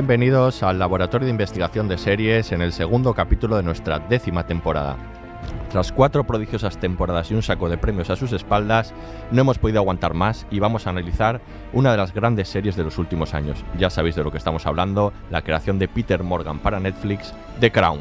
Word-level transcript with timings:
Bienvenidos 0.00 0.62
al 0.62 0.78
Laboratorio 0.78 1.26
de 1.26 1.30
Investigación 1.30 1.86
de 1.86 1.98
Series 1.98 2.52
en 2.52 2.62
el 2.62 2.72
segundo 2.72 3.12
capítulo 3.12 3.58
de 3.58 3.62
nuestra 3.62 3.98
décima 3.98 4.46
temporada. 4.46 4.96
Tras 5.68 5.92
cuatro 5.92 6.24
prodigiosas 6.24 6.78
temporadas 6.78 7.30
y 7.30 7.34
un 7.34 7.42
saco 7.42 7.68
de 7.68 7.76
premios 7.76 8.08
a 8.08 8.16
sus 8.16 8.32
espaldas, 8.32 8.94
no 9.30 9.42
hemos 9.42 9.58
podido 9.58 9.78
aguantar 9.78 10.14
más 10.14 10.46
y 10.50 10.58
vamos 10.58 10.86
a 10.86 10.90
analizar 10.90 11.42
una 11.74 11.90
de 11.90 11.98
las 11.98 12.14
grandes 12.14 12.48
series 12.48 12.76
de 12.76 12.84
los 12.84 12.96
últimos 12.96 13.34
años. 13.34 13.62
Ya 13.76 13.90
sabéis 13.90 14.14
de 14.14 14.24
lo 14.24 14.30
que 14.32 14.38
estamos 14.38 14.64
hablando, 14.64 15.12
la 15.28 15.42
creación 15.42 15.78
de 15.78 15.86
Peter 15.86 16.22
Morgan 16.22 16.60
para 16.60 16.80
Netflix, 16.80 17.34
The 17.60 17.70
Crown. 17.70 18.00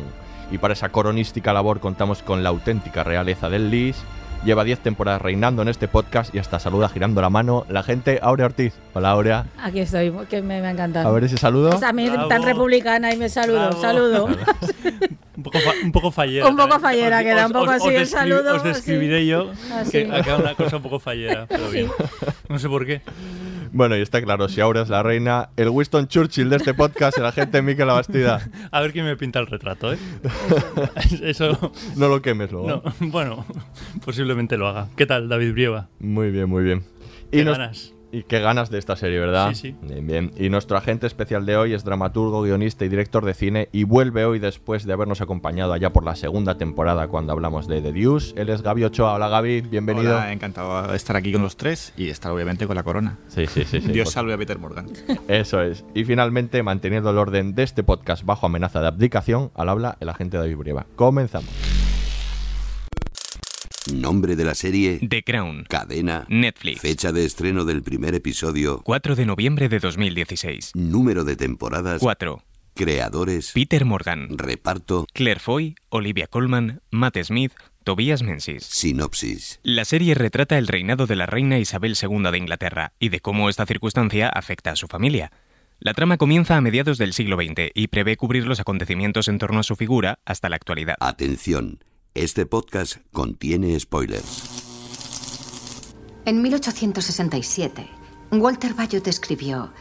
Y 0.51 0.57
para 0.57 0.75
esa 0.75 0.93
coronística 0.93 1.51
labor 1.51 1.81
contamos 1.81 2.23
con 2.23 2.43
la 2.43 2.49
auténtica 2.49 3.03
realeza 3.03 3.49
del 3.49 3.69
Lis. 3.69 4.01
Lleva 4.45 4.63
10 4.63 4.79
temporadas 4.79 5.21
reinando 5.21 5.61
en 5.61 5.67
este 5.67 5.87
podcast 5.89 6.33
y 6.33 6.39
hasta 6.39 6.59
saluda 6.59 6.87
girando 6.87 7.21
la 7.21 7.29
mano 7.29 7.65
la 7.69 7.83
gente 7.83 8.19
Aurea 8.21 8.45
Ortiz. 8.47 8.73
Hola 8.93 9.11
Aurea. 9.11 9.45
Aquí 9.61 9.79
estoy, 9.81 10.13
que 10.29 10.41
me, 10.41 10.61
me 10.61 10.67
ha 10.67 10.71
encantado. 10.71 11.09
A 11.09 11.11
ver 11.11 11.25
ese 11.25 11.37
saludo. 11.37 11.71
O 11.75 11.77
sea, 11.77 11.89
a 11.89 11.93
mí 11.93 12.09
Bravo. 12.09 12.29
tan 12.29 12.43
republicana 12.43 13.13
y 13.13 13.17
me 13.17 13.27
saludo, 13.27 13.59
Bravo. 13.67 13.81
saludo. 13.81 14.25
Un 15.35 15.43
poco, 15.43 15.59
fa- 15.59 15.73
un 15.83 15.91
poco 15.91 16.11
fallera. 16.11 16.47
Un 16.47 16.55
poco 16.57 16.79
fallera, 16.79 17.17
Os- 17.17 17.23
queda 17.23 17.45
un 17.47 17.51
poco 17.53 17.65
os 17.65 17.71
así 17.71 17.89
el 17.89 18.07
saludo, 18.07 18.55
Os 18.55 18.63
describiré 18.63 19.25
yo 19.25 19.51
Así. 19.73 19.91
que 20.05 20.11
acá 20.11 20.37
una 20.37 20.55
cosa 20.55 20.77
un 20.77 20.83
poco 20.83 20.99
fallera, 20.99 21.45
pero 21.47 21.69
bien. 21.69 21.87
No 22.47 22.59
sé 22.59 22.67
por 22.69 22.85
qué. 22.85 23.01
Bueno, 23.71 23.95
y 23.97 24.01
está 24.01 24.21
claro, 24.21 24.49
si 24.49 24.61
Aurea 24.61 24.83
es 24.83 24.89
la 24.89 25.03
reina, 25.03 25.49
el 25.57 25.69
Winston 25.69 26.07
Churchill 26.07 26.49
de 26.49 26.57
este 26.57 26.73
podcast, 26.73 27.17
el 27.17 27.25
agente 27.25 27.61
Mikel 27.61 27.87
Labastida. 27.87 28.49
A 28.71 28.81
ver 28.81 28.91
quién 28.93 29.05
me 29.05 29.15
pinta 29.15 29.39
el 29.39 29.47
retrato, 29.47 29.93
¿eh? 29.93 29.97
Eso, 31.23 31.71
No 31.95 32.07
lo 32.07 32.21
quemes 32.21 32.51
luego. 32.51 32.67
no, 32.67 32.83
bueno, 33.11 33.45
posiblemente 34.03 34.57
lo 34.57 34.67
haga. 34.67 34.87
¿Qué 34.95 35.05
tal, 35.05 35.29
David 35.29 35.51
Brieva? 35.53 35.87
Muy 35.99 36.31
bien, 36.31 36.49
muy 36.49 36.63
bien. 36.63 36.83
¿Qué 37.31 37.43
nos- 37.45 37.57
ganas? 37.57 37.93
Y 38.11 38.23
qué 38.23 38.39
ganas 38.39 38.69
de 38.69 38.79
esta 38.79 38.95
serie, 38.95 39.19
¿verdad? 39.19 39.49
Sí, 39.49 39.55
sí. 39.55 39.75
Bien, 39.81 40.05
bien. 40.05 40.31
Y 40.37 40.49
nuestro 40.49 40.77
agente 40.77 41.05
especial 41.05 41.45
de 41.45 41.57
hoy 41.57 41.73
es 41.73 41.83
dramaturgo, 41.83 42.41
guionista 42.41 42.85
y 42.85 42.89
director 42.89 43.23
de 43.23 43.33
cine 43.33 43.69
y 43.71 43.83
vuelve 43.83 44.25
hoy 44.25 44.39
después 44.39 44.85
de 44.85 44.93
habernos 44.93 45.21
acompañado 45.21 45.73
allá 45.73 45.93
por 45.93 46.03
la 46.03 46.15
segunda 46.15 46.57
temporada 46.57 47.07
cuando 47.07 47.33
hablamos 47.33 47.67
de 47.67 47.81
The 47.81 47.93
Deuce. 47.93 48.33
Él 48.35 48.49
es 48.49 48.63
Gaby 48.63 48.85
Ochoa. 48.85 49.13
Hola 49.13 49.29
Gaby, 49.29 49.61
bienvenido. 49.61 50.15
Hola, 50.15 50.33
encantado 50.33 50.87
de 50.87 50.95
estar 50.95 51.15
aquí 51.15 51.31
con 51.31 51.43
los 51.43 51.55
tres 51.55 51.93
y 51.97 52.09
estar 52.09 52.31
obviamente 52.31 52.65
con 52.65 52.75
la 52.75 52.83
corona. 52.83 53.17
Sí, 53.27 53.45
sí, 53.45 53.63
sí. 53.63 53.79
sí, 53.81 53.91
Dios 53.91 54.11
salve 54.11 54.33
a 54.33 54.37
Peter 54.37 54.57
Morgan. 54.57 54.87
Eso 55.27 55.61
es. 55.61 55.85
Y 55.93 56.03
finalmente, 56.03 56.63
manteniendo 56.63 57.11
el 57.11 57.17
orden 57.17 57.53
de 57.53 57.63
este 57.63 57.83
podcast 57.83 58.23
bajo 58.23 58.47
amenaza 58.47 58.81
de 58.81 58.87
abdicación, 58.87 59.51
al 59.53 59.69
habla 59.69 59.97
el 59.99 60.09
agente 60.09 60.37
David 60.37 60.57
Brieva. 60.57 60.87
Comenzamos. 60.95 61.78
Nombre 63.93 64.35
de 64.35 64.45
la 64.45 64.53
serie, 64.55 64.99
The 65.07 65.23
Crown. 65.23 65.65
cadena, 65.67 66.25
Netflix. 66.29 66.81
fecha 66.81 67.11
de 67.11 67.25
estreno 67.25 67.65
del 67.65 67.81
primer 67.81 68.13
episodio, 68.13 68.81
4 68.83 69.15
de 69.15 69.25
noviembre 69.25 69.67
de 69.69 69.79
2016. 69.79 70.71
número 70.75 71.23
de 71.23 71.35
temporadas, 71.35 71.99
4. 71.99 72.43
creadores, 72.75 73.51
Peter 73.53 73.85
Morgan. 73.85 74.37
reparto, 74.37 75.07
Claire 75.13 75.39
Foy, 75.39 75.75
Olivia 75.89 76.27
Colman, 76.27 76.81
Matt 76.91 77.17
Smith, 77.23 77.53
Tobias 77.83 78.21
Menzies. 78.21 78.63
sinopsis. 78.65 79.59
La 79.63 79.85
serie 79.85 80.13
retrata 80.13 80.57
el 80.57 80.67
reinado 80.67 81.07
de 81.07 81.15
la 81.15 81.25
reina 81.25 81.57
Isabel 81.57 81.95
II 81.99 82.31
de 82.31 82.37
Inglaterra 82.37 82.93
y 82.99 83.09
de 83.09 83.19
cómo 83.21 83.49
esta 83.49 83.65
circunstancia 83.65 84.29
afecta 84.29 84.71
a 84.71 84.75
su 84.75 84.87
familia. 84.87 85.31
La 85.79 85.93
trama 85.93 86.17
comienza 86.17 86.57
a 86.57 86.61
mediados 86.61 86.97
del 86.97 87.13
siglo 87.13 87.37
XX 87.37 87.71
y 87.73 87.87
prevé 87.87 88.17
cubrir 88.17 88.45
los 88.45 88.59
acontecimientos 88.59 89.29
en 89.29 89.39
torno 89.39 89.59
a 89.59 89.63
su 89.63 89.75
figura 89.77 90.19
hasta 90.25 90.49
la 90.49 90.57
actualidad. 90.57 90.95
Atención, 90.99 91.79
este 92.13 92.45
podcast 92.45 92.97
contiene 93.11 93.79
spoilers. 93.79 94.43
En 96.25 96.41
1867, 96.41 97.87
Walter 98.31 98.73
Bayot 98.73 99.07
escribió, 99.07 99.71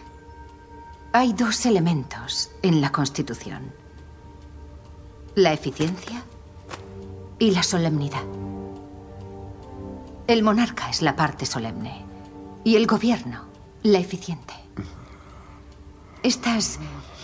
hay 1.12 1.32
dos 1.32 1.66
elementos 1.66 2.50
en 2.62 2.80
la 2.80 2.92
Constitución. 2.92 3.72
La 5.34 5.52
eficiencia 5.52 6.22
y 7.38 7.50
la 7.50 7.62
solemnidad. 7.62 8.24
El 10.26 10.42
monarca 10.42 10.90
es 10.90 11.02
la 11.02 11.16
parte 11.16 11.46
solemne 11.46 12.04
y 12.64 12.76
el 12.76 12.86
gobierno 12.86 13.46
la 13.82 13.98
eficiente. 13.98 14.54
Estas 16.22 16.78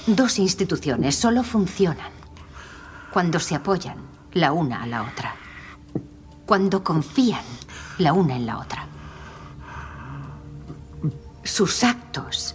dos 0.06 0.38
instituciones 0.38 1.14
solo 1.16 1.43
funcionan 1.43 2.12
cuando 3.12 3.38
se 3.41 3.54
apoyan 3.54 4.13
la 4.34 4.52
una 4.52 4.82
a 4.82 4.86
la 4.86 5.02
otra, 5.02 5.34
cuando 6.46 6.84
confían 6.84 7.44
la 7.98 8.12
una 8.12 8.36
en 8.36 8.46
la 8.46 8.58
otra. 8.58 8.86
Sus 11.42 11.84
actos, 11.84 12.54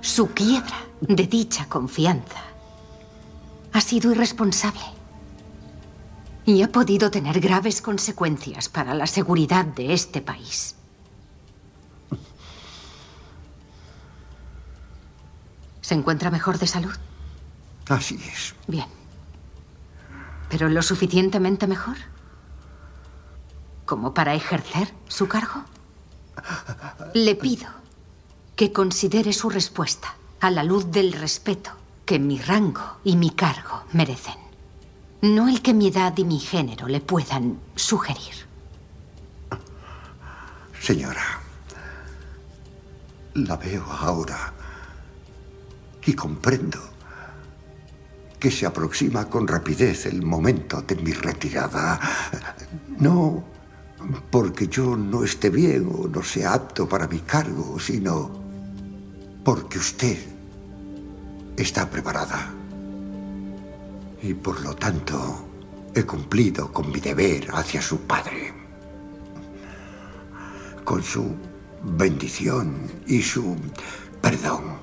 su 0.00 0.28
quiebra 0.28 0.78
de 1.00 1.26
dicha 1.26 1.68
confianza, 1.68 2.40
ha 3.72 3.80
sido 3.80 4.10
irresponsable 4.10 4.80
y 6.46 6.62
ha 6.62 6.72
podido 6.72 7.10
tener 7.10 7.40
graves 7.40 7.82
consecuencias 7.82 8.68
para 8.68 8.94
la 8.94 9.06
seguridad 9.06 9.64
de 9.64 9.92
este 9.92 10.20
país. 10.20 10.74
¿Se 15.80 15.94
encuentra 15.94 16.30
mejor 16.30 16.58
de 16.58 16.66
salud? 16.66 16.94
Así 17.88 18.14
es. 18.14 18.54
Bien. 18.68 18.99
¿Pero 20.50 20.68
lo 20.68 20.82
suficientemente 20.82 21.66
mejor? 21.66 21.96
¿Como 23.86 24.12
para 24.12 24.34
ejercer 24.34 24.92
su 25.08 25.28
cargo? 25.28 25.64
Le 27.14 27.34
pido 27.36 27.68
que 28.56 28.72
considere 28.72 29.32
su 29.32 29.48
respuesta 29.48 30.14
a 30.40 30.50
la 30.50 30.64
luz 30.64 30.90
del 30.90 31.12
respeto 31.12 31.70
que 32.04 32.18
mi 32.18 32.38
rango 32.38 32.98
y 33.04 33.16
mi 33.16 33.30
cargo 33.30 33.84
merecen. 33.92 34.34
No 35.22 35.48
el 35.48 35.62
que 35.62 35.72
mi 35.72 35.88
edad 35.88 36.16
y 36.16 36.24
mi 36.24 36.40
género 36.40 36.88
le 36.88 37.00
puedan 37.00 37.60
sugerir. 37.76 38.34
Señora, 40.80 41.40
la 43.34 43.56
veo 43.56 43.84
ahora 43.84 44.52
y 46.04 46.14
comprendo 46.14 46.89
que 48.40 48.50
se 48.50 48.66
aproxima 48.66 49.28
con 49.28 49.46
rapidez 49.46 50.06
el 50.06 50.22
momento 50.22 50.82
de 50.82 50.96
mi 50.96 51.12
retirada. 51.12 52.00
No 52.98 53.44
porque 54.30 54.66
yo 54.66 54.96
no 54.96 55.22
esté 55.22 55.50
bien 55.50 55.86
o 55.92 56.08
no 56.08 56.22
sea 56.22 56.54
apto 56.54 56.88
para 56.88 57.06
mi 57.06 57.20
cargo, 57.20 57.78
sino 57.78 58.30
porque 59.44 59.78
usted 59.78 60.18
está 61.56 61.88
preparada. 61.88 62.50
Y 64.22 64.32
por 64.34 64.60
lo 64.62 64.74
tanto, 64.74 65.46
he 65.94 66.04
cumplido 66.04 66.72
con 66.72 66.90
mi 66.90 67.00
deber 67.00 67.48
hacia 67.52 67.82
su 67.82 68.00
padre. 68.00 68.54
Con 70.84 71.02
su 71.02 71.34
bendición 71.82 72.74
y 73.06 73.20
su 73.22 73.56
perdón. 74.20 74.79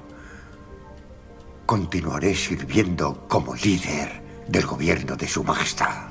Continuaré 1.68 2.34
sirviendo 2.34 3.28
como 3.28 3.54
líder 3.54 4.22
del 4.48 4.66
gobierno 4.66 5.18
de 5.18 5.28
Su 5.28 5.44
Majestad. 5.44 6.07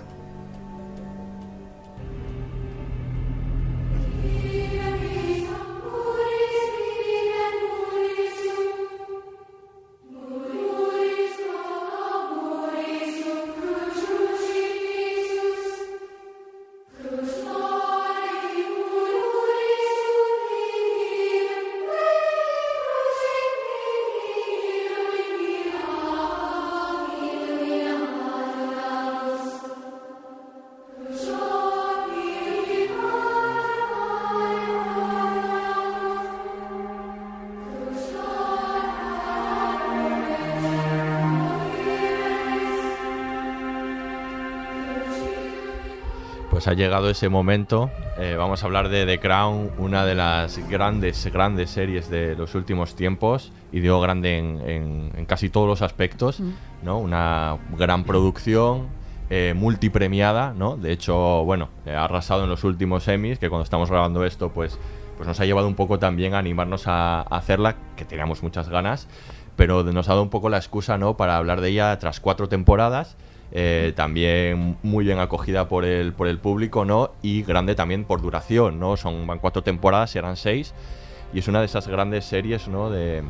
Pues 46.67 46.75
ha 46.77 46.83
llegado 46.83 47.09
ese 47.09 47.29
momento. 47.29 47.93
Eh, 48.19 48.35
vamos 48.37 48.61
a 48.65 48.67
hablar 48.67 48.89
de 48.89 49.07
The 49.07 49.21
Crown, 49.21 49.71
una 49.79 50.05
de 50.05 50.17
las 50.17 50.59
grandes, 50.69 51.25
grandes 51.33 51.71
series 51.71 52.11
de 52.11 52.35
los 52.35 52.57
últimos 52.57 52.97
tiempos. 52.97 53.53
Y 53.71 53.79
digo 53.79 54.01
grande 54.01 54.37
en, 54.39 54.61
en- 54.69 55.13
en 55.17 55.27
casi 55.27 55.49
todos 55.49 55.69
los 55.69 55.81
aspectos. 55.83 56.41
Mm. 56.41 56.51
¿no? 56.83 56.99
Una 56.99 57.57
gran 57.79 58.03
producción, 58.03 58.89
eh, 59.31 59.55
multipremiada. 59.57 60.55
¿no? 60.57 60.77
De 60.77 60.91
hecho, 60.91 61.45
bueno, 61.45 61.69
eh, 61.87 61.95
ha 61.95 62.03
arrasado 62.03 62.43
en 62.43 62.51
los 62.51 62.65
últimos 62.65 63.07
Emmys, 63.07 63.39
que 63.39 63.49
cuando 63.49 63.63
estamos 63.63 63.89
grabando 63.89 64.25
esto, 64.25 64.49
pues, 64.51 64.77
pues 65.19 65.29
nos 65.29 65.39
ha 65.39 65.45
llevado 65.45 65.69
un 65.69 65.77
poco 65.77 66.01
también 66.01 66.35
a 66.35 66.39
animarnos 66.39 66.89
a, 66.89 67.21
a 67.21 67.37
hacerla, 67.37 67.77
que 67.95 68.05
teníamos 68.05 68.43
muchas 68.43 68.69
ganas. 68.69 69.07
Pero 69.55 69.85
nos 69.85 70.09
ha 70.09 70.15
dado 70.15 70.23
un 70.25 70.31
poco 70.31 70.49
la 70.49 70.57
excusa 70.57 70.99
¿no? 70.99 71.17
para 71.17 71.37
hablar 71.37 71.61
de 71.61 71.69
ella 71.69 71.97
tras 72.01 72.19
cuatro 72.19 72.49
temporadas. 72.49 73.17
Eh, 73.53 73.93
también 73.95 74.77
muy 74.83 75.05
bien 75.05 75.19
acogida 75.19 75.69
por 75.69 75.85
el, 75.85 76.13
por 76.13 76.27
el 76.29 76.39
público, 76.39 76.85
¿no? 76.85 77.13
Y 77.23 77.43
grande 77.43 77.75
también 77.75 78.05
por 78.05 78.21
duración, 78.21 78.79
¿no? 78.81 78.97
Son 78.97 79.27
van 79.27 79.39
cuatro 79.39 79.63
temporadas, 79.63 80.15
y 80.15 80.19
eran 80.19 80.37
seis. 80.37 80.75
Y 81.33 81.39
es 81.39 81.49
una 81.49 81.61
de 81.61 81.67
esas 81.67 81.87
grandes 81.89 82.25
series, 82.25 82.67
¿no? 82.69 82.91
De, 82.91 83.23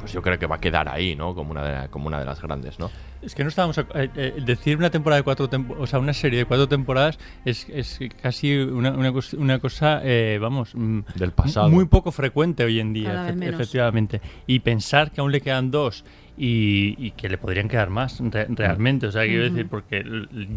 pues 0.00 0.12
yo 0.12 0.22
creo 0.22 0.38
que 0.38 0.46
va 0.46 0.56
a 0.56 0.60
quedar 0.60 0.88
ahí, 0.88 1.14
¿no? 1.16 1.34
Como 1.34 1.50
una 1.50 1.64
de, 1.82 1.88
como 1.88 2.06
una 2.06 2.18
de 2.18 2.24
las 2.24 2.40
grandes, 2.40 2.78
¿no? 2.78 2.90
Es 3.22 3.34
que 3.34 3.42
no 3.42 3.48
estábamos. 3.48 3.76
ac- 3.78 3.86
eh, 3.94 4.10
eh, 4.14 4.34
decir 4.44 4.76
una 4.76 4.90
temporada 4.90 5.18
de 5.18 5.24
cuatro 5.24 5.48
temporadas. 5.48 5.84
O 5.84 5.86
sea, 5.86 5.98
una 5.98 6.12
serie 6.12 6.40
de 6.40 6.44
cuatro 6.44 6.68
temporadas 6.68 7.18
es, 7.44 7.66
es 7.70 7.98
casi 8.22 8.54
una, 8.56 8.90
una, 8.92 9.10
cos- 9.12 9.34
una 9.36 9.58
cosa, 9.58 10.00
eh, 10.04 10.38
vamos. 10.40 10.74
mm, 10.74 11.00
Del 11.14 11.32
pasado. 11.32 11.68
Muy 11.70 11.86
poco 11.86 12.12
frecuente 12.12 12.62
hoy 12.64 12.78
en 12.78 12.92
día, 12.92 13.10
efe- 13.32 13.38
efectivamente. 13.54 14.20
Y 14.46 14.60
pensar 14.60 15.10
que 15.10 15.20
aún 15.20 15.32
le 15.32 15.40
quedan 15.40 15.70
dos. 15.70 16.04
Y, 16.38 16.94
y 16.98 17.12
que 17.12 17.30
le 17.30 17.38
podrían 17.38 17.66
quedar 17.66 17.88
más 17.88 18.20
re- 18.20 18.46
realmente, 18.50 19.06
o 19.06 19.12
sea, 19.12 19.24
quiero 19.24 19.44
decir, 19.44 19.68
porque 19.70 20.04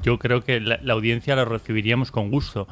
yo 0.02 0.20
creo 0.20 0.44
que 0.44 0.60
la, 0.60 0.78
la 0.84 0.94
audiencia 0.94 1.38
lo 1.38 1.46
recibiríamos 1.46 2.12
con 2.12 2.30
gusto. 2.32 2.68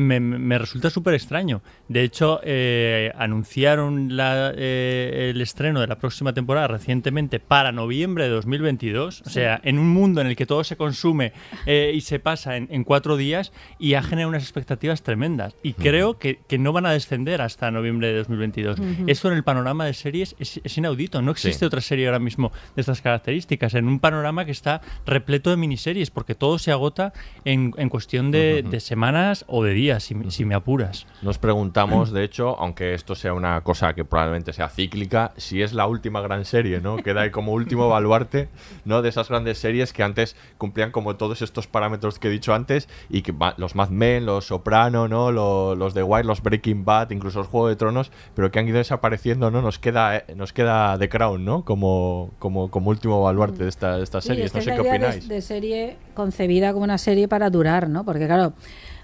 Me, 0.00 0.58
resulta 0.58 0.88
súper 0.88 1.14
extraño. 1.14 1.62
De 1.88 2.02
hecho, 2.02 2.40
eh, 2.42 3.12
anunciaron 3.16 4.16
la, 4.16 4.52
eh, 4.56 5.30
el 5.34 5.40
estreno 5.40 5.80
de 5.80 5.86
la 5.86 5.98
próxima 5.98 6.32
temporada 6.32 6.68
recientemente 6.68 7.38
para 7.40 7.70
noviembre 7.72 8.24
de 8.24 8.30
2022. 8.30 9.22
O 9.26 9.30
sea, 9.30 9.60
en 9.62 9.78
un 9.78 9.88
mundo 9.90 10.20
en 10.20 10.26
el 10.28 10.36
que 10.36 10.46
todo 10.46 10.64
se 10.64 10.76
consume 10.76 11.32
eh, 11.66 11.92
y 11.94 12.00
se 12.00 12.18
pasa 12.18 12.56
en, 12.56 12.68
en 12.70 12.84
cuatro 12.84 13.16
días 13.16 13.52
y 13.78 13.94
ha 13.94 14.02
generado 14.02 14.30
unas 14.30 14.42
expectativas 14.42 15.02
tremendas. 15.02 15.54
Y 15.62 15.74
creo 15.74 16.18
que, 16.18 16.40
que 16.48 16.58
no 16.58 16.72
van 16.72 16.86
a 16.86 16.92
descender 16.92 17.42
hasta 17.42 17.70
noviembre 17.70 18.08
de 18.08 18.18
2022. 18.18 18.78
Ujú. 18.78 19.04
Esto 19.06 19.28
en 19.28 19.34
el 19.34 19.44
panorama 19.44 19.84
de 19.84 19.92
series 19.94 20.34
es, 20.38 20.60
es 20.64 20.78
inaudito. 20.78 21.20
No 21.22 21.30
existe 21.32 21.60
Sí. 21.60 21.64
otra 21.66 21.80
serie 21.80 22.06
ahora 22.06 22.20
mismo 22.20 22.52
de 22.74 22.80
estas 22.80 23.02
características. 23.02 23.74
En 23.74 23.86
un 23.86 23.98
panorama 24.00 24.44
que 24.44 24.52
está 24.52 24.80
repleto 25.04 25.50
de 25.50 25.56
miniseries, 25.56 26.10
porque 26.10 26.34
todo 26.34 26.58
se 26.58 26.70
agota 26.72 27.12
en, 27.44 27.74
en 27.76 27.88
cuestión 27.88 28.30
de, 28.30 28.62
de 28.62 28.80
semanas 28.80 29.44
o 29.48 29.62
de 29.64 29.74
días, 29.74 29.89
si, 29.98 30.14
me- 30.14 30.30
si 30.30 30.44
me 30.44 30.54
apuras. 30.54 31.06
Nos 31.22 31.38
preguntamos, 31.38 32.12
de 32.12 32.22
hecho, 32.22 32.56
aunque 32.60 32.94
esto 32.94 33.14
sea 33.16 33.34
una 33.34 33.60
cosa 33.62 33.94
que 33.94 34.04
probablemente 34.04 34.52
sea 34.52 34.68
cíclica, 34.68 35.32
si 35.36 35.62
es 35.62 35.72
la 35.72 35.86
última 35.88 36.20
gran 36.20 36.44
serie, 36.44 36.80
¿no? 36.80 36.96
Queda 37.02 37.22
ahí 37.22 37.30
como 37.30 37.52
último 37.52 37.88
baluarte, 37.88 38.48
¿no? 38.84 39.02
De 39.02 39.08
esas 39.08 39.28
grandes 39.28 39.58
series 39.58 39.92
que 39.92 40.02
antes 40.04 40.36
cumplían 40.58 40.92
como 40.92 41.16
todos 41.16 41.42
estos 41.42 41.66
parámetros 41.66 42.18
que 42.18 42.28
he 42.28 42.30
dicho 42.30 42.54
antes 42.54 42.88
y 43.08 43.22
que 43.22 43.34
los 43.56 43.74
Mad 43.74 43.88
Men, 43.88 44.26
los 44.26 44.44
Soprano, 44.46 45.08
¿no? 45.08 45.32
Lo- 45.32 45.74
Los, 45.74 45.94
The 45.94 46.02
Wire, 46.02 46.24
los 46.26 46.42
Breaking 46.42 46.84
Bad, 46.84 47.10
incluso 47.10 47.38
los 47.38 47.48
Juego 47.48 47.68
de 47.68 47.76
Tronos, 47.76 48.12
pero 48.34 48.50
que 48.50 48.58
han 48.58 48.68
ido 48.68 48.78
desapareciendo, 48.78 49.50
¿no? 49.50 49.62
Nos 49.62 49.78
queda, 49.78 50.16
eh, 50.18 50.24
nos 50.36 50.52
queda 50.52 50.98
The 50.98 51.08
Crown, 51.08 51.44
¿no? 51.44 51.64
Como, 51.64 52.30
como, 52.38 52.70
como 52.70 52.90
último 52.90 53.22
baluarte 53.22 53.62
de, 53.62 53.68
esta, 53.70 53.96
de 53.96 54.02
estas 54.04 54.24
Sí, 54.24 54.28
series. 54.28 54.52
No 54.54 54.60
sé 54.60 54.70
qué 54.70 54.82
de- 54.82 54.88
opináis. 54.88 55.28
De, 55.28 55.40
serie 55.40 55.96
concebida 56.14 56.72
como 56.72 56.84
una 56.84 56.98
serie 56.98 57.28
para 57.28 57.48
durar, 57.48 57.88
¿no? 57.88 58.04
Porque 58.04 58.26
claro, 58.26 58.52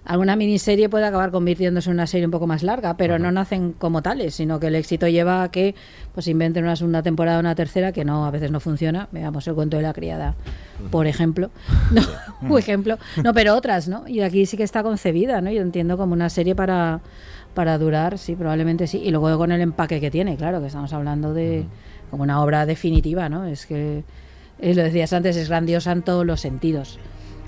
alguna 0.07 0.37
miniserie 0.37 0.89
puede 0.89 1.05
acabar 1.05 1.31
convirtiéndose 1.31 1.91
en 1.91 1.95
una 1.95 2.07
serie 2.07 2.25
un 2.25 2.31
poco 2.31 2.47
más 2.47 2.63
larga, 2.63 2.97
pero 2.97 3.19
no 3.19 3.31
nacen 3.33 3.73
como 3.73 4.03
tales, 4.03 4.35
sino 4.35 4.59
que 4.61 4.69
el 4.69 4.75
éxito 4.75 5.09
lleva 5.09 5.43
a 5.43 5.51
que 5.51 5.75
pues 6.15 6.29
inventen 6.29 6.65
una 6.65 6.77
segunda 6.77 7.03
temporada 7.03 7.39
o 7.39 7.41
una 7.41 7.55
tercera 7.55 7.93
que 7.93 8.05
no 8.05 8.25
a 8.25 8.31
veces 8.31 8.51
no 8.51 8.61
funciona. 8.61 9.09
Veamos 9.13 9.47
el 9.49 9.55
cuento 9.55 9.77
de 9.77 9.83
la 9.83 9.93
criada, 9.93 10.35
por 10.91 11.07
ejemplo. 11.07 11.51
No, 11.93 12.03
por 12.49 12.59
ejemplo. 12.59 12.99
No, 13.23 13.33
pero 13.33 13.55
otras, 13.55 13.87
¿no? 13.87 14.09
Y 14.09 14.21
aquí 14.21 14.45
sí 14.47 14.57
que 14.57 14.65
está 14.65 14.83
concebida, 14.83 15.41
¿no? 15.41 15.51
Yo 15.51 15.63
entiendo 15.63 15.97
como 15.97 16.15
una 16.15 16.29
serie 16.31 16.55
para 16.55 17.01
para 17.55 17.79
durar, 17.79 18.19
sí, 18.19 18.37
probablemente 18.37 18.87
sí. 18.87 19.01
Y 19.03 19.11
luego 19.11 19.39
con 19.39 19.51
el 19.51 19.61
empaque 19.63 19.99
que 19.99 20.11
tiene, 20.11 20.37
claro, 20.37 20.61
que 20.61 20.67
estamos 20.67 20.93
hablando 20.93 21.33
de 21.33 21.65
como 22.11 22.23
una 22.23 22.43
obra 22.43 22.67
definitiva, 22.67 23.29
¿no? 23.29 23.47
Es 23.47 23.67
que, 23.67 24.05
eh, 24.61 24.75
lo 24.75 24.83
decías 24.83 25.13
antes, 25.13 25.37
es 25.37 25.49
grandiosa 25.49 25.91
en 25.93 26.03
todos 26.03 26.25
los 26.25 26.41
sentidos. 26.41 26.99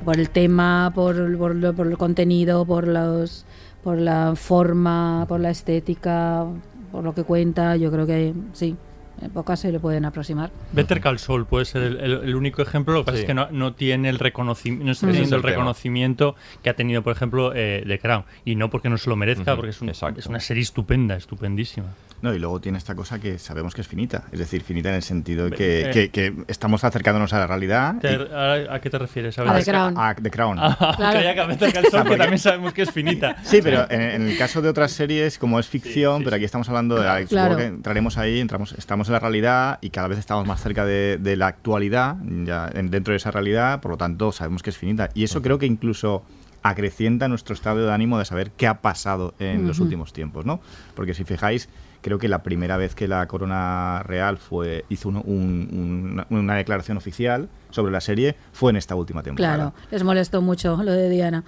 Por 0.05 0.19
el 0.19 0.31
tema, 0.31 0.93
por, 0.95 1.37
por, 1.37 1.75
por 1.75 1.87
el 1.87 1.99
contenido, 1.99 2.65
por 2.65 2.87
los 2.87 3.45
por 3.83 3.99
la 3.99 4.35
forma, 4.37 5.25
por 5.29 5.41
la 5.41 5.51
estética, 5.51 6.45
por 6.93 7.05
lo 7.05 7.15
que 7.15 7.25
cuenta, 7.25 7.77
yo 7.77 7.91
creo 7.91 8.07
que 8.07 8.35
sí, 8.53 8.77
en 9.21 9.31
pocas 9.31 9.61
se 9.61 9.73
le 9.73 9.81
pueden 9.81 10.05
aproximar. 10.05 10.51
Better 10.73 11.01
Call 11.01 11.19
Saul 11.19 11.47
puede 11.47 11.65
ser 11.65 11.83
el, 11.83 11.97
el- 12.01 12.13
el 12.25 12.35
único 12.37 12.63
ejemplo, 12.63 12.95
lo 12.95 13.01
que 13.01 13.07
pasa 13.07 13.17
Sí. 13.19 13.23
es 13.23 13.27
que 13.27 13.35
no, 13.35 13.49
no 13.51 13.73
tiene 13.75 14.09
el 14.09 14.19
reconocimiento, 14.19 14.85
no 14.87 14.93
está 14.93 15.07
Ese 15.07 15.11
es 15.11 15.17
teniendo 15.17 15.37
el 15.37 15.43
el 15.43 15.49
reconocimiento 15.51 16.37
que 16.63 16.71
ha 16.71 16.75
tenido, 16.75 17.03
por 17.03 17.13
ejemplo, 17.15 17.53
eh, 17.55 17.85
The 17.87 17.99
Crown. 17.99 18.25
Y 18.45 18.55
no 18.57 18.71
porque 18.71 18.89
no 18.89 18.99
se 18.99 19.09
lo 19.11 19.17
merezca, 19.17 19.53
Ujú, 19.53 19.57
porque 19.57 19.71
es, 19.71 19.81
un- 19.81 19.89
es 19.91 20.27
una 20.27 20.41
serie 20.41 20.63
estupenda, 20.63 21.17
estupendísima. 21.17 21.87
No, 22.21 22.35
y 22.35 22.41
luego 22.41 22.61
tiene 22.61 22.79
esta 22.79 22.97
cosa 22.97 23.21
que 23.21 23.39
sabemos 23.39 23.75
que 23.77 23.81
es 23.83 23.87
finita. 23.87 24.25
Es 24.33 24.41
decir, 24.41 24.63
finita 24.63 24.89
en 24.89 24.97
el 24.97 25.03
sentido 25.05 25.49
de 25.49 25.57
que, 25.57 25.83
Eh. 25.83 25.91
que- 25.93 26.11
que 26.11 26.35
estamos 26.49 26.83
acercándonos 26.83 27.33
a 27.33 27.39
la 27.39 27.47
realidad. 27.47 27.95
Te- 28.01 28.13
y- 28.13 28.35
¿a, 28.35 28.75
a 28.75 28.81
qué 28.81 28.91
te 28.91 28.99
refieres? 28.99 29.39
A 29.39 29.45
ver, 29.45 29.63
The 29.65 29.71
Crown. 29.71 29.95
a 29.97 30.15
The 30.17 30.31
Crown. 30.31 30.59
Ah, 30.61 30.77
Claro. 30.97 31.17
creía 31.19 31.35
que 31.35 31.41
a 31.41 31.47
Better 31.47 31.73
Call 31.73 31.87
Saul, 31.87 32.09
que 32.09 32.17
también 32.17 32.39
sabemos 32.41 32.73
que 32.73 32.83
es 32.83 32.91
finita. 32.91 33.37
Sí, 33.45 33.61
pero 33.63 33.89
en, 33.89 34.01
en 34.03 34.29
el 34.29 34.37
caso 34.37 34.61
de 34.61 34.69
otras 34.69 34.91
series, 34.91 35.39
como 35.39 35.61
es 35.61 35.69
ficción, 35.69 36.19
sí, 36.19 36.25
pero 36.25 36.35
aquí 36.37 36.45
estamos 36.45 36.69
hablando 36.69 36.97
de 36.97 37.05
la, 37.05 37.25
Claro. 37.25 37.51
supongo 37.53 37.57
que 37.57 37.65
entraremos 37.67 38.19
ahí, 38.19 38.41
entramos, 38.41 38.73
estamos 38.73 39.08
en 39.09 39.15
la 39.15 39.21
realidad 39.21 39.79
y 39.81 39.91
cada 39.91 40.09
vez 40.09 40.19
estamos 40.19 40.47
más 40.47 40.61
cerca 40.63 40.85
de, 40.85 41.19
de 41.21 41.37
la 41.37 41.47
actualidad, 41.49 42.17
ya 42.45 42.71
en- 42.75 42.91
dentro 42.91 43.13
de 43.13 43.17
esa 43.17 43.31
realidad, 43.31 43.81
por 43.81 43.91
lo 43.93 43.97
tanto 43.97 44.33
sabemos 44.33 44.63
que 44.63 44.71
es 44.71 44.77
finita. 44.79 45.11
Y 45.15 45.25
eso 45.25 45.43
creo 45.43 45.59
que 45.59 45.67
incluso 45.67 46.23
acrecienta 46.63 47.29
nuestro 47.29 47.55
estado 47.55 47.87
de 47.87 47.93
ánimo 47.93 48.19
de 48.19 48.25
saber 48.25 48.51
qué 48.51 48.67
ha 48.67 48.81
pasado 48.81 49.35
en 49.39 49.67
los 49.67 49.79
Ujú. 49.79 49.85
últimos 49.85 50.13
tiempos, 50.13 50.45
¿no? 50.45 50.61
Porque 50.95 51.15
si 51.15 51.25
fijáis, 51.25 51.69
creo 52.03 52.19
que 52.19 52.29
la 52.29 52.43
primera 52.43 52.77
vez 52.77 52.95
que 52.95 53.07
la 53.09 53.27
Corona 53.27 54.03
Real 54.05 54.39
fue 54.39 54.85
hizo 54.89 55.09
un- 55.09 55.17
un- 55.25 56.11
una, 56.13 56.27
una 56.31 56.55
declaración 56.57 56.97
oficial 56.97 57.49
sobre 57.71 57.93
la 57.93 58.01
serie 58.01 58.35
fue 58.53 58.71
en 58.71 58.77
esta 58.77 58.95
última 58.97 59.23
temporada. 59.23 59.55
Claro, 59.57 59.75
les 59.91 60.03
molestó 60.05 60.43
mucho 60.43 60.77
lo 60.83 60.93
de 60.93 61.09
Diana. 61.11 61.45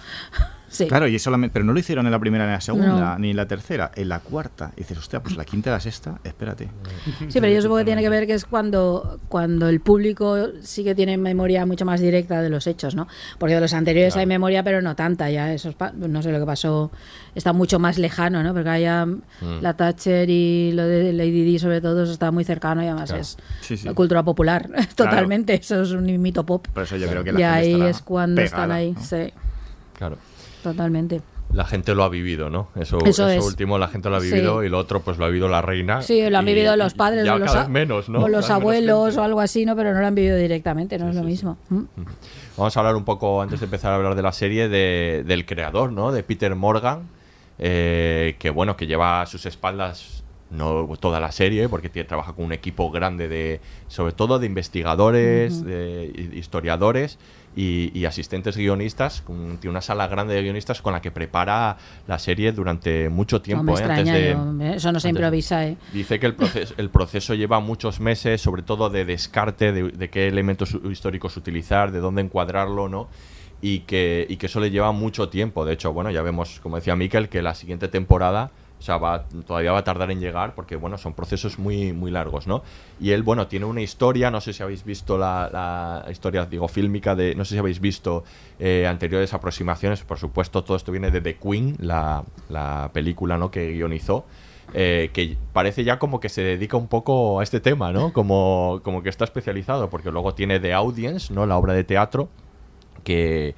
Sí. 0.73 0.87
Claro, 0.87 1.09
y 1.09 1.19
solamente, 1.19 1.53
pero 1.53 1.65
no 1.65 1.73
lo 1.73 1.81
hicieron 1.81 2.07
en 2.07 2.13
la 2.13 2.19
primera 2.21 2.45
ni 2.45 2.51
en 2.51 2.55
la 2.55 2.61
segunda, 2.61 2.87
No. 3.15 3.19
ni 3.19 3.31
en 3.31 3.37
la 3.37 3.47
tercera, 3.47 3.91
en 3.97 4.09
la 4.09 4.21
cuarta. 4.21 4.71
Y 4.77 4.83
dices, 4.83 4.99
hostia, 4.99 5.21
pues 5.21 5.37
la 5.37 5.45
quinta 5.45 5.69
la 5.73 5.81
sexta, 5.81 6.21
espérate. 6.23 6.69
Sí, 7.29 7.41
pero 7.41 7.49
yo 7.49 7.61
supongo 7.61 7.79
que 7.81 7.87
tiene 7.87 8.03
que 8.03 8.09
ver 8.09 8.25
que 8.29 8.35
es 8.35 8.45
cuando, 8.45 9.19
cuando 9.29 9.69
el 9.69 9.81
público 9.81 10.37
sí 10.63 10.85
que 10.85 10.95
tiene 10.95 11.17
memoria 11.17 11.67
mucho 11.67 11.85
más 11.85 12.01
directa 12.01 12.41
de 12.41 12.51
los 12.51 12.69
hechos, 12.69 12.95
¿no? 12.95 13.09
Porque 13.39 13.57
de 13.57 13.61
los 13.61 13.75
anteriores 13.75 14.17
hay 14.17 14.27
memoria, 14.27 14.63
pero 14.63 14.81
no 14.81 14.95
tanta, 14.95 15.29
ya 15.29 15.53
eso 15.53 15.71
es 15.71 15.75
pa- 15.75 15.91
no 15.93 16.23
sé 16.23 16.31
lo 16.31 16.39
que 16.39 16.47
pasó, 16.47 16.93
está 17.35 17.53
mucho 17.53 17.81
más 17.81 17.99
lejano, 17.99 18.45
¿no? 18.45 18.55
Porque 18.55 18.69
allá 18.71 19.09
la 19.61 19.75
Thatcher 19.75 20.31
y 20.31 20.71
lo 20.73 20.85
de 20.87 21.13
Lady 21.13 21.43
Di 21.43 21.59
sobre 21.59 21.81
todo 21.81 22.05
eso 22.05 22.13
está 22.13 22.31
muy 22.31 22.45
cercano 22.45 22.81
y 22.83 22.87
además 22.87 23.09
Claro. 23.11 23.23
es 23.23 23.37
Sí, 23.61 23.77
sí. 23.77 23.89
cultura 23.89 24.23
popular, 24.23 24.69
totalmente, 24.95 25.55
eso 25.55 25.83
es 25.83 25.91
un 25.91 26.05
mito 26.23 26.47
pop. 26.47 26.69
Por 26.73 26.85
eso 26.85 26.97
yo 26.97 27.09
creo 27.09 27.25
que 27.25 27.33
la 27.33 27.41
Y 27.41 27.43
gente 27.65 27.75
ahí 27.83 27.91
es 27.91 28.03
cuando 28.03 28.41
están 28.41 28.71
ahí, 28.71 28.93
¿no? 28.93 29.01
sí, 29.03 29.33
Claro. 29.99 30.17
Totalmente. 30.63 31.21
La 31.53 31.65
gente 31.65 31.97
lo 31.97 32.05
ha 32.05 32.09
vivido, 32.09 32.49
¿no? 32.49 32.69
Eso, 32.77 32.99
Eso 32.99 33.27
eso 33.27 33.29
es. 33.29 33.45
último 33.45 33.77
la 33.77 33.89
gente 33.89 34.09
lo 34.09 34.15
ha 34.17 34.21
vivido 34.21 34.61
Sí. 34.61 34.67
y 34.67 34.71
lo 34.71 34.79
otro 34.79 35.01
pues 35.01 35.19
lo 35.19 35.25
ha 35.25 35.29
vivido 35.29 35.49
la 35.49 35.61
reina. 35.63 36.01
Sí, 36.01 36.31
lo 36.31 36.39
han 36.39 36.47
y- 36.49 36.53
vivido 36.55 36.77
los 36.77 36.95
padres 36.95 37.29
o 37.29 37.39
los, 37.39 37.69
menos, 37.69 38.09
¿no? 38.09 38.21
o 38.21 38.29
los 38.29 38.47
Cada 38.47 38.55
abuelos 38.61 39.17
o 39.17 39.23
algo 39.25 39.41
así, 39.41 39.67
¿no? 39.67 39.75
Pero 39.75 39.93
no 39.93 40.01
lo 40.01 40.07
han 40.07 40.15
vivido 40.15 40.37
directamente, 40.37 40.97
no 40.97 41.09
es 41.09 41.17
lo 41.17 41.25
mismo. 41.25 41.59
Mm. 41.71 41.83
Vamos 42.57 42.77
a 42.77 42.81
hablar 42.81 42.95
un 42.95 43.05
poco, 43.05 43.43
antes 43.43 43.59
de 43.59 43.65
empezar 43.65 43.91
a 43.93 43.97
hablar 43.97 44.15
de 44.15 44.23
la 44.23 44.31
serie, 44.33 44.69
de- 44.69 45.25
del 45.27 45.45
creador, 45.45 45.91
¿no? 45.91 46.13
De 46.13 46.23
Peter 46.23 46.55
Morgan, 46.55 47.09
eh, 47.59 48.37
que 48.39 48.51
bueno, 48.51 48.77
que 48.77 48.87
lleva 48.87 49.21
a 49.23 49.27
sus 49.27 49.45
espaldas 49.47 50.23
no 50.51 50.89
toda 50.99 51.21
la 51.21 51.31
serie, 51.33 51.69
porque 51.69 51.89
tiene, 51.89 52.09
trabaja 52.09 52.33
con 52.33 52.45
un 52.45 52.53
equipo 52.53 52.91
grande 52.91 53.29
de, 53.29 53.61
sobre 53.89 54.13
todo 54.13 54.39
de 54.41 54.47
investigadores, 54.47 55.65
de 55.65 56.11
hi- 56.15 56.39
historiadores 56.39 57.19
y, 57.57 57.91
y 57.99 58.05
asistentes 58.05 58.57
guionistas. 58.57 59.23
tiene 59.27 59.71
una 59.71 59.81
sala 59.81 60.07
grande 60.07 60.35
de 60.35 60.43
guionistas 60.43 60.81
con 60.83 60.93
la 60.93 61.01
que 61.03 61.11
prepara 61.11 61.77
la 62.07 62.19
serie 62.19 62.53
durante 62.53 63.09
mucho 63.09 63.43
tiempo. 63.43 63.65
No 63.65 63.73
me 63.73 63.81
¿eh? 63.81 63.85
Antes 63.85 64.05
de- 64.59 64.71
eh, 64.71 64.75
eso 64.77 64.93
no 64.93 65.01
se 65.01 65.09
improvisa, 65.09 65.67
¿eh? 65.67 65.77
Dice 65.93 66.21
que 66.21 66.27
el 66.27 66.35
proceso, 66.35 66.75
el 66.77 66.91
proceso 66.91 67.35
lleva 67.35 67.59
muchos 67.61 68.01
meses, 68.01 68.41
sobre 68.41 68.63
todo 68.63 68.89
de 68.91 69.05
descarte, 69.05 69.73
de, 69.73 69.83
de 69.91 70.11
qué 70.11 70.29
elementos 70.29 70.77
históricos 70.91 71.37
utilizar, 71.37 71.91
de 71.93 71.99
dónde 71.99 72.23
encuadrarlo, 72.23 72.89
¿no? 72.89 73.09
Y 73.63 73.81
que, 73.81 74.27
y 74.29 74.37
que 74.37 74.47
eso 74.47 74.59
le 74.61 74.71
lleva 74.71 74.93
mucho 74.93 75.29
tiempo. 75.29 75.65
De 75.67 75.75
hecho, 75.75 75.93
bueno, 75.93 76.11
ya 76.11 76.23
vemos, 76.23 76.61
como 76.61 76.77
decía 76.77 76.97
Miquel, 76.97 77.29
que 77.29 77.43
la 77.43 77.55
siguiente 77.55 77.89
temporada, 77.89 78.53
o 78.81 78.83
sea, 78.83 78.97
va, 78.97 79.25
todavía 79.47 79.73
va 79.73 79.79
a 79.79 79.85
tardar 79.85 80.11
en 80.11 80.21
llegar, 80.21 80.55
porque, 80.55 80.75
bueno, 80.75 80.97
son 80.97 81.13
procesos 81.13 81.59
muy, 81.59 81.93
muy 81.93 82.11
largos, 82.11 82.47
¿no? 82.47 82.63
Y 82.99 83.11
él, 83.11 83.23
bueno, 83.23 83.47
tiene 83.47 83.67
una 83.67 83.83
historia, 83.83 84.31
no 84.31 84.41
sé 84.41 84.55
si 84.55 84.63
habéis 84.63 84.85
visto 84.85 85.19
la, 85.19 86.05
historia, 86.11 86.47
digo, 86.47 86.67
fílmica, 86.67 87.15
de, 87.15 87.35
no 87.35 87.45
sé 87.45 87.55
si 87.55 87.59
habéis 87.59 87.79
visto 87.79 88.25
eh, 88.59 88.87
anteriores 88.89 89.35
aproximaciones, 89.35 90.03
por 90.03 90.19
supuesto, 90.19 90.65
todo 90.65 90.77
esto 90.77 90.91
viene 90.91 91.11
de 91.11 91.21
The 91.21 91.37
Queen, 91.37 91.77
la, 91.79 92.25
la 92.49 92.91
película, 92.93 93.37
¿no?, 93.37 93.51
que 93.51 93.71
guionizó 93.71 94.25
eh, 94.73 95.11
que 95.13 95.37
parece 95.53 95.83
ya 95.83 95.99
como 95.99 96.21
que 96.21 96.29
se 96.29 96.43
dedica 96.43 96.77
un 96.77 96.87
poco 96.87 97.41
a 97.41 97.43
este 97.43 97.61
tema, 97.61 97.93
¿no? 97.93 98.13
Como, 98.13 98.81
como 98.85 99.03
que 99.03 99.09
está 99.09 99.25
especializado, 99.25 99.91
porque 99.91 100.13
luego 100.13 100.35
tiene 100.35 100.61
The 100.61 100.73
Audience, 100.73 101.35
¿no? 101.35 101.45
La 101.45 101.57
obra 101.57 101.75
de 101.75 101.83
teatro, 101.83 102.29
que, 103.03 103.55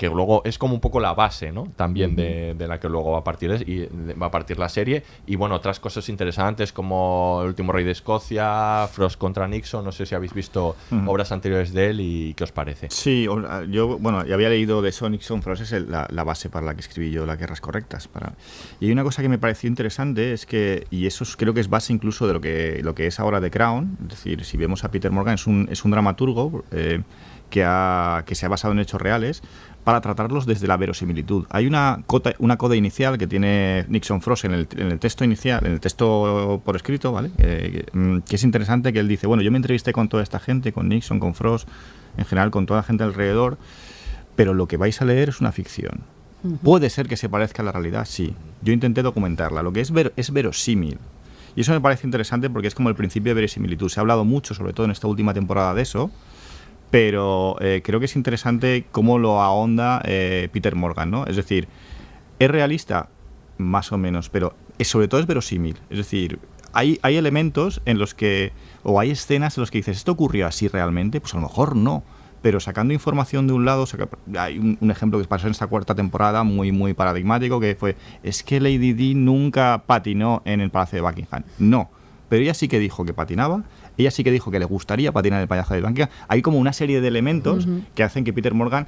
que 0.00 0.06
luego 0.08 0.40
es 0.46 0.56
como 0.56 0.72
un 0.72 0.80
poco 0.80 0.98
la 0.98 1.12
base, 1.12 1.52
¿no? 1.52 1.64
También 1.76 2.16
de, 2.16 2.54
de 2.54 2.66
la 2.66 2.80
que 2.80 2.88
luego 2.88 3.12
va 3.12 3.18
a 3.18 3.22
partir 3.24 3.50
es- 3.50 3.68
y 3.68 3.80
de- 3.80 4.14
va 4.14 4.28
a 4.28 4.30
partir 4.30 4.58
la 4.58 4.70
serie. 4.70 5.02
Y 5.26 5.36
bueno, 5.36 5.54
otras 5.56 5.78
cosas 5.78 6.08
interesantes 6.08 6.72
como 6.72 7.40
El 7.42 7.48
último 7.48 7.70
rey 7.70 7.84
de 7.84 7.90
Escocia, 7.90 8.88
Frost 8.90 9.18
contra 9.18 9.46
Nixon, 9.46 9.84
no 9.84 9.92
sé 9.92 10.06
si 10.06 10.14
habéis 10.14 10.32
visto 10.32 10.74
Ujú. 10.90 11.10
obras 11.10 11.32
anteriores 11.32 11.74
de 11.74 11.90
él 11.90 12.00
y 12.00 12.32
qué 12.32 12.44
os 12.44 12.50
parece. 12.52 12.88
Sí, 12.88 13.26
ah, 13.46 13.62
yo, 13.68 13.98
bueno, 13.98 14.24
ya 14.24 14.32
había 14.36 14.48
leído 14.48 14.80
de 14.80 14.90
Son 14.90 15.42
Frost, 15.42 15.60
es 15.64 15.72
el- 15.72 15.90
la, 15.90 16.06
la 16.10 16.24
base 16.24 16.48
para 16.48 16.64
la 16.64 16.72
que 16.74 16.80
escribí 16.80 17.10
yo 17.10 17.26
las 17.26 17.36
guerras 17.38 17.60
correctas. 17.60 18.08
Para... 18.08 18.32
Y 18.80 18.86
hay 18.86 18.92
una 18.92 19.02
cosa 19.04 19.20
que 19.20 19.28
me 19.28 19.36
pareció 19.36 19.68
interesante, 19.68 20.32
es 20.32 20.46
que, 20.46 20.86
y 20.90 21.04
eso 21.04 21.24
es- 21.24 21.36
creo 21.36 21.52
que 21.52 21.60
es 21.60 21.68
base 21.68 21.92
incluso 21.92 22.26
de 22.26 22.32
lo 22.32 22.40
que, 22.40 22.80
lo 22.82 22.94
que 22.94 23.06
es 23.06 23.20
ahora 23.20 23.38
The 23.38 23.50
Crown, 23.50 23.98
es 24.04 24.08
decir, 24.08 24.44
si 24.46 24.56
vemos 24.56 24.82
a 24.82 24.90
Peter 24.90 25.10
Morgan, 25.10 25.34
es 25.34 25.46
un, 25.46 25.68
es 25.70 25.84
un 25.84 25.90
dramaturgo 25.90 26.64
eh, 26.72 27.02
que, 27.50 27.64
ha, 27.66 28.22
que 28.26 28.36
se 28.36 28.46
ha 28.46 28.48
basado 28.48 28.72
en 28.72 28.78
hechos 28.78 29.00
reales 29.02 29.42
para 29.84 30.00
tratarlos 30.00 30.46
desde 30.46 30.66
la 30.66 30.76
verosimilitud. 30.76 31.46
Hay 31.50 31.66
una 31.66 32.02
cota, 32.06 32.34
una 32.38 32.58
coda 32.58 32.76
inicial 32.76 33.16
que 33.16 33.26
tiene 33.26 33.86
Nixon 33.88 34.20
Frost 34.20 34.44
en 34.44 34.52
el, 34.52 34.68
en 34.76 34.92
el 34.92 34.98
texto 34.98 35.24
inicial, 35.24 35.64
en 35.64 35.72
el 35.72 35.80
texto 35.80 36.60
por 36.64 36.76
escrito, 36.76 37.12
¿vale? 37.12 37.30
Eh, 37.38 37.86
que, 37.90 37.98
mm, 37.98 38.20
que 38.20 38.36
es 38.36 38.44
interesante 38.44 38.92
que 38.92 39.00
él 39.00 39.08
dice, 39.08 39.26
bueno, 39.26 39.42
yo 39.42 39.50
me 39.50 39.56
entrevisté 39.56 39.92
con 39.92 40.08
toda 40.08 40.22
esta 40.22 40.38
gente, 40.38 40.72
con 40.72 40.88
Nixon, 40.88 41.18
con 41.18 41.34
Frost, 41.34 41.68
en 42.18 42.24
general 42.24 42.50
con 42.50 42.66
toda 42.66 42.80
la 42.80 42.84
gente 42.84 43.04
alrededor, 43.04 43.58
pero 44.36 44.54
lo 44.54 44.68
que 44.68 44.76
vais 44.76 45.00
a 45.00 45.04
leer 45.04 45.30
es 45.30 45.40
una 45.40 45.52
ficción. 45.52 46.00
Puede 46.62 46.88
ser 46.88 47.06
que 47.06 47.16
se 47.16 47.28
parezca 47.28 47.62
a 47.62 47.64
la 47.66 47.72
realidad, 47.72 48.06
sí. 48.06 48.34
Yo 48.62 48.72
intenté 48.72 49.02
documentarla. 49.02 49.62
Lo 49.62 49.72
que 49.72 49.80
es, 49.80 49.90
ver, 49.90 50.12
es 50.16 50.32
verosímil. 50.32 50.98
Y 51.54 51.62
eso 51.62 51.72
me 51.72 51.80
parece 51.80 52.06
interesante 52.06 52.48
porque 52.48 52.68
es 52.68 52.74
como 52.74 52.88
el 52.88 52.94
principio 52.94 53.30
de 53.30 53.34
verosimilitud. 53.34 53.88
Se 53.90 54.00
ha 54.00 54.02
hablado 54.02 54.24
mucho, 54.24 54.54
sobre 54.54 54.72
todo 54.72 54.86
en 54.86 54.92
esta 54.92 55.06
última 55.06 55.34
temporada, 55.34 55.74
de 55.74 55.82
eso. 55.82 56.10
Pero 56.90 57.56
eh, 57.60 57.82
creo 57.84 58.00
que 58.00 58.06
es 58.06 58.16
interesante 58.16 58.84
cómo 58.90 59.18
lo 59.18 59.40
ahonda 59.40 60.02
eh, 60.04 60.48
Peter 60.52 60.74
Morgan, 60.74 61.10
¿no? 61.10 61.26
Es 61.26 61.36
decir, 61.36 61.68
¿es 62.38 62.50
realista? 62.50 63.08
Más 63.58 63.92
o 63.92 63.98
menos, 63.98 64.28
pero 64.28 64.54
es, 64.78 64.88
sobre 64.88 65.06
todo 65.06 65.20
es 65.20 65.26
verosímil. 65.26 65.76
Es 65.90 65.98
decir, 65.98 66.38
hay, 66.72 66.98
hay 67.02 67.16
elementos 67.16 67.80
en 67.84 67.98
los 67.98 68.14
que, 68.14 68.52
o 68.82 68.98
hay 68.98 69.10
escenas 69.10 69.56
en 69.56 69.62
los 69.62 69.70
que 69.70 69.78
dices, 69.78 69.98
¿esto 69.98 70.12
ocurrió 70.12 70.46
así 70.46 70.68
realmente? 70.68 71.20
Pues 71.20 71.34
a 71.34 71.36
lo 71.36 71.42
mejor 71.42 71.76
no. 71.76 72.02
Pero 72.42 72.58
sacando 72.58 72.94
información 72.94 73.46
de 73.46 73.52
un 73.52 73.66
lado, 73.66 73.84
hay 74.38 74.58
un, 74.58 74.90
ejemplo 74.90 75.20
que 75.20 75.26
pasó 75.26 75.46
en 75.46 75.50
esta 75.50 75.66
cuarta 75.66 75.94
temporada 75.94 76.42
muy, 76.42 76.72
muy 76.72 76.94
paradigmático, 76.94 77.60
que 77.60 77.74
fue, 77.74 77.96
es 78.22 78.42
que 78.42 78.60
Lady 78.60 78.94
Di 78.94 79.14
nunca 79.14 79.82
patinó 79.86 80.40
en 80.46 80.62
el 80.62 80.70
Palacio 80.70 80.96
de 80.96 81.02
Buckingham. 81.02 81.44
No, 81.58 81.90
pero 82.30 82.42
ella 82.42 82.54
sí 82.54 82.66
que 82.66 82.78
dijo 82.78 83.04
que 83.04 83.12
patinaba, 83.12 83.64
ella 84.00 84.10
sí 84.10 84.24
que 84.24 84.30
dijo 84.30 84.50
que 84.50 84.58
le 84.58 84.64
gustaría 84.64 85.12
patinar 85.12 85.40
el 85.40 85.48
Palacio 85.48 85.76
de 85.76 85.82
Buckingham. 85.82 86.08
Hay 86.28 86.42
como 86.42 86.58
una 86.58 86.72
serie 86.72 87.00
de 87.00 87.08
elementos 87.08 87.66
que 87.94 88.02
hacen 88.02 88.24
que 88.24 88.32
Peter 88.32 88.54
Morgan 88.54 88.86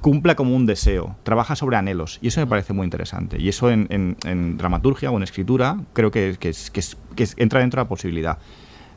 cumpla 0.00 0.36
como 0.36 0.54
un 0.54 0.66
deseo, 0.66 1.16
trabaja 1.24 1.56
sobre 1.56 1.76
anhelos 1.76 2.18
y 2.22 2.28
eso 2.28 2.40
me 2.40 2.46
parece 2.46 2.72
muy 2.72 2.84
interesante. 2.84 3.40
Y 3.40 3.48
eso 3.48 3.70
en, 3.70 3.86
en- 3.90 4.16
en 4.24 4.56
dramaturgia 4.56 5.10
o 5.10 5.16
en 5.16 5.22
escritura 5.24 5.78
creo 5.94 6.10
que, 6.10 6.36
que 6.38 6.50
es- 6.50 6.70
que 6.70 6.80
es- 6.80 6.96
que 7.16 7.26
entra 7.38 7.60
dentro 7.60 7.80
de 7.80 7.84
la 7.84 7.88
posibilidad. 7.88 8.38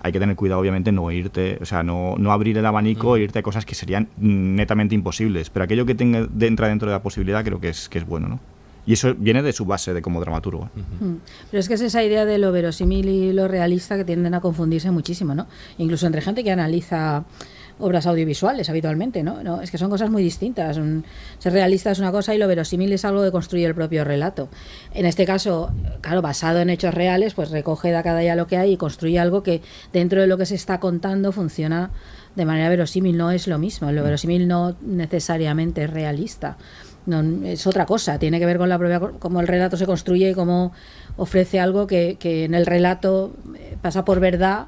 Hay 0.02 0.12
que 0.14 0.20
tener 0.20 0.36
cuidado, 0.36 0.62
obviamente, 0.62 0.92
no 0.92 1.10
irte, 1.12 1.58
o 1.62 1.66
sea, 1.66 1.84
no, 1.84 2.16
no 2.18 2.32
abrir 2.32 2.58
el 2.58 2.66
abanico 2.66 3.18
e 3.18 3.22
irte 3.24 3.40
a 3.40 3.42
cosas 3.44 3.66
que 3.66 3.76
serían 3.76 4.08
netamente 4.18 4.94
imposibles. 4.96 5.50
Pero 5.50 5.66
aquello 5.66 5.86
que 5.86 5.96
tenga, 5.96 6.28
entra 6.42 6.68
dentro 6.68 6.88
de 6.90 6.96
la 6.96 7.02
posibilidad 7.02 7.44
creo 7.44 7.60
que 7.60 7.70
es, 7.70 7.90
que 7.90 7.98
es 7.98 8.06
bueno, 8.06 8.28
¿no? 8.30 8.40
Y 8.90 8.94
eso 8.94 9.14
viene 9.16 9.44
de 9.44 9.54
su 9.54 9.66
base 9.66 9.94
de 9.94 10.02
como 10.02 10.20
dramaturgo. 10.20 10.66
Mm. 11.00 11.18
Pero 11.52 11.60
es 11.62 11.68
que 11.68 11.76
es 11.76 11.82
esa 11.82 12.04
idea 12.04 12.26
de 12.26 12.40
lo 12.40 12.52
verosímil 12.52 13.08
y 13.08 13.32
lo 13.34 13.48
realista 13.48 13.96
que 13.98 14.04
tienden 14.04 14.34
a 14.34 14.42
confundirse 14.42 14.90
muchísimo, 14.90 15.36
¿no? 15.36 15.46
Incluso 15.78 16.08
entre 16.08 16.22
gente 16.22 16.44
que 16.44 16.50
analiza 16.50 17.24
obras 17.78 18.08
audiovisuales 18.08 18.68
habitualmente, 18.68 19.22
¿no? 19.22 19.44
No, 19.44 19.62
es 19.62 19.70
que 19.70 19.78
son 19.78 19.92
cosas 19.92 20.10
muy 20.10 20.24
distintas. 20.24 20.78
Un- 20.78 21.06
ser 21.38 21.54
realista 21.54 21.92
es 21.92 22.00
una 22.00 22.12
cosa 22.12 22.34
y 22.34 22.40
lo 22.40 22.48
verosímil 22.48 22.92
es 22.92 23.06
algo 23.06 23.22
que 23.24 23.30
construye 23.32 23.64
el 23.66 23.76
propio 23.76 24.04
relato. 24.04 24.50
En 24.96 25.06
este 25.06 25.24
caso, 25.24 25.72
claro, 26.02 26.24
basado 26.24 26.60
en 26.60 26.72
hechos 26.72 26.92
reales, 26.96 27.36
pues 27.36 27.52
recoge 27.52 27.92
de 27.92 28.02
cada 28.02 28.20
día 28.22 28.36
lo 28.36 28.48
que 28.48 28.58
hay 28.58 28.72
y 28.74 28.78
construye 28.78 29.20
algo 29.20 29.44
que 29.44 29.62
dentro 29.94 30.20
de 30.20 30.26
lo 30.26 30.40
que 30.40 30.48
se 30.48 30.56
está 30.56 30.80
contando 30.80 31.32
funciona 31.32 31.92
de 32.36 32.44
manera 32.46 32.70
verosímil. 32.70 33.16
No 33.18 33.30
es 33.30 33.48
lo 33.48 33.60
mismo. 33.60 33.92
Lo 33.92 34.02
verosímil 34.02 34.48
no 34.48 34.76
necesariamente 34.82 35.84
es 35.84 35.90
realista. 35.92 36.58
No, 37.10 37.22
es 37.44 37.66
otra 37.66 37.88
cosa, 37.88 38.20
tiene 38.20 38.38
que 38.38 38.46
ver 38.46 38.60
con 38.60 38.70
la 38.70 38.78
propia 38.78 39.00
cómo 39.00 39.42
el 39.42 39.48
relato 39.48 39.78
se 39.78 39.88
construye 39.88 40.30
y 40.30 40.34
cómo 40.36 40.74
ofrece 41.18 41.60
algo 41.60 41.88
que, 41.88 42.18
que 42.20 42.44
en 42.44 42.54
el 42.54 42.68
relato 42.68 43.34
eh, 43.58 43.78
pasa 43.82 44.06
por 44.06 44.20
verdad, 44.20 44.68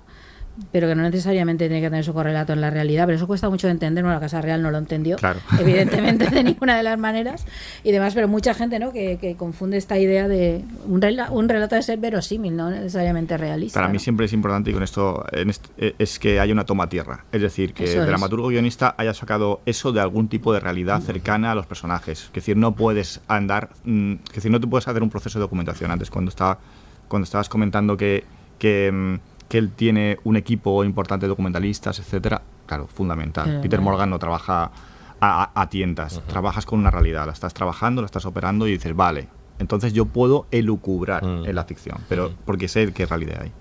pero 0.72 0.88
que 0.88 0.96
no 0.96 1.01
necesariamente 1.03 1.67
tiene 1.67 1.81
que 1.81 1.89
tener 1.89 2.03
su 2.03 2.13
correlato 2.13 2.53
en 2.53 2.62
la 2.62 2.70
realidad. 2.70 3.05
Pero 3.05 3.15
eso 3.17 3.27
cuesta 3.27 3.50
mucho 3.50 3.67
de 3.67 3.72
entender. 3.72 4.03
Bueno, 4.03 4.15
la 4.15 4.20
Casa 4.20 4.41
Real 4.41 4.62
no 4.62 4.70
lo 4.72 4.77
entendió, 4.77 5.15
Claro. 5.17 5.39
evidentemente, 5.60 6.29
de 6.29 6.43
ninguna 6.43 6.75
de 6.77 6.84
las 6.84 7.00
maneras. 7.00 7.46
Y 7.84 7.91
demás, 7.91 8.13
pero 8.13 8.27
mucha 8.27 8.53
gente 8.53 8.77
¿no? 8.79 8.91
que, 8.91 9.17
que 9.20 9.36
confunde 9.36 9.77
esta 9.77 9.98
idea 9.98 10.27
de 10.27 10.63
un, 10.86 11.01
rela- 11.01 11.29
un 11.31 11.48
relato 11.50 11.75
de 11.75 11.81
ser 11.84 12.00
verosímil, 12.00 12.55
no 12.55 12.70
necesariamente 12.70 13.38
realista. 13.38 13.79
Para 13.79 13.88
mí 13.91 13.98
¿no? 13.98 14.00
siempre 14.00 14.25
es 14.25 14.34
importante 14.34 14.72
y 14.72 14.74
con 14.74 14.84
esto 14.84 15.25
en 15.31 15.51
eh, 15.77 15.96
es 15.98 16.20
que 16.20 16.39
haya 16.39 16.53
una 16.53 16.65
toma 16.65 16.84
a 16.86 16.89
tierra. 16.89 17.25
Es 17.31 17.41
decir, 17.41 17.74
que 17.74 17.86
Eso 17.86 17.96
el 17.98 18.01
es. 18.01 18.08
dramaturgo 18.08 18.48
guionista 18.50 18.93
haya 18.98 19.13
sacado 19.13 19.62
eso 19.65 19.91
de 19.91 20.01
algún 20.01 20.27
tipo 20.27 20.53
de 20.53 20.60
realidad 20.60 21.01
cercana 21.01 21.51
a 21.51 21.55
los 21.55 21.65
personajes. 21.65 22.25
Es 22.25 22.34
decir, 22.34 22.58
no 22.58 22.75
puedes 22.75 23.22
andar, 23.27 23.70
mm, 23.86 24.13
es 24.29 24.36
decir, 24.36 24.51
no 24.51 24.60
te 24.60 24.67
puedes 24.67 24.88
hacer 24.88 25.01
un 25.01 25.10
proceso 25.10 25.39
de 25.39 25.43
documentación. 25.43 25.91
Antes, 25.91 26.10
cuando 26.10 26.29
estaba, 26.29 26.60
cuando 27.08 27.24
estabas 27.24 27.50
comentando 27.50 27.98
que, 27.98 28.24
que, 28.60 28.91
mm, 28.91 29.15
que 29.51 29.58
él 29.58 29.70
tiene 29.75 30.17
un 30.24 30.38
equipo 30.38 30.84
importante 30.86 31.25
de 31.25 31.29
documentalistas, 31.29 32.00
etcétera, 32.00 32.41
claro, 32.65 32.88
fundamental. 32.88 33.43
Claro, 33.46 33.62
Peter. 33.62 33.81
Morgan 33.81 34.10
no 34.10 34.17
trabaja 34.17 34.72
a, 35.20 35.43
a- 35.43 35.51
a 35.62 35.70
tientas, 35.70 36.22
trabajas 36.27 36.65
con 36.65 36.79
una 36.79 36.89
realidad, 36.89 37.25
la 37.25 37.34
estás 37.34 37.53
trabajando, 37.53 38.01
la 38.01 38.05
estás 38.05 38.25
operando 38.25 38.65
y 38.65 38.72
dices, 38.72 38.96
vale. 38.96 39.27
Entonces 39.60 39.91
yo 39.93 40.05
puedo 40.05 40.48
elucubrar 40.51 41.24
en 41.24 41.53
la 41.53 41.65
ficción, 41.65 41.98
pero 42.10 42.31
porque 42.46 42.67
sé 42.70 42.91
qué 42.93 43.05
realidad 43.05 43.41
hay. 43.43 43.51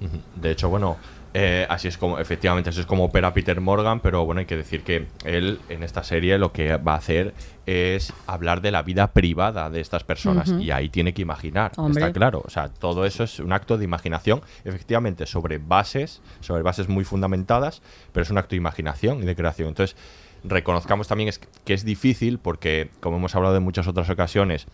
De 0.40 0.50
hecho, 0.52 0.68
bueno, 0.68 0.96
eh, 1.32 1.66
así 1.68 1.86
es 1.86 1.96
como, 1.96 2.18
efectivamente, 2.18 2.70
así 2.70 2.80
es 2.80 2.86
como 2.86 3.04
opera 3.04 3.32
Peter 3.32 3.60
Morgan, 3.60 4.00
pero 4.00 4.24
bueno, 4.24 4.40
hay 4.40 4.46
que 4.46 4.56
decir 4.56 4.82
que 4.82 5.06
él 5.24 5.60
en 5.68 5.84
esta 5.84 6.02
serie 6.02 6.38
lo 6.38 6.52
que 6.52 6.76
va 6.76 6.94
a 6.94 6.96
hacer 6.96 7.34
es 7.66 8.12
hablar 8.26 8.60
de 8.62 8.72
la 8.72 8.82
vida 8.82 9.12
privada 9.12 9.70
de 9.70 9.80
estas 9.80 10.02
personas 10.02 10.50
y 10.50 10.72
ahí 10.72 10.88
tiene 10.88 11.14
que 11.14 11.22
imaginar, 11.22 11.70
Hombre. 11.76 12.02
está 12.02 12.12
claro. 12.12 12.42
O 12.44 12.50
sea, 12.50 12.68
todo 12.68 13.04
eso 13.04 13.22
es 13.22 13.38
un 13.38 13.52
acto 13.52 13.78
de 13.78 13.84
imaginación, 13.84 14.40
efectivamente, 14.64 15.24
sobre 15.26 15.58
bases, 15.58 16.20
sobre 16.40 16.62
bases 16.62 16.88
muy 16.88 17.04
fundamentadas, 17.04 17.80
pero 18.12 18.22
es 18.22 18.30
un 18.30 18.38
acto 18.38 18.50
de 18.50 18.56
imaginación 18.56 19.22
y 19.22 19.26
de 19.26 19.36
creación. 19.36 19.68
Entonces, 19.68 19.96
reconozcamos 20.42 21.06
también 21.06 21.28
es 21.28 21.40
que 21.64 21.74
es 21.74 21.84
difícil 21.84 22.38
porque, 22.38 22.90
como 22.98 23.18
hemos 23.18 23.36
hablado 23.36 23.56
en 23.56 23.62
muchas 23.62 23.86
otras 23.86 24.10
ocasiones, 24.10 24.66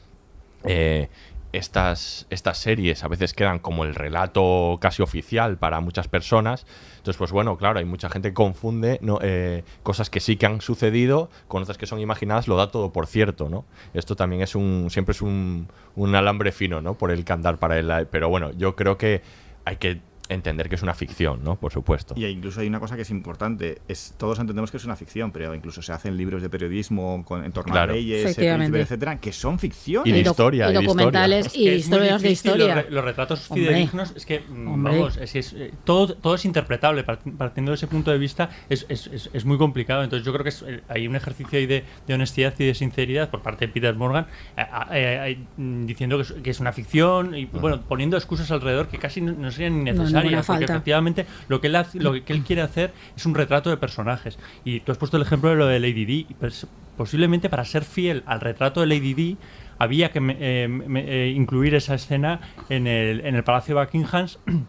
eh, 0.65 1.09
estas, 1.57 2.27
estas 2.31 2.59
series 2.59 3.03
a 3.05 3.09
veces 3.09 3.33
quedan 3.33 3.59
como 3.59 3.85
el 3.85 3.95
relato 3.95 4.79
casi 4.81 5.03
oficial 5.03 5.57
para 5.57 5.81
muchas 5.81 6.09
personas. 6.09 6.67
Entonces, 6.97 7.17
pues 7.17 7.33
bueno, 7.33 7.57
claro, 7.57 7.79
hay 7.79 7.85
mucha 7.85 8.09
gente 8.09 8.29
que 8.29 8.35
confunde 8.35 9.01
eh, 9.23 9.65
cosas 9.83 10.11
que 10.11 10.21
sí 10.21 10.37
que 10.37 10.47
han 10.47 10.61
sucedido 10.61 11.31
con 11.49 11.63
otras 11.63 11.79
que 11.79 11.87
son 11.87 12.01
imaginadas, 12.01 12.49
lo 12.49 12.57
da 12.57 12.71
todo 12.71 12.93
por 12.93 13.07
cierto, 13.07 13.49
¿no? 13.49 13.65
Esto 13.95 14.17
también 14.17 14.43
es 14.43 14.55
un, 14.55 14.89
siempre 14.91 15.13
es 15.13 15.23
un, 15.23 15.69
un 15.95 16.15
alambre 16.15 16.53
fino, 16.53 16.81
¿no? 16.81 16.95
Por 16.95 17.11
el 17.11 17.25
que 17.25 17.33
andar 17.33 17.59
para 17.59 17.79
él. 17.79 18.07
Pero 18.11 18.29
bueno, 18.29 18.53
yo 18.53 18.77
creo 18.77 18.99
que 18.99 19.23
hay 19.65 19.77
que 19.77 20.01
entender 20.29 20.69
que 20.69 20.75
es 20.75 20.83
una 20.83 20.95
ficción, 20.95 21.43
¿no? 21.45 21.57
Por 21.57 21.73
supuesto. 21.73 22.15
Y 22.17 22.25
incluso 22.27 22.61
hay 22.61 22.67
una 22.69 22.81
cosa 22.81 22.97
que 22.97 23.03
es 23.03 23.11
importante. 23.11 23.81
Es, 23.89 24.15
todos 24.19 24.39
entendemos 24.39 24.71
que 24.71 24.77
es 24.77 24.85
una 24.85 24.97
ficción, 24.97 25.31
pero 25.33 25.55
incluso 25.55 25.83
se 25.83 25.93
hacen 25.93 26.17
libros 26.17 26.43
de 26.43 26.49
periodismo 26.49 27.25
con, 27.25 27.45
en 27.45 27.53
torno 27.53 27.73
Claro. 27.73 27.93
a 27.93 27.97
leyes, 27.97 28.37
etcétera, 28.39 29.19
que 29.21 29.33
son 29.33 29.59
ficción. 29.59 30.03
Y 30.07 30.13
de 30.13 30.19
Y 30.19 30.23
historia, 30.23 30.71
y 30.71 30.75
documentales 30.75 31.47
historia. 31.47 31.63
y 31.63 31.67
Es 31.69 31.73
que 31.73 31.79
historias 31.79 32.23
de 32.23 32.31
historia. 32.31 32.75
Los, 32.75 32.85
re- 32.85 32.91
los 32.91 33.05
retratos 33.05 33.51
Hombre. 33.51 33.67
fidedignos, 33.69 34.13
es 34.17 34.27
que, 34.27 34.41
mm, 34.41 34.69
Hombre. 34.69 34.93
vamos, 34.99 35.17
es, 35.17 35.33
que 35.33 35.39
es, 35.39 35.53
eh, 35.53 35.73
todo, 35.85 36.15
todo 36.15 36.35
es 36.35 36.45
interpretable. 36.45 37.05
Part- 37.07 37.37
Partiendo 37.37 37.71
de 37.73 37.77
ese 37.77 37.87
punto 37.87 38.11
de 38.11 38.19
vista, 38.19 38.51
es, 38.69 38.87
es- 38.89 39.07
es- 39.09 39.31
es 39.33 39.45
muy 39.45 39.59
complicado. 39.59 40.03
Entonces, 40.03 40.25
yo 40.27 40.33
creo 40.33 40.43
que 40.43 40.51
es, 40.51 40.63
eh, 40.67 40.83
hay 40.89 41.07
un 41.07 41.17
ejercicio 41.17 41.59
ahí 41.59 41.67
de, 41.67 41.85
de 42.07 42.15
honestidad 42.15 42.55
y 42.59 42.65
de 42.67 42.75
sinceridad 42.75 43.31
por 43.31 43.43
parte 43.43 43.67
de 43.67 43.73
Peter 43.73 43.95
Morgan, 43.95 44.27
eh, 44.57 44.63
eh, 44.93 45.37
eh, 45.39 45.39
mm, 45.57 45.87
diciendo 45.87 46.17
que 46.17 46.23
es, 46.23 46.33
que 46.33 46.51
es 46.51 46.61
una 46.61 46.73
ficción 46.73 47.35
y, 47.37 47.45
bueno, 47.47 47.81
poniendo 47.83 48.17
excusas 48.17 48.51
alrededor 48.51 48.89
que 48.89 48.99
casi 48.99 49.21
no, 49.21 49.33
no 49.33 49.51
serían 49.51 49.85
ni 49.85 49.91
No, 49.91 49.99
necesarias. 49.99 50.16
Ninguna 50.25 50.43
porque 50.43 50.47
falta. 50.61 50.73
efectivamente, 50.75 51.27
lo 51.49 51.61
que, 51.61 51.67
él 51.69 51.77
hace- 51.77 51.99
lo 52.01 52.13
que 52.25 52.33
él 52.33 52.43
quiere 52.43 52.63
hacer 52.63 52.93
es 53.17 53.27
un 53.27 53.35
retrato 53.35 53.71
de 53.71 53.77
personajes. 53.77 54.39
Y 54.65 54.81
tú 54.81 54.93
has 54.93 54.99
puesto 54.99 55.17
el 55.17 55.23
ejemplo 55.23 55.51
de 55.51 55.57
lo 55.57 55.67
de 55.67 55.81
Lady 55.81 56.27
y 56.29 56.35
pues, 56.35 56.67
posiblemente 56.97 57.49
para 57.49 57.65
ser 57.65 57.85
fiel 57.85 58.23
al 58.27 58.41
retrato 58.41 58.81
de 58.81 58.87
Lady 58.87 59.15
Di 59.15 59.37
había 59.79 60.11
que 60.11 60.19
eh, 60.41 60.69
me- 60.69 61.05
eh, 61.07 61.29
incluir 61.31 61.75
esa 61.75 61.95
escena 61.95 62.41
en 62.71 62.87
el, 62.87 63.21
en 63.27 63.35
el 63.35 63.45
Palacio 63.45 63.75
de 63.77 63.85
Buckingham 63.85 64.27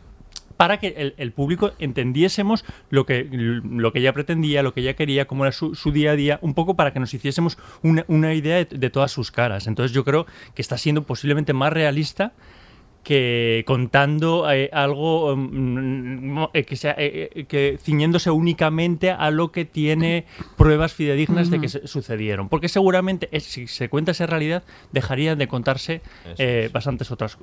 para 0.57 0.79
que 0.79 0.87
el, 0.97 1.13
el 1.17 1.31
público 1.31 1.71
entendiésemos 1.77 2.65
lo 2.89 3.05
que, 3.05 3.27
lo 3.31 3.93
que 3.93 3.99
ella 3.99 4.11
pretendía, 4.11 4.63
lo 4.63 4.73
que 4.73 4.81
ella 4.81 4.95
quería, 4.95 5.25
cómo 5.27 5.45
era 5.45 5.51
su, 5.51 5.75
su 5.75 5.91
día 5.91 6.11
a 6.11 6.15
día, 6.15 6.39
un 6.41 6.55
poco 6.55 6.75
para 6.75 6.91
que 6.91 6.99
nos 6.99 7.13
hiciésemos 7.13 7.57
una, 7.83 8.03
una 8.07 8.33
idea 8.33 8.57
de, 8.57 8.65
de 8.65 8.89
todas 8.89 9.11
sus 9.11 9.31
caras. 9.31 9.67
Entonces 9.67 9.93
yo 9.93 10.03
creo 10.03 10.25
que 10.55 10.61
está 10.63 10.77
siendo 10.79 11.03
posiblemente 11.03 11.53
más 11.53 11.71
realista 11.71 12.33
que 13.07 13.63
contando 13.65 14.51
eh, 14.51 14.69
algo 14.73 15.33
mm, 15.33 16.33
no, 16.33 16.51
eh, 16.53 16.65
que 16.65 16.75
sea 16.75 16.93
eh, 16.97 17.45
que 17.47 17.77
ciñéndose 17.81 18.31
únicamente 18.31 19.11
a 19.11 19.31
lo 19.31 19.53
que 19.53 19.63
tiene 19.63 20.25
pruebas 20.57 20.91
fidedignas 20.91 21.49
de 21.49 21.61
que 21.61 21.69
sucedieron. 21.69 22.49
Porque 22.49 22.67
seguramente 22.67 23.29
eh, 23.31 23.39
si 23.39 23.67
se 23.67 23.87
cuenta 23.87 24.11
esa 24.11 24.25
realidad 24.25 24.63
dejarían 24.91 25.37
de 25.37 25.47
contarse 25.47 26.01
es. 26.37 26.69
bastantes 26.73 27.09
otras 27.09 27.37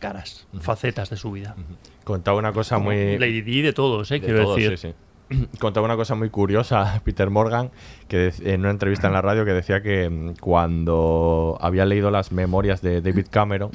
caras 0.00 0.48
facetas 0.60 1.08
de 1.08 1.16
su 1.16 1.30
vida. 1.30 1.54
Contaba 2.02 2.36
una 2.36 2.52
cosa 2.52 2.78
muy... 2.78 3.16
Lady 3.16 3.42
Di 3.42 3.62
de 3.62 3.72
todos 3.72 4.10
eh, 4.10 4.14
De 4.14 4.26
quiero 4.26 4.56
decir. 4.56 4.76
sí, 4.76 4.88
sí. 4.88 5.46
Contaba 5.60 5.86
una 5.86 5.94
cosa 5.94 6.16
muy 6.16 6.30
curiosa 6.30 7.00
Peter 7.04 7.30
Morgan 7.30 7.70
que 8.08 8.32
en 8.40 8.62
una 8.62 8.70
entrevista 8.70 9.06
en 9.06 9.12
la 9.12 9.22
radio 9.22 9.44
que 9.44 9.52
decía 9.52 9.82
que 9.82 10.10
mm, 10.10 10.34
cuando 10.40 11.56
había 11.60 11.84
leído 11.84 12.10
las 12.10 12.32
memorias 12.32 12.82
de 12.82 13.00
David 13.02 13.26
Cameron 13.30 13.70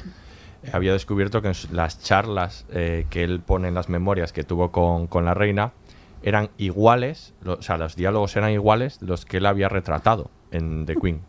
había 0.72 0.92
descubierto 0.92 1.42
que 1.42 1.52
las 1.72 2.02
charlas 2.02 2.66
eh, 2.70 3.06
que 3.10 3.24
él 3.24 3.40
pone 3.40 3.68
en 3.68 3.74
las 3.74 3.88
memorias 3.88 4.32
que 4.32 4.44
tuvo 4.44 4.70
con, 4.70 5.06
con 5.06 5.24
la 5.24 5.34
reina 5.34 5.72
eran 6.22 6.50
iguales, 6.56 7.34
o 7.44 7.60
sea, 7.62 7.76
los 7.78 7.96
diálogos 7.96 8.36
eran 8.36 8.52
iguales 8.52 9.02
los 9.02 9.24
que 9.24 9.38
él 9.38 9.46
había 9.46 9.68
retratado 9.68 10.30
en 10.52 10.86
The 10.86 10.96
Queen. 10.96 11.20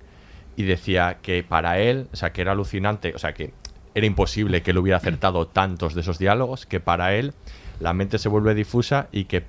Y 0.56 0.64
decía 0.64 1.18
que 1.22 1.44
para 1.44 1.80
él, 1.80 2.08
o 2.14 2.16
sea, 2.16 2.32
que 2.32 2.42
era 2.42 2.52
alucinante, 2.52 3.14
o 3.16 3.20
sea, 3.20 3.34
que 3.34 3.54
era 3.96 4.06
imposible 4.06 4.62
que 4.62 4.72
él 4.72 4.78
hubiera 4.78 4.98
acertado 4.98 5.48
tantos 5.48 5.96
de 5.96 6.02
esos 6.02 6.20
diálogos, 6.20 6.66
que 6.68 6.80
para 6.80 7.16
él 7.16 7.34
la 7.80 7.94
mente 7.94 8.20
se 8.20 8.30
vuelve 8.30 8.54
difusa 8.54 9.08
y 9.12 9.26
que 9.26 9.46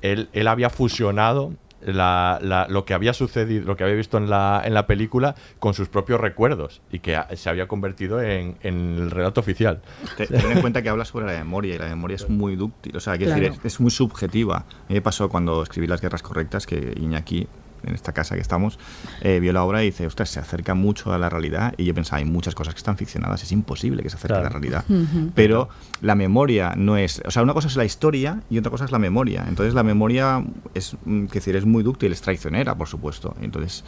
él, 0.00 0.30
él 0.32 0.48
había 0.48 0.70
fusionado 0.70 1.52
la- 1.82 2.38
la- 2.42 2.66
lo 2.68 2.84
que 2.84 2.94
había 2.94 3.12
sucedido, 3.12 3.64
lo 3.64 3.76
que 3.76 3.84
había 3.84 3.94
visto 3.96 4.18
en 4.18 4.28
la, 4.28 4.62
en 4.64 4.74
la 4.74 4.86
película 4.86 5.34
con 5.58 5.74
sus 5.74 5.88
propios 5.88 6.20
recuerdos 6.20 6.80
y 6.90 6.98
que 6.98 7.16
a- 7.16 7.28
se 7.36 7.48
había 7.48 7.68
convertido 7.68 8.20
en, 8.20 8.56
en 8.62 8.96
el 8.96 9.10
relato 9.10 9.40
oficial. 9.40 9.80
Te- 10.16 10.26
Ten 10.26 10.50
en 10.52 10.60
cuenta 10.60 10.82
que 10.82 10.88
habla 10.88 11.04
sobre 11.04 11.26
la 11.26 11.32
memoria 11.32 11.74
y 11.74 11.78
la 11.78 11.88
memoria 11.88 12.16
es 12.16 12.28
muy 12.28 12.56
dúctil, 12.56 12.96
o 12.96 13.00
sea, 13.00 13.16
quiero 13.16 13.32
Claro. 13.34 13.42
decir, 13.48 13.60
es, 13.64 13.74
es 13.74 13.80
muy 13.80 13.90
subjetiva. 13.90 14.56
A 14.58 14.62
mí 14.88 14.94
me 14.94 15.02
pasó 15.02 15.28
cuando 15.28 15.62
escribí 15.62 15.86
Las 15.86 16.00
Guerras 16.00 16.22
Correctas, 16.22 16.66
que 16.66 16.94
Iñaki, 16.96 17.46
en 17.88 17.94
esta 17.94 18.12
casa 18.12 18.34
que 18.36 18.40
estamos, 18.40 18.78
eh, 19.22 19.40
vio 19.40 19.52
la 19.52 19.64
obra 19.64 19.82
y 19.82 19.86
dice, 19.86 20.06
ostras, 20.06 20.30
se 20.30 20.38
acerca 20.40 20.74
mucho 20.74 21.12
a 21.12 21.18
la 21.18 21.28
realidad. 21.28 21.74
Y 21.76 21.84
yo 21.84 21.94
pensaba, 21.94 22.18
hay 22.18 22.24
muchas 22.24 22.54
cosas 22.54 22.74
que 22.74 22.78
están 22.78 22.96
ficcionadas, 22.96 23.42
es 23.42 23.52
imposible 23.52 24.02
que 24.02 24.10
se 24.10 24.16
acerque 24.16 24.34
a 24.34 24.42
la 24.42 24.50
Claro. 24.50 24.60
realidad. 24.60 24.84
Ujú. 24.88 25.32
Pero 25.34 25.68
la 26.00 26.14
memoria 26.14 26.74
no 26.76 26.96
es, 26.96 27.20
o 27.26 27.30
sea, 27.30 27.42
una 27.42 27.54
cosa 27.54 27.68
es 27.68 27.76
la 27.76 27.84
historia 27.84 28.40
y 28.50 28.58
otra 28.58 28.70
cosa 28.70 28.84
es 28.84 28.92
la 28.92 28.98
memoria. 28.98 29.44
Entonces 29.48 29.74
la 29.74 29.82
memoria 29.82 30.44
es, 30.74 30.96
mm, 31.04 31.26
que 31.26 31.34
decir, 31.34 31.56
es 31.56 31.64
muy 31.66 31.82
dúctil, 31.82 32.12
es 32.12 32.20
traicionera, 32.20 32.74
por 32.76 32.86
supuesto. 32.88 33.34
Entonces, 33.40 33.84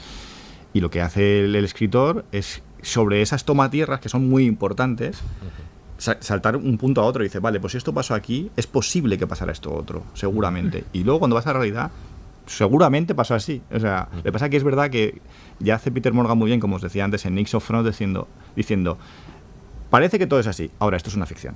y 0.72 0.80
lo 0.80 0.90
que 0.90 1.00
hace 1.02 1.44
el, 1.44 1.54
el 1.56 1.64
escritor 1.64 2.24
es 2.32 2.62
sobre 2.82 3.22
esas 3.22 3.44
tomatierras 3.44 4.00
que 4.00 4.08
son 4.08 4.28
muy 4.28 4.46
importantes, 4.46 5.18
sa- 5.98 6.16
saltar 6.20 6.56
un 6.56 6.78
punto 6.78 7.00
a 7.02 7.04
otro 7.04 7.22
y 7.22 7.26
dice, 7.26 7.40
vale, 7.40 7.60
pues 7.60 7.72
si 7.72 7.78
esto 7.78 7.92
pasó 7.92 8.14
aquí, 8.14 8.50
es 8.56 8.66
posible 8.66 9.18
que 9.18 9.26
pasara 9.26 9.52
esto 9.52 9.72
otro, 9.74 10.04
seguramente. 10.14 10.84
Y 10.92 11.04
luego 11.04 11.18
cuando 11.18 11.34
vas 11.34 11.46
a 11.46 11.52
la 11.52 11.58
realidad, 11.58 11.90
seguramente 12.50 13.14
pasó 13.14 13.34
así. 13.34 13.62
O 13.72 13.78
sea, 13.78 14.08
lo 14.14 14.22
que 14.22 14.32
pasa 14.32 14.48
que 14.48 14.56
es 14.56 14.64
verdad 14.64 14.90
que 14.90 15.20
ya 15.60 15.76
hace 15.76 15.90
Peter 15.90 16.12
Morgan 16.12 16.36
muy 16.36 16.48
bien, 16.48 16.60
como 16.60 16.76
os 16.76 16.82
decía 16.82 17.04
antes, 17.04 17.24
en 17.24 17.34
Nix 17.34 17.54
of 17.54 17.64
Frost, 17.64 17.86
diciendo, 17.86 18.28
diciendo 18.56 18.98
parece 19.88 20.18
que 20.18 20.26
todo 20.26 20.40
es 20.40 20.46
así. 20.46 20.70
Ahora, 20.78 20.96
esto 20.96 21.10
es 21.10 21.16
una 21.16 21.26
ficción. 21.26 21.54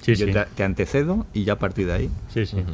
Sí, 0.00 0.14
Yo 0.14 0.26
sí. 0.26 0.32
Te, 0.32 0.44
te 0.54 0.64
antecedo 0.64 1.26
y 1.34 1.44
ya 1.44 1.54
a 1.54 1.58
partir 1.58 1.86
de 1.86 1.92
ahí. 1.92 2.10
Sí, 2.28 2.46
sí. 2.46 2.64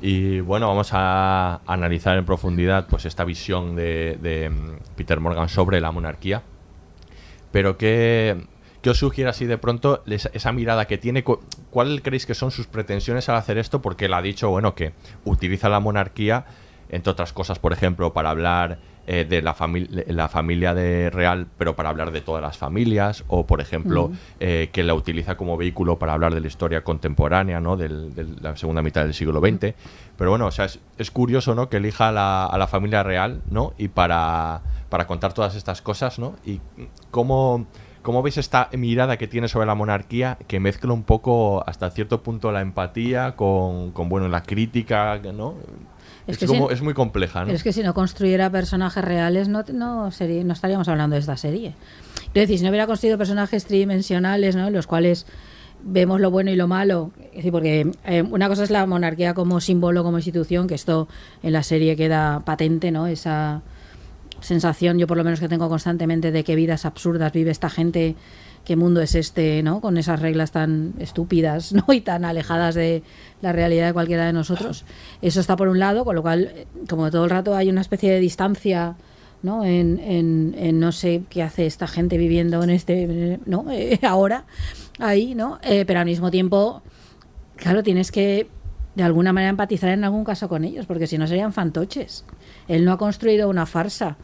Y 0.00 0.40
bueno, 0.40 0.68
vamos 0.68 0.90
a 0.92 1.60
analizar 1.66 2.16
en 2.18 2.24
profundidad 2.24 2.86
pues 2.88 3.06
esta 3.06 3.24
visión 3.24 3.76
de, 3.76 4.18
de, 4.20 4.50
mm, 4.50 4.96
Peter 4.96 5.20
Morgan 5.20 5.48
sobre 5.48 5.80
la 5.80 5.92
monarquía. 5.92 6.42
Pero 7.52 7.76
¿qué, 7.76 8.46
qué 8.84 8.90
os 8.90 8.98
sugiere 8.98 9.30
así 9.30 9.46
de 9.46 9.56
pronto 9.58 10.02
esa, 10.06 10.28
esa 10.34 10.52
mirada 10.52 10.84
que 10.86 10.98
tiene? 10.98 11.24
Cu- 11.24 11.40
¿Cuál 11.70 12.02
creéis 12.02 12.26
que 12.26 12.34
son 12.34 12.50
sus 12.50 12.66
pretensiones 12.66 13.28
al 13.30 13.36
hacer 13.36 13.56
esto? 13.58 13.80
Porque 13.82 14.04
él 14.04 14.14
ha 14.14 14.20
dicho, 14.22 14.50
bueno, 14.50 14.74
que 14.74 14.92
utiliza 15.24 15.68
la 15.70 15.80
monarquía, 15.80 16.44
entre 16.90 17.10
otras 17.10 17.32
cosas, 17.32 17.58
por 17.58 17.72
ejemplo, 17.72 18.12
para 18.12 18.28
hablar 18.30 18.78
eh, 19.06 19.24
de 19.28 19.40
la, 19.42 19.54
famil- 19.56 20.04
la 20.06 20.28
familia 20.28 20.74
de 20.74 21.08
real, 21.10 21.46
pero 21.58 21.74
para 21.74 21.88
hablar 21.88 22.10
de 22.12 22.20
todas 22.20 22.42
las 22.42 22.56
familias, 22.58 23.24
o 23.28 23.46
por 23.46 23.60
ejemplo, 23.62 24.10
eh, 24.38 24.68
que 24.72 24.82
la 24.82 24.92
utiliza 24.94 25.36
como 25.36 25.56
vehículo 25.56 25.98
para 25.98 26.12
hablar 26.12 26.34
de 26.34 26.40
la 26.40 26.46
historia 26.46 26.84
contemporánea, 26.84 27.60
¿no? 27.60 27.76
De 27.78 27.88
la 28.40 28.54
segunda 28.56 28.82
mitad 28.82 29.02
del 29.02 29.14
siglo 29.14 29.40
XX. 29.40 29.74
Pero 30.16 30.30
bueno, 30.30 30.46
o 30.46 30.50
sea, 30.50 30.66
es, 30.66 30.78
es 30.98 31.10
curioso, 31.10 31.54
¿no? 31.54 31.68
Que 31.70 31.78
elija 31.78 32.08
a 32.08 32.12
la, 32.12 32.46
a 32.46 32.58
la 32.58 32.66
familia 32.66 33.02
real, 33.02 33.40
¿no? 33.50 33.72
Y 33.78 33.88
para, 33.88 34.60
para 34.90 35.06
contar 35.06 35.32
todas 35.32 35.54
estas 35.54 35.80
cosas, 35.82 36.18
¿no? 36.18 36.36
Y 36.46 36.60
cómo, 37.10 37.66
cómo 38.04 38.22
veis 38.22 38.36
esta 38.38 38.68
mirada 38.72 39.16
que 39.16 39.26
tiene 39.26 39.48
sobre 39.48 39.66
la 39.66 39.74
monarquía 39.74 40.38
que 40.46 40.60
mezcla 40.60 40.92
un 40.92 41.02
poco 41.02 41.64
hasta 41.66 41.90
cierto 41.90 42.22
punto 42.22 42.52
la 42.52 42.60
empatía 42.60 43.34
con, 43.34 43.90
con 43.90 44.08
bueno, 44.08 44.28
la 44.28 44.44
crítica, 44.44 45.18
¿no? 45.34 45.54
Es 46.26 46.34
Es, 46.34 46.38
que 46.38 46.46
como, 46.46 46.68
si- 46.68 46.74
es 46.74 46.82
muy 46.82 46.94
compleja, 46.94 47.44
¿no? 47.44 47.50
Es 47.52 47.62
que 47.64 47.72
si 47.72 47.82
no 47.82 47.92
construyera 47.94 48.48
personajes 48.50 49.04
reales, 49.04 49.48
no, 49.48 49.64
no, 49.72 50.10
sería, 50.12 50.44
no 50.44 50.52
estaríamos 50.52 50.86
hablando 50.88 51.14
de 51.14 51.20
esta 51.20 51.36
serie. 51.36 51.74
Es 52.28 52.32
decir, 52.34 52.58
si 52.58 52.64
no 52.64 52.70
hubiera 52.70 52.86
construido 52.86 53.18
personajes 53.18 53.64
tridimensionales, 53.66 54.54
¿no? 54.56 54.68
en 54.68 54.72
los 54.72 54.86
cuales 54.86 55.26
vemos 55.82 56.18
lo 56.20 56.30
bueno 56.30 56.50
y 56.50 56.56
lo 56.56 56.66
malo, 56.66 57.10
es 57.30 57.36
decir, 57.36 57.52
porque 57.52 57.90
eh, 58.06 58.22
una 58.22 58.48
cosa 58.48 58.64
es 58.64 58.70
la 58.70 58.86
monarquía 58.86 59.34
como 59.34 59.60
símbolo, 59.60 60.02
como 60.02 60.16
institución, 60.18 60.66
que 60.66 60.74
esto 60.74 61.08
en 61.42 61.52
la 61.52 61.62
serie 61.62 61.94
queda 61.96 62.40
patente, 62.40 62.90
¿no? 62.90 63.06
Esa 63.06 63.60
sensación, 64.44 64.98
yo 64.98 65.06
por 65.06 65.16
lo 65.16 65.24
menos 65.24 65.40
que 65.40 65.48
tengo 65.48 65.68
constantemente, 65.68 66.30
de 66.30 66.44
qué 66.44 66.54
vidas 66.54 66.84
absurdas 66.84 67.32
vive 67.32 67.50
esta 67.50 67.70
gente, 67.70 68.14
qué 68.64 68.76
mundo 68.76 69.00
es 69.00 69.14
este, 69.14 69.62
¿no? 69.62 69.80
Con 69.80 69.98
esas 69.98 70.20
reglas 70.20 70.52
tan 70.52 70.94
estúpidas, 70.98 71.72
¿no? 71.74 71.84
Y 71.92 72.00
tan 72.00 72.24
alejadas 72.24 72.74
de 72.74 73.02
la 73.42 73.52
realidad 73.52 73.86
de 73.88 73.92
cualquiera 73.92 74.26
de 74.26 74.32
nosotros. 74.32 74.84
Eso 75.22 75.40
está 75.40 75.56
por 75.56 75.68
un 75.68 75.78
lado, 75.78 76.04
con 76.04 76.14
lo 76.14 76.22
cual, 76.22 76.50
eh, 76.54 76.66
como 76.88 77.10
todo 77.10 77.24
el 77.24 77.30
rato 77.30 77.54
hay 77.56 77.68
una 77.68 77.80
especie 77.80 78.10
de 78.10 78.20
distancia, 78.20 78.96
¿no? 79.42 79.64
En, 79.64 79.98
en- 80.04 80.80
no 80.80 80.92
sé 80.92 81.22
qué 81.28 81.42
hace 81.42 81.66
esta 81.66 81.86
gente 81.86 82.16
viviendo 82.16 82.62
en 82.62 82.70
este, 82.70 83.38
¿no? 83.46 83.66
Eh, 83.70 83.98
ahora, 84.06 84.44
ahí, 84.98 85.34
¿no? 85.34 85.58
Eh, 85.62 85.84
pero 85.86 86.00
al 86.00 86.06
mismo 86.06 86.30
tiempo, 86.30 86.82
claro, 87.56 87.82
tienes 87.82 88.10
que 88.12 88.46
de 88.94 89.02
alguna 89.02 89.32
manera 89.32 89.50
empatizar 89.50 89.90
en 89.90 90.04
algún 90.04 90.22
caso 90.24 90.48
con 90.48 90.62
ellos, 90.64 90.86
porque 90.86 91.06
si 91.08 91.18
no 91.18 91.26
serían 91.26 91.52
fantoches. 91.52 92.24
Él 92.68 92.84
no 92.84 92.92
ha 92.92 92.96
construido 92.98 93.48
una 93.48 93.66
farsa, 93.66 94.16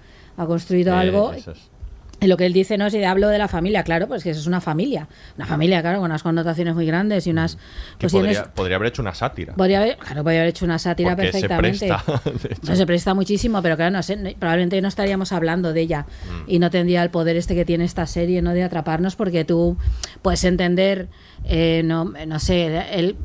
ha 0.42 0.46
construido 0.46 0.94
Eh, 0.94 0.98
algo 0.98 1.32
eso 1.32 1.52
es. 1.52 1.58
lo 2.28 2.36
que 2.36 2.44
él 2.44 2.52
dice 2.52 2.76
no 2.76 2.86
es 2.86 2.92
si 2.92 3.02
hablo 3.02 3.28
de 3.28 3.38
la 3.38 3.48
familia, 3.48 3.82
claro, 3.82 4.06
pues 4.06 4.22
que 4.22 4.30
eso 4.30 4.40
es 4.40 4.46
una 4.46 4.60
familia. 4.60 5.08
Una 5.38 5.46
familia, 5.46 5.80
claro, 5.80 6.00
con 6.00 6.10
unas 6.10 6.22
connotaciones 6.22 6.74
muy 6.74 6.84
grandes 6.84 7.26
y 7.26 7.30
unas 7.30 7.56
Que 7.56 7.60
cuestiones. 8.08 8.36
podría, 8.38 8.54
podría 8.54 8.76
haber 8.76 8.88
hecho 8.88 9.00
una 9.00 9.14
sátira. 9.14 9.54
Podría 9.54 9.80
haber, 9.80 9.96
claro, 9.96 10.22
podría 10.22 10.40
haber 10.40 10.50
hecho 10.50 10.64
una 10.66 10.78
sátira 10.78 11.16
Porque 11.16 11.32
se 11.32 11.48
perfectamente. 11.48 11.86
presta, 11.88 12.20
de 12.48 12.54
hecho. 12.54 12.62
No, 12.70 12.76
se 12.76 12.86
presta 12.86 13.14
muchísimo, 13.14 13.62
pero 13.62 13.76
claro, 13.76 13.90
no 13.92 14.02
sé, 14.02 14.36
probablemente 14.38 14.80
no 14.82 14.88
estaríamos 14.88 15.32
hablando 15.32 15.72
de 15.72 15.80
ella 15.80 16.04
Mm. 16.26 16.50
y 16.50 16.58
no 16.58 16.70
tendría 16.70 17.02
el 17.02 17.08
poder 17.10 17.36
este 17.36 17.54
que 17.54 17.64
tiene 17.64 17.84
esta 17.84 18.06
serie, 18.06 18.42
¿no? 18.42 18.52
De 18.52 18.62
atraparnos, 18.64 19.16
porque 19.16 19.44
tú 19.46 19.78
puedes 20.20 20.44
entender, 20.44 21.08
eh, 21.44 21.82
no, 21.84 22.04
no 22.04 22.38
sé, 22.38 22.66
el- 22.92 23.16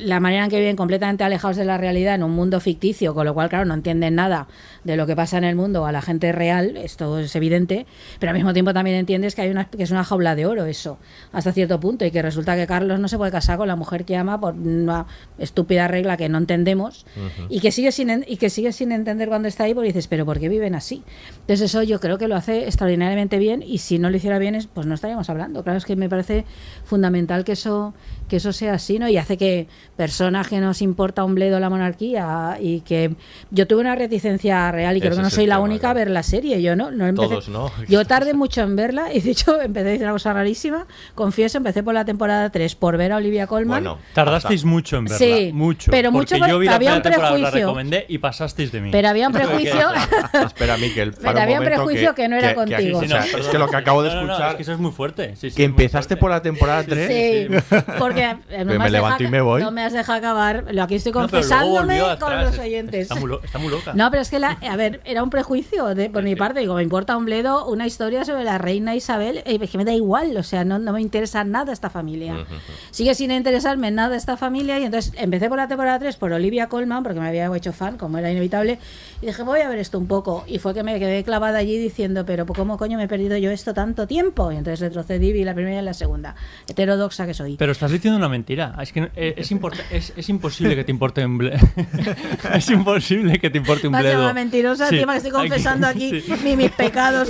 la 0.00 0.20
manera 0.20 0.44
en 0.44 0.50
que 0.50 0.58
viven 0.58 0.74
completamente 0.76 1.22
alejados 1.24 1.56
de 1.56 1.64
la 1.64 1.78
realidad 1.78 2.14
en 2.14 2.22
un 2.22 2.32
mundo 2.32 2.60
ficticio, 2.60 3.14
con 3.14 3.24
lo 3.26 3.34
cual, 3.34 3.48
claro, 3.48 3.64
no 3.66 3.74
entienden 3.74 4.14
nada 4.16 4.48
de 4.84 4.96
lo 4.96 5.06
que 5.06 5.14
pasa 5.14 5.38
en 5.38 5.44
el 5.44 5.54
mundo 5.54 5.84
a 5.86 5.92
la 5.92 6.00
gente 6.02 6.32
real, 6.32 6.76
esto 6.76 7.18
es 7.18 7.34
evidente, 7.36 7.86
pero 8.18 8.30
al 8.30 8.36
mismo 8.36 8.52
tiempo 8.52 8.72
también 8.72 8.96
entiendes 8.96 9.34
que 9.34 9.42
hay 9.42 9.50
una 9.50 9.66
que 9.68 9.82
es 9.82 9.90
una 9.90 10.02
jaula 10.04 10.34
de 10.34 10.46
oro 10.46 10.64
eso, 10.64 10.98
hasta 11.32 11.52
cierto 11.52 11.78
punto, 11.78 12.04
y 12.04 12.10
que 12.10 12.22
resulta 12.22 12.56
que 12.56 12.66
Carlos 12.66 12.98
no 13.00 13.08
se 13.08 13.16
puede 13.18 13.30
casar 13.30 13.58
con 13.58 13.68
la 13.68 13.76
mujer 13.76 14.04
que 14.04 14.16
ama 14.16 14.40
por 14.40 14.54
una 14.54 15.06
estúpida 15.38 15.86
regla 15.88 16.16
que 16.16 16.28
no 16.28 16.38
entendemos 16.38 17.04
y 17.48 17.60
que 17.60 17.70
sigue 17.70 17.92
sin 17.92 18.24
y 18.26 18.38
que 18.38 18.50
sigue 18.50 18.72
sin 18.72 18.92
entender 18.92 19.28
cuando 19.28 19.46
está 19.48 19.64
ahí 19.64 19.74
porque 19.74 19.88
dices 19.88 20.08
pero 20.08 20.24
por 20.24 20.38
qué 20.40 20.48
viven 20.48 20.74
así 20.74 21.02
entonces 21.42 21.62
eso 21.70 21.82
yo 21.82 22.00
creo 22.00 22.16
que 22.18 22.28
lo 22.28 22.36
hace 22.36 22.64
extraordinariamente 22.64 23.38
bien 23.38 23.62
y 23.62 23.78
si 23.78 23.98
no 23.98 24.08
lo 24.10 24.16
hiciera 24.16 24.38
bien 24.38 24.54
es- 24.54 24.66
pues 24.66 24.86
no 24.86 24.94
estaríamos 24.94 25.28
hablando. 25.30 25.62
Claro 25.62 25.78
es 25.78 25.84
que 25.84 25.96
me 25.96 26.08
parece 26.08 26.44
fundamental 26.84 27.44
que 27.44 27.56
eso 27.58 27.92
que 28.28 28.36
eso 28.36 28.52
sea 28.52 28.74
así 28.74 28.98
no 28.98 29.08
y 29.08 29.16
hace 29.16 29.36
que 29.36 29.66
personas 29.96 30.48
que 30.48 30.60
nos 30.60 30.82
importa 30.82 31.24
un 31.24 31.34
bledo 31.34 31.58
la 31.60 31.70
monarquía 31.70 32.58
y 32.60 32.80
que 32.82 33.14
yo 33.50 33.66
tuve 33.66 33.80
una 33.80 33.94
reticencia 33.94 34.70
real 34.70 34.96
y 34.96 35.00
creo 35.00 35.12
Ese 35.12 35.18
que 35.18 35.22
no 35.22 35.28
es 35.28 35.34
soy 35.34 35.46
la 35.46 35.56
tema, 35.56 35.64
única 35.64 35.90
a 35.90 35.94
ver 35.94 36.10
la 36.10 36.22
serie 36.22 36.60
yo 36.62 36.76
no, 36.76 36.90
no 36.90 37.06
empecé- 37.06 37.28
Todos, 37.28 37.48
¿no? 37.48 37.70
yo 37.88 38.04
tardé 38.04 38.34
mucho 38.34 38.60
en 38.62 38.76
verla 38.76 39.12
y 39.12 39.20
de 39.20 39.30
hecho 39.30 39.60
empecé 39.60 39.88
a 39.88 39.90
decir 39.92 40.04
una 40.04 40.12
cosa 40.12 40.32
rarísima 40.32 40.86
confieso 41.14 41.58
empecé 41.58 41.82
por 41.82 41.94
la 41.94 42.04
temporada 42.04 42.50
3 42.50 42.74
por 42.74 42.96
ver 42.96 43.12
a 43.12 43.16
Olivia 43.16 43.46
Colman 43.46 43.82
Bueno, 43.82 43.98
Tardasteis 44.14 44.64
mucho 44.64 44.98
en 44.98 45.04
verla. 45.04 45.18
Sí, 45.18 45.50
mucho. 45.52 45.90
pero 45.90 46.12
mucho 46.12 46.36
porque 46.36 46.38
por- 46.40 46.48
yo 46.48 46.58
vi 46.58 46.66
la 46.66 46.74
había 46.76 46.94
un 46.94 47.02
primera 47.02 47.16
temporada, 47.16 47.38
la 47.38 47.50
prejuicio. 47.50 47.66
recomendé 47.68 48.06
y 48.08 48.18
pasasteis 48.18 48.72
de 48.72 48.80
mí. 48.80 48.90
pero 48.92 49.08
había 49.08 49.26
un 49.28 49.32
que 49.34 49.38
prejuicio. 49.40 49.88
Espera, 50.44 50.76
Miquel. 50.76 51.12
para 51.12 51.22
Pero 51.22 51.32
un 51.32 51.38
había 51.42 51.58
un 51.60 51.64
prejuicio 51.64 52.14
que 52.14 52.28
no 52.28 52.36
era 52.36 52.48
aquí- 52.48 52.54
contigo. 52.56 52.98
o 52.98 53.02
Sí, 53.02 53.08
sea, 53.08 53.18
no, 53.20 53.24
es 53.24 53.30
perdón. 53.32 53.50
que 53.52 53.58
lo 53.58 53.68
que 53.68 53.76
acabo 53.76 54.02
de 54.02 54.08
No, 54.10 54.14
no, 54.16 54.20
no, 54.26 54.32
escuchar. 54.32 54.50
es 54.50 54.56
que 54.56 54.62
eso 54.62 54.72
es 54.72 54.78
muy 54.78 54.90
fuerte. 54.92 55.36
Sí, 55.36 55.50
sí, 55.50 55.56
que 55.56 55.62
es 55.64 55.68
empezaste 55.70 56.16
fuerte. 56.16 56.16
por 56.20 56.30
la 56.30 56.42
temporada 56.42 56.84
3. 56.84 57.08
Sí, 57.08 57.74
porque 57.98 58.17
eh, 58.50 58.58
no 58.58 58.64
Me 58.72 58.78
me, 58.78 58.84
has 58.84 58.90
levanto 58.92 59.18
deja- 59.18 59.28
y 59.28 59.32
me 59.32 59.40
voy. 59.40 59.62
No 59.62 59.70
me 59.70 59.82
has 59.84 59.92
dejado 59.92 60.18
acabar. 60.18 60.64
Lo 60.70 60.82
aquí 60.82 60.96
estoy 60.96 61.12
No, 61.12 61.20
confesándome 61.20 62.00
volvió 62.00 62.18
con 62.18 62.32
atrás. 62.32 62.56
los 62.56 62.58
oyentes. 62.64 63.02
Está 63.02 63.14
muy, 63.16 63.28
lo- 63.28 63.42
está 63.42 63.58
muy 63.58 63.68
loca. 63.70 63.92
No, 63.94 64.10
pero 64.10 64.22
es 64.22 64.30
que, 64.30 64.38
la, 64.38 64.50
a 64.68 64.76
ver, 64.76 65.00
era 65.04 65.22
un 65.22 65.30
prejuicio 65.30 65.94
de, 65.94 66.10
por 66.10 66.22
mi 66.22 66.36
parte. 66.36 66.60
Digo, 66.60 66.74
me 66.74 66.82
importa 66.82 67.16
un 67.16 67.24
bledo 67.24 67.66
una 67.66 67.86
historia 67.86 68.24
sobre 68.24 68.44
la 68.44 68.58
reina 68.58 68.94
Isabel. 68.94 69.38
eh, 69.44 69.58
es 69.60 69.70
que 69.70 69.78
me 69.78 69.84
da 69.84 69.92
igual, 69.92 70.36
o 70.36 70.42
sea, 70.42 70.64
no, 70.64 70.78
no 70.78 70.92
me 70.92 71.00
interesa 71.00 71.44
nada 71.44 71.72
esta 71.72 71.90
familia. 71.90 72.46
Sigue 72.90 73.14
sin 73.14 73.30
interesarme 73.30 73.90
nada 73.90 74.16
esta 74.16 74.36
familia. 74.36 74.78
Y 74.78 74.84
entonces 74.84 75.12
empecé 75.16 75.48
por 75.48 75.58
la 75.58 75.68
temporada 75.68 75.98
3 75.98 76.16
por 76.16 76.32
Olivia 76.32 76.68
Colman, 76.68 77.02
porque 77.02 77.20
me 77.20 77.28
había 77.28 77.54
hecho 77.56 77.72
fan, 77.72 77.96
como 77.98 78.18
era 78.18 78.30
inevitable. 78.30 78.78
Y 79.20 79.26
dije, 79.26 79.42
voy 79.42 79.60
a 79.60 79.68
ver 79.68 79.78
esto 79.80 79.98
un 79.98 80.06
poco. 80.06 80.44
Y 80.46 80.58
fue 80.58 80.74
que 80.74 80.84
me 80.84 80.96
quedé 81.00 81.24
clavada 81.24 81.58
allí 81.58 81.76
diciendo, 81.76 82.24
pero 82.24 82.46
¿cómo 82.46 82.78
coño 82.78 82.96
me 82.98 83.04
he 83.04 83.08
perdido 83.08 83.36
yo 83.36 83.50
esto 83.50 83.74
tanto 83.74 84.06
tiempo? 84.06 84.52
Y 84.52 84.56
entonces 84.56 84.78
retrocedí, 84.80 85.32
vi 85.32 85.42
la 85.44 85.54
primera 85.54 85.80
y 85.80 85.84
la 85.84 85.92
segunda. 85.94 86.36
Heterodoxa 86.68 87.26
que 87.26 87.34
soy. 87.34 87.56
Pero 87.56 87.72
estás 87.72 87.90
diciendo 87.90 88.16
una 88.16 88.28
mentira. 88.28 88.76
Es 88.80 88.92
que 88.92 89.10
eh, 89.16 89.34
es, 89.36 89.50
es, 89.90 90.12
es 90.16 90.28
imposible 90.28 90.76
que 90.76 90.84
te 90.84 90.92
importe 90.92 91.24
un 91.24 91.36
bledo. 91.38 91.56
es 92.54 92.70
imposible 92.70 93.38
que 93.40 93.50
te 93.50 93.58
importe 93.58 93.88
un 93.88 93.94
bledo. 93.94 94.18
llamar 94.18 94.34
mentirosa, 94.34 94.88
Sí, 94.88 94.94
encima 94.96 95.12
que 95.14 95.16
estoy 95.18 95.32
confesando 95.32 95.86
aquí 95.88 96.20
sí. 96.20 96.32
mi- 96.44 96.56
mis 96.56 96.70
pecados. 96.70 97.28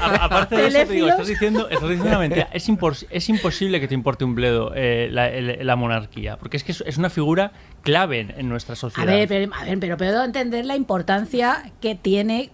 A- 0.00 0.24
aparte 0.24 0.56
de 0.56 0.66
eso, 0.66 0.78
te 0.78 0.92
digo, 0.92 1.06
estás 1.08 1.28
diciendo, 1.28 1.68
estás 1.68 1.82
diciendo 1.88 2.08
una 2.08 2.18
mentira. 2.18 2.48
Es, 2.52 2.68
impos- 2.68 3.06
es 3.10 3.28
imposible 3.28 3.80
que 3.80 3.86
te 3.86 3.94
importe 3.94 4.24
un 4.24 4.34
bledo 4.34 4.72
eh, 4.74 5.08
la, 5.10 5.76
monarquía, 5.76 6.36
porque 6.36 6.56
es 6.56 6.64
que 6.64 6.72
es 6.72 6.98
una 6.98 7.10
figura 7.10 7.52
clave 7.82 8.20
en, 8.36 8.48
nuestra 8.48 8.72
A 8.72 8.76
sociedad. 8.76 9.06
ver, 9.06 9.28
pero, 9.28 9.54
a 9.54 9.64
ver, 9.64 9.78
pero 9.78 9.96
puedo 9.96 10.24
entender 10.24 10.64
la 10.66 10.76
importancia 10.76 11.70
que 11.80 11.94
tiene. 11.94 12.50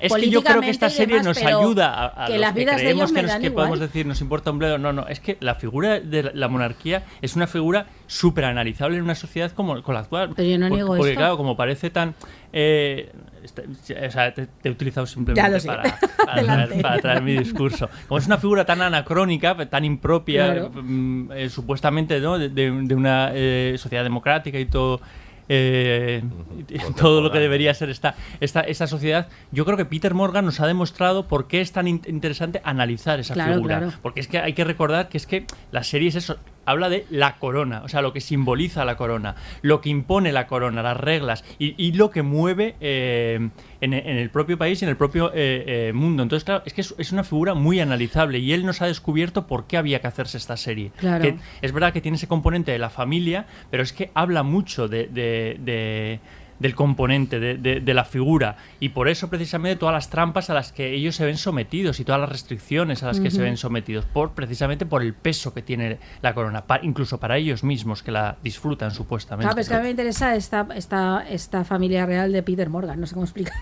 es 0.00 0.12
que 0.12 0.30
yo 0.30 0.42
creo 0.42 0.60
que 0.60 0.70
esta 0.70 0.90
serie 0.90 1.18
demás, 1.18 1.26
nos 1.26 1.38
ayuda 1.44 1.92
a, 1.94 2.24
a 2.24 2.26
que 2.26 2.32
los 2.34 2.40
las 2.42 2.52
que 2.52 2.58
vidas 2.60 2.76
de 2.76 2.82
creemos 2.82 3.10
ellos 3.10 3.12
que, 3.12 3.22
nos, 3.26 3.40
que 3.40 3.50
podemos 3.50 3.80
decir 3.80 4.06
nos 4.06 4.20
importa 4.20 4.50
un 4.50 4.58
bledo. 4.58 4.78
No, 4.78 4.92
no, 4.92 5.06
es 5.08 5.20
que 5.20 5.36
la 5.40 5.54
figura 5.54 6.00
de 6.00 6.30
la- 6.34 6.48
monarquía 6.48 7.04
es 7.22 7.36
una 7.36 7.46
figura 7.46 7.86
súper 8.06 8.44
analizable 8.44 8.96
en 8.96 9.02
una 9.02 9.14
sociedad 9.14 9.50
como 9.52 9.82
con 9.82 9.94
la 9.94 10.00
actual. 10.00 10.30
Pero 10.36 10.48
yo 10.48 10.58
no 10.58 10.68
niego 10.68 10.88
porque, 10.96 11.10
esto. 11.12 11.20
claro, 11.20 11.36
como 11.36 11.56
parece 11.56 11.90
tan... 11.90 12.14
eh, 12.52 13.12
o 13.56 14.10
sea, 14.10 14.32
te, 14.34 14.46
te 14.46 14.68
he 14.68 14.72
utilizado 14.72 15.06
simplemente 15.06 15.60
para, 15.66 15.82
para, 16.24 16.42
traer, 16.42 16.82
para 16.82 16.98
traer 17.00 17.22
mi 17.22 17.36
discurso. 17.36 17.88
Como 18.08 18.18
es 18.18 18.26
una 18.26 18.38
figura 18.38 18.64
tan 18.64 18.80
anacrónica, 18.82 19.56
tan 19.68 19.84
impropia, 19.84 20.52
Claro. 20.52 20.70
mm, 20.74 21.32
eh, 21.32 21.48
supuestamente, 21.48 22.20
¿no? 22.20 22.38
de, 22.38 22.48
de- 22.48 22.70
de 22.70 22.94
una 22.94 23.30
eh, 23.34 23.74
sociedad 23.78 24.04
democrática 24.04 24.58
y 24.58 24.66
todo... 24.66 25.00
eh, 25.48 26.22
todo 26.98 27.20
lo 27.20 27.30
que 27.30 27.38
debería 27.38 27.72
ser 27.74 27.90
esta, 27.90 28.14
esta, 28.40 28.60
esta 28.60 28.86
sociedad. 28.86 29.28
Yo 29.52 29.64
creo 29.64 29.76
que 29.76 29.84
Peter 29.84 30.14
Morgan 30.14 30.44
nos 30.44 30.60
ha 30.60 30.66
demostrado 30.66 31.26
por 31.28 31.46
qué 31.48 31.60
es 31.60 31.72
tan 31.72 31.88
in- 31.88 32.02
interesante 32.06 32.60
analizar 32.64 33.20
esa 33.20 33.34
Claro, 33.34 33.54
figura. 33.54 33.78
claro. 33.78 33.92
Porque 34.02 34.20
es 34.20 34.28
que 34.28 34.38
hay 34.38 34.52
que 34.52 34.64
recordar 34.64 35.08
que 35.08 35.16
es 35.18 35.26
que 35.26 35.44
la 35.72 35.82
serie 35.84 36.08
es 36.08 36.14
eso, 36.16 36.36
habla 36.66 36.90
de 36.90 37.06
la 37.08 37.36
corona, 37.36 37.80
o 37.82 37.88
sea, 37.88 38.02
lo 38.02 38.12
que 38.12 38.20
simboliza 38.20 38.84
la 38.84 38.96
corona, 38.96 39.36
lo 39.62 39.80
que 39.80 39.88
impone 39.88 40.32
la 40.32 40.46
corona, 40.46 40.82
las 40.82 40.98
reglas 40.98 41.42
y, 41.58 41.74
y 41.82 41.92
lo 41.92 42.10
que 42.10 42.22
mueve 42.22 42.74
eh, 42.80 43.48
en, 43.80 43.94
en 43.94 44.16
el 44.18 44.28
propio 44.28 44.58
país 44.58 44.82
y 44.82 44.84
en 44.84 44.90
el 44.90 44.96
propio 44.98 45.30
eh, 45.34 45.88
eh, 45.88 45.92
mundo. 45.94 46.22
Entonces, 46.22 46.44
claro, 46.44 46.62
es 46.66 46.74
que 46.74 46.82
es, 46.82 46.94
es 46.98 47.10
una 47.12 47.24
figura 47.24 47.54
muy 47.54 47.80
analizable 47.80 48.38
y 48.38 48.52
él 48.52 48.66
nos 48.66 48.82
ha 48.82 48.86
descubierto 48.86 49.46
por 49.46 49.66
qué 49.66 49.78
había 49.78 50.00
que 50.02 50.08
hacerse 50.08 50.36
esta 50.36 50.58
serie. 50.58 50.92
Claro. 50.98 51.22
Que 51.22 51.36
es 51.62 51.72
verdad 51.72 51.92
que 51.94 52.02
tiene 52.02 52.16
ese 52.16 52.28
componente 52.28 52.70
de 52.72 52.78
la 52.78 52.90
familia, 52.90 53.46
pero 53.70 53.82
es 53.82 53.94
que 53.94 54.10
habla 54.12 54.42
mucho 54.42 54.88
de, 54.88 55.06
de- 55.06 55.56
de- 55.60 56.20
del 56.58 56.74
componente, 56.74 57.38
de, 57.40 57.56
de- 57.56 57.80
de 57.80 57.94
la 57.94 58.04
figura. 58.04 58.56
Y 58.80 58.90
por 58.90 59.08
eso 59.08 59.28
precisamente 59.28 59.76
todas 59.76 59.92
las 59.94 60.10
trampas 60.10 60.50
a 60.50 60.54
las 60.54 60.72
que 60.72 60.92
ellos 60.94 61.14
se 61.16 61.24
ven 61.24 61.36
sometidos 61.36 62.00
y 62.00 62.04
todas 62.04 62.20
las 62.20 62.30
restricciones 62.30 63.02
a 63.02 63.06
las 63.06 63.20
que 63.20 63.30
se 63.30 63.40
ven 63.42 63.56
sometidos, 63.56 64.04
por, 64.04 64.32
precisamente 64.32 64.84
por 64.86 65.02
el 65.02 65.14
peso 65.14 65.54
que 65.54 65.62
tiene 65.62 65.98
la 66.22 66.34
corona, 66.34 66.66
pa- 66.66 66.80
incluso 66.82 67.18
para 67.20 67.36
ellos 67.36 67.62
mismos 67.64 68.02
que 68.02 68.10
la 68.10 68.36
disfrutan 68.42 68.90
supuestamente. 68.90 69.44
Claro, 69.44 69.54
pero 69.54 69.62
es 69.62 69.68
que 69.68 69.74
a 69.74 69.78
mí 69.78 69.84
me 69.84 69.90
interesa 69.90 70.34
esta, 70.34 70.66
esta, 70.74 71.24
esta 71.28 71.64
familia 71.64 72.06
real 72.06 72.32
de 72.32 72.42
Peter 72.42 72.68
Morgan, 72.68 73.00
no 73.00 73.06
sé 73.06 73.14
cómo 73.14 73.24
explicar. 73.24 73.54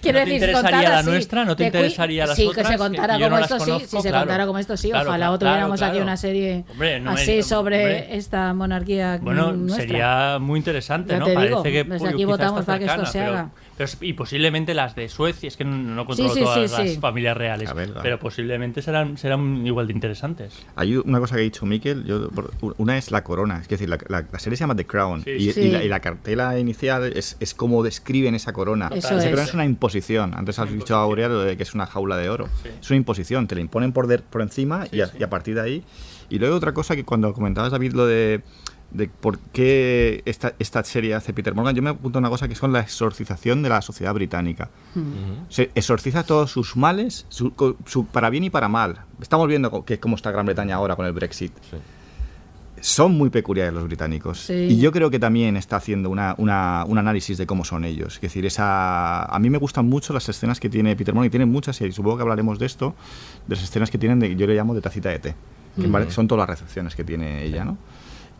Quiero 0.00 0.18
¿No 0.20 0.24
te 0.24 0.30
decir, 0.30 0.48
interesaría 0.48 0.88
la 0.88 0.98
así, 1.00 1.10
nuestra? 1.10 1.44
¿No 1.44 1.56
te 1.56 1.64
interesaría 1.66 2.26
las 2.26 2.36
sí, 2.36 2.46
otras? 2.46 2.66
que 2.66 2.72
se 2.72 2.72
Que 2.72 2.78
contara 2.78 3.18
no 3.18 3.24
como 3.26 3.38
las 3.40 3.50
esto 3.50 3.64
sí, 3.64 3.86
si 3.86 4.00
se 4.02 4.08
claro. 4.08 4.24
contara 4.24 4.46
como 4.46 4.58
esto 4.58 4.76
sí, 4.76 4.90
Claro, 4.90 5.08
ojalá 5.10 5.26
claro, 5.26 5.38
tuviéramos 5.38 5.82
aquí 5.82 5.98
una 5.98 6.16
serie 6.16 6.64
Hombre, 6.70 7.00
no 7.00 7.10
así 7.12 7.42
sobre 7.42 7.76
hombre. 7.78 8.16
esta 8.16 8.54
monarquía 8.54 9.18
Bueno, 9.20 9.52
nuestra. 9.52 9.82
sería 9.86 10.38
muy 10.40 10.58
interesante, 10.58 11.12
Ya 11.12 11.18
¿no? 11.18 11.26
Parece 11.26 11.46
digo, 11.48 11.62
que 11.62 11.84
desde 12.06 12.16
aquí 12.16 12.24
votamos 12.24 12.64
para 12.64 12.78
que 12.78 12.84
esto 12.86 13.06
se 13.06 13.18
pero- 13.18 13.30
haga. 13.32 13.50
pero 13.76 13.84
es- 13.84 13.98
y 14.00 14.12
posiblemente 14.14 14.74
las 14.74 14.94
de 14.94 15.08
Suecia, 15.08 15.48
es 15.48 15.56
que 15.56 15.64
no, 15.64 15.76
no 15.76 16.04
controlo 16.06 16.30
Sí, 16.32 16.38
sí, 16.38 16.44
todas 16.44 16.70
sí, 16.70 16.76
las 16.82 16.90
sí. 16.94 16.98
familias 17.00 17.36
reales, 17.36 17.72
ver, 17.74 17.92
pero 18.02 18.18
posiblemente 18.18 18.82
serán, 18.82 19.16
serán 19.18 19.66
igual 19.66 19.86
de 19.86 19.92
interesantes. 19.92 20.54
Hay 20.76 20.96
una 20.96 21.18
cosa 21.20 21.34
que 21.36 21.40
ha 21.42 21.44
dicho 21.44 21.66
Miquel, 21.66 22.04
yo, 22.04 22.28
una 22.78 22.96
es 22.98 23.10
la 23.10 23.22
corona, 23.24 23.60
es 23.60 23.68
decir, 23.68 23.88
la, 23.88 23.98
la- 24.08 24.24
la 24.32 24.38
serie 24.38 24.56
se 24.56 24.62
llama 24.62 24.76
The 24.76 24.86
Crown 24.86 25.22
Sí, 25.24 25.30
y, 25.30 25.52
sí. 25.52 25.60
y 25.60 25.70
la, 25.70 25.84
y 25.84 25.88
la 25.88 26.00
cartela 26.00 26.58
inicial 26.58 27.12
es, 27.14 27.36
es 27.40 27.54
como 27.54 27.82
describen 27.82 28.34
esa 28.34 28.52
corona. 28.52 28.88
Eso 28.92 29.08
esa 29.08 29.18
es. 29.18 29.24
corona 29.24 29.42
es 29.42 29.54
una 29.54 29.64
imposición. 29.64 30.34
Antes 30.34 30.58
has 30.58 30.72
dicho 30.72 30.96
Aurea 30.96 31.28
lo 31.28 31.40
de 31.40 31.56
que 31.56 31.62
es 31.62 31.74
una 31.74 31.86
jaula 31.86 32.16
de 32.16 32.28
oro. 32.28 32.48
Es 32.80 32.90
una 32.90 32.96
imposición, 32.96 33.46
te 33.46 33.54
la 33.54 33.60
imponen 33.60 33.92
por, 33.92 34.06
de- 34.06 34.18
por 34.18 34.42
encima 34.42 34.86
y, 34.90 35.00
a, 35.00 35.10
y 35.18 35.22
a 35.22 35.30
partir 35.30 35.54
de 35.54 35.60
ahí. 35.60 35.84
Y 36.28 36.38
luego 36.40 36.56
otra 36.56 36.72
cosa 36.74 36.96
que 36.96 37.04
cuando 37.04 37.32
comentabas, 37.32 37.70
David, 37.70 37.92
lo 37.92 38.04
de, 38.06 38.42
de 38.90 39.08
por 39.08 39.38
qué 39.52 40.22
esta, 40.24 40.54
esta 40.58 40.82
serie 40.84 41.14
hace 41.14 41.32
Peter 41.32 41.54
Morgan, 41.54 41.74
yo 41.74 41.82
me 41.82 41.90
apunto 41.90 42.18
a 42.18 42.20
una 42.20 42.30
cosa 42.30 42.46
que 42.46 42.54
es 42.54 42.60
con 42.60 42.72
la 42.72 42.80
exorcización 42.80 43.62
de 43.62 43.68
la 43.68 43.82
sociedad 43.82 44.14
británica. 44.14 44.70
Se 45.48 45.70
exorciza 45.74 46.22
todos 46.22 46.50
sus 46.50 46.76
males, 46.76 47.26
su- 47.28 47.52
para 48.12 48.30
bien 48.30 48.44
y 48.44 48.50
para 48.50 48.68
mal. 48.68 49.00
Estamos 49.20 49.48
viendo 49.48 49.84
que, 49.84 49.98
cómo 50.00 50.16
está 50.16 50.30
Gran 50.30 50.46
Bretaña 50.46 50.76
ahora 50.76 50.96
con 50.96 51.04
el 51.04 51.12
Brexit. 51.12 51.52
Son 52.80 53.12
muy 53.16 53.30
peculiares 53.30 53.72
los 53.72 53.84
británicos. 53.84 54.38
Sí. 54.38 54.52
Y 54.52 54.78
yo 54.78 54.92
creo 54.92 55.10
que 55.10 55.18
también 55.18 55.56
está 55.56 55.76
haciendo 55.76 56.10
una, 56.10 56.34
una- 56.36 56.84
un 56.86 56.98
análisis 56.98 57.38
de 57.38 57.46
cómo 57.46 57.64
son 57.64 57.84
ellos. 57.84 58.16
Es 58.16 58.20
decir, 58.20 58.44
esa, 58.44 59.24
a 59.24 59.38
mí 59.38 59.48
me 59.48 59.56
gustan 59.58 59.88
mucho 59.88 60.12
las 60.12 60.28
escenas 60.28 60.60
que 60.60 60.68
tiene 60.68 60.94
Peter 60.94 61.14
Morgan, 61.14 61.26
y 61.28 61.30
tiene 61.30 61.46
muchas, 61.46 61.80
y 61.80 61.90
supongo 61.90 62.18
que 62.18 62.22
hablaremos 62.22 62.58
de 62.58 62.66
esto, 62.66 62.94
de 63.46 63.54
las 63.56 63.64
escenas 63.64 63.90
que 63.90 63.96
tienen, 63.98 64.20
de, 64.20 64.36
yo 64.36 64.46
le 64.46 64.54
llamo 64.54 64.74
de 64.74 64.82
tacita 64.82 65.08
de 65.08 65.18
té, 65.18 65.34
que 65.74 65.88
parece- 65.88 66.12
son 66.12 66.28
todas 66.28 66.46
las 66.46 66.60
recepciones 66.60 66.94
que 66.94 67.02
tiene 67.02 67.42
ella, 67.44 67.64
¿no? 67.64 67.78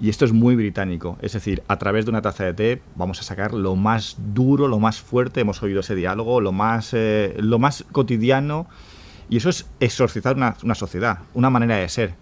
Y 0.01 0.11
esto 0.11 0.27
es 0.27 0.33
muy 0.33 0.57
británico, 0.57 1.17
es 1.23 1.33
decir, 1.33 1.63
a 1.69 1.79
través 1.79 2.05
de 2.05 2.11
una 2.11 2.21
taza 2.21 2.45
de 2.45 2.53
té 2.53 2.83
vamos 2.97 3.19
a 3.21 3.23
sacar 3.23 3.55
lo 3.55 3.77
más 3.77 4.17
duro, 4.35 4.69
lo 4.69 4.79
más 4.79 5.01
fuerte, 5.01 5.41
hemos 5.41 5.63
oído 5.63 5.81
ese 5.81 5.95
diálogo, 5.95 6.43
lo 6.43 6.53
más, 6.53 6.91
eh, 6.93 7.35
lo 7.39 7.59
más 7.59 7.85
cotidiano, 7.93 8.67
y 9.31 9.39
eso 9.39 9.49
es 9.49 9.67
exorcizar 9.81 10.37
una, 10.37 10.55
una 10.63 10.75
sociedad, 10.75 11.21
una 11.33 11.49
manera 11.49 11.77
de 11.77 11.89
ser, 11.89 12.15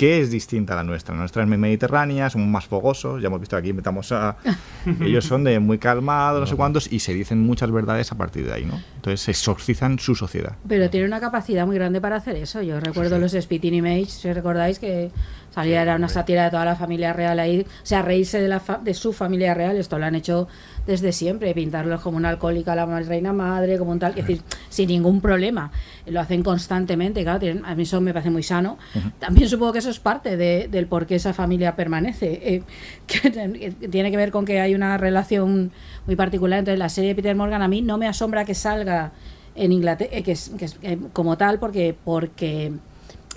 que 0.00 0.18
es 0.18 0.30
distinta 0.30 0.72
a 0.72 0.76
la 0.76 0.82
nuestra. 0.82 1.14
La 1.14 1.18
nuestra 1.18 1.42
es 1.42 1.48
mediterránea, 1.50 2.30
somos 2.30 2.48
más 2.48 2.64
fogosos, 2.64 3.20
ya 3.20 3.26
hemos 3.26 3.38
visto 3.38 3.54
aquí, 3.54 3.74
metamos 3.74 4.10
a... 4.12 4.34
ellos 5.02 5.26
son 5.26 5.44
de 5.44 5.60
muy 5.60 5.76
calmados, 5.76 6.40
no 6.40 6.46
sé 6.46 6.56
cuántos, 6.56 6.90
y 6.90 7.00
se 7.00 7.12
dicen 7.12 7.40
muchas 7.40 7.70
verdades 7.70 8.10
a 8.10 8.16
partir 8.16 8.46
de 8.46 8.54
ahí, 8.54 8.64
¿no? 8.64 8.80
Entonces 8.96 9.28
exorcizan 9.28 9.98
su 9.98 10.14
sociedad. 10.14 10.56
Pero 10.66 10.88
tiene 10.88 11.04
una 11.04 11.20
capacidad 11.20 11.66
muy 11.66 11.76
grande 11.76 12.00
para 12.00 12.16
hacer 12.16 12.36
eso. 12.36 12.62
Yo 12.62 12.80
recuerdo 12.80 13.18
los 13.18 13.32
Spitting 13.32 13.74
Image, 13.74 14.06
si 14.06 14.32
recordáis 14.32 14.78
que 14.78 15.10
salía 15.54 15.82
era 15.82 15.96
una 15.96 16.08
sátira 16.08 16.44
de 16.44 16.50
toda 16.50 16.64
la 16.64 16.76
familia 16.76 17.12
real 17.12 17.38
ahí, 17.40 17.60
o 17.60 17.86
sea, 17.86 18.02
reírse 18.02 18.40
de, 18.40 18.48
la 18.48 18.60
fa- 18.60 18.78
de 18.82 18.94
su 18.94 19.12
familia 19.12 19.52
real, 19.54 19.76
esto 19.76 19.98
lo 19.98 20.06
han 20.06 20.14
hecho 20.14 20.46
desde 20.86 21.12
siempre, 21.12 21.52
pintarlos 21.54 22.00
como 22.00 22.16
una 22.16 22.28
alcohólica, 22.30 22.74
la 22.74 22.86
reina 23.00 23.32
madre, 23.32 23.78
como 23.78 23.90
un 23.90 23.98
tal, 23.98 24.12
es 24.12 24.26
decir, 24.26 24.42
sin 24.68 24.88
ningún 24.88 25.20
problema. 25.20 25.70
Lo 26.06 26.20
hacen 26.20 26.42
constantemente, 26.42 27.22
claro, 27.22 27.38
tienen- 27.40 27.64
a 27.64 27.74
mí 27.74 27.82
eso 27.82 28.00
me 28.00 28.12
parece 28.12 28.30
muy 28.30 28.42
sano. 28.42 28.78
También 29.18 29.48
supongo 29.48 29.72
que 29.72 29.80
eso 29.80 29.90
es 29.90 30.00
parte 30.00 30.36
de- 30.36 30.68
del 30.68 30.86
por 30.86 31.06
qué 31.06 31.16
esa 31.16 31.32
familia 31.34 31.76
permanece, 31.76 32.40
eh, 32.54 32.62
que, 33.06 33.20
que 33.30 33.88
tiene 33.88 34.10
que 34.10 34.16
ver 34.16 34.30
con 34.30 34.44
que 34.44 34.60
hay 34.60 34.74
una 34.74 34.96
relación 34.98 35.70
muy 36.06 36.16
particular 36.16 36.60
entre 36.60 36.76
la 36.76 36.88
serie 36.88 37.10
de 37.10 37.14
Peter 37.16 37.36
Morgan. 37.36 37.62
A 37.62 37.68
mí 37.68 37.82
no 37.82 37.98
me 37.98 38.06
asombra 38.08 38.44
que 38.44 38.54
salga 38.54 39.12
en 39.54 39.72
Inglaterra, 39.72 40.10
eh, 40.12 40.22
que 40.22 40.34
que 40.58 40.66
eh, 40.82 40.98
como 41.12 41.36
tal, 41.36 41.58
porque 41.58 41.94
porque 42.04 42.72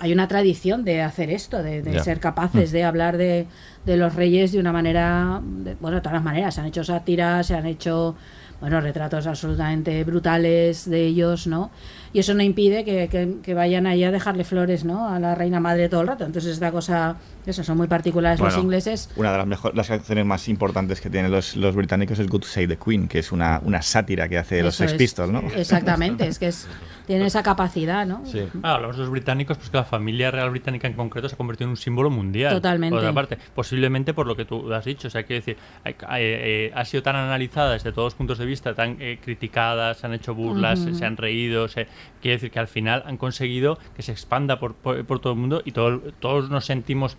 hay 0.00 0.12
una 0.12 0.26
tradición 0.28 0.84
de 0.84 1.02
hacer 1.02 1.30
esto, 1.30 1.62
de, 1.62 1.80
de 1.82 2.00
ser 2.00 2.18
capaces 2.20 2.72
de 2.72 2.82
hablar 2.84 3.16
de, 3.16 3.46
de 3.86 3.96
los 3.96 4.14
reyes 4.14 4.52
de 4.52 4.58
una 4.58 4.72
manera, 4.72 5.40
de- 5.42 5.74
bueno, 5.76 5.96
de 5.96 6.00
todas 6.00 6.14
las 6.14 6.24
maneras. 6.24 6.54
Se 6.56 6.60
han 6.60 6.66
hecho 6.66 6.82
sátiras, 6.82 7.46
se 7.46 7.54
han 7.54 7.64
hecho, 7.66 8.16
bueno, 8.60 8.80
retratos 8.80 9.26
absolutamente 9.26 10.02
brutales 10.02 10.88
de 10.90 11.04
ellos, 11.06 11.46
¿no? 11.46 11.70
Y 12.12 12.18
eso 12.18 12.34
no 12.34 12.42
impide 12.42 12.84
que, 12.84 13.08
que- 13.08 13.36
que 13.42 13.54
vayan 13.54 13.86
ahí 13.86 14.02
a 14.04 14.10
dejarle 14.10 14.42
flores, 14.44 14.84
¿no? 14.84 15.08
A 15.08 15.18
la 15.20 15.34
reina 15.36 15.60
madre 15.60 15.88
todo 15.88 16.00
el 16.00 16.08
rato. 16.08 16.24
Entonces 16.24 16.52
esta 16.54 16.72
cosa, 16.72 17.16
eso, 17.46 17.62
son 17.62 17.76
muy 17.76 17.86
particulares 17.86 18.40
los 18.40 18.48
Bueno, 18.52 18.62
ingleses. 18.64 19.10
Una 19.16 19.30
de 19.32 19.38
las, 19.38 19.46
mejor, 19.46 19.76
las 19.76 19.86
canciones 19.88 20.26
más 20.26 20.48
importantes 20.48 21.00
que 21.00 21.08
tienen 21.08 21.30
los, 21.30 21.54
los 21.56 21.74
británicos 21.74 22.18
es 22.18 22.28
Good 22.28 22.40
to 22.40 22.46
Say 22.48 22.66
the 22.66 22.76
Queen, 22.78 23.06
que 23.06 23.20
es 23.20 23.30
una, 23.30 23.60
una 23.64 23.80
sátira 23.80 24.28
que 24.28 24.38
hace 24.38 24.60
los 24.62 24.74
Eso 24.74 24.82
Sex 24.84 24.92
es. 24.92 24.98
Pistols, 24.98 25.32
¿no? 25.32 25.40
Exactamente, 25.56 26.26
es 26.26 26.38
que 26.38 26.48
es, 26.48 26.66
tienen 27.06 27.26
esa 27.26 27.42
capacidad, 27.42 28.06
¿no? 28.06 28.22
Ah, 28.62 28.74
hablamos 28.74 28.96
de 28.96 29.02
los 29.02 29.10
británicos, 29.10 29.58
pues 29.58 29.70
que 29.70 29.76
la 29.76 29.84
familia 29.84 30.30
real 30.30 30.50
británica 30.50 30.86
en 30.88 30.94
concreto 30.94 31.28
se 31.28 31.34
ha 31.34 31.38
convertido 31.38 31.66
en 31.66 31.70
un 31.70 31.76
símbolo 31.76 32.10
mundial. 32.10 32.54
Totalmente. 32.54 32.90
Por 32.92 32.98
otra 33.00 33.12
parte, 33.12 33.38
posiblemente 33.54 34.14
por 34.14 34.26
lo 34.26 34.36
que 34.36 34.44
tú 34.44 34.72
has 34.72 34.84
dicho, 34.84 35.08
o 35.08 35.10
sea, 35.10 35.22
quiero 35.24 35.40
decir, 35.40 35.56
hay- 35.84 35.96
hay- 36.06 36.22
eh, 36.24 36.72
ha 36.74 36.84
sido 36.84 37.02
tan 37.02 37.16
analizada 37.16 37.72
desde 37.72 37.92
todos 37.92 38.06
los 38.06 38.14
puntos 38.14 38.38
de 38.38 38.46
vista, 38.46 38.74
tan 38.74 38.96
eh, 39.00 39.18
criticada, 39.22 39.94
se 39.94 40.06
han 40.06 40.14
hecho 40.14 40.34
burlas, 40.34 40.80
se 40.94 41.04
han 41.04 41.16
reído, 41.16 41.68
se, 41.68 41.86
quiere 42.22 42.36
decir 42.36 42.50
que 42.50 42.58
al 42.58 42.68
final 42.68 43.02
han 43.06 43.16
conseguido 43.16 43.78
que 43.94 44.02
se 44.02 44.12
expanda 44.12 44.58
por, 44.58 44.74
por, 44.74 45.04
por 45.04 45.20
todo 45.20 45.32
el 45.34 45.38
mundo 45.38 45.62
y 45.64 45.72
todo- 45.72 46.00
todos 46.20 46.50
nos 46.50 46.64
sentimos 46.64 47.16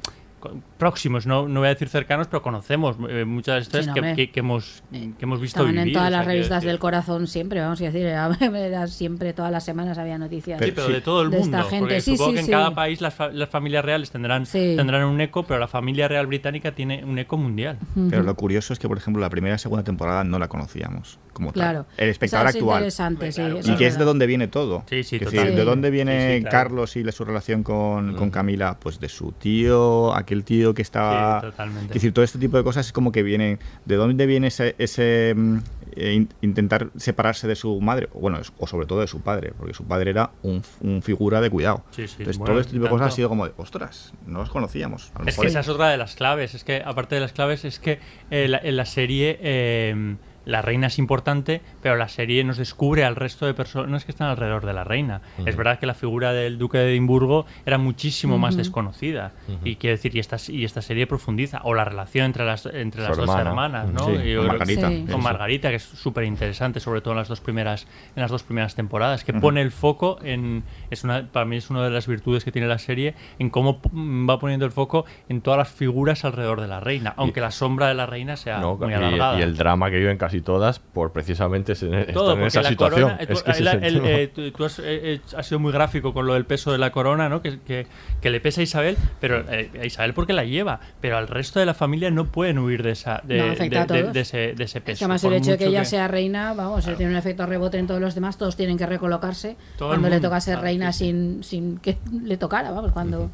próximos, 0.78 1.26
no, 1.26 1.48
no 1.48 1.60
voy 1.62 1.68
a 1.68 1.70
decir 1.70 1.90
cercanos, 1.90 2.28
pero 2.28 2.42
conocemos 2.42 2.98
eh, 3.10 3.26
muchas 3.26 3.70
de 3.72 3.82
Sí, 3.82 3.88
no, 3.88 3.94
que, 3.94 4.00
hombre. 4.00 4.16
que- 4.16 4.32
que 4.32 4.40
hemos, 4.42 4.84
que 4.92 5.14
hemos 5.20 5.40
visto 5.42 5.62
Estaban 5.62 5.78
en 5.88 5.94
todas 5.94 6.08
o 6.08 6.10
sea, 6.12 6.18
las 6.20 6.26
revistas 6.28 6.64
del 6.64 6.80
corazón 6.80 7.28
siempre, 7.28 7.60
vamos 7.62 7.80
a 7.82 7.84
decir, 7.86 8.06
era, 8.06 8.30
era 8.40 8.88
siempre, 8.88 9.34
todas 9.34 9.52
las 9.52 9.64
semanas 9.66 9.98
había 9.98 10.18
noticias. 10.18 10.60
Sí, 10.64 10.72
pero 10.74 10.88
de 10.90 11.02
todo 11.02 11.22
el 11.24 11.32
de 11.32 11.40
mundo. 11.40 11.58
esta 11.58 11.70
gente. 11.70 11.80
Porque 11.86 12.02
Sí, 12.02 12.12
supongo 12.18 12.32
sí, 12.32 12.36
que 12.38 12.42
en 12.46 12.52
cada 12.52 12.76
país 12.76 13.02
las, 13.02 13.14
fa- 13.14 13.30
las 13.32 13.50
familias 13.50 13.84
reales 13.86 14.12
tendrán, 14.12 14.46
Sí. 14.46 14.74
tendrán 14.76 15.04
un 15.06 15.20
eco, 15.22 15.44
pero 15.44 15.60
la 15.60 15.68
familia 15.68 16.08
real 16.08 16.28
británica 16.28 16.74
tiene 16.74 17.04
un 17.04 17.18
eco 17.20 17.38
mundial. 17.38 17.78
Pero 18.10 18.24
lo 18.24 18.36
curioso 18.36 18.74
es 18.74 18.80
que, 18.80 18.88
por 18.88 18.98
ejemplo, 18.98 19.22
la 19.22 19.30
primera 19.30 19.56
y 19.56 19.60
segunda 19.60 19.84
temporada 19.84 20.24
no 20.24 20.40
la 20.40 20.48
conocíamos 20.48 21.20
como 21.36 21.52
tal. 21.52 21.62
Claro. 21.62 21.86
El 21.98 22.10
espectador 22.10 22.48
actual. 22.48 22.78
interesante, 22.80 23.32
sí, 23.32 23.42
eso 23.42 23.58
Y 23.70 23.72
es 23.74 23.78
que 23.78 23.86
es 23.88 24.00
de 24.00 24.06
donde 24.06 24.26
viene 24.26 24.48
todo. 24.48 24.84
Sí, 24.90 25.04
sí, 25.04 25.18
Es 25.18 25.30
decir. 25.32 25.54
¿De 25.56 25.64
dónde 25.64 25.92
viene 25.92 26.32
Sí, 26.32 26.38
sí, 26.38 26.42
claro. 26.42 26.52
Carlos 26.70 26.96
y 26.96 27.12
su 27.12 27.26
relación 27.26 27.62
con, 27.62 28.16
con 28.16 28.32
Camila? 28.32 28.78
Pues 28.80 29.00
de 29.00 29.10
su 29.10 29.32
tío, 29.34 30.16
aquel 30.16 30.44
tío 30.44 30.74
que 30.74 30.82
estaba... 30.82 31.42
Sí, 31.42 31.48
totalmente. 31.48 31.86
Es 31.88 31.94
decir, 31.94 32.14
todo 32.14 32.26
este 32.26 32.40
tipo 32.40 32.58
de 32.58 32.64
cosas 32.64 32.88
es 32.88 32.92
como 32.94 33.12
que 33.12 33.22
vienen... 33.22 33.60
¿De 33.86 33.96
dónde 33.98 34.26
viene 34.26 34.48
ese, 34.48 34.76
ese 34.80 35.34
mm, 35.36 35.58
eh, 35.96 36.14
in- 36.14 36.30
intentar 36.42 36.90
separarse 36.96 37.48
de 37.48 37.56
su 37.56 37.80
madre? 37.82 38.10
O 38.14 38.20
Bueno, 38.20 38.40
o 38.58 38.68
sobre 38.68 38.88
todo 38.88 39.02
de 39.02 39.08
su 39.08 39.22
padre, 39.22 39.54
porque 39.58 39.74
su 39.74 39.84
padre 39.86 40.12
era 40.12 40.32
un, 40.44 40.62
un 40.82 41.02
figura 41.02 41.42
de 41.42 41.50
cuidado. 41.50 41.84
Sí, 41.92 42.08
sí, 42.08 42.16
Entonces, 42.20 42.38
bueno, 42.38 42.54
todo 42.54 42.62
este 42.62 42.72
tipo 42.74 42.86
de 42.86 42.90
cosas 42.90 43.08
ha 43.08 43.16
sido 43.16 43.30
como 43.30 43.46
de, 43.46 43.54
ostras, 43.58 44.14
no 44.26 44.40
los 44.40 44.50
conocíamos. 44.50 45.12
A 45.16 45.20
lo 45.20 45.26
Es 45.26 45.34
mejor 45.34 45.46
que 45.46 45.50
esa 45.50 45.60
es 45.60 45.68
otra 45.70 45.90
de 45.90 45.98
las 45.98 46.16
claves. 46.16 46.56
Es 46.56 46.64
que, 46.64 46.82
aparte 46.86 47.16
de 47.16 47.22
las 47.22 47.34
claves, 47.34 47.66
es 47.66 47.80
que 47.80 48.00
eh, 48.32 48.48
la- 48.48 48.60
en 48.60 48.76
la 48.78 48.86
serie 48.86 49.38
eh, 49.42 50.16
la 50.46 50.62
reina 50.62 50.88
es 50.88 51.00
importante, 51.00 51.62
pero 51.82 51.96
la 51.96 52.08
serie 52.08 52.44
nos 52.44 52.58
descubre 52.58 53.04
al 53.04 53.16
resto 53.16 53.46
de 53.46 53.54
personas 53.54 54.06
que 54.06 54.12
están 54.12 54.30
alrededor 54.30 54.66
de 54.66 54.74
la 54.74 54.84
reina. 54.84 55.22
Es 55.46 55.56
verdad 55.56 55.80
que 55.80 55.86
la 55.86 55.94
figura 55.94 56.34
del 56.34 56.58
duque 56.58 56.78
de 56.78 56.92
Edimburgo 56.92 57.46
era 57.66 57.78
muchísimo 57.78 58.38
más 58.38 58.54
Ujú. 58.56 58.60
desconocida. 58.60 59.32
Ujú. 59.48 59.60
Y 59.64 59.76
quiere 59.76 59.96
decir, 59.96 60.16
y 60.16 60.20
esta, 60.20 60.38
y 60.48 60.64
esta 60.66 60.82
serie 60.82 61.08
profundiza. 61.08 61.62
O 61.64 61.74
la 61.74 61.84
relación 61.86 62.26
entre 62.28 62.46
las, 62.46 62.66
entre 62.68 63.02
Su 63.02 63.08
las 63.10 63.18
dos 63.18 63.30
hermana. 63.30 63.50
hermanas, 63.50 63.88
¿no? 63.92 64.06
Sí, 64.06 64.30
Y 64.32 64.36
con 64.36 64.48
Margarita. 64.48 64.90
Sí. 64.90 65.06
Con. 65.12 65.24
Margarita, 65.24 65.70
que 65.70 65.76
es 65.76 65.84
súper 65.84 66.24
interesante, 66.26 66.80
sobre 66.80 67.02
todo 67.02 67.14
en 67.14 67.18
las 67.20 67.28
dos 67.28 67.42
primeras, 67.42 67.88
en 68.16 68.22
las 68.22 68.32
dos 68.32 68.44
primeras 68.44 68.76
temporadas, 68.76 69.24
que 69.24 69.34
pone 69.34 69.62
el 69.62 69.72
foco 69.72 70.20
en. 70.24 70.64
Es 70.92 71.04
una, 71.04 71.26
para 71.32 71.46
mí 71.46 71.58
es 71.58 71.70
una 71.70 71.84
de 71.84 71.90
las 71.90 72.08
virtudes 72.08 72.44
que 72.44 72.52
tiene 72.52 72.68
la 72.68 72.78
serie, 72.78 73.16
en 73.40 73.50
cómo 73.50 73.82
p- 73.82 73.90
va 73.94 74.40
poniendo 74.40 74.66
el 74.66 74.72
foco 74.72 75.06
en 75.30 75.42
todas 75.42 75.58
las 75.58 75.70
figuras 75.70 76.24
alrededor 76.26 76.62
de 76.62 76.68
la 76.68 76.80
reina, 76.80 77.14
aunque 77.18 77.42
la 77.42 77.52
sombra 77.52 77.88
de 77.88 77.96
la 77.96 78.06
reina 78.06 78.36
sea 78.38 78.60
No, 78.60 78.76
muy 78.78 78.92
y, 78.92 78.94
alargada. 78.94 79.40
y 79.40 79.42
el 79.42 79.56
drama 79.58 79.90
que 79.90 79.98
viven 79.98 80.18
casi 80.18 80.35
todas 80.42 80.80
por 80.80 81.12
precisamente 81.12 81.76
se- 81.76 81.88
estar 82.02 82.14
todo, 82.14 82.34
en 82.34 82.44
esa 82.44 82.62
la 82.62 82.70
situación. 82.70 83.16
eh, 83.20 84.32
tú, 84.56 84.66
has, 84.66 84.82
eh, 84.84 85.20
has 85.36 85.46
sido 85.48 85.60
muy 85.60 85.72
gráfico 85.72 86.14
con 86.14 86.26
lo 86.28 86.34
del 86.34 86.46
peso 86.46 86.72
de 86.72 86.78
la 86.78 86.92
corona, 86.92 87.30
¿no? 87.30 87.42
Que, 87.42 87.60
que, 87.60 87.88
que 88.22 88.30
le 88.30 88.40
pesa 88.40 88.62
a 88.62 88.64
Isabel, 88.64 88.98
pero 89.20 89.44
eh, 89.52 89.70
a 89.82 89.86
Isabel 89.86 90.14
porque 90.14 90.34
la 90.34 90.44
lleva, 90.44 90.80
pero 91.02 91.18
al 91.18 91.28
resto 91.28 91.60
de 91.60 91.66
la 91.66 91.74
familia 91.74 92.12
no 92.12 92.26
pueden 92.26 92.60
huir 92.60 92.84
de 92.84 92.92
esa 92.92 93.22
de, 93.24 93.38
No, 93.38 93.56
de- 93.56 93.70
de- 94.04 94.12
de 94.12 94.20
ese, 94.22 94.38
de 94.54 94.64
ese 94.64 94.78
Es 94.80 94.84
peso. 94.84 95.00
que 95.00 95.06
además 95.06 95.24
el 95.24 95.34
hecho 95.34 95.52
de 95.52 95.58
que 95.58 95.66
ella 95.68 95.86
sea 95.86 96.08
reina, 96.08 96.54
vamos, 96.54 96.86
tiene 96.86 97.08
un 97.12 97.16
efecto 97.18 97.46
rebote 97.46 97.78
en 97.78 97.88
todos 97.88 98.02
los 98.02 98.16
demás, 98.16 98.38
todos 98.38 98.56
tienen 98.56 98.78
que 98.78 98.86
recolocarse 98.86 99.56
Todo 99.78 99.90
cuando 99.90 100.10
le 100.10 100.20
toca 100.20 100.40
ser 100.42 100.54
claro, 100.56 100.64
reina 100.66 100.92
sí, 100.94 101.06
sin, 101.06 101.44
sin 101.44 101.78
que 101.78 101.98
le 102.24 102.38
tocara, 102.38 102.72
vamos, 102.72 102.92
cuando 102.92 103.30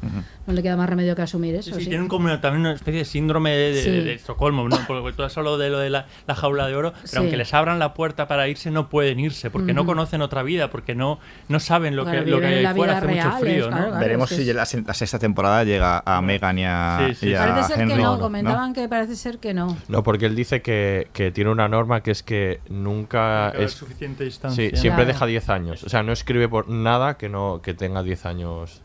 no 0.46 0.52
le 0.52 0.62
queda 0.62 0.76
más 0.76 0.88
remedio 0.88 1.14
que 1.14 1.22
asumir 1.22 1.54
eso. 1.54 1.70
Sí, 1.70 1.76
sí, 1.78 1.84
sí. 1.84 1.88
tienen 1.90 2.08
como 2.08 2.28
también 2.40 2.60
una 2.62 2.72
especie 2.72 3.00
de 3.00 3.04
síndrome 3.04 3.50
de, 3.50 3.72
de- 3.72 3.82
Sí. 3.82 3.90
de 3.90 4.12
Estocolmo, 4.14 4.68
¿no? 4.68 4.78
Porque 4.86 5.12
tú 5.16 5.22
has 5.22 5.36
hablado 5.36 5.58
de 5.58 5.70
lo 5.70 5.78
de 5.78 5.90
la, 5.90 6.06
la 6.26 6.34
jaula 6.34 6.66
de 6.66 6.74
oro, 6.76 6.91
pero 6.92 7.06
Sí. 7.08 7.16
aunque 7.16 7.36
les 7.36 7.52
abran 7.54 7.78
la 7.78 7.94
puerta 7.94 8.28
para 8.28 8.48
irse, 8.48 8.70
no 8.70 8.88
pueden 8.88 9.20
irse, 9.20 9.50
porque 9.50 9.72
no 9.72 9.82
Ujú. 9.82 9.90
conocen 9.90 10.22
otra 10.22 10.42
vida, 10.42 10.70
porque 10.70 10.94
no, 10.94 11.18
no 11.48 11.60
saben 11.60 11.96
lo 11.96 12.04
que, 12.04 12.20
lo 12.22 12.40
que 12.40 12.46
hay 12.46 12.66
fuera, 12.74 12.98
hace 12.98 13.06
mucho 13.08 13.32
frío, 13.38 13.70
¿no? 13.70 13.76
claro. 13.76 13.98
Veremos 13.98 14.30
es 14.32 14.38
que 14.38 14.44
si 14.44 14.50
es- 14.50 14.56
la, 14.56 14.82
la 14.86 14.94
sexta 14.94 15.18
temporada 15.18 15.64
llega 15.64 16.02
a 16.04 16.20
Megan 16.22 16.58
y 16.58 16.64
a, 16.64 16.98
Sí, 17.08 17.14
sí, 17.14 17.26
y 17.26 17.28
sí. 17.30 17.34
a 17.34 17.46
Parece 17.46 17.68
ser 17.68 17.80
Henry. 17.80 17.94
que 17.96 18.02
no, 18.02 18.12
¿no? 18.14 18.20
comentaban 18.20 18.72
que 18.72 18.88
parece 18.88 19.16
ser 19.16 19.38
que 19.38 19.54
no. 19.54 19.76
No, 19.88 20.02
porque 20.02 20.26
él 20.26 20.34
dice 20.36 20.62
que, 20.62 21.08
que 21.12 21.30
tiene 21.30 21.50
una 21.50 21.68
norma 21.68 22.02
que 22.02 22.10
es 22.10 22.22
que 22.22 22.60
nunca 22.68 23.50
es... 23.50 23.72
suficiente 23.72 24.24
distancia. 24.24 24.70
Sí, 24.70 24.76
siempre 24.76 25.04
Claro. 25.04 25.12
deja 25.14 25.26
10 25.26 25.48
años. 25.48 25.82
O 25.84 25.88
sea, 25.88 26.02
no 26.02 26.12
escribe 26.12 26.48
por 26.48 26.68
nada 26.68 27.16
que 27.16 27.28
no 27.28 27.60
que 27.62 27.74
tenga 27.74 28.02
10 28.02 28.26
años, 28.26 28.82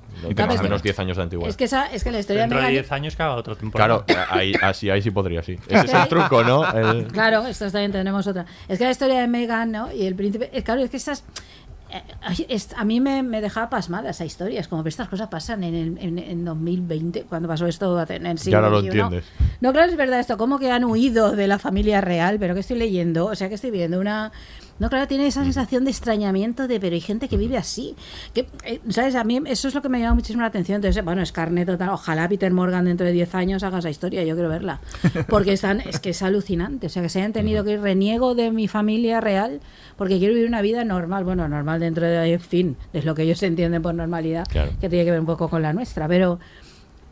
que- 0.57 0.63
menos 0.63 0.83
10 0.83 0.99
años 0.99 1.17
de 1.17 1.23
antigüedad. 1.23 1.49
Es 1.49 1.57
que, 1.57 1.63
esa, 1.65 1.87
es 1.91 2.03
que 2.03 2.11
la 2.11 2.19
historia 2.19 2.41
Dentro 2.43 2.57
de 2.59 2.65
de 2.65 2.69
Meghan... 2.71 2.83
10 2.83 2.91
años 2.91 3.15
haga 3.19 3.35
otra 3.35 3.55
temporada. 3.55 4.03
Claro, 4.05 4.25
ahí, 4.31 4.53
así, 4.61 4.89
ahí 4.89 5.01
sí 5.01 5.11
podría, 5.11 5.41
sí. 5.43 5.57
Ese 5.67 5.85
es 5.85 5.93
el 5.93 6.07
truco, 6.07 6.43
¿no? 6.43 6.63
El- 6.71 7.07
Claro, 7.11 7.45
esto 7.47 7.69
también 7.71 7.91
tenemos 7.91 8.25
otra. 8.27 8.45
Es 8.67 8.77
que 8.77 8.85
la 8.85 8.91
historia 8.91 9.19
de 9.21 9.27
Megan, 9.27 9.71
¿no? 9.71 9.91
Y 9.93 10.05
el 10.05 10.15
príncipe. 10.15 10.49
Claro, 10.63 10.81
es 10.81 10.89
que 10.89 10.97
estas. 10.97 11.23
eh, 11.89 12.59
a 12.75 12.83
mí 12.83 12.99
me, 12.99 13.23
me 13.23 13.39
dejaba 13.41 13.69
pasmada 13.69 14.09
esa 14.09 14.25
historia. 14.25 14.59
Es 14.59 14.67
como 14.67 14.83
que 14.83 14.89
estas 14.89 15.07
cosas 15.07 15.27
pasan 15.29 15.63
en, 15.63 15.73
el- 15.75 15.97
en, 15.99 16.19
en 16.19 16.45
2020, 16.45 17.23
cuando 17.23 17.47
pasó 17.47 17.65
esto 17.67 17.99
en 18.09 18.25
el 18.25 18.37
siglo 18.39 18.57
Ya 18.59 18.61
no 18.61 18.69
lo 18.69 18.79
entiendes. 18.79 19.23
No, 19.61 19.71
claro, 19.71 19.89
es 19.91 19.97
verdad 19.97 20.19
esto. 20.19 20.37
Como 20.37 20.59
que 20.59 20.71
han 20.71 20.83
huido 20.85 21.31
de 21.35 21.47
la 21.47 21.59
familia 21.59 22.01
real, 22.01 22.37
pero 22.39 22.53
que 22.53 22.59
estoy 22.61 22.77
leyendo. 22.77 23.25
O 23.27 23.35
sea, 23.35 23.47
que 23.49 23.55
estoy 23.55 23.71
viendo 23.71 23.99
una. 23.99 24.31
No, 24.79 24.89
claro, 24.89 25.07
tiene 25.07 25.25
esa 25.27 25.43
sensación 25.43 25.85
de 25.85 25.91
extrañamiento 25.91 26.67
de, 26.67 26.79
pero 26.79 26.93
hay 26.93 27.01
gente 27.01 27.27
que 27.27 27.37
vive 27.37 27.57
así. 27.57 27.95
Que, 28.33 28.47
eh, 28.63 28.79
¿Sabes? 28.89 29.15
A 29.15 29.23
mí 29.23 29.39
eso 29.45 29.67
es 29.67 29.73
lo 29.73 29.81
que 29.81 29.89
me 29.89 29.99
llama 29.99 30.15
muchísimo 30.15 30.41
la 30.41 30.47
atención. 30.47 30.75
Entonces, 30.77 31.03
bueno, 31.03 31.21
es 31.21 31.31
carne 31.31 31.65
total. 31.65 31.89
Ojalá 31.89 32.29
Peter 32.29 32.51
Morgan 32.53 32.85
dentro 32.85 33.05
de 33.05 33.11
10 33.13 33.33
años 33.35 33.63
haga 33.63 33.79
esa 33.79 33.89
historia. 33.89 34.23
Yo 34.23 34.35
quiero 34.35 34.49
verla. 34.49 34.79
Porque 35.29 35.53
están, 35.53 35.81
es 35.81 35.99
que 35.99 36.11
es 36.11 36.21
alucinante. 36.21 36.87
O 36.87 36.89
sea, 36.89 37.01
que 37.01 37.09
se 37.09 37.19
hayan 37.19 37.33
tenido 37.33 37.63
que 37.63 37.71
ir 37.73 37.81
reniego 37.81 38.35
de 38.35 38.51
mi 38.51 38.67
familia 38.67 39.19
real 39.21 39.61
porque 39.97 40.19
quiero 40.19 40.33
vivir 40.35 40.47
una 40.47 40.61
vida 40.61 40.83
normal. 40.83 41.23
Bueno, 41.23 41.47
normal 41.47 41.79
dentro 41.79 42.05
de, 42.05 42.33
en 42.33 42.39
fin, 42.39 42.77
es 42.93 43.03
lo 43.05 43.15
que 43.15 43.23
ellos 43.23 43.41
entienden 43.43 43.81
por 43.81 43.95
normalidad, 43.95 44.45
Claro. 44.49 44.71
que 44.79 44.89
tiene 44.89 45.05
que 45.05 45.11
ver 45.11 45.19
un 45.19 45.25
poco 45.25 45.49
con 45.49 45.61
la 45.61 45.73
nuestra. 45.73 46.07
Pero. 46.07 46.39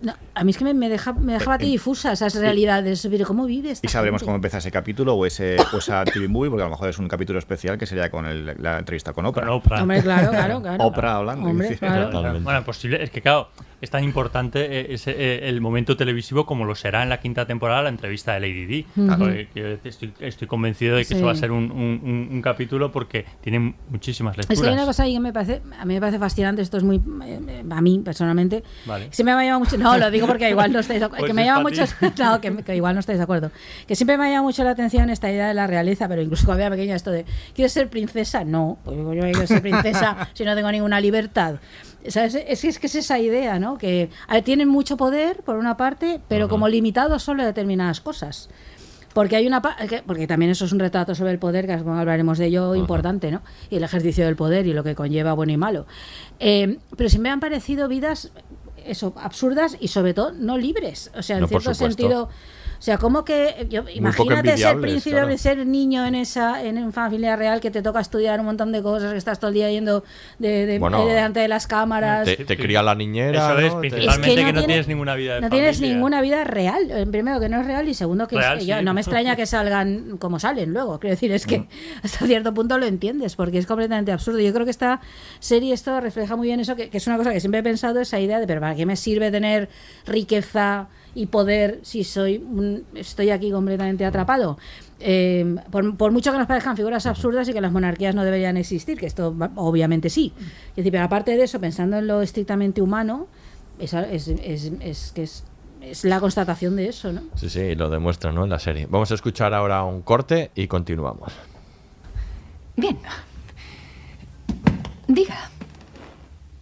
No, 0.02 0.14
a 0.34 0.44
mí 0.44 0.52
es 0.52 0.58
que 0.58 0.64
me, 0.66 0.74
me 0.74 0.90
deja, 0.90 1.14
me 1.14 1.34
deja 1.34 1.46
bastante 1.46 1.66
difusa 1.66 2.12
esas 2.12 2.36
realidades. 2.36 3.08
Pero 3.10 3.26
¿cómo 3.26 3.46
vive 3.46 3.72
esta 3.72 3.88
Y 3.88 3.90
sabremos 3.90 4.20
gente? 4.20 4.26
cómo 4.28 4.36
empieza 4.36 4.58
ese 4.58 4.70
capítulo 4.72 5.16
o 5.16 5.26
ese 5.26 5.58
o 5.74 5.78
esa 5.78 6.04
TV 6.14 6.28
movie, 6.28 6.50
porque 6.50 6.64
a 6.64 6.66
lo 6.66 6.72
mejor 6.72 6.90
es 6.90 7.00
un 7.00 7.08
capítulo 7.08 7.40
especial 7.40 7.78
que 7.78 7.86
sería 7.86 8.10
con 8.12 8.26
el- 8.26 8.56
la 8.60 8.78
entrevista 8.78 9.14
con 9.14 9.26
Oprah. 9.26 9.46
Con 9.46 9.54
Oprah. 9.54 9.82
Hombre, 9.82 10.02
claro, 10.02 10.30
claro, 10.32 10.62
claro. 10.62 10.84
Oprah 10.84 11.16
hablando. 11.18 11.50
Hombre, 11.50 11.76
claro. 11.78 12.40
Bueno, 12.42 12.64
posible, 12.64 13.02
es 13.04 13.10
que 13.10 13.22
claro, 13.22 13.50
es 13.86 13.90
tan 13.92 14.04
importante 14.04 14.66
eh, 14.82 14.88
ese, 14.94 15.12
eh, 15.12 15.48
el 15.50 15.62
momento 15.62 15.96
televisivo 15.96 16.46
como 16.46 16.66
lo 16.66 16.76
será 16.76 17.04
en 17.04 17.10
la 17.10 17.20
quinta 17.20 17.46
temporada 17.48 17.82
la 17.84 17.90
entrevista 17.90 18.34
de 18.34 18.40
Lady 18.42 18.66
Di. 18.66 18.86
Decir, 18.96 19.80
estoy, 19.84 20.14
estoy 20.20 20.48
convencido 20.48 20.96
de 20.98 21.04
que 21.04 21.06
Sí. 21.10 21.14
eso 21.16 21.26
va 21.26 21.32
a 21.32 21.36
ser 21.36 21.52
un, 21.52 21.72
un- 21.72 22.02
un- 22.04 22.28
un 22.32 22.42
capítulo 22.42 22.92
porque 22.92 23.26
tiene 23.42 23.74
muchísimas 23.90 24.36
lecturas. 24.36 24.58
Es 24.58 24.62
que 24.62 24.68
hay 24.68 24.74
una 24.74 24.86
cosa 24.86 25.04
ahí 25.04 25.14
que 25.14 25.20
me 25.20 25.32
parece, 25.32 25.62
a 25.80 25.86
mí 25.86 25.94
me 25.94 26.00
parece 26.00 26.20
fascinante, 26.20 26.62
esto 26.62 26.78
es 26.78 26.84
muy, 26.84 26.98
eh, 26.98 27.40
eh, 27.48 27.64
a 27.70 27.82
mí 27.82 28.02
personalmente, 28.04 28.64
Vale. 28.86 29.08
siempre 29.12 29.36
me 29.36 29.42
ha 29.42 29.46
llamado 29.46 29.60
mucho, 29.66 29.78
no, 29.78 29.98
lo 29.98 30.12
digo 30.12 30.28
porque 30.28 30.50
igual 30.50 30.72
no 30.74 30.80
estáis, 30.80 31.02
Pues 31.10 31.24
que 31.26 31.34
me 31.34 31.46
llama 31.46 31.62
mucho, 31.62 31.84
no, 32.20 32.42
que, 32.42 32.56
que 32.64 32.76
igual 32.76 32.94
no 32.96 33.00
estáis 33.00 33.20
de 33.20 33.24
acuerdo, 33.24 33.52
que 33.88 33.96
siempre 33.96 34.18
me 34.18 34.26
ha 34.26 34.28
llamado 34.30 34.44
mucho 34.46 34.64
la 34.64 34.72
atención 34.72 35.10
esta 35.10 35.32
idea 35.32 35.48
de 35.48 35.54
la 35.54 35.68
realeza, 35.68 36.08
pero 36.08 36.22
incluso 36.22 36.46
cuando 36.46 36.64
era 36.64 36.72
pequeña 36.76 36.96
esto 36.96 37.12
de, 37.12 37.26
¿quieres 37.54 37.72
ser 37.72 37.90
princesa? 37.90 38.44
No, 38.44 38.80
pues 38.84 38.98
yo 38.98 39.04
no 39.04 39.12
quiero 39.22 39.46
ser 39.48 39.62
princesa 39.62 40.30
si 40.34 40.44
no 40.44 40.56
tengo 40.56 40.72
ninguna 40.72 41.00
libertad. 41.00 41.56
¿Sabes? 42.10 42.36
Es, 42.36 42.62
que- 42.62 42.68
es 42.68 42.80
que 42.80 42.88
es 42.88 42.96
esa 42.96 43.20
idea, 43.20 43.60
¿no? 43.60 43.78
Que 43.78 44.10
ver, 44.28 44.42
tienen 44.44 44.68
mucho 44.68 44.98
poder, 44.98 45.42
por 45.44 45.56
una 45.58 45.78
parte, 45.78 46.20
pero 46.28 46.48
como 46.50 46.68
limitados 46.68 47.24
solo 47.24 47.44
a 47.44 47.46
determinadas 47.46 48.02
cosas. 48.02 48.50
Porque 49.14 49.38
hay 49.38 49.48
una 49.48 49.62
porque 50.06 50.28
también 50.28 50.52
eso 50.52 50.66
es 50.66 50.74
un 50.74 50.80
retrato 50.80 51.16
sobre 51.16 51.32
el 51.32 51.40
poder, 51.40 51.66
que 51.68 51.72
hablaremos 51.74 52.38
de 52.38 52.48
ello, 52.48 52.76
importante, 52.76 53.32
¿no? 53.32 53.42
Y 53.70 53.78
el 53.78 53.84
ejercicio 53.84 54.26
del 54.26 54.36
poder 54.36 54.68
y 54.68 54.74
lo 54.74 54.84
que 54.84 54.94
conlleva 54.94 55.32
bueno 55.34 55.54
y 55.54 55.58
malo. 55.58 55.86
Eh, 56.40 56.80
pero 56.98 57.10
sí 57.10 57.18
me 57.18 57.30
han 57.30 57.40
parecido 57.40 57.88
vidas 57.88 58.32
eso 58.86 59.14
absurdas 59.18 59.78
y 59.80 59.88
sobre 59.88 60.14
todo 60.14 60.32
no 60.34 60.58
libres. 60.58 61.12
O 61.18 61.24
sea, 61.24 61.38
en 61.38 61.44
No, 61.44 61.48
cierto 61.48 61.74
sentido. 61.74 62.30
O 62.86 62.88
sea, 62.88 63.00
como 63.00 63.26
que 63.26 63.66
yo, 63.68 63.82
poco 63.82 63.96
imagínate 63.96 64.58
ser 64.58 64.80
príncipe, 64.80 65.16
claro. 65.16 65.38
ser 65.40 65.66
niño 65.66 66.06
en 66.06 66.14
esa 66.14 66.64
en 66.64 66.78
una 66.78 66.92
familia 66.92 67.36
real 67.36 67.60
que 67.60 67.72
te 67.72 67.82
toca 67.82 68.00
estudiar 68.00 68.40
un 68.40 68.46
montón 68.46 68.72
de 68.72 68.84
cosas, 68.84 69.12
que 69.14 69.18
estás 69.18 69.40
todo 69.40 69.48
el 69.48 69.56
día 69.56 69.72
yendo 69.72 70.04
de, 70.38 70.68
de- 70.68 70.78
Bueno, 70.78 71.04
de 71.04 71.14
delante 71.16 71.40
de 71.40 71.48
las 71.48 71.66
cámaras. 71.66 72.26
Te, 72.26 72.38
te 72.46 72.56
cría 72.56 72.84
la 72.84 72.94
niñera. 72.94 73.40
Eso 73.56 73.58
es, 73.58 73.74
principalmente 73.74 74.28
Es 74.28 74.36
que, 74.36 74.36
que 74.36 74.42
no 74.44 74.48
no 74.52 74.60
tiene- 74.60 74.68
tienes 74.68 74.88
ninguna 74.88 75.16
vida 75.16 75.34
de 75.36 75.42
No 75.42 75.50
tienes 75.50 75.82
ninguna 75.82 76.22
vida 76.22 76.44
real. 76.44 76.92
Eh, 76.92 77.08
Primero 77.10 77.40
que 77.40 77.50
no 77.50 77.60
es 77.60 77.66
real 77.66 77.90
y 77.90 77.96
segundo 77.96 78.28
que 78.28 78.36
es- 78.38 78.68
yo- 78.68 78.80
no 78.84 78.94
me 78.94 79.02
extraña 79.02 79.36
que 79.36 79.48
salgan 79.48 80.18
como 80.20 80.38
salen 80.40 80.72
luego. 80.72 81.00
Quiero 81.00 81.16
decir, 81.16 81.32
es 81.32 81.48
que 81.48 81.62
Mm. 81.62 81.68
hasta 82.04 82.28
cierto 82.28 82.54
punto 82.54 82.78
lo 82.78 82.86
entiendes 82.86 83.36
porque 83.36 83.58
es 83.58 83.66
completamente 83.66 84.12
absurdo. 84.12 84.40
Yo 84.42 84.54
creo 84.54 84.66
que 84.66 84.70
esta 84.72 85.02
serie 85.40 85.74
esto 85.74 86.00
refleja 86.02 86.36
muy 86.36 86.46
bien 86.50 86.60
eso, 86.60 86.76
que, 86.76 86.92
que 86.92 86.98
es 87.00 87.08
una 87.08 87.18
cosa 87.18 87.34
que 87.34 87.40
siempre 87.40 87.62
he 87.62 87.64
pensado, 87.64 88.00
esa 88.00 88.20
idea 88.20 88.40
de, 88.40 88.46
pero 88.46 88.62
¿para 88.62 88.76
qué 88.76 88.86
me 88.86 88.96
sirve 88.96 89.32
tener 89.32 89.70
riqueza 90.06 90.88
y 91.16 91.26
poder 91.28 91.80
si 91.82 92.04
soy 92.04 92.38
un- 92.38 92.84
estoy 92.94 93.32
aquí 93.32 93.50
completamente 93.50 94.06
atrapado? 94.06 94.58
Eh, 95.00 95.56
por, 95.72 95.98
por 95.98 96.12
mucho 96.12 96.32
que 96.32 96.38
nos 96.38 96.46
parezcan 96.48 96.76
figuras 96.78 97.06
absurdas 97.06 97.48
y 97.50 97.54
que 97.54 97.62
las 97.62 97.72
monarquías 97.72 98.14
no 98.14 98.24
deberían 98.24 98.58
existir, 98.58 98.98
que 99.00 99.06
esto 99.08 99.36
obviamente 99.56 100.10
sí. 100.10 100.34
Es 100.70 100.76
decir, 100.78 100.92
pero 100.92 101.04
aparte 101.06 101.36
de 101.36 101.44
eso, 101.44 101.60
pensando 101.60 101.98
en 101.98 102.06
lo 102.08 102.22
estrictamente 102.22 102.82
humano, 102.82 103.28
es, 103.80 103.94
es, 103.94 104.28
es- 104.28 104.72
es 104.82 105.12
que 105.16 105.24
es, 105.24 105.44
es 105.82 106.04
la 106.06 106.20
constatación 106.20 106.76
de 106.76 106.88
eso, 106.90 107.12
¿no? 107.14 107.22
Sí, 107.36 107.50
sí, 107.50 107.76
lo 107.76 107.90
demuestra, 107.90 108.32
¿no? 108.32 108.44
En 108.44 108.50
la 108.50 108.60
serie. 108.60 108.88
Vamos 108.90 109.12
a 109.12 109.16
escuchar 109.16 109.54
ahora 109.54 109.84
un 109.84 110.02
corte 110.02 110.52
y 110.56 110.68
continuamos. 110.68 111.32
Bien. 112.78 112.98
Diga, 115.08 115.50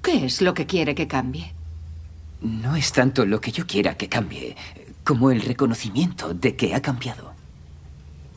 ¿qué 0.02 0.26
es 0.26 0.42
lo 0.42 0.54
que 0.54 0.66
quiere 0.66 0.94
que 0.96 1.08
cambie? 1.08 1.53
No 2.43 2.75
es 2.75 2.91
tanto 2.91 3.25
lo 3.25 3.39
que 3.39 3.51
yo 3.51 3.65
quiera 3.65 3.95
que 3.95 4.10
cambie, 4.10 4.56
como 5.03 5.32
el 5.32 5.41
reconocimiento 5.41 6.34
de 6.34 6.56
que 6.56 6.75
ha 6.75 6.82
cambiado. 6.82 7.34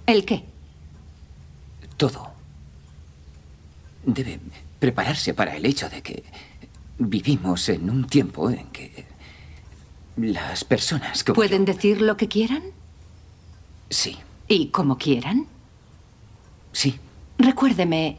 ¿El 0.07 0.25
qué? 0.25 0.45
Todo. 1.97 2.31
Debe 4.05 4.38
prepararse 4.79 5.35
para 5.35 5.57
el 5.57 5.66
hecho 5.66 5.88
de 5.88 6.03
que 6.03 6.23
vivimos 6.99 7.69
en 7.69 7.90
un 7.90 8.07
tiempo 8.07 8.49
en 8.51 8.66
que 8.69 9.07
las 10.16 10.64
personas 10.64 11.25
como 11.25 11.35
¿Pueden 11.35 11.64
decir 11.64 12.01
lo 12.01 12.16
que 12.16 12.29
quieran? 12.29 12.62
Sí, 13.90 14.16
¿Y 14.49 14.69
como 14.69 14.97
quieran? 14.99 15.47
sí. 16.73 16.99
Recuérdeme, 17.38 18.19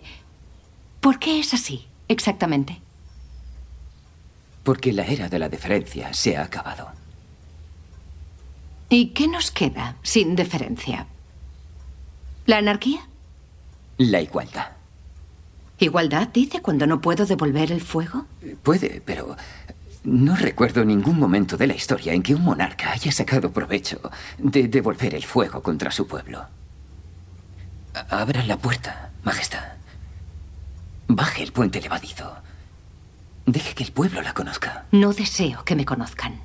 ¿por 1.00 1.17
qué 1.17 1.39
es 1.39 1.52
así 1.56 1.88
exactamente? 2.08 2.80
Porque 4.67 4.91
la 4.91 5.06
era 5.06 5.30
de 5.30 5.39
la 5.39 5.47
deferencia 5.47 6.13
se 6.13 6.36
ha 6.36 6.43
acabado. 6.43 6.89
¿Y 8.89 9.12
qué 9.13 9.30
nos 9.30 9.49
queda 9.49 9.95
sin 10.03 10.36
deferencia? 10.36 11.08
¿La 12.45 12.58
anarquía? 12.58 12.99
La 13.97 14.19
igualdad. 14.19 14.71
¿Igualdad 15.80 16.27
dice 16.34 16.62
cuando 16.62 16.86
no 16.86 16.99
puedo 16.99 17.25
devolver 17.25 17.71
el 17.71 17.80
fuego? 17.80 18.25
Puede, 18.62 19.01
pero 19.06 19.38
no 20.03 20.36
recuerdo 20.36 20.84
ningún 20.84 21.17
momento 21.17 21.56
de 21.56 21.67
la 21.67 21.75
historia 21.75 22.12
en 22.12 22.21
que 22.21 22.36
un 22.36 22.43
monarca 22.43 22.91
haya 22.91 23.13
sacado 23.13 23.53
provecho 23.53 24.01
de 24.38 24.67
devolver 24.67 25.15
el 25.15 25.23
fuego 25.23 25.63
contra 25.63 25.91
su 25.91 26.08
pueblo. 26.08 26.45
Abra 28.10 28.43
la 28.43 28.58
puerta, 28.58 29.12
Majestad. 29.23 29.63
Baje 31.08 31.43
el 31.43 31.53
puente 31.53 31.80
levadizo. 31.80 32.47
Deje 33.48 33.74
que 33.76 33.84
el 33.86 33.94
pueblo 33.94 34.22
la 34.22 34.34
conozca. 34.34 34.86
No 34.92 35.14
deseo 35.14 35.64
que 35.64 35.76
me 35.76 35.86
conozcan. 35.86 36.42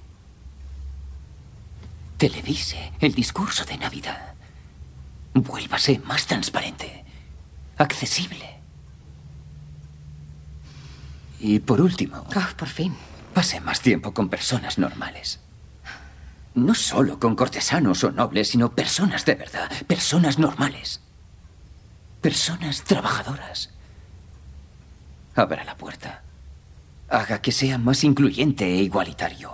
Televise 2.17 2.93
el 3.01 3.13
discurso 3.15 3.65
de 3.65 3.77
Navidad. 3.77 4.35
Vuélvase 5.35 5.99
más 6.05 6.27
transparente, 6.27 7.05
accesible. 7.77 8.61
Y 11.41 11.59
por 11.59 11.81
último, 11.81 12.25
Ah, 12.37 12.51
por 12.57 12.69
fin. 12.69 12.95
pase 13.35 13.61
más 13.61 13.81
tiempo 13.81 14.15
con 14.15 14.29
personas 14.29 14.79
normales. 14.79 15.41
No 16.55 16.75
solo 16.75 17.19
con 17.19 17.35
cortesanos 17.35 18.05
o 18.05 18.13
nobles, 18.13 18.51
sino 18.51 18.73
personas 18.77 19.25
de 19.25 19.35
verdad, 19.35 19.71
personas 19.89 20.39
normales. 20.39 21.01
Personas 22.21 22.83
trabajadoras. 22.85 23.71
Abra 25.35 25.65
la 25.65 25.77
puerta. 25.77 26.23
Haga 27.13 27.43
que 27.43 27.53
sea 27.53 27.77
más 27.77 28.05
incluyente 28.05 28.65
e 28.65 28.83
igualitario. 28.83 29.53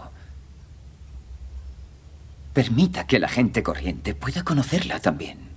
Permita 2.53 3.09
que 3.09 3.19
la 3.19 3.29
gente 3.29 3.65
corriente 3.65 4.15
pueda 4.15 4.45
conocerla 4.45 5.01
también. 5.01 5.48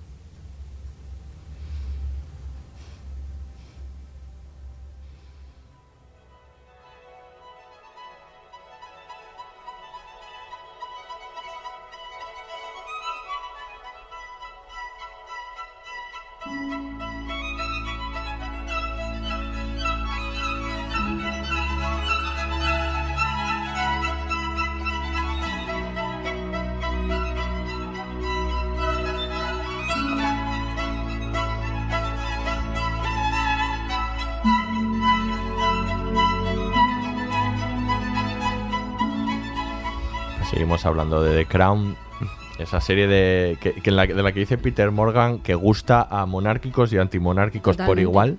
Hablando 40.86 41.22
de 41.22 41.36
The 41.44 41.46
Crown, 41.46 41.96
esa 42.58 42.80
serie 42.80 43.06
de, 43.06 43.56
que, 43.60 43.72
que 43.74 43.90
en 43.90 43.96
la, 43.96 44.06
de 44.06 44.22
la 44.22 44.32
que 44.32 44.40
dice 44.40 44.58
Peter 44.58 44.90
Morgan 44.90 45.38
que 45.38 45.54
gusta 45.54 46.06
a 46.10 46.26
monárquicos 46.26 46.92
y 46.92 46.98
antimonárquicos 46.98 47.76
por 47.76 47.86
Totalmente. 47.86 48.02
igual. 48.10 48.38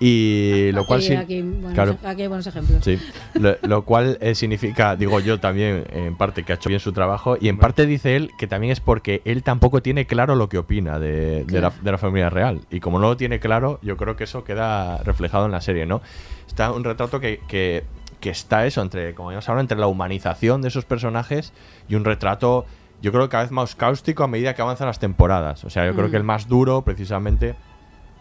Y 0.00 0.72
lo 0.72 0.84
cual 0.84 0.98
Aquí- 0.98 1.06
sí. 1.08 1.14
aquí, 1.14 1.42
buenos, 1.42 1.74
claro, 1.74 1.96
aquí 2.02 2.22
hay 2.22 2.26
buenos 2.28 2.44
ejemplos. 2.48 2.84
Sí, 2.84 2.98
lo, 3.34 3.54
lo 3.62 3.82
cual 3.84 4.18
eh, 4.20 4.34
significa, 4.34 4.96
digo 4.96 5.20
yo 5.20 5.38
también, 5.38 5.84
en 5.92 6.16
parte 6.16 6.42
que 6.42 6.52
ha 6.52 6.56
hecho 6.56 6.68
bien 6.70 6.80
su 6.80 6.92
trabajo, 6.92 7.36
y 7.40 7.48
en 7.48 7.56
parte 7.56 7.86
dice 7.86 8.16
él 8.16 8.30
que 8.36 8.48
también 8.48 8.72
es 8.72 8.80
porque 8.80 9.22
él 9.24 9.44
tampoco 9.44 9.80
tiene 9.80 10.06
claro 10.06 10.34
lo 10.34 10.48
que 10.48 10.58
opina 10.58 10.98
de, 10.98 11.44
de 11.44 11.60
la, 11.60 11.70
Claro. 11.70 11.74
de 11.84 11.92
la 11.92 11.98
familia 11.98 12.30
real. 12.30 12.62
Y 12.70 12.80
como 12.80 12.98
no 12.98 13.08
lo 13.10 13.16
tiene 13.16 13.38
claro, 13.38 13.78
yo 13.82 13.96
creo 13.96 14.16
que 14.16 14.24
eso 14.24 14.42
queda 14.42 14.96
reflejado 15.04 15.46
en 15.46 15.52
la 15.52 15.60
serie, 15.60 15.86
¿no? 15.86 16.02
Está 16.48 16.72
un 16.72 16.82
retrato 16.82 17.20
que, 17.20 17.38
que, 17.46 17.84
que 18.22 18.30
está 18.30 18.64
eso, 18.64 18.80
entre, 18.80 19.14
como 19.14 19.28
habíamos 19.28 19.46
hablado, 19.50 19.60
entre 19.60 19.76
la 19.78 19.86
humanización 19.88 20.62
de 20.62 20.68
esos 20.68 20.86
personajes 20.86 21.52
y 21.88 21.94
un 21.96 22.04
retrato, 22.06 22.64
yo 23.02 23.12
creo 23.12 23.24
que 23.24 23.30
cada 23.32 23.42
vez 23.42 23.50
más 23.52 23.74
cáustico 23.74 24.24
a 24.24 24.28
medida 24.28 24.54
que 24.54 24.62
avanzan 24.62 24.86
las 24.86 24.98
temporadas. 24.98 25.64
O 25.64 25.70
sea, 25.70 25.84
yo 25.84 25.92
creo 25.94 26.08
Mm. 26.08 26.10
que 26.12 26.16
el 26.16 26.24
más 26.24 26.48
duro, 26.48 26.82
precisamente. 26.82 27.54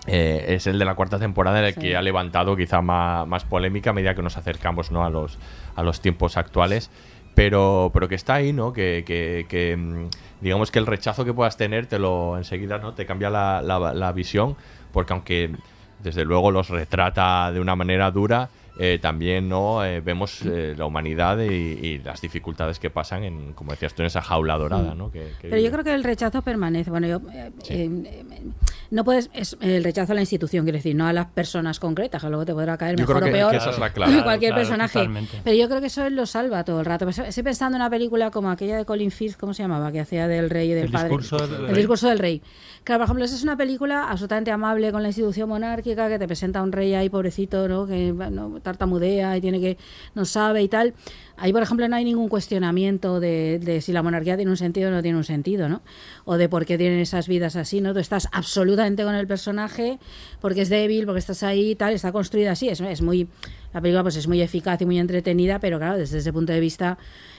eh, 0.08 0.56
es 0.56 0.66
el 0.66 0.80
de 0.80 0.86
la 0.86 0.96
cuarta 0.96 1.20
temporada 1.20 1.60
en 1.60 1.66
el 1.66 1.74
Sí. 1.76 1.80
que 1.80 1.96
ha 1.96 2.02
levantado 2.02 2.56
quizá 2.56 2.82
más, 2.82 3.28
más 3.28 3.46
polémica 3.46 3.92
a 3.92 3.94
medida 3.94 4.16
que 4.16 4.24
nos 4.24 4.36
acercamos 4.36 4.90
¿no? 4.92 5.06
a, 5.06 5.12
los, 5.12 5.38
a 5.76 5.84
los 5.84 6.02
tiempos 6.02 6.38
actuales. 6.38 6.90
Pero, 7.36 7.92
pero 7.94 8.08
que 8.10 8.16
está 8.16 8.34
ahí, 8.34 8.52
¿no? 8.52 8.74
Que, 8.74 9.04
que- 9.06 9.46
que, 9.48 9.78
mm, 9.78 10.08
digamos 10.42 10.72
que 10.72 10.80
el 10.80 10.88
rechazo 10.88 11.24
que 11.24 11.34
puedas 11.34 11.56
tener 11.56 11.86
te 11.86 12.00
lo 12.00 12.36
enseguida, 12.38 12.80
¿no? 12.80 12.94
Te 12.94 13.06
cambia 13.06 13.30
la, 13.30 13.62
la- 13.62 13.94
la 13.94 14.12
visión, 14.12 14.56
porque 14.92 15.14
aunque 15.14 15.52
desde 16.00 16.26
luego 16.26 16.50
los 16.50 16.70
retrata 16.70 17.52
de 17.52 17.60
una 17.60 17.76
manera 17.76 18.10
dura, 18.10 18.50
eh, 18.84 18.98
también 19.00 19.48
no 19.48 19.86
eh, 19.86 20.02
vemos 20.02 20.42
eh, 20.44 20.74
la 20.76 20.86
humanidad 20.86 21.38
y, 21.40 21.46
y 21.46 22.00
las 22.00 22.20
dificultades 22.20 22.80
que 22.80 22.90
pasan 22.90 23.24
en, 23.24 23.54
como 23.54 23.72
decías 23.72 23.94
tú, 23.94 24.02
en 24.02 24.08
esa 24.08 24.22
jaula 24.24 24.58
dorada, 24.58 24.96
¿no? 24.96 25.12
Que- 25.12 25.32
que 25.40 25.50
Pero 25.50 25.62
yo 25.62 25.72
creo 25.72 25.84
que 25.84 25.94
el 25.94 26.04
rechazo 26.04 26.42
permanece. 26.42 26.90
Bueno, 26.90 27.06
yo 27.08 27.22
eh, 27.32 27.52
eh, 27.70 28.42
no 28.90 29.04
puedes 29.04 29.30
es 29.34 29.56
el 29.62 29.84
rechazo 29.84 30.14
a 30.14 30.16
la 30.16 30.22
institución, 30.22 30.66
quiero 30.66 30.78
decir, 30.80 30.96
no 30.96 31.06
a 31.06 31.14
las 31.14 31.28
personas 31.28 31.80
concretas, 31.80 32.22
que 32.24 32.30
luego 32.30 32.44
te 32.46 32.54
podrá 32.54 32.76
caer 32.78 32.96
Yo 32.96 33.04
mejor 33.06 33.18
creo 33.18 33.28
o 33.28 33.32
que- 33.32 33.38
peor 33.38 33.52
que 33.52 33.58
esa 33.58 33.70
es 33.70 33.78
la 33.80 33.94
clave. 33.94 34.12
cualquier 34.24 34.52
Claro, 34.54 34.62
personaje. 34.64 34.94
totalmente. 34.94 35.38
Pero 35.44 35.56
yo 35.56 35.68
creo 35.70 35.80
que 35.82 35.88
eso 35.88 36.04
él 36.06 36.16
lo 36.16 36.26
salva 36.26 36.64
todo 36.64 36.80
el 36.80 36.86
rato. 36.88 37.08
Estoy 37.08 37.44
pensando 37.44 37.76
en 37.78 37.82
una 37.84 37.90
película 37.92 38.32
como 38.32 38.50
aquella 38.50 38.78
de 38.78 38.86
Colin 38.86 39.12
Firth, 39.12 39.38
¿cómo 39.38 39.54
se 39.54 39.62
llamaba? 39.62 39.92
Que 39.92 40.00
hacía 40.00 40.28
del 40.28 40.50
rey 40.50 40.72
y 40.72 40.74
del 40.74 40.86
El 40.86 40.92
padre. 40.92 41.10
discurso 41.10 41.38
del 41.48 41.62
el 41.62 41.68
rey. 41.68 41.76
discurso 41.76 42.10
del 42.10 42.20
rey. 42.20 42.42
Claro, 42.84 43.02
por 43.02 43.06
ejemplo, 43.06 43.26
esa 43.26 43.36
es 43.36 43.44
una 43.44 43.56
película 43.56 44.10
absolutamente 44.10 44.50
amable 44.50 44.92
con 44.92 45.04
la 45.04 45.10
institución 45.10 45.48
monárquica 45.48 46.10
que 46.10 46.18
te 46.18 46.26
presenta 46.26 46.60
a 46.60 46.64
un 46.64 46.72
rey 46.72 46.96
ahí 46.96 47.10
pobrecito, 47.10 47.68
¿no? 47.68 47.86
Que 47.86 48.12
bueno, 48.12 48.60
tartamudea 48.60 49.38
y 49.38 49.42
tiene 49.42 49.60
que 49.62 49.78
no 50.16 50.26
sabe 50.26 50.64
y 50.64 50.68
tal. 50.68 50.96
Ahí, 51.38 51.54
por 51.54 51.62
ejemplo, 51.62 51.88
no 51.88 51.96
hay 51.96 52.04
ningún 52.06 52.28
cuestionamiento 52.28 53.20
de, 53.20 53.80
si 53.84 53.94
la 53.94 54.02
monarquía 54.02 54.36
tiene 54.36 54.50
un 54.50 54.58
sentido 54.58 54.90
o 54.90 54.92
no 54.92 55.04
tiene 55.04 55.16
un 55.16 55.24
sentido, 55.24 55.70
¿no? 55.70 55.84
O 56.26 56.38
de 56.38 56.50
por 56.50 56.66
qué 56.66 56.76
tienen 56.80 57.00
esas 57.00 57.28
vidas 57.28 57.56
así, 57.56 57.82
¿no? 57.82 57.94
Tú 57.94 58.00
estás 58.00 58.28
absolutamente 58.32 59.04
con 59.04 59.14
el 59.14 59.28
personaje 59.28 60.00
porque 60.40 60.62
es 60.62 60.70
débil, 60.70 61.06
porque 61.06 61.20
estás 61.20 61.44
ahí 61.44 61.72
y 61.72 61.76
tal, 61.76 61.94
está 61.94 62.12
construida 62.12 62.54
así, 62.54 62.68
es, 62.68 62.82
es 62.82 63.04
muy... 63.04 63.28
La 63.74 63.82
película 63.82 64.04
pues 64.04 64.16
es 64.18 64.28
muy 64.28 64.42
eficaz 64.42 64.82
y 64.82 64.86
muy 64.86 65.00
entretenida, 65.00 65.60
pero 65.60 65.78
claro, 65.78 65.98
desde 65.98 66.18
ese 66.18 66.34
punto 66.34 66.54
de 66.54 66.60
vista... 66.60 66.98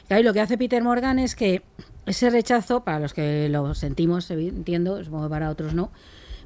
Claro, 0.08 0.20
y 0.20 0.24
lo 0.24 0.32
que 0.32 0.40
hace 0.40 0.58
Peter 0.58 0.82
Morgan 0.82 1.18
es 1.18 1.36
que 1.36 1.62
ese 2.06 2.30
rechazo, 2.30 2.84
para 2.84 2.98
los 2.98 3.14
que 3.14 3.48
lo 3.48 3.74
sentimos, 3.74 4.30
entiendo, 4.30 5.02
supongo 5.04 5.24
que 5.24 5.30
para 5.30 5.50
otros 5.50 5.74
no, 5.74 5.90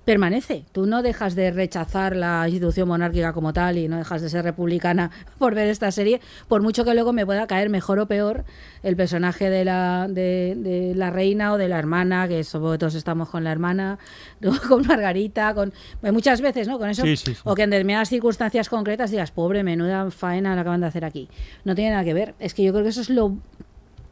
permanece. 0.06 0.64
Tú 0.72 0.86
no 0.86 1.02
dejas 1.02 1.34
de 1.34 1.50
rechazar 1.50 2.16
la 2.16 2.48
institución 2.48 2.88
monárquica 2.88 3.34
como 3.34 3.52
tal 3.52 3.76
y 3.76 3.88
no 3.88 3.98
dejas 3.98 4.22
de 4.22 4.30
ser 4.30 4.44
republicana 4.44 5.10
por 5.38 5.54
ver 5.54 5.66
esta 5.68 5.90
serie, 5.90 6.22
por 6.48 6.62
mucho 6.62 6.84
que 6.84 6.94
luego 6.94 7.12
me 7.12 7.26
pueda 7.26 7.46
caer 7.46 7.68
mejor 7.68 7.98
o 7.98 8.06
peor 8.06 8.44
el 8.82 8.96
personaje 8.96 9.50
de 9.50 9.64
la, 9.64 10.06
de, 10.08 10.54
de 10.56 10.94
la 10.94 11.10
reina 11.10 11.52
o 11.52 11.58
de 11.58 11.68
la 11.68 11.78
hermana, 11.78 12.28
que 12.28 12.44
sobre 12.44 12.78
todos 12.78 12.94
estamos 12.94 13.28
con 13.28 13.44
la 13.44 13.52
hermana, 13.52 13.98
con 14.68 14.86
Margarita, 14.86 15.52
con 15.54 15.72
pues 16.00 16.12
muchas 16.12 16.40
veces, 16.40 16.68
¿no? 16.68 16.78
Con 16.78 16.88
eso, 16.88 17.02
Sí, 17.02 17.16
sí, 17.16 17.34
sí. 17.34 17.40
o 17.44 17.54
que 17.54 17.64
en 17.64 17.70
determinadas 17.70 18.08
circunstancias 18.08 18.68
concretas 18.68 19.10
digas, 19.10 19.32
pobre, 19.32 19.62
menuda 19.64 20.10
faena 20.10 20.54
la 20.54 20.60
acaban 20.62 20.80
de 20.80 20.86
hacer 20.86 21.04
aquí. 21.04 21.28
No 21.64 21.74
tiene 21.74 21.90
nada 21.90 22.04
que 22.04 22.14
ver. 22.14 22.34
Es 22.38 22.54
que 22.54 22.62
yo 22.62 22.72
creo 22.72 22.84
que 22.84 22.90
eso 22.90 23.00
es 23.00 23.10
lo 23.10 23.36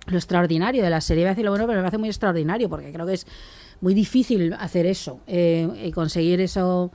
lo 0.06 0.18
extraordinario 0.18 0.82
de 0.84 0.90
la 0.90 1.00
serie. 1.00 1.22
Iba 1.22 1.30
a 1.30 1.32
decir 1.32 1.46
lo 1.46 1.50
bueno, 1.52 1.66
pero 1.66 1.78
me 1.78 1.82
parece 1.84 1.96
muy 1.96 2.10
extraordinario 2.10 2.68
porque 2.68 2.92
creo 2.92 3.06
que 3.06 3.14
es 3.14 3.26
muy 3.80 3.94
difícil 3.94 4.52
hacer 4.54 4.86
eso 4.86 5.20
eh, 5.26 5.68
y 5.84 5.92
conseguir 5.92 6.40
eso. 6.40 6.92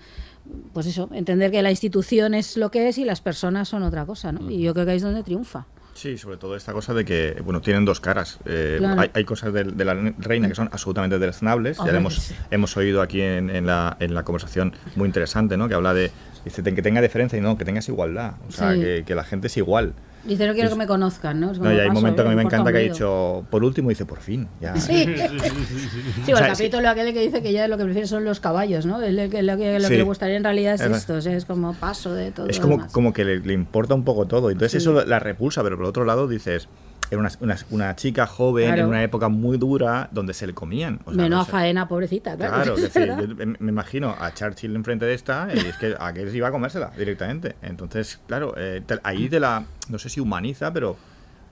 Pues 0.74 0.88
eso, 0.88 1.10
entender 1.14 1.52
que 1.52 1.62
la 1.62 1.70
institución 1.70 2.34
es 2.34 2.58
lo 2.58 2.72
que 2.72 2.88
es 2.90 2.98
y 2.98 3.06
las 3.06 3.22
personas 3.22 3.70
son 3.70 3.84
otra 3.84 4.06
cosa, 4.08 4.32
¿no? 4.32 4.50
Y 4.50 4.62
yo 4.64 4.74
creo 4.74 4.86
que 4.86 4.92
ahí 4.94 4.98
es 4.98 5.04
donde 5.04 5.22
triunfa. 5.22 5.68
Sí, 5.94 6.18
sobre 6.18 6.38
todo 6.38 6.56
esta 6.56 6.74
cosa 6.74 6.94
de 6.96 7.06
que, 7.06 7.40
bueno, 7.44 7.62
tienen 7.62 7.86
dos 7.86 8.00
caras. 8.00 8.40
Eh, 8.46 8.78
Claro. 8.80 9.02
hay, 9.02 9.12
hay 9.14 9.26
cosas 9.26 9.54
de, 9.54 9.66
de 9.66 9.86
la 9.86 9.94
reina 10.18 10.48
que 10.48 10.56
son 10.56 10.68
absolutamente 10.72 11.20
deleznables. 11.20 11.78
Ya 11.78 11.92
hemos, 11.96 12.32
hemos 12.50 12.76
oído 12.78 13.02
aquí 13.04 13.22
en, 13.22 13.50
en 13.52 13.68
la, 13.68 13.96
en 14.00 14.16
la 14.16 14.24
conversación 14.24 14.74
muy 14.96 15.06
interesante, 15.08 15.56
¿no? 15.56 15.68
Que 15.68 15.76
habla 15.76 15.94
de, 15.94 16.10
dice, 16.50 16.64
que 16.64 16.82
tenga 16.82 17.02
diferencia 17.02 17.38
y 17.38 17.41
no, 17.41 17.58
que 17.58 17.66
tengas 17.66 17.88
igualdad. 17.89 18.34
O 18.47 18.52
sea, 18.52 18.74
Sí. 18.74 18.80
que, 18.82 19.04
que 19.06 19.16
la 19.16 19.24
gente 19.24 19.47
es 19.47 19.58
igual. 19.58 19.93
Dice, 20.26 20.45
no 20.47 20.54
quiero 20.54 20.68
Es- 20.68 20.74
que 20.74 20.78
me 20.80 20.86
conozcan, 20.86 21.39
¿no? 21.39 21.52
Es 21.52 21.60
No, 21.60 21.72
y 21.72 21.76
hay 21.76 21.84
un 21.84 21.88
paso, 21.89 22.02
momento 22.02 22.22
¿eh? 22.22 22.26
que 22.26 22.28
a 22.28 22.32
mí 22.32 22.36
me 22.36 22.43
encanta 22.43 22.72
que 22.74 22.78
ha 22.78 22.82
dicho, 22.82 23.45
por 23.50 23.64
último, 23.64 23.88
dice, 23.88 24.06
por 24.06 24.20
fin. 24.20 24.47
Ya. 24.60 24.76
Sí. 24.76 25.06
Sí, 26.26 26.34
O 26.34 26.36
o 26.36 26.38
sea, 26.38 26.47
el 26.47 26.52
es- 26.52 26.58
capítulo 26.58 26.89
aquel 26.89 27.14
que 27.14 27.22
dice 27.22 27.41
que 27.41 27.54
ya 27.54 27.68
lo 27.70 27.78
que 27.78 27.86
prefiere 27.86 28.06
son 28.08 28.26
los 28.26 28.39
caballos, 28.41 28.86
¿no? 28.86 29.02
El- 29.02 29.18
el- 29.18 29.26
Lo 29.47 29.58
que, 29.58 29.80
lo 29.80 29.88
que 29.88 29.97
le 29.97 30.04
gustaría 30.04 30.36
en 30.36 30.43
realidad 30.43 30.74
es 30.76 30.82
Es 30.82 30.91
esto, 30.97 31.16
o 31.16 31.22
sea, 31.22 31.36
es 31.36 31.45
como 31.45 31.74
paso 31.74 32.14
de 32.14 32.32
todo. 32.32 32.47
Es 32.47 32.60
como, 32.60 32.76
demás. 32.78 32.91
como 32.91 33.14
que 33.14 33.24
le, 33.24 33.39
le 33.39 33.54
importa 33.54 33.93
un 33.95 34.04
poco 34.04 34.26
todo. 34.28 34.52
Entonces 34.52 34.84
Sí. 34.84 34.89
eso 34.89 35.06
la 35.06 35.20
repulsa, 35.20 35.64
pero 35.64 35.78
por 35.78 35.86
otro 35.86 36.04
lado 36.04 36.28
dices, 36.28 36.68
era 37.12 37.20
una, 37.20 37.30
una, 37.39 37.57
una 37.72 37.95
chica 37.95 38.28
joven 38.28 38.66
Claro. 38.68 38.82
en 38.84 38.88
una 38.88 39.03
época 39.03 39.30
muy 39.30 39.57
dura 39.57 40.10
donde 40.12 40.34
se 40.34 40.45
le 40.47 40.53
comían. 40.53 40.99
O 41.05 41.12
sea, 41.14 41.24
Menos 41.24 41.30
no 41.38 41.41
a 41.41 41.45
faena, 41.45 41.88
pobrecita, 41.88 42.36
claro. 42.38 42.53
Claro, 42.55 42.76
es 42.78 42.82
decir, 42.93 43.07
yo 43.07 43.45
me 43.60 43.70
imagino 43.72 44.16
a 44.20 44.34
Churchill 44.34 44.76
enfrente 44.76 45.05
de 45.05 45.14
esta 45.14 45.47
y 45.53 45.57
es 45.60 45.78
que 45.78 45.95
a 45.99 46.14
que 46.14 46.30
iba 46.36 46.47
a 46.47 46.51
comérsela 46.51 46.91
directamente. 46.97 47.55
Entonces, 47.62 48.20
claro, 48.28 48.53
eh, 48.57 48.82
te- 48.86 48.99
ahí 49.03 49.28
te 49.30 49.39
la, 49.39 49.66
no 49.89 49.97
sé 49.99 50.10
si 50.10 50.20
humaniza, 50.20 50.72
pero 50.74 50.97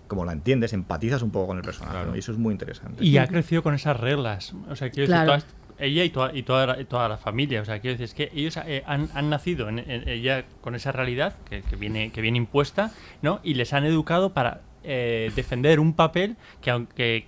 como 0.08 0.24
la 0.26 0.32
entiendes, 0.32 0.72
empatizas 0.74 1.22
un 1.22 1.32
poco 1.32 1.48
con 1.48 1.58
el 1.58 1.64
personaje. 1.64 2.06
¿no? 2.06 2.16
Y 2.16 2.20
eso 2.20 2.32
es 2.32 2.38
muy 2.38 2.54
interesante. 2.54 3.04
Y 3.04 3.18
ha 3.18 3.28
crecido 3.28 3.62
con 3.64 3.74
esas 3.74 4.00
reglas. 4.00 4.54
O 4.70 4.76
sea, 4.76 4.90
quiero 4.90 5.08
Claro. 5.08 5.34
decir, 5.34 5.48
todas- 5.50 5.58
ella 5.80 6.04
y 6.06 6.10
toda, 6.10 6.34
y, 6.36 6.42
toda, 6.44 6.66
la- 6.66 6.82
y 6.82 6.86
toda 6.86 7.08
la 7.10 7.18
familia. 7.18 7.62
O 7.62 7.66
sea, 7.66 7.80
quiero 7.80 7.98
decir, 7.98 8.06
es 8.06 8.14
que 8.14 8.32
ellos 8.40 8.58
eh, 8.66 8.84
han, 8.88 9.10
han 9.14 9.30
nacido 9.30 9.70
en, 9.70 9.80
en- 9.80 10.08
ella 10.08 10.46
con 10.62 10.74
esa 10.76 10.92
realidad 10.92 11.36
que, 11.50 11.62
que 11.62 11.76
viene, 11.76 12.12
que 12.12 12.22
viene 12.22 12.38
impuesta, 12.38 12.92
¿no? 13.22 13.42
Y 13.44 13.54
les 13.56 13.74
han 13.74 13.84
educado 13.86 14.34
para 14.34 14.62
eh, 14.90 15.32
defender 15.36 15.80
un 15.80 15.94
papel 15.94 16.38
que 16.62 16.72
aunque 16.72 17.28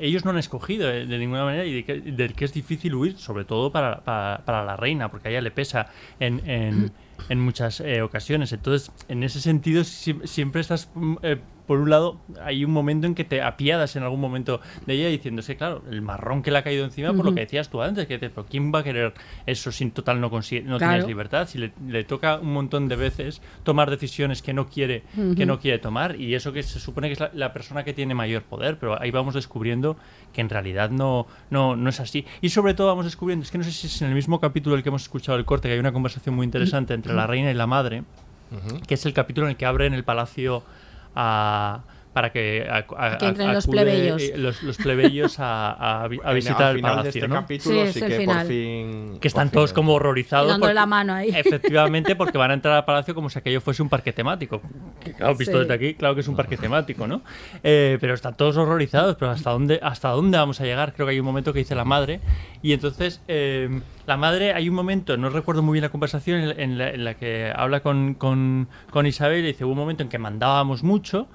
ellos 0.00 0.24
no 0.24 0.30
han 0.30 0.38
escogido 0.38 0.88
de, 0.88 1.06
de 1.06 1.18
ninguna 1.18 1.44
manera 1.44 1.64
y 1.64 1.72
de 1.72 1.84
que, 1.84 2.00
del 2.00 2.34
que 2.34 2.44
es 2.44 2.52
difícil 2.52 2.94
huir, 2.94 3.16
sobre 3.18 3.44
todo 3.44 3.72
para, 3.72 4.04
para, 4.04 4.64
la 4.64 4.76
reina, 4.76 5.10
porque 5.10 5.28
a 5.28 5.30
ella 5.30 5.40
le 5.40 5.50
pesa 5.50 5.88
en, 6.20 6.42
en, 7.28 7.40
muchas 7.40 7.80
eh, 7.80 8.02
ocasiones. 8.02 8.52
Entonces, 8.52 8.92
en 9.08 9.22
ese 9.22 9.40
sentido, 9.40 9.82
si- 9.84 10.20
siempre 10.24 10.60
estás, 10.60 10.90
mm, 10.94 11.14
eh, 11.22 11.38
por 11.66 11.78
un 11.80 11.88
lado, 11.90 12.20
hay 12.42 12.64
un 12.64 12.70
momento 12.72 13.06
en 13.06 13.14
que 13.14 13.24
te 13.24 13.40
apiadas 13.42 13.96
en 13.96 14.02
algún 14.02 14.20
momento 14.20 14.60
de 14.86 14.94
ella 14.94 15.08
diciéndose, 15.08 15.56
claro, 15.56 15.82
el 15.90 16.02
marrón 16.02 16.42
que 16.42 16.50
le 16.50 16.58
ha 16.58 16.62
caído 16.62 16.84
encima 16.84 17.12
por 17.14 17.24
lo 17.24 17.34
que 17.34 17.40
decías 17.40 17.68
tú 17.70 17.80
antes, 17.80 18.06
que 18.06 18.14
dices, 18.14 18.30
pero 18.34 18.46
¿quién 18.48 18.72
va 18.74 18.80
a 18.80 18.82
querer 18.82 19.14
eso 19.46 19.72
sin 19.72 19.90
total 19.90 20.20
no, 20.20 20.28
consigue, 20.30 20.62
no 20.62 20.76
Claro. 20.78 20.92
tienes 20.92 21.06
libertad? 21.08 21.48
Si 21.48 21.58
le, 21.58 21.72
le 21.88 22.04
toca 22.04 22.36
un 22.38 22.52
montón 22.52 22.88
de 22.88 22.96
veces 22.96 23.40
tomar 23.62 23.90
decisiones 23.90 24.42
que 24.42 24.52
no 24.52 24.68
quiere, 24.68 25.02
que 25.36 25.46
no 25.46 25.58
quiere 25.58 25.78
tomar, 25.78 26.20
y 26.20 26.34
eso 26.34 26.52
que 26.52 26.62
se 26.62 26.78
supone 26.78 27.08
que 27.08 27.14
es 27.14 27.20
la, 27.20 27.30
la 27.32 27.52
persona 27.52 27.82
que 27.84 27.92
tiene 27.94 28.14
mayor 28.14 28.42
poder, 28.42 28.78
pero 28.78 29.00
ahí 29.00 29.10
vamos 29.10 29.34
descubriendo 29.34 29.96
que 30.32 30.40
en 30.40 30.48
realidad 30.50 30.90
no, 30.90 31.26
no, 31.50 31.76
no 31.76 31.88
es 31.90 32.00
así. 32.00 32.26
Y 32.40 32.50
sobre 32.50 32.74
todo 32.74 32.88
vamos 32.88 33.04
descubriendo, 33.06 33.42
es 33.44 33.50
que 33.50 33.58
no 33.58 33.64
sé 33.64 33.72
si 33.72 33.86
es 33.86 34.02
en 34.02 34.08
el 34.08 34.14
mismo 34.14 34.40
capítulo 34.40 34.74
del 34.76 34.82
que 34.82 34.90
hemos 34.90 35.02
escuchado 35.02 35.38
el 35.38 35.44
corte, 35.44 35.68
que 35.68 35.74
hay 35.74 35.80
una 35.80 35.92
conversación 35.92 36.34
muy 36.34 36.44
interesante 36.44 36.92
entre 36.94 37.14
la 37.14 37.26
reina 37.26 37.50
y 37.50 37.54
la 37.54 37.66
madre, 37.66 38.02
que 38.86 38.94
es 38.94 39.06
el 39.06 39.12
capítulo 39.12 39.46
en 39.46 39.52
el 39.52 39.56
que 39.56 39.66
abren 39.66 39.94
el 39.94 40.04
palacio 40.04 40.62
a 41.14 41.80
para 42.14 42.30
que, 42.32 42.66
a- 42.70 42.86
a- 42.96 43.18
Que 43.18 43.26
entren 43.26 43.52
los 43.52 43.64
acude, 43.64 43.82
plebeyos. 43.82 44.22
eh, 44.22 44.32
los, 44.36 44.62
los 44.62 44.76
plebeyos 44.78 45.36
a, 45.40 46.06
visitar 46.34 46.70
el 46.70 46.76
de 46.76 46.82
palacio, 46.82 47.08
este 47.08 47.28
¿no? 47.28 47.34
capítulo 47.34 47.86
Sí, 47.86 47.92
sí 47.92 47.98
es 47.98 48.02
el 48.04 48.08
que 48.08 48.14
por 48.24 48.34
final. 48.34 48.46
fin- 48.46 49.18
que 49.20 49.28
están 49.28 49.50
todos 49.50 49.72
como 49.72 49.92
horrorizados 49.94 50.48
Dándole 50.48 50.70
porque- 50.70 50.74
la 50.74 50.86
mano 50.86 51.12
ahí. 51.12 51.28
efectivamente 51.34 52.14
porque 52.16 52.38
van 52.38 52.52
a 52.52 52.54
entrar 52.54 52.74
al 52.76 52.84
palacio 52.84 53.14
como 53.14 53.28
si 53.28 53.38
aquello 53.40 53.60
fuese 53.60 53.82
un 53.82 53.88
parque 53.88 54.12
temático 54.12 54.62
que 55.02 55.12
claro 55.12 55.34
visto 55.34 55.52
Sí. 55.54 55.58
desde 55.58 55.74
aquí 55.74 55.94
claro 55.94 56.14
que 56.14 56.20
es 56.22 56.28
un 56.28 56.36
parque 56.36 56.56
temático 56.56 57.06
no 57.06 57.22
Eh, 57.62 57.98
pero 58.00 58.14
están 58.14 58.36
todos 58.36 58.56
horrorizados 58.56 59.16
pero 59.16 59.32
hasta 59.32 59.50
dónde 59.50 59.80
hasta 59.82 60.10
dónde 60.10 60.38
vamos 60.38 60.60
a 60.60 60.64
llegar 60.64 60.92
creo 60.94 61.06
que 61.06 61.12
hay 61.12 61.18
un 61.20 61.26
momento 61.26 61.52
que 61.52 61.58
dice 61.58 61.74
la 61.74 61.84
madre 61.84 62.20
y 62.62 62.72
entonces 62.72 63.20
eh, 63.28 63.80
la 64.06 64.16
madre 64.16 64.52
hay 64.52 64.68
un 64.68 64.74
momento 64.76 65.16
no 65.16 65.30
recuerdo 65.30 65.62
muy 65.62 65.74
bien 65.74 65.82
la 65.82 65.88
conversación 65.88 66.40
en, 66.40 66.60
en 66.60 66.78
la, 66.78 66.90
en 66.90 67.04
la 67.04 67.14
que 67.14 67.52
habla 67.54 67.80
con, 67.80 68.14
con, 68.14 68.68
con 68.90 69.06
Isabel 69.06 69.40
y 69.44 69.48
dice 69.48 69.64
hubo 69.64 69.72
un 69.72 69.78
momento 69.78 70.02
en 70.04 70.08
que 70.08 70.18
mandábamos 70.18 70.82
mucho 70.84 71.26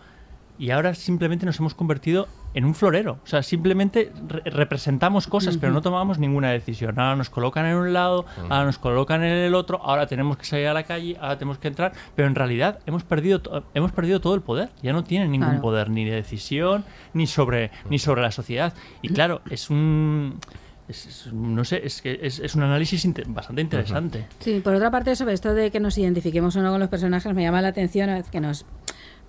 y 0.60 0.72
ahora 0.72 0.93
simplemente 0.93 1.45
nos 1.45 1.57
hemos 1.60 1.74
convertido 1.74 2.28
en 2.53 2.66
un 2.66 2.76
florero. 2.76 3.20
O 3.24 3.28
sea, 3.28 3.41
simplemente 3.43 4.12
re- 4.28 4.41
representamos 4.51 5.26
cosas, 5.28 5.57
pero 5.57 5.72
no 5.72 5.82
tomamos 5.82 6.20
ninguna 6.20 6.51
decisión. 6.51 6.99
Ahora 6.99 7.16
nos 7.16 7.30
colocan 7.30 7.66
en 7.66 7.76
un 7.78 7.93
lado, 7.93 8.26
ahora 8.49 8.66
nos 8.66 8.78
colocan 8.78 9.24
en 9.24 9.32
el 9.38 9.55
otro, 9.55 9.80
ahora 9.82 10.05
tenemos 10.07 10.38
que 10.38 10.45
salir 10.45 10.68
a 10.68 10.74
la 10.74 10.84
calle, 10.84 11.16
ahora 11.22 11.38
tenemos 11.38 11.57
que 11.60 11.70
entrar, 11.70 11.93
pero 12.16 12.28
en 12.28 12.36
realidad 12.36 12.80
hemos 12.86 13.03
perdido, 13.03 13.41
to- 13.41 13.64
hemos 13.74 13.91
perdido 13.93 14.20
todo 14.20 14.36
el 14.36 14.41
poder. 14.41 14.70
Ya 14.84 14.91
no 14.93 15.03
tienen 15.03 15.32
ningún 15.32 15.47
Claro. 15.49 15.62
poder 15.62 15.89
ni 15.89 16.03
de 16.05 16.16
decisión, 16.16 16.84
ni 17.14 17.26
sobre, 17.28 17.72
ni 17.89 17.97
sobre 17.99 18.22
la 18.22 18.32
sociedad. 18.32 18.74
Y 19.01 19.10
claro, 19.10 19.41
es 19.49 19.70
un... 19.70 20.39
es- 20.88 21.05
es- 21.05 21.34
no 21.34 21.64
sé, 21.64 21.86
es 21.86 22.01
que 22.01 22.20
es, 22.22 22.39
es 22.39 22.55
un 22.55 22.64
análisis 22.64 23.07
bastante 23.28 23.62
interesante. 23.62 24.26
Sí, 24.39 24.60
por 24.60 24.74
otra 24.74 24.89
parte, 24.89 25.16
sobre 25.16 25.34
esto 25.36 25.53
de 25.53 25.70
que 25.70 25.80
nos 25.80 25.95
identifiquemos 25.99 26.55
o 26.55 26.62
no 26.64 26.72
con 26.72 26.80
los 26.80 26.89
personajes, 26.89 27.32
me 27.34 27.43
llama 27.43 27.62
la 27.62 27.68
atención 27.70 28.10
que 28.32 28.39
nos. 28.41 28.66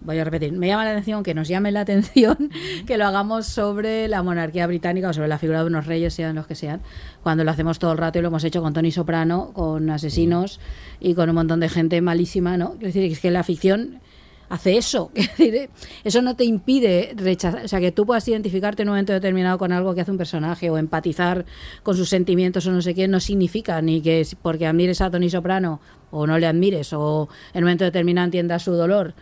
Voy 0.02 0.18
a 0.18 0.24
repetir, 0.24 0.52
me 0.52 0.66
llama 0.66 0.84
la 0.84 0.92
atención 0.92 1.22
que 1.22 1.34
nos 1.34 1.46
llame 1.48 1.72
la 1.72 1.80
atención 1.80 2.50
que 2.86 2.96
lo 2.96 3.06
hagamos 3.06 3.46
sobre 3.46 4.08
la 4.08 4.22
monarquía 4.22 4.66
británica 4.66 5.10
o 5.10 5.12
sobre 5.12 5.28
la 5.28 5.38
figura 5.38 5.60
de 5.60 5.66
unos 5.66 5.86
reyes, 5.86 6.14
sean 6.14 6.36
los 6.36 6.46
que 6.46 6.54
sean, 6.54 6.80
cuando 7.22 7.44
lo 7.44 7.50
hacemos 7.50 7.78
todo 7.78 7.92
el 7.92 7.98
rato 7.98 8.18
y 8.18 8.22
lo 8.22 8.28
hemos 8.28 8.44
hecho 8.44 8.62
con 8.62 8.72
Tony 8.72 8.92
Soprano, 8.92 9.52
con 9.52 9.90
asesinos 9.90 10.58
y 11.00 11.14
con 11.14 11.28
un 11.28 11.34
montón 11.34 11.60
de 11.60 11.68
gente 11.68 12.00
malísima, 12.00 12.56
¿no? 12.56 12.74
Es 12.74 12.94
decir, 12.94 13.04
es 13.12 13.20
que 13.20 13.30
la 13.30 13.42
ficción 13.42 14.00
hace 14.50 14.76
eso. 14.76 15.10
Eso 16.04 16.22
no 16.22 16.36
te 16.36 16.44
impide 16.44 17.14
rechazar, 17.16 17.64
o 17.64 17.68
sea, 17.68 17.80
que 17.80 17.92
tú 17.92 18.04
puedas 18.04 18.26
identificarte 18.28 18.82
en 18.82 18.88
un 18.88 18.94
momento 18.94 19.12
determinado 19.12 19.56
con 19.58 19.72
algo 19.72 19.94
que 19.94 20.02
hace 20.02 20.10
un 20.10 20.18
personaje 20.18 20.68
o 20.70 20.76
empatizar 20.76 21.46
con 21.82 21.96
sus 21.96 22.08
sentimientos 22.08 22.66
o 22.66 22.72
no 22.72 22.82
sé 22.82 22.94
qué, 22.94 23.06
no 23.06 23.20
significa 23.20 23.80
ni 23.80 24.02
que 24.02 24.26
porque 24.42 24.66
admires 24.66 25.00
a 25.00 25.10
Tony 25.10 25.30
Soprano 25.30 25.80
o 26.10 26.26
no 26.26 26.38
le 26.38 26.46
admires 26.46 26.92
o 26.92 27.28
en 27.54 27.58
un 27.58 27.64
momento 27.64 27.84
determinado 27.84 28.24
entiendas 28.24 28.64
su 28.64 28.72
dolor. 28.72 29.14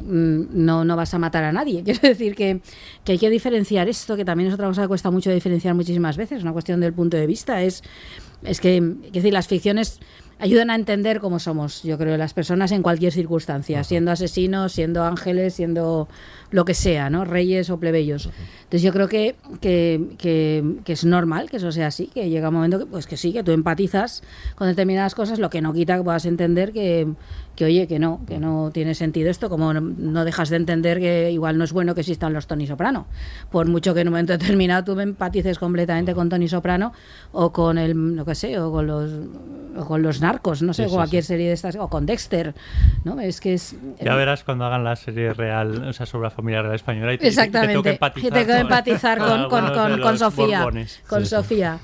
Mm, 0.00 0.42
No, 0.52 0.84
no 0.84 0.96
vas 0.96 1.12
a 1.14 1.18
matar 1.18 1.44
a 1.44 1.52
nadie. 1.52 1.82
Quiero 1.84 2.00
decir 2.00 2.34
que, 2.34 2.60
que 3.04 3.12
hay 3.12 3.18
que 3.18 3.30
diferenciar 3.30 3.88
esto, 3.88 4.16
que 4.16 4.24
también 4.24 4.48
es 4.48 4.54
otra 4.54 4.66
cosa 4.68 4.82
que 4.82 4.88
cuesta 4.88 5.10
mucho 5.10 5.30
diferenciar 5.30 5.74
muchísimas 5.74 6.16
veces, 6.16 6.38
es 6.38 6.42
una 6.42 6.52
cuestión 6.52 6.80
del 6.80 6.92
punto 6.92 7.16
de 7.16 7.26
vista. 7.26 7.62
Es, 7.62 7.82
es 8.42 8.60
que, 8.60 8.76
es 8.76 9.12
decir, 9.12 9.32
las 9.32 9.48
ficciones 9.48 10.00
ayudan 10.42 10.70
a 10.70 10.74
entender 10.74 11.20
cómo 11.20 11.38
somos, 11.38 11.84
yo 11.84 11.96
creo, 11.96 12.16
las 12.16 12.34
personas 12.34 12.72
en 12.72 12.82
cualquier 12.82 13.12
circunstancia, 13.12 13.84
siendo 13.84 14.10
asesinos, 14.10 14.72
siendo 14.72 15.04
ángeles, 15.04 15.54
siendo 15.54 16.08
lo 16.50 16.64
que 16.64 16.74
sea, 16.74 17.10
¿no? 17.10 17.24
Reyes 17.24 17.70
o 17.70 17.78
plebeyos. 17.78 18.28
Entonces 18.64 18.82
yo 18.82 18.92
creo 18.92 19.06
que, 19.06 19.36
que, 19.60 20.16
que, 20.18 20.64
que 20.84 20.94
es 20.94 21.04
normal 21.04 21.48
que 21.48 21.58
eso 21.58 21.70
sea 21.70 21.86
así, 21.86 22.08
que 22.08 22.28
llega 22.28 22.48
un 22.48 22.56
momento 22.56 22.80
que, 22.80 22.86
pues 22.86 23.06
que 23.06 23.16
sí, 23.16 23.32
que 23.32 23.44
tú 23.44 23.52
empatizas 23.52 24.24
con 24.56 24.66
determinadas 24.66 25.14
cosas, 25.14 25.38
lo 25.38 25.48
que 25.48 25.60
no 25.60 25.72
quita 25.72 25.96
que 25.96 26.02
puedas 26.02 26.26
entender 26.26 26.72
que, 26.72 27.06
que 27.62 27.66
oye, 27.66 27.86
que 27.86 27.98
no, 28.00 28.20
que 28.26 28.38
no 28.38 28.70
tiene 28.72 28.94
sentido 28.94 29.30
esto, 29.30 29.48
como 29.48 29.72
no, 29.72 29.80
no 29.80 30.24
dejas 30.24 30.48
de 30.50 30.56
entender 30.56 30.98
que 30.98 31.30
igual 31.30 31.56
no 31.58 31.64
es 31.64 31.72
bueno 31.72 31.94
que 31.94 32.00
existan 32.00 32.32
los 32.32 32.46
Tony 32.48 32.66
Soprano. 32.66 33.06
Por 33.50 33.66
mucho 33.68 33.94
que 33.94 34.00
en 34.00 34.08
un 34.08 34.12
momento 34.14 34.32
determinado 34.38 34.82
tú 34.84 34.96
me 34.96 35.04
empatices 35.04 35.58
completamente 35.58 36.14
con 36.14 36.28
Tony 36.28 36.48
Soprano 36.48 36.92
o 37.30 37.52
con 37.52 37.78
el, 37.78 38.16
no 38.16 38.24
que 38.24 38.34
sé, 38.34 38.58
o 38.58 38.72
con 38.72 38.86
los, 38.88 39.10
o 39.76 39.84
con 39.86 40.02
los 40.02 40.20
narcos, 40.20 40.60
no 40.62 40.72
sé, 40.74 40.82
Sí, 40.84 40.88
sí, 40.90 40.94
cualquier 40.96 41.22
sí. 41.22 41.28
serie 41.28 41.46
de 41.48 41.52
estas, 41.54 41.76
o 41.76 41.88
con 41.88 42.04
Dexter, 42.06 42.54
¿no? 43.04 43.20
Es 43.20 43.40
que 43.40 43.54
es... 43.54 43.76
Ya 44.00 44.14
verás 44.16 44.42
cuando 44.42 44.64
hagan 44.64 44.82
la 44.82 44.96
serie 44.96 45.32
real, 45.34 45.84
o 45.88 45.92
sea, 45.92 46.04
sobre 46.06 46.24
la 46.24 46.30
familia 46.30 46.62
real 46.62 46.74
española 46.74 47.14
y 47.14 47.18
te, 47.18 47.28
Exactamente. 47.28 47.68
te 47.68 47.72
tengo 47.74 47.82
que 47.84 47.90
empatizar, 47.90 48.30
Que 48.32 48.38
tengo 48.38 48.52
que 48.54 48.60
empatizar 48.60 49.18
con, 49.18 49.48
con, 49.48 50.00
con- 50.00 50.18
Sofía. 50.18 50.64
Borbones. 50.64 51.00
Con 51.08 51.24
Sofía. 51.24 51.78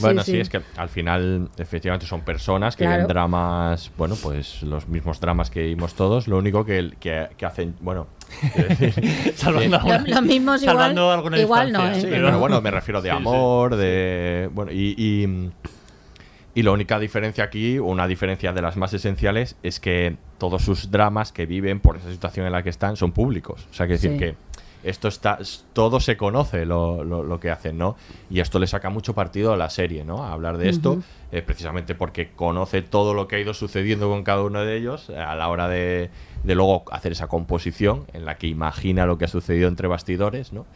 Bueno, 0.00 0.22
sí, 0.24 0.38
es 0.40 0.48
que 0.48 0.60
al 0.76 0.88
final, 0.88 1.48
efectivamente, 1.56 2.06
son 2.06 2.22
personas 2.22 2.74
que 2.76 2.84
Claro. 2.84 2.98
ven 2.98 3.06
dramas, 3.08 3.90
bueno, 3.96 4.16
pues 4.20 4.62
los 4.62 4.88
mismos 4.88 5.19
dramas 5.20 5.50
que 5.50 5.62
vimos 5.64 5.94
todos, 5.94 6.26
lo 6.28 6.38
único 6.38 6.64
que, 6.64 6.92
que, 6.98 7.28
que 7.36 7.46
hacen, 7.46 7.74
bueno, 7.80 8.06
quiero 8.54 8.68
decir, 8.68 9.32
Salvando 9.36 9.78
que- 9.80 9.92
alguna- 9.92 9.98
Lo- 9.98 10.14
los 10.14 10.22
mismos 10.22 10.62
igual- 10.62 10.98
alguna 10.98 11.38
igual 11.38 11.72
no. 11.72 11.86
¿eh? 11.88 12.00
Sí, 12.00 12.06
pero 12.10 12.38
bueno, 12.38 12.60
me 12.60 12.70
refiero 12.70 13.02
de 13.02 13.10
Sí, 13.10 13.16
sí. 13.16 13.20
amor, 13.20 13.76
de. 13.76 14.48
Bueno, 14.52 14.72
y, 14.72 14.94
y, 14.96 15.50
y 16.54 16.62
la 16.62 16.72
única 16.72 16.98
diferencia 16.98 17.44
aquí, 17.44 17.78
una 17.78 18.06
diferencia 18.06 18.52
de 18.52 18.62
las 18.62 18.76
más 18.76 18.92
esenciales, 18.92 19.56
es 19.62 19.78
que 19.78 20.16
todos 20.38 20.62
sus 20.62 20.90
dramas 20.90 21.32
que 21.32 21.46
viven 21.46 21.80
por 21.80 21.96
esa 21.96 22.10
situación 22.10 22.46
en 22.46 22.52
la 22.52 22.62
que 22.62 22.70
están 22.70 22.96
son 22.96 23.12
públicos. 23.12 23.66
O 23.70 23.74
sea, 23.74 23.86
que 23.86 23.92
decir 23.94 24.12
Sí. 24.12 24.18
que 24.18 24.34
esto 24.82 25.08
está. 25.08 25.38
Todo 25.72 26.00
se 26.00 26.16
conoce 26.16 26.64
lo, 26.66 27.04
lo- 27.04 27.22
lo 27.22 27.40
que 27.40 27.50
hacen, 27.50 27.78
¿no? 27.78 27.96
Y 28.30 28.40
esto 28.40 28.58
le 28.58 28.66
saca 28.66 28.90
mucho 28.90 29.14
partido 29.14 29.52
a 29.52 29.56
la 29.56 29.70
serie, 29.70 30.04
¿no? 30.04 30.24
A 30.24 30.32
hablar 30.32 30.56
de 30.58 30.68
esto, 30.68 30.98
eh, 31.32 31.42
precisamente 31.42 31.94
porque 31.94 32.30
conoce 32.34 32.82
todo 32.82 33.14
lo 33.14 33.28
que 33.28 33.36
ha 33.36 33.38
ido 33.40 33.54
sucediendo 33.54 34.08
con 34.08 34.22
cada 34.24 34.42
uno 34.42 34.60
de 34.62 34.76
ellos 34.76 35.10
eh, 35.10 35.16
a 35.18 35.34
la 35.34 35.48
hora 35.48 35.68
de, 35.68 36.10
de 36.44 36.54
luego 36.54 36.84
hacer 36.90 37.12
esa 37.12 37.26
composición 37.28 38.04
en 38.12 38.24
la 38.24 38.36
que 38.38 38.46
imagina 38.46 39.06
lo 39.06 39.18
que 39.18 39.26
ha 39.26 39.28
sucedido 39.28 39.68
entre 39.68 39.88
bastidores, 39.88 40.52
¿no? 40.52 40.66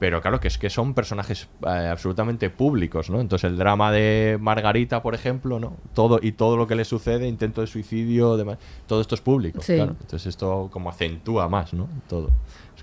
Pero 0.00 0.20
claro 0.20 0.40
que 0.40 0.48
es 0.48 0.58
que 0.58 0.70
son 0.70 0.92
personajes 0.92 1.48
eh, 1.64 1.88
absolutamente 1.90 2.50
públicos, 2.50 3.10
¿no? 3.10 3.20
Entonces 3.20 3.48
el 3.48 3.56
drama 3.56 3.92
de 3.92 4.36
Margarita, 4.40 5.00
por 5.02 5.14
ejemplo, 5.14 5.60
¿no? 5.60 5.74
Todo 5.94 6.18
y 6.20 6.32
todo 6.32 6.56
lo 6.56 6.66
que 6.66 6.74
le 6.74 6.84
sucede, 6.84 7.28
intento 7.28 7.60
de 7.60 7.68
suicidio, 7.68 8.36
demás, 8.36 8.58
todo 8.88 9.00
esto 9.00 9.14
es 9.14 9.20
público, 9.20 9.62
Sí. 9.62 9.76
claro. 9.76 9.92
Entonces 10.00 10.26
esto 10.26 10.68
como 10.72 10.90
acentúa 10.90 11.48
más, 11.48 11.72
¿no? 11.72 11.88
Todo. 12.08 12.30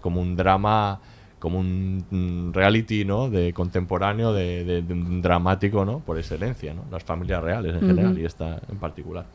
Como 0.01 0.19
un 0.21 0.35
drama, 0.35 0.99
como 1.39 1.59
un 1.59 2.51
reality, 2.53 3.05
¿no? 3.05 3.29
De 3.29 3.53
contemporáneo, 3.53 4.33
de, 4.33 4.63
de- 4.65 4.81
de 4.81 4.93
un 4.93 5.21
dramático, 5.21 5.85
¿no? 5.85 5.99
Por 5.99 6.17
excelencia, 6.17 6.73
¿no? 6.73 6.83
Las 6.91 7.03
familias 7.03 7.41
reales 7.43 7.73
en 7.75 7.81
general 7.81 8.17
y 8.19 8.25
esta 8.25 8.59
en 8.69 8.77
particular. 8.77 9.25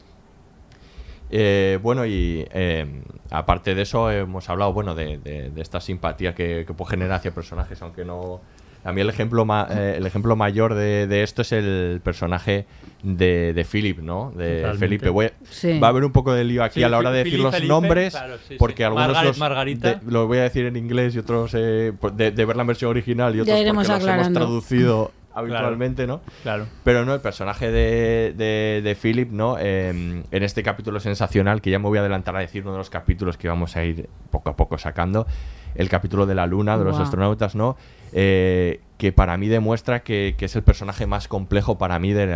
Eh, 1.28 1.78
bueno, 1.82 2.06
y 2.06 2.46
eh, 2.52 3.02
aparte 3.30 3.74
de 3.74 3.82
eso, 3.82 4.10
hemos 4.10 4.48
hablado 4.48 4.72
bueno, 4.72 4.94
de, 4.94 5.18
de- 5.18 5.50
de 5.50 5.60
esta 5.62 5.80
simpatía 5.80 6.34
que, 6.34 6.64
que 6.66 6.72
puede 6.74 6.90
generar 6.92 7.16
hacia 7.18 7.32
personajes, 7.34 7.80
aunque 7.82 8.04
no. 8.04 8.40
A 8.86 8.92
mí 8.92 9.00
el 9.00 9.08
ejemplo, 9.08 9.44
ma- 9.44 9.66
eh, 9.70 9.94
el 9.98 10.06
ejemplo 10.06 10.36
mayor 10.36 10.74
de, 10.74 11.06
de 11.06 11.22
esto 11.22 11.42
es 11.42 11.52
el 11.52 12.00
personaje 12.04 12.66
de, 13.02 13.52
de 13.52 13.64
Philip, 13.64 13.98
¿no? 13.98 14.30
De 14.36 14.56
Totalmente. 14.62 14.78
Felipe. 14.78 15.08
Voy 15.10 15.26
a- 15.26 15.32
Sí. 15.50 15.78
Va 15.80 15.88
a 15.88 15.90
haber 15.90 16.04
un 16.04 16.12
poco 16.12 16.32
de 16.32 16.44
lío 16.44 16.62
aquí 16.62 16.80
Sí, 16.80 16.84
a 16.84 16.88
la 16.88 16.98
hora 16.98 17.10
de 17.10 17.24
Philip, 17.24 17.32
decir 17.32 17.44
los 17.44 17.54
Felipe, 17.54 17.68
nombres, 17.68 18.12
claro, 18.14 18.36
sí, 18.38 18.44
sí. 18.50 18.54
porque 18.58 18.84
algunos 18.84 19.08
Margaret, 19.08 19.28
los, 19.28 19.38
Margarita. 19.38 19.94
de- 19.96 20.10
los 20.12 20.26
voy 20.28 20.38
a 20.38 20.42
decir 20.42 20.66
en 20.66 20.76
inglés 20.76 21.14
y 21.14 21.18
otros 21.18 21.52
eh, 21.54 21.92
pues 22.00 22.16
de, 22.16 22.30
de 22.30 22.44
ver 22.44 22.56
la 22.56 22.64
versión 22.64 22.90
original 22.90 23.34
y 23.34 23.40
otros 23.40 23.52
porque 23.56 23.64
los 23.64 23.70
hemos 23.70 23.90
aclarando. 23.90 24.40
traducido 24.40 25.12
habitualmente, 25.36 26.06
¿no? 26.06 26.20
Claro. 26.42 26.66
Pero 26.84 27.04
no, 27.04 27.12
el 27.12 27.20
personaje 27.20 27.70
de, 27.70 28.32
de, 28.36 28.80
de 28.82 28.94
Philip, 28.94 29.30
¿no? 29.32 29.56
Eh, 29.60 29.90
en 30.30 30.42
este 30.42 30.62
capítulo 30.62 30.98
sensacional, 31.00 31.60
que 31.60 31.70
ya 31.70 31.78
me 31.78 31.88
voy 31.88 31.98
a 31.98 32.00
adelantar 32.00 32.34
a 32.36 32.40
decir 32.40 32.62
uno 32.62 32.72
de 32.72 32.78
los 32.78 32.88
capítulos 32.88 33.36
que 33.36 33.46
vamos 33.48 33.76
a 33.76 33.84
ir 33.84 34.08
poco 34.30 34.48
a 34.48 34.56
poco 34.56 34.78
sacando, 34.78 35.26
el 35.74 35.90
capítulo 35.90 36.24
de 36.24 36.34
la 36.34 36.46
luna, 36.46 36.78
de 36.78 36.84
los 36.84 36.98
astronautas, 36.98 37.54
¿no? 37.54 37.76
Eh, 38.12 38.80
que 38.98 39.12
para 39.12 39.36
mí 39.36 39.48
demuestra 39.48 40.02
que, 40.02 40.34
es 40.38 40.56
el 40.56 40.62
personaje 40.62 41.06
más 41.06 41.28
complejo 41.28 41.78
para 41.78 41.98
mí 41.98 42.12
de, 42.12 42.26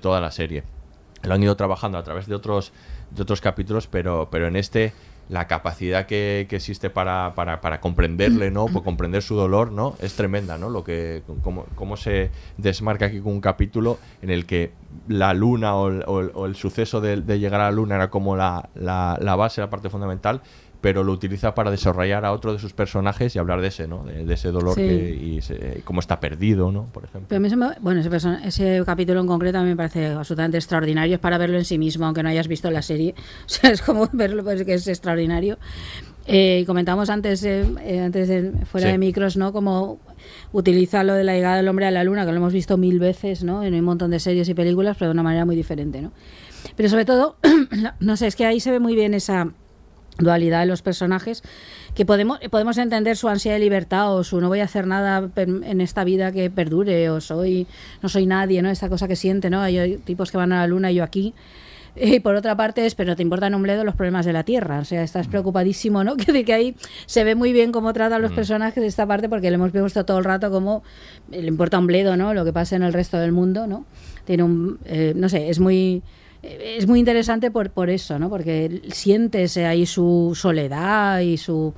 toda 0.00 0.20
la 0.20 0.30
serie. 0.30 0.64
Lo 1.22 1.34
han 1.34 1.42
ido 1.42 1.56
trabajando 1.56 1.98
a 1.98 2.02
través 2.02 2.26
de 2.26 2.34
otros, 2.34 2.72
capítulos, 3.40 3.86
pero, 3.86 4.28
en 4.32 4.56
este 4.56 4.92
la 5.28 5.46
capacidad 5.46 6.04
que, 6.04 6.46
existe 6.50 6.90
para, 6.90 7.32
comprenderle, 7.80 8.50
¿no? 8.50 8.66
Por 8.66 8.82
comprender 8.82 9.22
su 9.22 9.34
dolor, 9.34 9.72
¿no? 9.72 9.94
Es 10.00 10.14
tremenda, 10.14 10.58
¿no? 10.58 10.68
Lo 10.68 10.84
que, 10.84 11.22
cómo, 11.42 11.96
se 11.96 12.30
desmarca 12.58 13.06
aquí 13.06 13.20
con 13.20 13.32
un 13.32 13.40
capítulo 13.40 13.98
en 14.20 14.30
el 14.30 14.44
que 14.44 14.72
la 15.08 15.32
luna 15.32 15.74
o 15.74 16.46
el, 16.46 16.54
suceso 16.56 17.00
de, 17.00 17.38
llegar 17.38 17.62
a 17.62 17.64
la 17.64 17.70
luna 17.70 17.94
era 17.94 18.10
como 18.10 18.36
la 18.36 18.68
base, 19.38 19.62
la 19.62 19.70
parte 19.70 19.88
fundamental, 19.88 20.42
pero 20.82 21.02
lo 21.04 21.12
utiliza 21.12 21.54
para 21.54 21.70
desarrollar 21.70 22.26
a 22.26 22.32
otro 22.32 22.52
de 22.52 22.58
sus 22.58 22.74
personajes 22.74 23.34
y 23.34 23.38
hablar 23.38 23.62
de 23.62 23.68
ese, 23.68 23.88
¿no? 23.88 24.04
De, 24.04 24.24
de 24.26 24.34
ese 24.34 24.50
dolor 24.50 24.74
Sí. 24.74 24.82
que, 24.82 25.10
y 25.14 25.40
se- 25.40 25.80
cómo 25.84 26.00
está 26.00 26.20
perdido, 26.20 26.70
¿no? 26.70 26.84
Por 26.92 27.04
ejemplo. 27.04 27.28
Pero 27.30 27.36
a 27.38 27.40
mí 27.48 27.56
me- 27.56 27.80
bueno, 27.80 28.00
ese, 28.00 28.10
persona- 28.10 28.44
ese 28.44 28.82
capítulo 28.84 29.20
en 29.20 29.26
concreto 29.26 29.56
a 29.58 29.62
mí 29.62 29.68
me 29.70 29.76
parece 29.76 30.08
absolutamente 30.08 30.58
extraordinario. 30.58 31.14
Es 31.14 31.20
para 31.20 31.38
verlo 31.38 31.56
en 31.56 31.64
sí 31.64 31.78
mismo, 31.78 32.04
aunque 32.04 32.22
no 32.22 32.28
hayas 32.28 32.48
visto 32.48 32.70
la 32.70 32.82
serie. 32.82 33.14
O 33.46 33.48
sea, 33.48 33.70
es 33.70 33.80
como 33.80 34.08
verlo, 34.12 34.44
pues 34.44 34.64
que 34.64 34.74
es 34.74 34.86
extraordinario. 34.88 35.56
Eh, 36.26 36.60
y 36.62 36.66
comentamos 36.66 37.10
antes, 37.10 37.42
eh, 37.44 37.64
eh, 37.84 38.00
antes 38.00 38.28
de, 38.28 38.52
fuera 38.66 38.88
Sí. 38.88 38.92
de 38.92 38.98
micros, 38.98 39.36
¿no? 39.36 39.52
Como 39.52 39.98
utiliza 40.52 41.02
lo 41.04 41.14
de 41.14 41.24
la 41.24 41.34
llegada 41.34 41.56
del 41.56 41.68
hombre 41.68 41.86
a 41.86 41.90
la 41.90 42.04
luna, 42.04 42.24
que 42.24 42.32
lo 42.32 42.36
hemos 42.38 42.52
visto 42.52 42.76
mil 42.76 42.98
veces, 42.98 43.42
¿no? 43.44 43.62
En 43.64 43.74
un 43.74 43.84
montón 43.84 44.10
de 44.10 44.20
series 44.20 44.48
y 44.48 44.54
películas, 44.54 44.96
pero 44.98 45.08
de 45.10 45.12
una 45.14 45.22
manera 45.22 45.44
muy 45.44 45.56
diferente, 45.56 46.00
¿no? 46.02 46.12
Pero 46.76 46.88
sobre 46.88 47.04
todo, 47.04 47.36
no 48.00 48.16
sé, 48.16 48.26
es 48.28 48.36
que 48.36 48.46
ahí 48.46 48.60
se 48.60 48.70
ve 48.70 48.78
muy 48.78 48.94
bien 48.94 49.14
esa 49.14 49.48
dualidad 50.18 50.60
de 50.60 50.66
los 50.66 50.82
personajes 50.82 51.42
que 51.94 52.04
podemos 52.04 52.38
podemos 52.50 52.76
entender 52.78 53.16
su 53.16 53.28
ansia 53.28 53.54
de 53.54 53.58
libertad 53.58 54.14
o 54.14 54.24
su 54.24 54.40
no 54.40 54.48
voy 54.48 54.60
a 54.60 54.64
hacer 54.64 54.86
nada 54.86 55.30
en 55.36 55.80
esta 55.80 56.04
vida 56.04 56.32
que 56.32 56.50
perdure 56.50 57.08
o 57.10 57.20
soy 57.20 57.66
no 58.02 58.08
soy 58.08 58.26
nadie 58.26 58.60
no 58.62 58.68
esta 58.68 58.88
cosa 58.88 59.08
que 59.08 59.16
siente 59.16 59.48
no 59.48 59.60
hay 59.62 59.96
tipos 60.04 60.30
que 60.30 60.36
van 60.36 60.52
a 60.52 60.60
la 60.60 60.66
luna 60.66 60.92
y 60.92 60.96
yo 60.96 61.04
aquí 61.04 61.34
y 61.94 62.20
por 62.20 62.34
otra 62.34 62.56
parte 62.56 62.86
es, 62.86 62.94
pero 62.94 63.16
te 63.16 63.22
importan 63.22 63.54
un 63.54 63.62
bledo 63.62 63.84
los 63.84 63.94
problemas 63.94 64.24
de 64.24 64.32
la 64.32 64.44
Tierra. 64.44 64.78
O 64.78 64.84
sea, 64.84 65.02
estás 65.02 65.28
preocupadísimo, 65.28 66.04
¿no? 66.04 66.16
Decir 66.16 66.44
que 66.44 66.54
ahí 66.54 66.76
se 67.06 67.22
ve 67.22 67.34
muy 67.34 67.52
bien 67.52 67.70
cómo 67.70 67.92
tratan 67.92 68.22
los 68.22 68.32
personajes 68.32 68.80
de 68.82 68.86
esta 68.86 69.06
parte, 69.06 69.28
porque 69.28 69.50
le 69.50 69.56
hemos 69.56 69.72
visto 69.72 70.04
todo 70.04 70.18
el 70.18 70.24
rato 70.24 70.50
como 70.50 70.82
le 71.30 71.46
importa 71.46 71.78
un 71.78 71.86
bledo, 71.86 72.16
¿no? 72.16 72.32
Lo 72.32 72.44
que 72.44 72.52
pasa 72.52 72.76
en 72.76 72.82
el 72.82 72.92
resto 72.92 73.18
del 73.18 73.32
mundo, 73.32 73.66
¿no? 73.66 73.84
Tiene 74.24 74.42
un, 74.42 74.78
eh, 74.86 75.12
no 75.14 75.28
sé, 75.28 75.50
es 75.50 75.58
muy 75.58 76.02
es 76.42 76.86
muy 76.86 76.98
interesante 76.98 77.50
por, 77.50 77.70
por 77.70 77.90
eso, 77.90 78.18
¿no? 78.18 78.28
Porque 78.28 78.82
sientes 78.92 79.56
ahí 79.56 79.86
su 79.86 80.32
soledad 80.34 81.20
y 81.20 81.36
su 81.36 81.74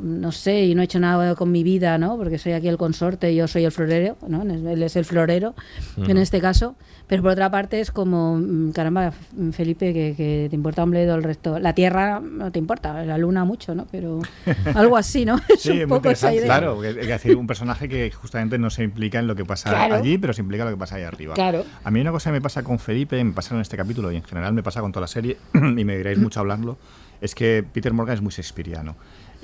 no 0.00 0.32
sé, 0.32 0.64
y 0.64 0.74
no 0.74 0.82
he 0.82 0.86
hecho 0.86 0.98
nada 0.98 1.34
con 1.34 1.52
mi 1.52 1.62
vida, 1.62 1.98
¿no? 1.98 2.16
Porque 2.16 2.38
soy 2.38 2.52
aquí 2.52 2.68
el 2.68 2.76
consorte 2.76 3.32
y 3.32 3.36
yo 3.36 3.46
soy 3.48 3.64
el 3.64 3.72
florero, 3.72 4.16
¿no? 4.26 4.42
Él 4.42 4.82
es 4.82 4.96
el 4.96 5.04
florero 5.04 5.54
en 5.96 6.18
este 6.18 6.40
caso. 6.40 6.74
Pero 7.08 7.22
por 7.22 7.32
otra 7.32 7.50
parte 7.50 7.80
es 7.80 7.90
como, 7.90 8.36
mm, 8.38 8.70
caramba, 8.72 9.12
Felipe, 9.52 9.92
que, 9.94 10.14
que 10.16 10.46
te 10.50 10.54
importa 10.54 10.84
un 10.84 10.90
bledo 10.90 11.14
el 11.14 11.22
resto. 11.22 11.58
La 11.58 11.72
Tierra 11.72 12.20
no 12.20 12.52
te 12.52 12.58
importa, 12.58 13.02
la 13.04 13.16
Luna 13.18 13.44
mucho, 13.44 13.74
¿no? 13.74 13.86
Pero 13.90 14.20
algo 14.74 14.96
así, 14.96 15.24
¿no? 15.24 15.40
Es 15.48 15.62
Sí, 15.62 15.70
un 15.70 15.76
muy 15.78 15.86
poco 15.86 16.10
esa 16.10 16.32
interesante. 16.32 16.36
idea. 16.36 16.46
Claro, 16.46 16.84
es 16.84 17.06
decir, 17.08 17.36
un 17.36 17.46
personaje 17.46 17.88
que 17.88 18.10
justamente 18.10 18.58
no 18.58 18.68
se 18.70 18.84
implica 18.84 19.18
en 19.18 19.26
lo 19.26 19.34
que 19.34 19.44
pasa 19.44 19.70
Claro. 19.70 19.94
allí, 19.96 20.18
pero 20.18 20.32
se 20.32 20.42
implica 20.42 20.64
en 20.64 20.70
lo 20.70 20.76
que 20.76 20.80
pasa 20.80 20.96
ahí 20.96 21.02
arriba. 21.02 21.34
Claro. 21.34 21.64
A 21.82 21.90
mí 21.90 22.00
una 22.00 22.12
cosa 22.12 22.30
que 22.30 22.34
me 22.34 22.40
pasa 22.42 22.62
con 22.62 22.78
Felipe, 22.78 23.22
me 23.24 23.32
pasa 23.32 23.54
en 23.54 23.60
este 23.62 23.76
capítulo 23.76 24.12
y 24.12 24.16
en 24.16 24.22
general 24.24 24.52
me 24.52 24.62
pasa 24.62 24.80
con 24.80 24.92
toda 24.92 25.02
la 25.02 25.08
serie, 25.08 25.38
y 25.54 25.84
me 25.84 25.96
diréis 25.96 26.18
mucho 26.18 26.40
hablarlo, 26.40 26.76
es 27.20 27.34
que 27.34 27.64
Peter 27.72 27.92
Morgan 27.92 28.14
es 28.16 28.20
muy 28.20 28.30
shakespeariano. 28.32 28.94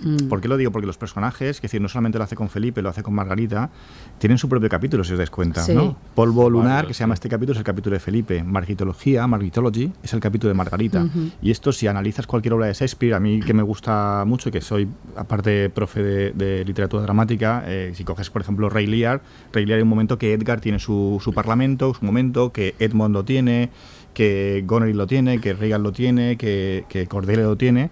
Mm. 0.04 0.28
¿Por 0.28 0.40
qué 0.40 0.48
lo 0.48 0.56
digo? 0.56 0.70
Porque 0.70 0.86
los 0.86 0.98
personajes, 0.98 1.56
es 1.56 1.62
decir, 1.62 1.80
no 1.80 1.88
solamente 1.88 2.18
lo 2.18 2.24
hace 2.24 2.36
con 2.36 2.48
Felipe, 2.48 2.82
lo 2.82 2.90
hace 2.90 3.02
con 3.02 3.14
Margarita, 3.14 3.70
tienen 4.18 4.38
su 4.38 4.48
propio 4.48 4.68
capítulo, 4.68 5.02
si 5.02 5.12
os 5.12 5.18
dais 5.18 5.30
cuenta. 5.30 5.62
Sí. 5.62 5.74
¿no? 5.74 5.96
Polvo 6.14 6.50
lunar, 6.50 6.74
Varios, 6.74 6.88
que 6.88 6.94
se 6.94 7.00
llama 7.00 7.14
este 7.14 7.28
capítulo, 7.28 7.52
es 7.54 7.58
el 7.58 7.64
capítulo 7.64 7.94
de 7.94 8.00
Felipe. 8.00 8.44
Margitología, 8.44 9.26
Margitology, 9.26 9.92
es 10.02 10.12
el 10.12 10.20
capítulo 10.20 10.48
de 10.48 10.54
Margarita. 10.54 11.04
Ujú. 11.04 11.30
Y 11.42 11.50
esto, 11.50 11.72
si 11.72 11.86
analizas 11.86 12.26
cualquier 12.26 12.54
obra 12.54 12.66
de 12.66 12.74
Shakespeare, 12.74 13.14
a 13.14 13.20
mí 13.20 13.40
que 13.40 13.54
me 13.54 13.62
gusta 13.62 14.24
mucho 14.26 14.50
y 14.50 14.52
que 14.52 14.60
soy, 14.60 14.88
aparte, 15.16 15.70
profe 15.70 16.02
de, 16.02 16.32
de 16.32 16.64
literatura 16.64 17.02
dramática, 17.02 17.64
eh, 17.66 17.92
si 17.94 18.04
coges, 18.04 18.30
por 18.30 18.42
ejemplo, 18.42 18.68
Ray 18.68 18.86
Lear, 18.86 19.22
Ray 19.52 19.66
Lear 19.66 19.78
hay 19.78 19.82
un 19.82 19.88
momento 19.88 20.18
que 20.18 20.32
Edgar 20.32 20.60
tiene 20.60 20.78
su, 20.78 21.20
su 21.22 21.32
parlamento, 21.32 21.94
su 21.94 22.04
momento, 22.04 22.52
que 22.52 22.74
Edmond 22.78 23.14
lo 23.14 23.24
tiene, 23.24 23.70
que 24.12 24.62
Goneril 24.66 24.96
lo 24.96 25.06
tiene, 25.06 25.40
que 25.40 25.52
Reagan 25.52 25.82
lo 25.82 25.92
tiene, 25.92 26.36
que, 26.36 26.84
que 26.88 27.06
Cordelia 27.06 27.44
lo 27.44 27.56
tiene. 27.56 27.90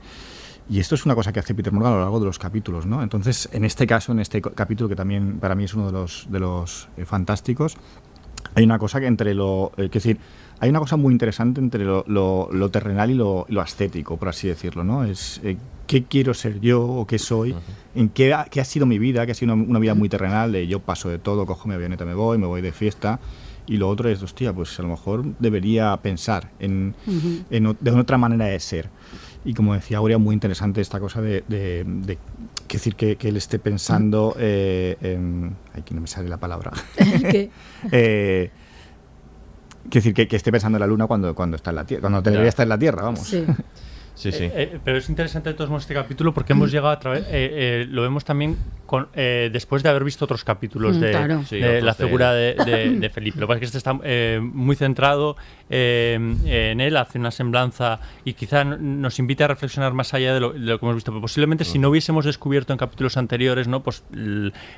Y 0.70 0.78
esto 0.80 0.94
es 0.94 1.04
una 1.04 1.14
cosa 1.14 1.32
que 1.32 1.40
hace 1.40 1.54
Peter 1.54 1.72
Morgan 1.72 1.92
a 1.92 1.96
lo 1.96 2.00
largo 2.02 2.20
de 2.20 2.26
los 2.26 2.38
capítulos, 2.38 2.86
¿no? 2.86 3.02
Entonces, 3.02 3.48
en 3.52 3.64
este 3.64 3.86
caso, 3.86 4.12
en 4.12 4.20
este 4.20 4.40
capítulo, 4.40 4.88
que 4.88 4.96
también 4.96 5.38
para 5.38 5.54
mí 5.54 5.64
es 5.64 5.74
uno 5.74 5.86
de 5.86 5.92
los, 5.92 6.26
de 6.30 6.40
los 6.40 6.88
eh, 6.96 7.04
fantásticos, 7.04 7.76
hay 8.54 8.64
una 8.64 8.78
cosa 8.78 9.00
que 9.00 9.06
entre 9.06 9.34
lo. 9.34 9.72
eh, 9.76 9.88
decir, 9.92 10.18
hay 10.60 10.70
una 10.70 10.78
cosa 10.78 10.96
muy 10.96 11.12
interesante 11.12 11.60
entre 11.60 11.84
lo, 11.84 12.04
lo- 12.06 12.48
lo 12.52 12.70
terrenal 12.70 13.10
y 13.10 13.14
lo, 13.14 13.46
lo 13.48 13.60
ascético, 13.60 14.16
por 14.16 14.28
así 14.28 14.46
decirlo, 14.48 14.84
¿no? 14.84 15.04
Es 15.04 15.40
eh, 15.42 15.56
qué 15.86 16.04
quiero 16.04 16.32
ser 16.34 16.60
yo 16.60 16.82
o 16.86 17.06
qué 17.06 17.18
soy, 17.18 17.54
en 17.94 18.08
qué 18.08 18.32
ha, 18.32 18.44
qué 18.44 18.60
ha 18.60 18.64
sido 18.64 18.86
mi 18.86 18.98
vida, 18.98 19.26
que 19.26 19.32
ha 19.32 19.34
sido 19.34 19.52
una, 19.54 19.62
una 19.64 19.78
vida 19.80 19.94
muy 19.94 20.08
terrenal, 20.08 20.52
de 20.52 20.66
yo 20.66 20.80
paso 20.80 21.08
de 21.08 21.18
todo, 21.18 21.44
cojo 21.46 21.68
mi 21.68 21.74
avioneta, 21.74 22.04
me 22.04 22.14
voy, 22.14 22.38
me 22.38 22.46
voy 22.46 22.62
de 22.62 22.72
fiesta. 22.72 23.18
Y 23.66 23.76
lo 23.76 23.88
otro 23.88 24.08
es, 24.08 24.20
hostia, 24.22 24.52
pues 24.52 24.76
a 24.80 24.82
lo 24.82 24.88
mejor 24.88 25.24
debería 25.38 25.96
pensar 25.98 26.50
en, 26.58 26.94
en 27.50 27.76
de 27.80 27.90
otra 27.92 28.18
manera 28.18 28.46
de 28.46 28.58
ser. 28.58 28.88
Y 29.44 29.54
como 29.54 29.74
decía 29.74 29.98
Aurea, 29.98 30.18
muy 30.18 30.34
interesante 30.34 30.80
esta 30.80 31.00
cosa 31.00 31.20
de, 31.20 31.42
de, 31.48 31.84
de- 31.86 32.18
que 32.68 32.76
decir 32.76 32.94
que, 32.94 33.16
que 33.16 33.28
él 33.28 33.36
esté 33.36 33.58
pensando 33.58 34.36
eh, 34.38 34.96
en... 35.00 35.56
Ay, 35.74 35.82
que 35.82 35.94
no 35.94 36.00
me 36.00 36.06
sale 36.06 36.28
la 36.28 36.36
palabra. 36.38 36.70
¿Qué? 36.96 37.50
eh, 37.92 38.50
decir 39.84 40.14
que, 40.14 40.28
que 40.28 40.36
esté 40.36 40.52
pensando 40.52 40.76
en 40.78 40.80
la 40.80 40.86
luna 40.86 41.06
cuando, 41.06 41.34
cuando 41.34 41.56
está 41.56 41.70
en 41.70 41.76
la 41.76 41.84
Tierra, 41.84 42.00
cuando 42.02 42.22
debería 42.22 42.48
estar 42.48 42.64
en 42.64 42.68
la 42.68 42.78
Tierra, 42.78 43.02
vamos. 43.02 43.20
Sí. 43.20 43.44
Sí, 44.14 44.30
sí. 44.30 44.44
Eh, 44.44 44.52
eh, 44.54 44.78
pero 44.84 44.98
es 44.98 45.08
interesante 45.08 45.48
de 45.48 45.54
todos 45.54 45.70
modos 45.70 45.84
este 45.84 45.94
capítulo 45.94 46.34
porque 46.34 46.52
hemos 46.52 46.70
llegado 46.70 46.90
a 46.90 46.98
través, 46.98 47.22
eh, 47.24 47.28
eh, 47.30 47.86
lo 47.88 48.02
vemos 48.02 48.24
también 48.24 48.56
con, 48.86 49.08
eh, 49.14 49.48
después 49.52 49.82
de 49.82 49.88
haber 49.88 50.04
visto 50.04 50.26
otros 50.26 50.44
capítulos 50.44 50.98
Mm, 50.98 51.00
de, 51.00 51.10
claro. 51.10 51.42
Sí, 51.48 51.58
de 51.58 51.68
otros 51.78 51.82
la 51.84 51.92
de 51.94 52.04
figura 52.04 52.32
de, 52.34 52.54
de- 52.54 52.90
de 52.98 53.10
Felipe. 53.10 53.40
Lo 53.40 53.46
que 53.46 53.54
pasa 53.54 53.56
es 53.56 53.60
que 53.60 53.64
este 53.66 53.78
está 53.78 53.98
eh, 54.04 54.38
muy 54.42 54.76
centrado 54.76 55.36
eh, 55.70 56.18
en 56.44 56.80
él, 56.82 56.96
hace 56.98 57.18
una 57.18 57.30
semblanza 57.30 58.00
y 58.24 58.34
quizá 58.34 58.64
nos 58.64 59.18
invite 59.18 59.44
a 59.44 59.48
reflexionar 59.48 59.94
más 59.94 60.12
allá 60.12 60.34
de 60.34 60.40
lo, 60.40 60.52
de 60.52 60.58
lo 60.58 60.78
que 60.78 60.84
hemos 60.84 60.96
visto. 60.96 61.10
Pero 61.10 61.22
posiblemente 61.22 61.64
si 61.64 61.78
no 61.78 61.88
hubiésemos 61.88 62.26
descubierto 62.26 62.74
en 62.74 62.78
capítulos 62.78 63.16
anteriores, 63.16 63.66
¿no? 63.66 63.82
pues 63.82 64.04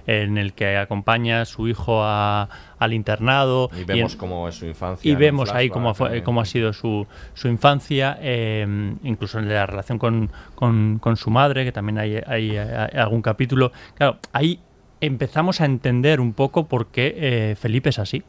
en 0.07 0.39
el 0.39 0.53
que 0.53 0.77
acompaña 0.77 1.41
a 1.41 1.45
su 1.45 1.67
hijo 1.67 2.03
a- 2.05 2.49
al 2.79 2.93
internado 2.93 3.71
Y 3.77 3.81
en- 3.81 3.87
vemos 3.87 4.15
cómo 4.17 4.49
es 4.49 4.55
su 4.57 4.67
infancia. 4.67 5.09
y 5.09 5.13
en 5.15 5.19
vemos 5.19 5.51
ahí 5.51 5.69
cómo, 5.71 5.93
cómo 6.23 6.41
ha 6.41 6.45
sido 6.45 6.73
su, 6.73 7.07
su 7.33 7.49
infancia, 7.49 8.19
eh, 8.21 8.95
incluso 9.25 9.39
en 9.39 9.49
la 9.49 9.65
relación 9.67 9.99
con, 9.99 10.31
con- 10.55 11.17
su 11.17 11.31
madre, 11.31 11.65
que 11.65 11.73
también 11.73 11.99
hay, 11.99 12.21
hay, 12.27 12.57
hay 12.57 12.99
algún 12.99 13.23
capítulo. 13.23 13.73
Claro, 13.95 14.19
ahí 14.33 14.61
empezamos 15.01 15.61
a 15.61 15.65
entender 15.65 16.21
un 16.21 16.33
poco 16.35 16.67
por 16.69 16.89
qué 16.89 17.15
eh, 17.17 17.57
Felipe 17.57 17.89
es 17.89 17.99
así. 17.99 18.23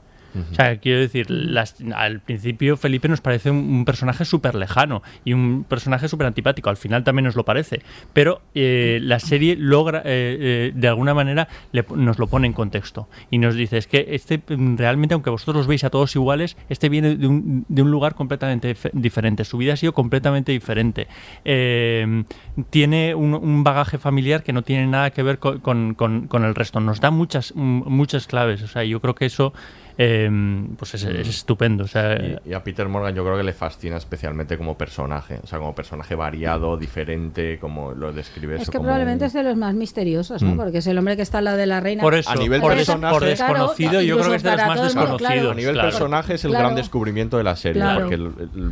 O 0.51 0.55
sea, 0.55 0.77
quiero 0.77 0.99
decir, 0.99 1.29
las- 1.29 1.75
al 1.93 2.19
principio 2.21 2.77
Felipe 2.77 3.07
nos 3.07 3.21
parece 3.21 3.49
un, 3.51 3.57
un 3.57 3.85
personaje 3.85 4.25
súper 4.25 4.55
lejano 4.55 5.01
y 5.23 5.33
un 5.33 5.63
personaje 5.67 6.07
súper 6.07 6.27
antipático. 6.27 6.69
Al 6.69 6.77
final 6.77 7.03
también 7.03 7.25
nos 7.25 7.35
lo 7.35 7.45
parece. 7.45 7.81
Pero 8.13 8.41
eh, 8.53 8.99
la 9.01 9.19
serie 9.19 9.55
logra, 9.57 9.99
eh, 9.99 10.03
eh, 10.05 10.71
de 10.75 10.87
alguna 10.87 11.13
manera, 11.13 11.47
le- 11.71 11.85
nos 11.95 12.19
lo 12.19 12.27
pone 12.27 12.47
en 12.47 12.53
contexto. 12.53 13.07
Y 13.31 13.37
nos 13.37 13.55
dice, 13.55 13.77
es 13.77 13.87
que 13.87 14.07
este 14.09 14.41
realmente, 14.47 15.13
aunque 15.13 15.29
vosotros 15.29 15.55
los 15.57 15.67
veis 15.67 15.83
a 15.83 15.89
todos 15.89 16.15
iguales, 16.15 16.57
este 16.69 16.89
viene 16.89 17.15
de 17.15 17.27
un, 17.27 17.65
de 17.67 17.81
un 17.81 17.91
lugar 17.91 18.15
completamente 18.15 18.75
dif- 18.75 18.91
diferente. 18.93 19.43
Su 19.45 19.57
vida 19.57 19.73
ha 19.73 19.77
sido 19.77 19.93
completamente 19.93 20.51
diferente. 20.51 21.07
Eh, 21.43 22.23
tiene 22.69 23.15
un, 23.15 23.33
un 23.33 23.63
bagaje 23.63 23.97
familiar 23.97 24.43
que 24.43 24.53
no 24.53 24.61
tiene 24.63 24.87
nada 24.87 25.11
que 25.11 25.23
ver 25.23 25.39
con, 25.39 25.59
con- 25.59 25.93
con- 25.93 26.27
con 26.27 26.43
el 26.43 26.55
resto. 26.55 26.79
Nos 26.79 26.99
da 27.01 27.11
muchas, 27.11 27.53
muchas 27.55 28.27
claves. 28.27 28.61
O 28.63 28.67
sea, 28.67 28.83
yo 28.83 28.99
creo 29.01 29.15
que 29.15 29.25
eso 29.25 29.53
eh, 29.97 30.29
pues 30.77 30.93
es, 30.95 31.03
es 31.05 31.27
estupendo. 31.29 31.83
O 31.85 31.87
sea, 31.87 32.15
Y, 32.45 32.49
y 32.49 32.53
a 32.53 32.63
Peter 32.63 32.87
Morgan 32.87 33.15
yo 33.15 33.23
creo 33.23 33.37
que 33.37 33.43
le 33.43 33.53
fascina 33.53 33.97
especialmente 33.97 34.57
como 34.57 34.77
personaje, 34.77 35.39
o 35.43 35.47
sea, 35.47 35.59
como 35.59 35.73
personaje 35.75 36.15
variado, 36.15 36.77
diferente, 36.77 37.57
como 37.59 37.93
lo 37.93 38.11
describe 38.13 38.55
Es 38.55 38.69
que 38.69 38.77
como 38.77 38.83
probablemente 38.85 39.23
un- 39.23 39.27
es 39.27 39.33
de 39.33 39.43
los 39.43 39.55
más 39.57 39.73
misteriosos, 39.73 40.41
¿no? 40.41 40.53
Mm. 40.53 40.57
Porque 40.57 40.77
es 40.79 40.87
el 40.87 40.97
hombre 40.97 41.15
que 41.15 41.21
está 41.21 41.37
al 41.39 41.45
lado 41.45 41.57
de 41.57 41.65
la 41.65 41.79
reina. 41.79 42.01
Por 42.03 42.13
eso, 42.15 42.29
A 42.29 42.35
nivel 42.35 42.61
por, 42.61 42.73
personaje- 42.73 43.13
por 43.13 43.23
desconocido, 43.25 44.01
yo 44.01 44.17
creo 44.17 44.29
que 44.31 44.35
es 44.37 44.43
de 44.43 44.51
los 44.51 44.57
más 44.67 44.81
desconocidos. 44.81 45.17
claro. 45.17 45.51
a 45.51 45.55
nivel 45.55 45.73
claro. 45.73 45.89
personaje 45.89 46.33
es 46.35 46.45
el 46.45 46.51
Claro. 46.51 46.65
gran 46.65 46.75
descubrimiento 46.75 47.37
de 47.37 47.43
la 47.43 47.55
serie, 47.55 47.81
Claro. 47.81 48.01
porque 48.09 48.17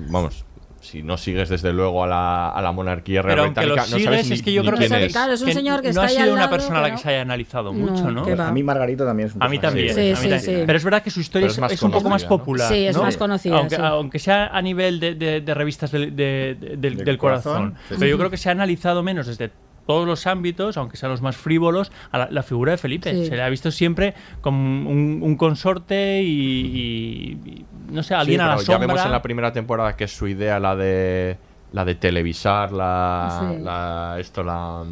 vamos, 0.10 0.46
si 0.94 1.02
no 1.02 1.18
sigues 1.18 1.50
desde 1.50 1.74
luego 1.74 2.04
a 2.04 2.08
la, 2.08 2.50
a 2.52 2.62
la 2.62 2.72
monarquía 2.72 3.24
real 3.24 3.34
Pero 3.36 3.44
aunque 3.46 3.62
lo 3.66 3.74
británica, 3.74 3.98
no 3.98 4.04
sabes 4.04 4.20
sigues, 4.22 4.30
ni, 4.30 4.36
es 4.36 4.44
que 4.44 4.54
yo 4.54 4.62
creo 4.62 4.74
que 4.78 4.88
quién 4.88 5.02
es. 5.02 5.12
claro, 5.12 5.34
es 5.34 5.42
un 5.42 5.52
señor 5.52 5.82
que 5.82 5.88
no 5.88 5.90
está 5.90 6.04
ha 6.04 6.10
sido 6.10 6.34
una 6.34 6.42
lado, 6.42 6.52
persona 6.52 6.78
a 6.78 6.82
la 6.84 6.92
que 6.92 6.98
se 7.00 7.10
haya 7.10 7.22
analizado 7.22 7.74
No, 7.74 7.80
mucho, 7.92 8.12
¿no? 8.12 8.44
a 8.44 8.52
mí 8.52 8.62
Margarito 8.62 9.04
también 9.04 9.30
es 9.30 9.36
un 9.36 9.42
A 9.42 9.50
mí 9.50 9.58
también, 9.58 9.88
Sí, 9.96 10.00
a 10.00 10.04
mí 10.04 10.16
sí, 10.16 10.22
también. 10.22 10.40
sí. 10.42 10.64
pero 10.68 10.78
es 10.78 10.84
verdad 10.84 11.02
que 11.02 11.10
su 11.10 11.20
historia 11.20 11.48
es, 11.48 11.54
es 11.54 11.60
más 11.60 11.72
es 11.72 11.82
un 11.82 11.90
poco 11.92 12.10
más 12.10 12.24
popular. 12.26 12.72
Sí, 12.72 12.86
es 12.86 12.96
¿no? 12.96 13.02
más 13.02 13.18
conocida, 13.18 13.58
Aunque, 13.58 13.76
sí. 13.76 13.82
aunque 13.84 14.20
sea 14.20 14.48
a 14.56 14.62
nivel 14.62 15.00
de, 15.00 15.16
de- 15.16 15.42
de 15.42 15.54
revistas 15.56 15.92
del, 15.92 16.16
de- 16.16 16.56
de- 16.60 16.78
del- 16.78 16.80
Del 16.98 17.06
del 17.06 17.18
corazón. 17.18 17.72
corazón, 17.72 17.78
sí, 17.90 17.96
Pero 17.98 18.12
yo 18.12 18.18
creo 18.20 18.30
que 18.30 18.38
se 18.38 18.50
ha 18.50 18.52
analizado 18.52 19.02
menos 19.02 19.26
desde 19.26 19.50
todos 19.86 20.08
los 20.08 20.26
ámbitos, 20.28 20.78
aunque 20.78 20.98
sean 20.98 21.12
los 21.12 21.22
más 21.22 21.36
frívolos, 21.36 21.92
a 22.12 22.18
la, 22.20 22.28
la 22.32 22.44
figura 22.44 22.72
de 22.72 22.78
Felipe. 22.78 23.12
Sí. 23.12 23.26
Se 23.28 23.36
le 23.36 23.42
ha 23.42 23.50
visto 23.50 23.70
siempre 23.72 24.14
como 24.42 24.90
un, 24.90 25.20
un 25.22 25.36
consorte 25.36 26.22
y, 26.24 26.28
y- 26.30 27.50
y, 27.50 27.66
no 27.92 28.02
sé, 28.04 28.10
Sí, 28.10 28.14
alguien 28.16 28.42
a 28.42 28.48
la 28.48 28.58
sombra. 28.58 28.74
ya 28.74 28.78
vemos 28.80 29.06
en 29.06 29.12
la 29.12 29.22
primera 29.22 29.52
temporada 29.54 29.96
que 29.96 30.06
es 30.06 30.16
su 30.16 30.28
idea 30.28 30.60
la 30.60 30.76
de 30.76 31.38
la 31.74 31.86
de 31.86 31.96
televisar 31.96 32.72
la, 32.72 33.50
Sí. 33.52 33.62
la 33.64 34.16
esto 34.20 34.44
la 34.44 34.84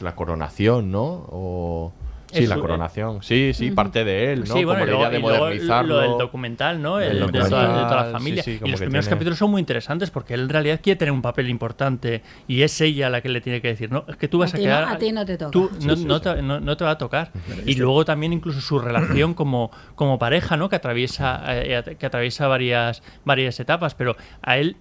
la 0.00 0.14
coronación, 0.14 0.90
¿no? 0.90 1.04
O 1.30 1.92
sí, 2.34 2.42
Es 2.44 2.48
la 2.48 2.56
su- 2.56 2.60
coronación. 2.60 3.22
Sí, 3.22 3.52
sí, 3.54 3.70
parte 3.70 4.04
de 4.04 4.32
él, 4.32 4.40
¿no? 4.40 4.46
Sí, 4.54 4.64
bueno, 4.64 4.80
como 4.80 4.84
y 4.84 4.86
la 4.86 4.96
idea 4.98 5.10
de 5.10 5.18
luego- 5.20 5.28
y 5.28 5.30
luego 5.30 5.44
modernizarlo. 5.44 5.94
Lo 5.94 6.00
del 6.02 6.18
documental, 6.18 6.82
¿no? 6.82 7.00
El, 7.00 7.20
de, 7.20 7.26
toda, 7.26 7.42
de 7.78 7.82
toda 7.84 8.04
la 8.06 8.10
familia. 8.12 8.42
sí, 8.42 8.58
y 8.62 8.68
los 8.70 8.80
primeros 8.80 9.04
tiene- 9.06 9.16
capítulos 9.16 9.38
son 9.38 9.50
muy 9.50 9.60
interesantes 9.60 10.10
porque 10.10 10.34
él 10.34 10.40
en 10.40 10.48
realidad 10.48 10.80
quiere 10.82 10.98
tener 10.98 11.12
un 11.12 11.22
papel 11.22 11.48
importante 11.48 12.22
y 12.48 12.62
es 12.62 12.80
ella 12.80 13.08
la 13.10 13.20
que 13.20 13.28
le 13.28 13.40
tiene 13.40 13.60
que 13.62 13.68
decir, 13.68 13.90
no, 13.90 14.04
es 14.08 14.16
que 14.16 14.28
tú 14.28 14.38
vas 14.38 14.52
A 14.52 14.56
a, 14.56 14.58
ti 14.58 14.64
no- 14.64 14.68
quedar... 14.70 14.84
a 14.84 14.98
ti 14.98 15.12
no 15.12 15.24
te 15.24 15.36
toca. 15.38 15.50
Tú 15.50 15.70
Sí, 15.78 15.86
no, 15.86 15.96
sí, 15.96 16.04
no 16.04 16.16
sí. 16.18 16.22
Te, 16.24 16.42
no- 16.42 16.60
no 16.60 16.76
te 16.76 16.84
va 16.84 16.90
a 16.90 16.98
tocar. 16.98 17.30
Y 17.66 17.74
luego 17.76 18.04
también 18.04 18.32
incluso 18.32 18.60
su 18.60 18.78
relación 18.78 19.34
como, 19.34 19.70
como 19.94 20.18
pareja, 20.18 20.56
¿no? 20.56 20.68
Que 20.68 20.76
atraviesa, 20.76 21.42
eh, 21.48 21.96
que 21.98 22.06
atraviesa 22.06 22.46
varias, 22.48 23.02
varias 23.24 23.58
etapas, 23.60 23.94
pero 23.94 24.16
a 24.42 24.58
él... 24.58 24.76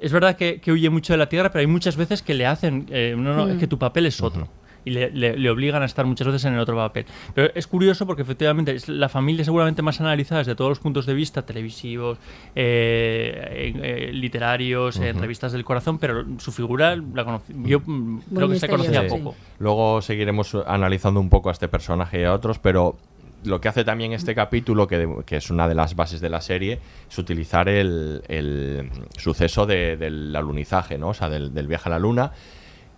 Es 0.00 0.12
verdad 0.12 0.36
que, 0.36 0.60
que 0.60 0.70
huye 0.70 0.90
mucho 0.90 1.12
de 1.12 1.16
la 1.16 1.28
tierra, 1.28 1.50
pero 1.50 1.58
hay 1.58 1.66
muchas 1.66 1.96
veces 1.96 2.22
que 2.22 2.32
le 2.32 2.46
hacen, 2.46 2.86
eh, 2.90 3.16
no, 3.18 3.34
no, 3.34 3.48
es 3.48 3.56
Mm. 3.56 3.58
que 3.58 3.66
tu 3.66 3.80
papel 3.80 4.06
es 4.06 4.22
otro. 4.22 4.46
Y 4.88 4.90
le, 4.90 5.10
le- 5.10 5.36
le 5.36 5.50
obligan 5.50 5.82
a 5.82 5.86
estar 5.86 6.06
muchas 6.06 6.26
veces 6.26 6.44
en 6.46 6.54
el 6.54 6.60
otro 6.60 6.76
papel. 6.76 7.04
Pero 7.34 7.50
es 7.54 7.66
curioso 7.66 8.06
porque 8.06 8.22
efectivamente 8.22 8.72
es 8.74 8.88
la 8.88 9.08
familia 9.08 9.44
seguramente 9.44 9.82
más 9.82 10.00
analizada 10.00 10.38
desde 10.38 10.54
todos 10.54 10.70
los 10.70 10.78
puntos 10.78 11.04
de 11.06 11.14
vista, 11.14 11.42
televisivos, 11.44 12.18
eh, 12.54 13.72
eh, 13.82 14.10
literarios, 14.12 14.96
en 14.98 15.20
revistas 15.20 15.52
del 15.52 15.64
corazón, 15.64 15.98
pero 15.98 16.24
su 16.38 16.52
figura 16.52 16.96
la 16.96 17.24
conocí, 17.24 17.52
yo 17.64 17.80
creo 17.82 18.48
que 18.48 18.58
se 18.58 18.68
conocía 18.68 19.02
misteriosa, 19.02 19.16
poco. 19.24 19.36
Luego 19.58 20.02
seguiremos 20.02 20.54
analizando 20.66 21.20
un 21.20 21.28
poco 21.28 21.48
a 21.48 21.52
este 21.52 21.68
personaje 21.68 22.20
y 22.20 22.24
a 22.24 22.32
otros, 22.32 22.58
pero 22.58 22.96
lo 23.44 23.60
que 23.60 23.68
hace 23.68 23.84
también 23.84 24.12
este 24.12 24.34
capítulo, 24.34 24.86
que, 24.88 25.08
que 25.24 25.36
es 25.36 25.50
una 25.50 25.68
de 25.68 25.74
las 25.74 25.94
bases 25.94 26.20
de 26.20 26.28
la 26.28 26.40
serie, 26.40 26.78
es 27.08 27.18
utilizar 27.18 27.68
el, 27.68 28.22
el 28.28 28.90
suceso 29.16 29.66
de- 29.66 29.96
del 29.96 30.34
alunizaje, 30.34 30.98
¿no? 30.98 31.10
O 31.10 31.14
sea, 31.14 31.28
del, 31.28 31.54
del 31.54 31.66
viaje 31.68 31.88
a 31.88 31.90
la 31.90 31.98
luna. 31.98 32.32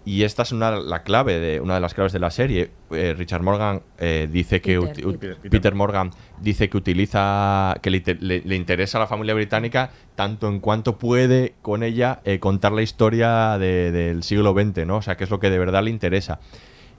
Y 0.04 0.22
esta 0.22 0.42
es 0.44 0.52
una, 0.52 0.70
la 0.70 1.02
clave 1.02 1.38
de, 1.38 1.60
una 1.60 1.74
de 1.74 1.80
las 1.80 1.92
claves 1.92 2.12
de 2.12 2.18
la 2.20 2.30
serie. 2.30 2.70
Eh, 2.90 3.14
Richard 3.16 3.42
Morgan 3.42 3.82
eh, 3.98 4.28
dice 4.32 4.60
que 4.62 4.80
Peter, 4.80 5.04
uti- 5.06 5.18
Peter. 5.18 5.50
Peter 5.50 5.74
Morgan 5.74 6.10
dice 6.40 6.70
que 6.70 6.76
utiliza 6.78 7.76
que 7.82 7.90
le- 7.90 8.42
le 8.44 8.56
interesa 8.56 8.96
a 8.98 9.02
la 9.02 9.06
familia 9.06 9.34
británica 9.34 9.90
tanto 10.14 10.48
en 10.48 10.60
cuanto 10.60 10.96
puede 10.98 11.54
con 11.62 11.82
ella 11.82 12.20
eh, 12.24 12.38
contar 12.40 12.72
la 12.72 12.82
historia 12.82 13.58
de- 13.58 13.92
del 13.92 14.22
siglo 14.22 14.54
XX, 14.54 14.86
¿no? 14.86 14.96
O 14.96 15.02
sea, 15.02 15.16
que 15.16 15.24
es 15.24 15.30
lo 15.30 15.38
que 15.38 15.50
de 15.50 15.58
verdad 15.58 15.82
le 15.82 15.90
interesa. 15.90 16.40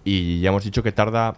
Y 0.03 0.39
ya 0.39 0.49
hemos 0.49 0.63
dicho 0.63 0.83
que 0.83 0.91
tarda 0.91 1.35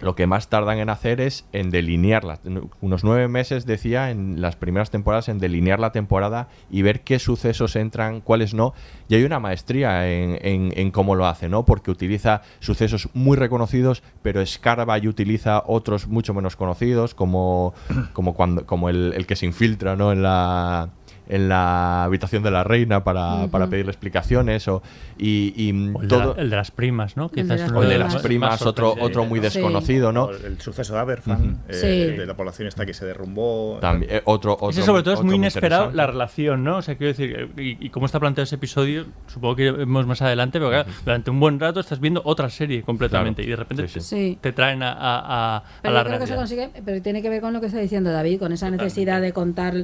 lo 0.00 0.14
que 0.14 0.26
más 0.26 0.48
tardan 0.48 0.78
en 0.78 0.90
hacer 0.90 1.20
es 1.20 1.46
en 1.52 1.70
delinearla. 1.70 2.40
Unos 2.80 3.04
nueve 3.04 3.28
meses, 3.28 3.66
decía, 3.66 4.10
en 4.10 4.40
las 4.40 4.56
primeras 4.56 4.90
temporadas, 4.90 5.28
en 5.28 5.38
delinear 5.38 5.80
la 5.80 5.92
temporada 5.92 6.48
y 6.70 6.82
ver 6.82 7.00
qué 7.00 7.18
sucesos 7.18 7.76
entran, 7.76 8.20
cuáles 8.20 8.54
no. 8.54 8.74
Y 9.08 9.14
hay 9.14 9.24
una 9.24 9.40
maestría 9.40 10.08
en, 10.08 10.90
cómo 10.90 11.14
lo 11.14 11.26
hace, 11.26 11.48
¿no? 11.48 11.64
Porque 11.64 11.90
utiliza 11.90 12.42
sucesos 12.60 13.08
muy 13.14 13.36
reconocidos, 13.36 14.02
pero 14.22 14.40
escarba 14.40 14.98
y 14.98 15.08
utiliza 15.08 15.62
otros 15.66 16.06
mucho 16.06 16.34
menos 16.34 16.56
conocidos, 16.56 17.14
como, 17.14 17.74
como, 18.12 18.34
cuando, 18.34 18.66
como 18.66 18.88
el, 18.88 19.12
el 19.16 19.26
que 19.26 19.36
se 19.36 19.46
infiltra, 19.46 19.96
¿no? 19.96 20.12
En 20.12 20.22
la 20.22 20.90
en 21.28 21.48
la 21.48 22.04
habitación 22.04 22.42
de 22.42 22.50
la 22.50 22.62
reina 22.64 23.02
para, 23.04 23.46
para 23.48 23.66
pedirle 23.66 23.90
explicaciones 23.92 24.68
o 24.68 24.82
y, 25.18 25.52
y 25.56 25.70
O 25.94 26.02
el, 26.02 26.08
todo 26.08 26.20
de 26.20 26.26
la- 26.36 26.42
el 26.42 26.50
de 26.50 26.56
las 26.56 26.70
primas, 26.70 27.16
¿no? 27.16 27.24
El 27.24 27.30
de 27.48 27.54
Quizás 27.54 27.60
el 27.72 27.88
de 27.88 27.98
las 27.98 28.14
más 28.14 28.22
primas 28.22 28.62
otro 28.62 28.94
otro 29.00 29.24
muy 29.24 29.38
Sí. 29.40 29.44
desconocido 29.44 30.12
no 30.12 30.24
O 30.24 30.30
El, 30.30 30.44
el 30.44 30.60
suceso 30.60 30.94
de 30.94 31.00
Aberfan, 31.00 31.58
eh, 31.68 31.74
Sí. 31.74 32.16
de 32.16 32.26
la 32.26 32.34
población 32.34 32.68
esta 32.68 32.84
que 32.86 32.94
se 32.94 33.04
derrumbó. 33.06 33.78
También, 33.80 34.12
eh, 34.14 34.22
otro, 34.24 34.54
otro, 34.54 34.70
Ese 34.70 34.82
sobre 34.82 35.02
todo 35.02 35.14
es 35.14 35.22
muy 35.22 35.36
inesperado 35.36 35.90
la 35.92 36.06
relación, 36.06 36.62
¿no? 36.64 36.78
O 36.78 36.82
sea, 36.82 36.96
quiero 36.96 37.12
decir, 37.12 37.50
y, 37.56 37.84
y 37.86 37.90
cómo 37.90 38.06
está 38.06 38.20
planteado 38.20 38.44
ese 38.44 38.56
episodio, 38.56 39.06
supongo 39.26 39.56
que 39.56 39.70
vemos 39.70 40.06
más 40.06 40.22
adelante, 40.22 40.58
pero 40.58 40.70
claro, 40.70 40.88
durante 41.04 41.30
un 41.30 41.40
buen 41.40 41.58
rato 41.60 41.80
estás 41.80 42.00
viendo 42.00 42.22
otra 42.24 42.48
serie 42.50 42.82
completamente 42.82 43.42
Claro. 43.42 43.48
y 43.48 43.50
de 43.50 43.56
repente 43.56 43.88
Sí, 43.88 44.00
sí. 44.00 44.06
Sí. 44.16 44.38
te 44.40 44.52
traen 44.52 44.82
a, 44.82 44.92
a- 44.92 44.96
a- 45.18 45.56
a 45.58 45.62
Pero 45.82 45.94
la 45.94 46.00
yo 46.00 46.06
creo 46.06 46.18
que 46.20 46.26
se 46.26 46.34
realidad. 46.34 46.36
consigue, 46.66 46.82
pero 46.84 47.02
tiene 47.02 47.22
que 47.22 47.28
ver 47.28 47.40
con 47.40 47.52
lo 47.52 47.60
que 47.60 47.66
está 47.66 47.78
diciendo 47.78 48.10
David, 48.12 48.38
con 48.38 48.52
esa 48.52 48.70
necesidad 48.70 49.20
de 49.20 49.32
contar 49.32 49.74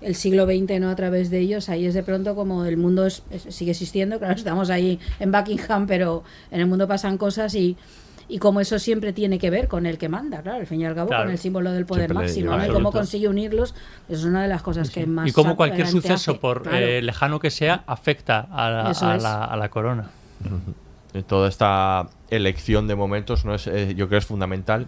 el 0.00 0.14
siglo 0.14 0.46
XX 0.46 0.80
no 0.80 0.90
a 0.90 0.96
través 0.96 1.30
de 1.30 1.38
ellos. 1.40 1.68
Ahí 1.68 1.86
es 1.86 1.94
de 1.94 2.02
pronto 2.02 2.34
como 2.34 2.64
el 2.64 2.76
mundo 2.76 3.06
es- 3.06 3.22
es- 3.30 3.54
sigue 3.54 3.72
existiendo, 3.72 4.18
claro, 4.18 4.34
estamos 4.36 4.70
ahí 4.70 4.98
en 5.20 5.32
Buckingham, 5.32 5.86
pero 5.86 6.22
en 6.50 6.60
el 6.60 6.66
mundo 6.66 6.86
pasan 6.86 7.18
cosas 7.18 7.54
y, 7.54 7.76
y 8.28 8.38
cómo 8.38 8.60
eso 8.60 8.78
siempre 8.78 9.12
tiene 9.12 9.38
que 9.38 9.48
ver 9.50 9.68
con 9.68 9.86
el 9.86 9.96
que 9.98 10.08
manda, 10.08 10.42
claro, 10.42 10.58
al 10.60 10.66
fin 10.66 10.80
y 10.82 10.84
al 10.86 10.94
cabo, 10.94 11.08
Claro. 11.08 11.24
con 11.24 11.32
el 11.32 11.38
símbolo 11.38 11.72
del 11.72 11.86
poder 11.86 12.06
Siempre 12.10 12.26
máximo, 12.26 12.56
¿no? 12.56 12.66
Y 12.66 12.68
cómo 12.68 12.92
consigue 12.92 13.26
unirlos, 13.28 13.74
eso 14.08 14.18
es 14.20 14.24
una 14.24 14.42
de 14.42 14.48
las 14.48 14.62
cosas 14.62 14.90
que 14.90 15.06
más 15.06 15.28
Y 15.28 15.32
como 15.32 15.56
cualquier 15.56 15.86
suceso, 15.88 16.14
hace, 16.32 16.34
por 16.34 16.62
claro. 16.62 16.76
eh, 16.78 17.00
lejano 17.02 17.40
que 17.40 17.50
sea, 17.50 17.82
afecta 17.86 18.40
a 18.52 18.70
la, 18.70 18.90
a 18.90 19.16
la- 19.16 19.44
a 19.44 19.56
la 19.56 19.68
corona. 19.70 20.10
Toda 21.26 21.48
esta 21.48 22.08
elección 22.30 22.86
de 22.86 22.94
momentos 22.94 23.44
no 23.44 23.54
es, 23.54 23.66
eh, 23.66 23.94
yo 23.96 24.06
creo 24.08 24.18
es 24.18 24.26
fundamental 24.26 24.86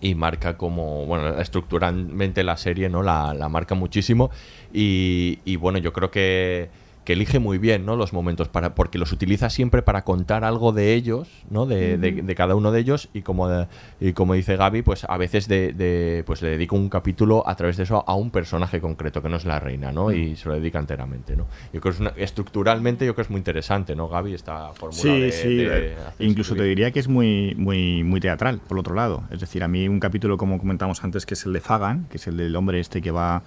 y 0.00 0.14
marca 0.14 0.56
como, 0.56 1.06
bueno, 1.06 1.38
estructuralmente 1.40 2.44
la 2.44 2.56
serie, 2.56 2.88
¿no? 2.88 3.02
La, 3.02 3.34
la 3.34 3.48
marca 3.48 3.74
muchísimo 3.74 4.30
y, 4.72 5.40
y, 5.44 5.56
bueno, 5.56 5.78
yo 5.78 5.92
creo 5.92 6.10
que, 6.10 6.68
que 7.08 7.14
elige 7.14 7.38
muy 7.38 7.56
bien, 7.56 7.86
¿no? 7.86 7.96
Los 7.96 8.12
momentos 8.12 8.48
para, 8.48 8.74
porque 8.74 8.98
los 8.98 9.12
utiliza 9.12 9.48
siempre 9.48 9.80
para 9.80 10.04
contar 10.04 10.44
algo 10.44 10.72
de 10.72 10.92
ellos, 10.92 11.26
¿no? 11.48 11.64
De, 11.64 12.34
cada 12.36 12.54
uno 12.54 12.70
de 12.70 12.80
ellos 12.80 13.08
y 13.14 13.22
como, 13.22 13.48
de- 13.48 13.66
y 13.98 14.12
como 14.12 14.34
dice 14.34 14.56
Gaby, 14.58 14.82
pues 14.82 15.04
a 15.08 15.16
veces 15.16 15.48
de, 15.48 15.72
de- 15.72 16.22
pues 16.26 16.42
le 16.42 16.50
dedico 16.50 16.76
un 16.76 16.90
capítulo 16.90 17.48
a 17.48 17.56
través 17.56 17.78
de 17.78 17.84
eso 17.84 18.04
a 18.06 18.14
un 18.14 18.30
personaje 18.30 18.82
concreto 18.82 19.22
que 19.22 19.30
no 19.30 19.36
es 19.38 19.46
la 19.46 19.58
reina, 19.58 19.90
¿no? 19.90 20.12
Y 20.12 20.36
se 20.36 20.50
lo 20.50 20.54
dedica 20.56 20.78
enteramente, 20.78 21.34
¿no? 21.34 21.46
Yo 21.72 21.80
creo 21.80 21.94
que 21.94 21.96
es 21.96 22.00
una- 22.00 22.12
estructuralmente 22.14 23.06
yo 23.06 23.14
creo 23.14 23.24
que 23.24 23.28
es 23.28 23.30
muy 23.30 23.38
interesante, 23.38 23.96
¿no, 23.96 24.08
Gaby? 24.10 24.34
Esta 24.34 24.74
fórmula 24.74 25.00
Sí, 25.02 25.20
de, 25.20 25.32
sí. 25.32 25.56
de 25.56 25.92
eh, 25.92 25.96
incluso 26.18 26.54
te 26.56 26.64
diría 26.64 26.90
que 26.90 27.00
es 27.00 27.08
muy, 27.08 27.54
muy, 27.56 28.04
muy 28.04 28.20
teatral, 28.20 28.60
por 28.68 28.78
otro 28.78 28.94
lado. 28.94 29.22
Es 29.30 29.40
decir, 29.40 29.64
a 29.64 29.68
mí 29.68 29.88
un 29.88 29.98
capítulo, 29.98 30.36
como 30.36 30.58
comentamos 30.58 31.02
antes, 31.02 31.24
que 31.24 31.32
es 31.32 31.46
el 31.46 31.54
de 31.54 31.60
Fagan, 31.62 32.04
que 32.10 32.18
es 32.18 32.26
el 32.26 32.36
del 32.36 32.54
hombre 32.54 32.80
este 32.80 33.00
que 33.00 33.12
va... 33.12 33.42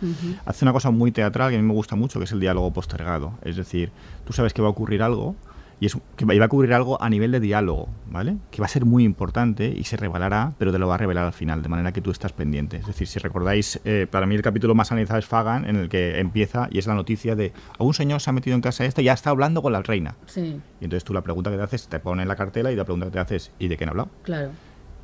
Hace 0.45 0.65
una 0.65 0.73
cosa 0.73 0.89
muy 0.89 1.11
teatral 1.11 1.51
que 1.51 1.57
a 1.57 1.61
mí 1.61 1.67
me 1.67 1.73
gusta 1.75 1.95
mucho, 1.95 2.17
que 2.19 2.25
es 2.25 2.31
el 2.31 2.39
diálogo 2.39 2.73
postergado. 2.73 3.33
Es 3.51 3.57
decir, 3.57 3.91
tú 4.25 4.33
sabes 4.33 4.53
que 4.53 4.61
va 4.61 4.67
a 4.67 4.71
ocurrir 4.71 5.03
algo 5.03 5.35
y 5.81 5.87
es, 5.87 5.97
que 6.15 6.25
va 6.25 6.35
a 6.35 6.45
ocurrir 6.45 6.75
algo 6.75 7.01
a 7.01 7.09
nivel 7.09 7.31
de 7.31 7.39
diálogo, 7.39 7.89
¿vale? 8.11 8.37
Que 8.51 8.61
va 8.61 8.67
a 8.67 8.69
ser 8.69 8.85
muy 8.85 9.03
importante 9.03 9.73
y 9.75 9.83
se 9.83 9.97
revelará, 9.97 10.53
pero 10.59 10.71
te 10.71 10.77
lo 10.77 10.87
va 10.87 10.93
a 10.93 10.97
revelar 10.97 11.25
al 11.25 11.33
final, 11.33 11.63
de 11.63 11.69
manera 11.69 11.91
que 11.91 12.01
tú 12.01 12.11
estás 12.11 12.33
pendiente. 12.33 12.77
Es 12.77 12.85
decir, 12.85 13.07
si 13.07 13.17
recordáis, 13.17 13.81
eh, 13.83 14.05
para 14.09 14.27
mí 14.27 14.35
el 14.35 14.43
capítulo 14.43 14.75
más 14.75 14.91
analizado 14.91 15.17
es 15.17 15.25
Fagan, 15.25 15.67
en 15.67 15.77
el 15.77 15.89
que 15.89 16.19
empieza 16.19 16.67
y 16.69 16.77
es 16.77 16.85
la 16.85 16.93
noticia 16.93 17.35
de 17.35 17.51
a 17.79 17.83
un 17.83 17.95
señor 17.95 18.21
se 18.21 18.29
ha 18.29 18.33
metido 18.33 18.55
en 18.55 18.61
casa 18.61 18.85
esta 18.85 19.01
y 19.01 19.05
ya 19.05 19.13
está 19.13 19.31
hablando 19.31 19.63
con 19.63 19.73
la 19.73 19.81
reina. 19.81 20.15
Sí, 20.27 20.61
Y 20.79 20.83
entonces 20.83 21.03
tú 21.03 21.15
la 21.15 21.21
pregunta 21.21 21.49
que 21.49 21.57
te 21.57 21.63
haces, 21.63 21.87
te 21.87 21.99
pone 21.99 22.21
en 22.21 22.27
la 22.27 22.35
cartela 22.35 22.71
y 22.71 22.75
la 22.75 22.85
pregunta 22.85 23.07
que 23.07 23.13
te 23.13 23.19
haces, 23.19 23.51
¿y 23.57 23.67
de 23.67 23.75
qué 23.75 23.85
han 23.85 23.89
hablado? 23.89 24.09
claro. 24.21 24.51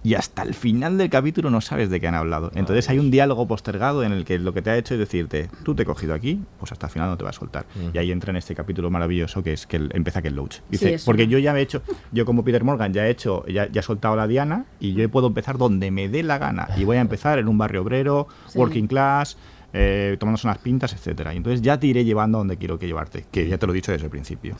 Y 0.07 0.13
hasta 0.15 0.43
el 0.43 0.53
final 0.53 0.97
del 0.97 1.09
capítulo 1.09 1.49
no 1.49 1.59
sabes 1.59 1.89
de 1.89 1.99
qué 1.99 2.07
han 2.07 2.15
hablado. 2.15 2.49
Entonces 2.55 2.87
hay 2.89 2.97
un 2.97 3.11
diálogo 3.11 3.45
postergado 3.45 4.05
en 4.05 4.13
el 4.13 4.23
que 4.23 4.39
lo 4.39 4.53
que 4.53 4.61
te 4.61 4.69
ha 4.69 4.77
hecho 4.77 4.93
es 4.93 5.01
decirte, 5.01 5.49
tú 5.65 5.75
te 5.75 5.83
he 5.83 5.85
cogido 5.85 6.13
aquí, 6.13 6.39
pues 6.59 6.71
hasta 6.71 6.85
el 6.87 6.93
final 6.93 7.09
no 7.09 7.17
te 7.17 7.25
va 7.25 7.31
a 7.31 7.33
soltar. 7.33 7.65
Y 7.93 7.97
ahí 7.97 8.13
entra 8.13 8.29
en 8.31 8.37
este 8.37 8.55
capítulo 8.55 8.89
maravilloso 8.89 9.43
que 9.43 9.51
es 9.51 9.67
que 9.67 9.75
él- 9.75 9.91
empieza 9.93 10.21
que 10.21 10.29
el 10.29 10.35
Loach. 10.35 10.59
Dice, 10.69 10.97
Sí, 10.97 11.03
porque 11.05 11.27
yo 11.27 11.39
ya 11.39 11.51
me 11.51 11.59
he 11.59 11.63
hecho, 11.63 11.81
yo 12.13 12.23
como 12.25 12.45
Peter 12.45 12.63
Morgan 12.63 12.93
ya 12.93 13.05
he 13.05 13.09
hecho, 13.09 13.45
ya, 13.47 13.67
ya 13.69 13.81
he 13.81 13.83
soltado 13.83 14.15
la 14.15 14.27
diana 14.27 14.63
y 14.79 14.93
yo 14.93 15.09
puedo 15.09 15.27
empezar 15.27 15.57
donde 15.57 15.91
me 15.91 16.07
dé 16.07 16.23
la 16.23 16.37
gana. 16.37 16.69
Y 16.77 16.85
voy 16.85 16.95
a 16.95 17.01
empezar 17.01 17.37
en 17.37 17.49
un 17.49 17.57
barrio 17.57 17.81
obrero, 17.81 18.29
Sí. 18.47 18.57
working 18.59 18.87
class, 18.87 19.35
eh, 19.73 20.15
tomándose 20.19 20.47
unas 20.47 20.57
pintas, 20.59 20.93
etcétera. 20.93 21.33
Y 21.33 21.37
entonces 21.37 21.61
ya 21.61 21.79
te 21.79 21.87
iré 21.87 22.03
llevando 22.05 22.37
a 22.37 22.39
donde 22.39 22.57
quiero 22.57 22.79
que 22.79 22.87
llevarte, 22.87 23.25
que 23.31 23.47
ya 23.47 23.57
te 23.57 23.65
lo 23.67 23.73
he 23.73 23.75
dicho 23.75 23.91
desde 23.91 24.05
el 24.05 24.11
principio. 24.11 24.55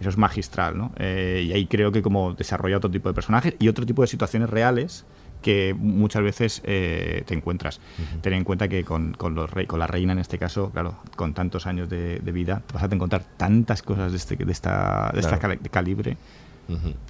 Eso 0.00 0.08
es 0.08 0.16
magistral, 0.18 0.76
¿no? 0.76 0.92
Eh, 0.98 1.44
y 1.46 1.52
ahí 1.52 1.66
creo 1.66 1.90
que 1.92 2.02
como 2.02 2.34
desarrolla 2.34 2.76
otro 2.76 2.90
tipo 2.90 3.08
de 3.08 3.14
personajes 3.14 3.54
y 3.58 3.68
otro 3.68 3.86
tipo 3.86 4.02
de 4.02 4.08
situaciones 4.08 4.50
reales 4.50 5.04
que 5.40 5.74
muchas 5.76 6.22
veces 6.22 6.62
eh, 6.64 7.24
te 7.26 7.34
encuentras. 7.34 7.80
Ten 8.20 8.32
en 8.34 8.44
cuenta 8.44 8.68
que 8.68 8.84
con, 8.84 9.12
con 9.14 9.34
los 9.34 9.50
rey, 9.50 9.66
con 9.66 9.80
la 9.80 9.88
reina 9.88 10.12
en 10.12 10.20
este 10.20 10.38
caso, 10.38 10.70
claro, 10.70 10.98
con 11.16 11.34
tantos 11.34 11.66
años 11.66 11.88
de, 11.88 12.20
de 12.20 12.32
vida, 12.32 12.62
te 12.66 12.74
vas 12.74 12.82
a 12.84 12.86
encontrar 12.94 13.24
tantas 13.36 13.82
cosas 13.82 14.12
de 14.12 14.18
este, 14.18 14.36
de 14.36 14.52
esta, 14.52 15.10
de 15.12 15.18
esta 15.20 15.38
Claro. 15.40 15.58
cali- 15.58 15.68
calibre. 15.70 16.16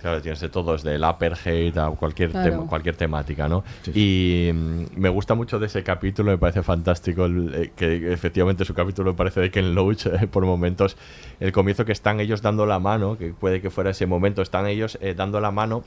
Claro, 0.01 0.21
tienes 0.21 0.41
de 0.41 0.49
todo, 0.49 0.73
desde 0.73 0.95
el 0.97 1.05
a 1.79 1.91
cualquier, 1.91 2.31
Claro. 2.31 2.51
tema- 2.51 2.67
cualquier 2.67 2.97
temática, 2.97 3.49
¿no? 3.49 3.63
Y 3.95 4.51
mm, 4.53 4.85
me 4.97 5.09
gusta 5.09 5.35
mucho 5.35 5.59
de 5.59 5.67
ese 5.67 5.83
capítulo, 5.85 6.33
me 6.33 6.39
parece 6.39 6.63
fantástico, 6.63 7.27
el, 7.27 7.55
eh, 7.55 7.73
que 7.77 8.13
efectivamente 8.13 8.65
su 8.65 8.75
capítulo 8.75 9.13
me 9.13 9.17
parece 9.17 9.41
de 9.41 9.51
Ken 9.51 9.75
Loach, 9.75 10.07
eh, 10.07 10.27
por 10.27 10.45
momentos, 10.47 10.97
el 11.39 11.53
comienzo 11.53 11.85
que 11.85 11.93
están 11.93 12.19
ellos 12.19 12.43
dando 12.43 12.67
la 12.67 12.79
mano, 12.81 13.17
que 13.17 13.33
puede 13.33 13.61
que 13.61 13.71
fuera 13.71 13.91
ese 13.91 14.07
momento, 14.07 14.43
están 14.43 14.67
ellos 14.67 14.99
eh, 15.01 15.15
dando 15.15 15.41
la 15.41 15.51
mano 15.53 15.85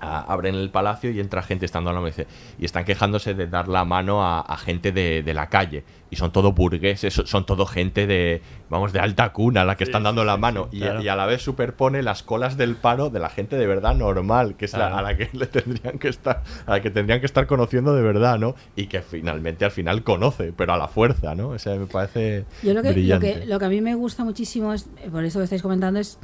a- 0.00 0.20
abren 0.32 0.54
el 0.54 0.70
palacio 0.70 1.10
y 1.10 1.20
entra 1.20 1.42
gente 1.42 1.66
estando 1.66 1.90
a 1.90 1.92
la 1.92 2.00
y 2.08 2.12
y 2.58 2.64
están 2.64 2.84
quejándose 2.84 3.34
de 3.34 3.46
dar 3.46 3.68
la 3.68 3.84
mano 3.84 4.24
a, 4.24 4.40
a 4.40 4.56
gente 4.56 4.92
de, 4.92 5.22
de 5.22 5.34
la 5.34 5.48
calle 5.48 5.84
y 6.10 6.16
son 6.16 6.32
todo 6.32 6.52
burgueses 6.52 7.12
son- 7.14 7.46
todo 7.46 7.66
gente 7.66 8.06
de 8.06 8.42
vamos 8.68 8.92
de 8.92 8.98
alta 9.00 9.32
cuna 9.32 9.64
la 9.64 9.76
que 9.76 9.84
están 9.84 10.02
dando 10.02 10.24
la 10.24 10.36
mano. 10.36 10.68
y, 10.72 10.82
a- 10.82 10.86
claro. 10.86 11.02
y 11.02 11.08
a 11.08 11.16
la 11.16 11.26
vez 11.26 11.42
superpone 11.42 12.02
las 12.02 12.22
colas 12.22 12.56
del 12.56 12.74
paro 12.76 13.10
de 13.10 13.20
la 13.20 13.28
gente 13.30 13.56
de 13.56 13.66
verdad 13.66 13.94
normal 13.94 14.56
que 14.56 14.64
es 14.64 14.72
la- 14.72 14.98
a 14.98 15.02
la 15.02 15.16
que 15.16 15.28
le 15.32 15.46
tendrían 15.46 15.98
que 15.98 16.08
estar 16.08 16.42
a 16.66 16.70
la 16.72 16.80
que 16.80 16.90
tendrían 16.90 17.20
que 17.20 17.26
estar 17.26 17.46
conociendo 17.46 17.94
de 17.94 18.02
verdad 18.02 18.38
no 18.38 18.54
y 18.76 18.86
que 18.86 19.02
finalmente 19.02 19.64
al 19.64 19.70
final 19.70 20.02
conoce 20.02 20.52
pero 20.56 20.72
a 20.72 20.76
la 20.78 20.88
fuerza 20.88 21.34
no 21.34 21.50
o 21.50 21.58
sea 21.58 21.76
me 21.76 21.86
parece 21.86 22.44
Yo 22.62 22.74
lo 22.74 22.82
que, 22.82 22.88
lo 22.88 22.94
brillante. 22.94 23.40
que, 23.40 23.46
lo 23.46 23.58
que 23.58 23.64
a 23.66 23.68
mí 23.68 23.80
me 23.80 23.94
gusta 23.94 24.24
muchísimo 24.24 24.72
es, 24.72 24.88
eh, 25.02 25.08
por 25.10 25.24
eso 25.24 25.38
que 25.38 25.44
estáis 25.44 25.62
comentando, 25.62 26.00
es 26.00 26.18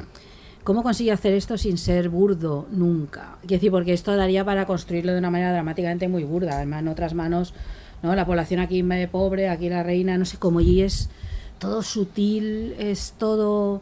cómo 0.67 0.83
consigue 0.83 1.13
hacer 1.13 1.33
esto 1.33 1.57
sin 1.57 1.79
ser 1.79 2.09
burdo 2.09 2.67
nunca. 2.73 3.37
Quiero 3.43 3.55
decir, 3.55 3.71
porque 3.71 3.93
esto 3.93 4.17
daría 4.17 4.45
para 4.45 4.67
construirlo 4.67 5.13
de 5.13 5.19
una 5.21 5.31
manera 5.31 5.53
dramáticamente 5.53 6.09
muy 6.09 6.25
burda. 6.25 6.57
Además, 6.57 6.81
en 6.81 6.89
otras 6.89 7.15
manos, 7.15 7.55
¿no? 8.03 8.17
La 8.17 8.27
población 8.27 8.59
aquí 8.59 8.83
me 8.83 9.07
pobre, 9.07 9.49
aquí 9.49 9.69
la 9.69 9.85
reina, 9.85 10.19
no 10.19 10.25
sé 10.25 10.39
cómo, 10.39 10.61
y 10.61 10.83
es 10.83 11.09
todo 11.61 11.85
sutil, 11.85 12.75
es 12.81 13.15
todo... 13.17 13.81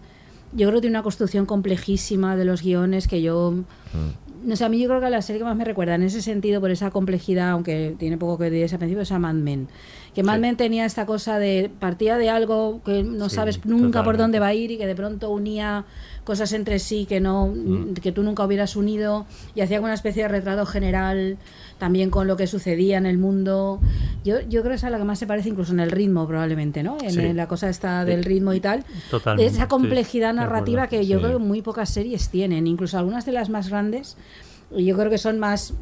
Yo 0.52 0.68
creo 0.68 0.74
que 0.74 0.82
tiene 0.82 0.98
una 0.98 1.02
construcción 1.02 1.46
complejísima 1.46 2.36
de 2.36 2.44
los 2.44 2.62
guiones 2.62 3.08
que 3.08 3.22
yo... 3.22 3.54
No 4.44 4.54
sé, 4.54 4.64
a 4.66 4.68
mí 4.68 4.78
yo 4.78 4.86
creo 4.90 5.00
que 5.00 5.08
la 5.08 5.22
serie 5.22 5.38
que 5.38 5.44
más 5.46 5.56
me 5.56 5.64
recuerda 5.64 5.94
en 5.94 6.02
ese 6.02 6.20
sentido, 6.20 6.60
por 6.60 6.70
esa 6.70 6.90
complejidad, 6.90 7.48
aunque 7.48 7.96
tiene 7.98 8.18
poco 8.18 8.36
que 8.36 8.50
decir 8.50 8.74
al 8.74 8.78
principio, 8.78 9.00
es 9.04 9.10
a 9.10 9.18
Mad 9.18 9.36
Men. 9.36 9.68
Que 10.14 10.22
Mad 10.22 10.38
Men 10.38 10.56
tenía 10.56 10.84
esta 10.84 11.06
cosa 11.06 11.38
de 11.40 11.70
partida 11.80 12.18
de 12.18 12.30
algo 12.30 12.80
que 12.84 13.02
no 13.02 13.28
Sí, 13.28 13.34
sabes 13.36 13.64
nunca 13.64 14.04
por 14.04 14.16
dónde 14.16 14.38
va 14.38 14.46
a 14.48 14.54
ir 14.54 14.70
y 14.70 14.78
que 14.78 14.86
de 14.86 14.94
pronto 14.94 15.30
unía 15.30 15.84
cosas 16.22 16.52
entre 16.52 16.78
sí 16.78 17.04
que 17.04 17.20
no 17.20 17.48
Mm. 17.48 17.94
que 17.94 18.12
tú 18.12 18.22
nunca 18.22 18.44
hubieras 18.44 18.76
unido 18.76 19.26
y 19.54 19.60
hacía 19.60 19.80
una 19.80 19.92
especie 19.92 20.22
de 20.22 20.28
retrato 20.28 20.64
general 20.66 21.36
también 21.78 22.10
con 22.10 22.26
lo 22.28 22.36
que 22.36 22.46
sucedía 22.46 22.96
en 22.96 23.06
el 23.06 23.18
mundo. 23.18 23.80
Yo, 24.24 24.40
yo 24.40 24.60
creo 24.62 24.70
que 24.70 24.76
esa 24.76 24.86
es 24.86 24.92
la 24.92 24.98
que 24.98 25.04
más 25.04 25.18
se 25.18 25.26
parece 25.26 25.48
incluso 25.48 25.72
en 25.72 25.80
el 25.80 25.90
ritmo 25.90 26.26
probablemente, 26.28 26.82
¿no? 26.84 26.96
En, 27.02 27.10
Sí. 27.10 27.32
la 27.32 27.48
cosa 27.48 27.68
esta 27.68 28.04
del 28.04 28.20
Eh, 28.20 28.22
ritmo 28.22 28.52
y 28.54 28.60
tal. 28.60 28.84
totalmente, 29.10 29.52
Esa 29.52 29.66
complejidad 29.68 30.32
narrativa 30.32 30.86
que 30.86 31.04
yo 31.06 31.18
creo 31.20 31.38
que 31.38 31.44
muy 31.44 31.60
pocas 31.60 31.90
series 31.90 32.28
tienen, 32.30 32.66
incluso 32.68 32.96
algunas 32.98 33.26
de 33.26 33.32
las 33.32 33.50
más 33.50 33.68
grandes, 33.68 34.16
yo 34.74 34.96
creo 34.96 35.10
que 35.10 35.18
son 35.18 35.38
más 35.40 35.74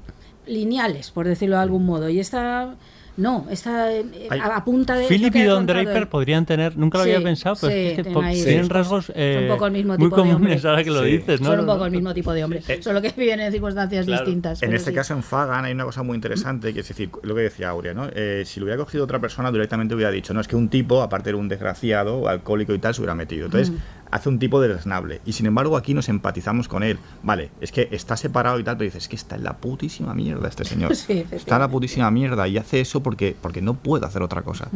lineales, 0.47 1.11
por 1.11 1.29
decirlo 1.29 1.57
de 1.57 1.63
algún 1.63 1.85
modo. 1.87 2.09
Y 2.09 2.19
esta 2.19 2.75
no, 3.17 3.47
esta 3.51 3.93
eh, 3.93 4.05
a, 4.31 4.57
a 4.57 4.65
punta 4.65 4.95
de 4.97 5.07
Philip 5.07 5.35
y 5.37 5.43
Don 5.43 5.67
Draper 5.67 5.97
él. 5.99 6.09
podrían 6.09 6.47
tener, 6.47 6.77
nunca 6.79 6.97
lo 6.99 7.05
Sí, 7.05 7.11
había 7.13 7.23
pensado, 7.25 7.57
pero 7.61 7.73
sí, 7.73 7.79
es 7.79 7.97
que 7.97 8.03
tienen 8.05 8.25
ahí 8.25 8.43
tienen 8.43 8.69
rasgos 8.71 9.13
eh, 9.15 9.35
Son 9.35 9.43
un 9.45 9.49
poco 9.51 9.67
el 9.67 9.73
mismo 9.73 9.97
muy 9.99 10.07
tipo 10.09 10.17
de 10.17 10.23
hombre. 10.23 10.35
comunes 10.35 10.65
ahora 10.65 10.83
que 10.85 10.91
lo 10.91 11.03
dices, 11.03 11.41
¿no? 11.43 11.51
Son 11.51 11.61
un 11.61 11.67
poco 11.67 11.85
el 11.85 11.91
mismo 11.91 12.15
tipo 12.15 12.33
de 12.33 12.45
hombre, 12.45 12.63
solo 12.83 13.03
que 13.03 13.13
viven 13.17 13.41
en 13.41 13.53
circunstancias 13.53 14.07
Claro. 14.07 14.25
distintas. 14.25 14.63
En 14.63 14.73
este 14.75 14.91
sí. 14.91 14.95
caso, 14.97 15.13
en 15.15 15.23
Fagan, 15.23 15.65
hay 15.67 15.73
una 15.73 15.85
cosa 15.85 16.03
muy 16.03 16.15
interesante, 16.15 16.73
que 16.73 16.81
es 16.81 16.89
decir, 16.89 17.11
lo 17.23 17.35
que 17.35 17.43
decía 17.43 17.69
Aurea, 17.69 17.93
¿no? 17.93 18.09
Eh, 18.15 18.45
si 18.47 18.61
lo 18.61 18.65
hubiera 18.65 18.83
cogido 18.83 19.05
otra 19.05 19.19
persona, 19.21 19.53
directamente 19.53 19.95
hubiera 19.95 20.11
dicho, 20.11 20.33
no, 20.33 20.41
es 20.41 20.49
que 20.49 20.57
un 20.57 20.69
tipo, 20.71 21.03
aparte 21.03 21.31
de 21.31 21.37
un 21.37 21.49
desgraciado, 21.49 22.29
alcohólico 22.29 22.73
y 22.73 22.79
tal, 22.79 22.95
se 22.95 23.01
hubiera 23.03 23.15
metido. 23.15 23.47
Entonces, 23.47 23.71
Mm. 23.73 23.77
Hace 24.13 24.29
un 24.29 24.39
tipo 24.39 24.61
desnable. 24.61 25.21
Y 25.27 25.33
sin 25.33 25.47
embargo, 25.47 25.77
aquí 25.77 25.95
nos 25.95 26.09
empatizamos 26.09 26.69
con 26.69 26.85
él. 26.85 26.99
Vale, 27.25 27.51
es 27.61 27.73
que 27.73 27.89
está 27.91 28.17
separado 28.17 28.61
y 28.61 28.63
tal, 28.65 28.77
pero 28.77 28.85
dices, 28.87 29.03
es 29.05 29.09
que 29.09 29.17
está 29.17 29.35
en 29.35 29.43
la 29.43 29.57
putísima 29.57 30.15
mierda 30.15 30.49
este 30.49 30.65
señor. 30.65 30.95
Sí, 31.03 31.25
está 31.33 31.57
en 31.57 31.63
la 31.63 31.69
putísima 31.69 32.11
mierda 32.13 32.47
y 32.47 32.57
hace 32.59 32.81
eso 32.81 33.03
porque, 33.03 33.35
porque 33.41 33.61
no 33.63 33.75
puede 33.75 34.07
hacer 34.07 34.23
otra 34.23 34.43
cosa. 34.43 34.69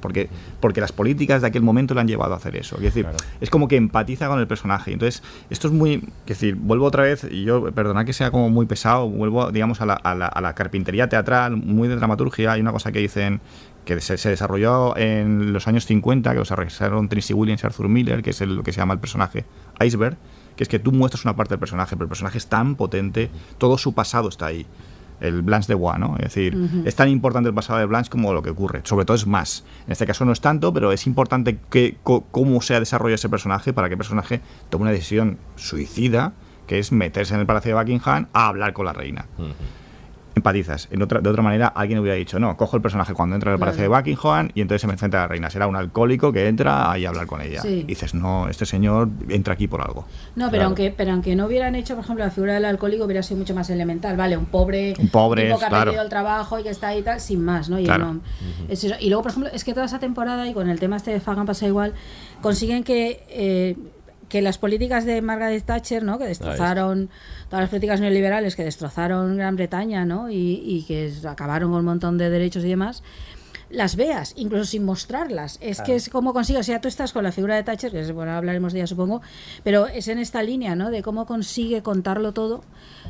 Porque, 0.00 0.30
porque 0.60 0.80
las 0.80 0.92
políticas 0.92 1.42
de 1.42 1.48
aquel 1.48 1.62
momento 1.62 1.92
le 1.94 2.00
han 2.00 2.08
llevado 2.08 2.32
a 2.32 2.36
hacer 2.38 2.56
eso. 2.56 2.76
Es 2.76 2.82
decir, 2.82 3.06
es 3.40 3.50
como 3.50 3.68
que 3.68 3.76
empatiza 3.76 4.28
con 4.28 4.38
el 4.40 4.46
personaje. 4.46 4.92
Entonces, 4.92 5.22
esto 5.50 5.66
es 5.68 5.74
muy. 5.74 5.94
Es 6.26 6.28
decir, 6.40 6.54
vuelvo 6.54 6.86
otra 6.86 7.02
vez, 7.02 7.26
y 7.30 7.44
yo, 7.44 7.70
perdona 7.72 8.04
que 8.04 8.12
sea 8.12 8.30
como 8.30 8.48
muy 8.48 8.66
pesado, 8.66 9.08
vuelvo, 9.10 9.50
digamos, 9.50 9.80
a 9.80 9.86
la, 9.86 9.94
a 9.94 10.14
la- 10.14 10.26
a 10.26 10.40
la 10.40 10.54
carpintería 10.54 11.08
teatral, 11.08 11.56
muy 11.56 11.88
de 11.88 11.96
dramaturgia. 11.96 12.52
Hay 12.52 12.60
una 12.60 12.72
cosa 12.72 12.92
que 12.92 13.00
dicen 13.00 13.40
que 13.84 14.00
se, 14.00 14.16
se 14.18 14.30
desarrolló 14.30 14.96
en 14.96 15.52
los 15.52 15.68
años 15.68 15.86
50, 15.86 16.30
que 16.30 16.34
lo 16.36 16.42
desarrollaron 16.42 17.08
Tennessee 17.08 17.34
Williams 17.34 17.62
y 17.62 17.66
Arthur 17.66 17.88
Miller, 17.88 18.22
que 18.22 18.30
es 18.30 18.40
el- 18.40 18.56
lo 18.56 18.62
que 18.62 18.72
se 18.72 18.78
llama 18.80 18.94
el 18.94 19.00
personaje 19.00 19.44
Iceberg, 19.84 20.16
que 20.56 20.62
es 20.64 20.68
que 20.68 20.78
tú 20.78 20.92
muestras 20.92 21.24
una 21.24 21.36
parte 21.36 21.50
del 21.54 21.58
personaje, 21.58 21.96
pero 21.96 22.04
el 22.04 22.08
personaje 22.08 22.38
es 22.38 22.46
tan 22.46 22.76
potente, 22.76 23.30
todo 23.58 23.76
su 23.78 23.92
pasado 23.94 24.28
está 24.28 24.46
ahí. 24.46 24.66
El 25.20 25.42
Blanche 25.42 25.68
de 25.68 25.74
Bois, 25.74 25.98
¿no? 25.98 26.16
Es 26.16 26.24
decir, 26.34 26.56
Ujú. 26.56 26.82
es 26.84 26.96
tan 26.96 27.08
importante 27.08 27.48
el 27.48 27.54
pasado 27.54 27.78
de 27.78 27.86
Blanche 27.86 28.10
como 28.10 28.32
lo 28.32 28.42
que 28.42 28.50
ocurre. 28.50 28.80
Sobre 28.84 29.04
todo 29.04 29.14
es 29.16 29.26
más. 29.26 29.64
En 29.86 29.92
este 29.92 30.06
caso 30.06 30.24
no 30.24 30.32
es 30.32 30.40
tanto, 30.40 30.72
pero 30.74 30.90
es 30.92 31.06
importante 31.06 31.58
que, 31.70 31.96
cómo 32.02 32.60
se 32.62 32.74
ha 32.74 32.80
desarrollado 32.80 33.14
ese 33.14 33.28
personaje 33.28 33.72
para 33.72 33.88
que 33.88 33.94
el 33.94 33.98
personaje 33.98 34.40
tome 34.70 34.82
una 34.82 34.90
decisión 34.90 35.38
suicida, 35.56 36.32
que 36.66 36.78
es 36.78 36.90
meterse 36.92 37.34
en 37.34 37.40
el 37.40 37.46
Palacio 37.46 37.74
de 37.74 37.80
Buckingham 37.80 38.26
a 38.32 38.48
hablar 38.48 38.72
con 38.72 38.86
la 38.86 38.92
reina. 38.92 39.26
Empatizas. 40.34 40.88
En 40.90 41.02
otra, 41.02 41.20
de 41.20 41.28
otra 41.30 41.42
manera, 41.42 41.68
alguien 41.68 41.98
hubiera 41.98 42.16
dicho, 42.16 42.38
no, 42.38 42.56
cojo 42.56 42.76
el 42.76 42.82
personaje 42.82 43.14
cuando 43.14 43.36
entra 43.36 43.50
en 43.50 43.54
el 43.54 43.58
Claro. 43.58 43.72
palacio 43.72 43.82
de 43.82 43.96
Buckingham 43.96 44.50
y 44.54 44.60
entonces 44.60 44.80
se 44.80 44.86
me 44.86 44.94
enfrenta 44.94 45.18
a 45.18 45.20
la 45.22 45.28
reina. 45.28 45.50
Será 45.50 45.66
un 45.66 45.76
alcohólico 45.76 46.32
que 46.32 46.48
entra 46.48 46.90
ahí 46.90 47.04
a 47.04 47.08
hablar 47.10 47.26
con 47.26 47.40
ella. 47.40 47.62
Sí. 47.62 47.80
Y 47.80 47.82
dices, 47.84 48.14
no, 48.14 48.48
este 48.48 48.66
señor 48.66 49.08
entra 49.28 49.54
aquí 49.54 49.68
por 49.68 49.80
algo. 49.80 50.06
No, 50.36 50.46
pero 50.46 50.50
Claro. 50.50 50.64
aunque 50.66 50.94
pero 50.96 51.12
aunque 51.12 51.36
no 51.36 51.46
hubieran 51.46 51.74
hecho, 51.74 51.94
por 51.94 52.04
ejemplo, 52.04 52.24
la 52.24 52.30
figura 52.30 52.54
del 52.54 52.64
alcohólico 52.64 53.04
hubiera 53.04 53.22
sido 53.22 53.38
mucho 53.38 53.54
más 53.54 53.70
elemental, 53.70 54.16
¿vale? 54.16 54.36
Un 54.36 54.46
pobre, 54.46 54.94
Un 54.98 55.08
pobre, 55.08 55.44
tipo 55.46 55.58
que 55.58 55.64
ha 55.64 55.68
claro. 55.68 55.84
perdido 55.84 56.02
el 56.02 56.08
trabajo 56.08 56.58
y 56.58 56.62
que 56.62 56.70
está 56.70 56.88
ahí 56.88 56.98
y 56.98 57.02
tal, 57.02 57.20
sin 57.20 57.44
más, 57.44 57.68
¿no? 57.68 57.78
Y, 57.78 57.84
Claro. 57.84 58.14
no- 58.14 58.20
es 58.68 58.82
eso. 58.84 58.94
Y 59.00 59.08
luego, 59.08 59.22
por 59.22 59.30
ejemplo, 59.30 59.50
es 59.52 59.64
que 59.64 59.72
toda 59.72 59.86
esa 59.86 59.98
temporada, 59.98 60.48
y 60.48 60.54
con 60.54 60.68
el 60.68 60.78
tema 60.80 60.96
este 60.96 61.10
de 61.12 61.20
Fagan 61.20 61.46
pasa 61.46 61.66
igual, 61.66 61.92
consiguen 62.40 62.82
que... 62.84 63.24
eh, 63.28 63.76
que 64.34 64.42
las 64.42 64.58
políticas 64.58 65.04
de 65.04 65.22
Margaret 65.22 65.62
Thatcher, 65.64 66.02
¿no? 66.02 66.18
Que 66.18 66.24
destrozaron 66.24 67.08
todas 67.48 67.62
las 67.62 67.70
políticas 67.70 68.00
neoliberales 68.00 68.56
que 68.56 68.64
destrozaron 68.64 69.36
Gran 69.36 69.54
Bretaña, 69.54 70.04
¿no? 70.04 70.28
Y, 70.28 70.60
y 70.66 70.82
que 70.88 71.12
acabaron 71.28 71.70
con 71.70 71.78
un 71.78 71.84
montón 71.84 72.18
de 72.18 72.30
derechos 72.30 72.64
y 72.64 72.68
demás. 72.68 73.04
Las 73.70 73.96
veas, 73.96 74.34
incluso 74.36 74.64
sin 74.64 74.84
mostrarlas. 74.84 75.58
Es 75.60 75.80
que 75.80 75.96
es 75.96 76.08
como 76.08 76.32
consigue, 76.32 76.58
o 76.58 76.62
sea, 76.62 76.80
tú 76.80 76.88
estás 76.88 77.12
con 77.12 77.24
la 77.24 77.32
figura 77.32 77.56
de 77.56 77.62
Thatcher, 77.62 77.90
que 77.90 78.12
bueno, 78.12 78.32
hablaremos 78.32 78.72
de 78.72 78.80
ella 78.80 78.86
supongo, 78.86 79.22
pero 79.62 79.86
es 79.86 80.08
en 80.08 80.18
esta 80.18 80.42
línea, 80.42 80.76
¿no? 80.76 80.90
De 80.90 81.02
cómo 81.02 81.26
consigue 81.26 81.82
contarlo 81.82 82.32
todo, 82.32 82.62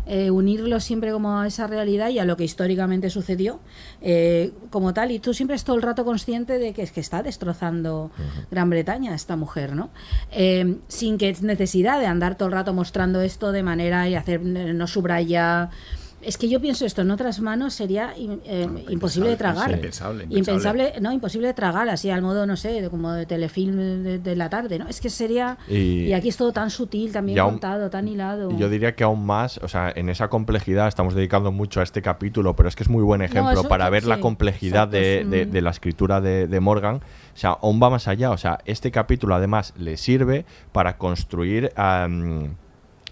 eh, 0.06 0.30
unirlo 0.30 0.80
siempre 0.80 1.12
como 1.12 1.38
a 1.40 1.46
esa 1.46 1.66
realidad 1.66 2.08
y 2.10 2.18
a 2.18 2.24
lo 2.24 2.36
que 2.36 2.44
históricamente 2.44 3.10
sucedió 3.10 3.60
eh, 4.00 4.52
como 4.70 4.94
tal. 4.94 5.10
Y 5.10 5.18
tú 5.18 5.34
siempre 5.34 5.56
estás 5.56 5.64
todo 5.64 5.76
el 5.76 5.82
rato 5.82 6.04
consciente 6.04 6.58
de 6.58 6.72
que 6.72 6.82
es 6.82 6.92
que 6.92 7.00
está 7.00 7.22
destrozando 7.22 8.10
Gran 8.50 8.68
Bretaña 8.68 9.14
esta 9.14 9.34
mujer, 9.36 9.74
¿no? 9.74 9.88
Eh, 10.30 10.76
sin 10.88 11.18
que 11.18 11.30
es 11.30 11.42
necesidad 11.42 11.98
de 11.98 12.06
andar 12.06 12.36
todo 12.36 12.48
el 12.48 12.52
rato 12.52 12.74
mostrando 12.74 13.22
esto 13.22 13.50
de 13.50 13.62
manera 13.62 14.08
y 14.08 14.14
hacer, 14.14 14.42
no 14.42 14.86
subraya. 14.86 15.70
Es 16.26 16.38
que 16.38 16.48
yo 16.48 16.60
pienso 16.60 16.86
esto 16.86 17.02
en 17.02 17.10
otras 17.10 17.40
manos 17.40 17.74
sería 17.74 18.12
eh, 18.16 18.68
imposible 18.88 19.30
de 19.30 19.36
tragar. 19.36 19.68
sí, 19.70 19.74
impensable, 19.76 20.24
impensable. 20.24 20.38
Impensable, 20.38 20.92
no, 21.00 21.12
imposible 21.12 21.48
de 21.48 21.54
tragar 21.54 21.88
así 21.88 22.10
al 22.10 22.22
modo, 22.22 22.46
no 22.46 22.56
sé, 22.56 22.80
de- 22.80 22.90
como 22.90 23.12
de 23.12 23.26
telefilm 23.26 23.76
de, 24.02 24.18
de 24.18 24.36
la 24.36 24.48
tarde, 24.48 24.78
¿no? 24.78 24.88
Es 24.88 25.00
que 25.00 25.10
sería... 25.10 25.58
Y- 25.68 26.06
Y, 26.06 26.12
aquí 26.14 26.28
es 26.28 26.36
todo 26.36 26.52
tan 26.52 26.70
sutil, 26.70 27.12
tan 27.12 27.26
bien 27.26 27.38
aún- 27.38 27.52
contado, 27.52 27.90
tan 27.90 28.08
hilado. 28.08 28.50
Yo 28.58 28.68
diría 28.68 28.94
que 28.94 29.04
aún 29.04 29.24
más, 29.26 29.58
o 29.58 29.68
sea, 29.68 29.92
en 29.94 30.08
esa 30.08 30.28
complejidad 30.28 30.88
estamos 30.88 31.14
dedicando 31.14 31.52
mucho 31.52 31.80
a 31.80 31.82
este 31.82 32.02
capítulo, 32.02 32.56
pero 32.56 32.68
es 32.68 32.76
que 32.76 32.82
es 32.82 32.88
muy 32.88 33.02
buen 33.02 33.22
ejemplo 33.22 33.52
eso- 33.52 33.68
para 33.68 33.88
ver 33.90 34.04
la 34.04 34.20
complejidad 34.20 34.88
de, 34.88 35.14
exacto, 35.16 35.30
de- 35.36 35.46
de 35.46 35.60
la 35.62 35.70
escritura 35.70 36.20
de, 36.20 36.46
de 36.46 36.60
Morgan. 36.60 36.96
O 36.96 37.36
sea, 37.36 37.50
aún 37.50 37.80
va 37.82 37.90
más 37.90 38.08
allá. 38.08 38.30
O 38.30 38.38
sea, 38.38 38.58
este 38.64 38.90
capítulo 38.90 39.34
además 39.34 39.72
le 39.76 39.96
sirve 39.96 40.44
para 40.72 40.96
construir 40.98 41.72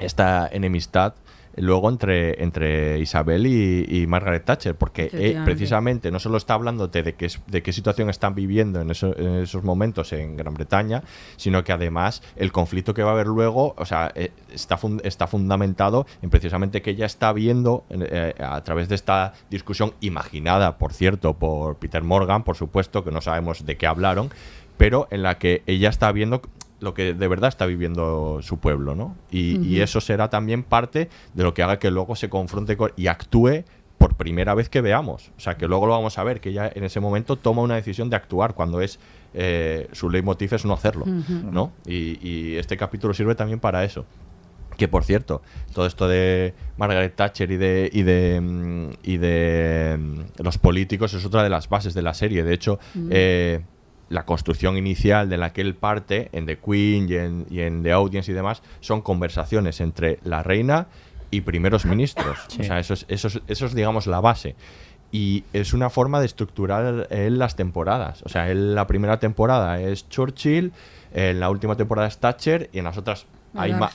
esta 0.01 0.49
enemistad 0.53 1.15
luego 1.57 1.89
entre, 1.91 2.43
entre 2.43 2.99
Isabel 2.99 3.47
y, 3.47 3.85
y 3.89 4.07
Margaret 4.07 4.45
Thatcher, 4.45 4.75
porque 4.75 5.11
eh, 5.13 5.33
precisamente 5.45 6.11
no 6.11 6.19
solo 6.19 6.39
está 6.39 6.55
hablándote 6.55 7.03
de 7.03 7.15
qué, 7.15 7.27
es- 7.27 7.41
de 7.47 7.63
qué 7.63 7.73
situación 7.73 8.09
están 8.11 8.35
viviendo 8.35 8.81
en, 8.81 8.91
eso- 8.91 9.17
en 9.19 9.37
esos 9.43 9.63
momentos 9.63 10.13
en 10.13 10.37
Gran 10.37 10.55
Bretaña, 10.55 11.03
sino 11.37 11.63
que 11.65 11.73
además 11.73 12.23
el 12.37 12.53
conflicto 12.53 12.95
que 12.95 13.03
va 13.03 13.11
a 13.11 13.13
haber 13.15 13.27
luego, 13.27 13.75
o 13.77 13.85
sea, 13.85 14.13
eh, 14.15 14.31
está, 14.53 14.77
fun- 14.79 15.01
está 15.05 15.27
fundamentado 15.27 16.07
en 16.23 16.31
precisamente 16.31 16.81
que 16.83 16.91
ella 16.91 17.07
está 17.07 17.33
viendo 17.33 17.85
eh, 17.91 18.35
a 18.39 18.61
través 18.63 18.89
de 18.89 18.95
esta 18.95 19.35
discusión 19.51 19.93
imaginada, 20.01 20.79
por 20.79 20.93
cierto, 20.93 21.35
por 21.35 21.77
Peter 21.77 22.03
Morgan, 22.03 22.45
por 22.45 22.57
supuesto, 22.57 23.05
que 23.05 23.11
no 23.11 23.21
sabemos 23.21 23.67
de 23.67 23.77
qué 23.77 23.87
hablaron, 23.87 24.31
pero 24.79 25.07
en 25.11 25.23
la 25.23 25.39
que 25.39 25.63
ella 25.67 25.91
está 25.91 26.11
viendo 26.13 26.41
lo 26.83 26.95
que 26.95 27.15
de 27.15 27.29
verdad 27.29 27.49
está 27.49 27.65
viviendo 27.67 28.41
su 28.43 28.59
pueblo, 28.59 28.95
¿no? 28.95 29.17
Y, 29.31 29.81
eso 29.81 30.01
será 30.01 30.29
también 30.31 30.63
parte 30.63 31.09
de 31.35 31.43
lo 31.43 31.55
que 31.55 31.63
haga 31.63 31.79
que 31.79 31.91
luego 31.91 32.17
se 32.17 32.29
confronte 32.29 32.77
con, 32.77 32.93
y 32.97 33.07
actúe 33.07 33.65
por 33.99 34.15
primera 34.17 34.55
vez 34.55 34.69
que 34.69 34.81
veamos. 34.81 35.31
O 35.37 35.41
sea, 35.41 35.57
que 35.57 35.67
luego 35.69 35.87
lo 35.87 35.93
vamos 35.93 36.19
a 36.19 36.25
ver, 36.25 36.41
que 36.41 36.51
ella 36.51 36.71
en 36.75 36.85
ese 36.85 37.01
momento 37.01 37.37
toma 37.37 37.63
una 37.63 37.77
decisión 37.77 38.11
de 38.11 38.17
actuar 38.17 38.55
cuando 38.55 38.81
es 38.81 38.99
eh, 39.35 39.89
su 39.93 40.11
leitmotiv 40.11 40.55
es 40.55 40.65
no 40.65 40.75
hacerlo. 40.75 41.07
¿no? 41.07 41.73
Y, 41.87 42.19
y 42.27 42.57
este 42.57 42.77
capítulo 42.77 43.15
sirve 43.15 43.35
también 43.35 43.61
para 43.61 43.85
eso. 43.85 44.05
Que 44.77 44.89
por 44.89 45.05
cierto, 45.05 45.43
todo 45.75 45.87
esto 45.87 46.09
de 46.09 46.55
Margaret 46.79 47.15
Thatcher 47.15 47.51
y 47.51 47.57
de 47.59 47.91
y 47.93 48.03
de 48.03 48.41
mm, 48.41 48.91
y 49.03 49.17
de 49.19 49.99
mm, 50.01 50.43
los 50.43 50.59
políticos 50.59 51.13
es 51.15 51.25
otra 51.27 51.43
de 51.43 51.51
las 51.51 51.69
bases 51.69 51.93
de 51.95 52.03
la 52.03 52.15
serie. 52.15 52.43
De 52.43 52.55
hecho, 52.55 52.79
Mm. 52.95 53.09
eh, 53.11 53.61
la 54.13 54.25
construcción 54.25 54.77
inicial 54.77 55.29
de 55.29 55.37
la 55.39 55.53
que 55.53 55.61
él 55.63 55.75
parte 55.75 56.29
en 56.33 56.47
The 56.47 56.59
Queen 56.59 57.09
y 57.09 57.15
en, 57.17 57.47
y 57.51 57.61
en 57.61 57.83
The 57.83 57.93
Audience 57.93 58.31
y 58.31 58.35
demás 58.35 58.63
son 58.81 59.01
conversaciones 59.01 59.81
entre 59.81 60.19
la 60.25 60.43
reina 60.43 60.87
y 61.31 61.41
primeros 61.41 61.85
ministros. 61.87 62.39
O 62.61 62.63
sea, 62.63 62.79
eso 62.79 62.95
es, 62.95 63.07
eso 63.09 63.29
es, 63.29 63.41
eso 63.49 63.67
es, 63.67 63.75
digamos, 63.75 64.07
la 64.07 64.21
base. 64.21 64.55
Y 65.11 65.45
es 65.53 65.73
una 65.75 65.91
forma 65.91 66.21
de 66.21 66.27
estructurar 66.27 67.07
él 67.11 67.39
las 67.39 67.57
temporadas. 67.57 68.23
O 68.25 68.29
sea, 68.29 68.51
él 68.51 68.75
la 68.75 68.87
primera 68.87 69.19
temporada 69.19 69.81
es 69.81 70.09
Churchill, 70.09 70.73
en 71.15 71.41
la 71.41 71.51
última 71.51 71.77
temporada 71.77 72.09
es 72.09 72.19
Thatcher 72.19 72.71
y 72.73 72.79
en 72.79 72.85
las 72.85 72.97
otras 72.99 73.27
hay, 73.55 73.73
ma- 73.75 73.91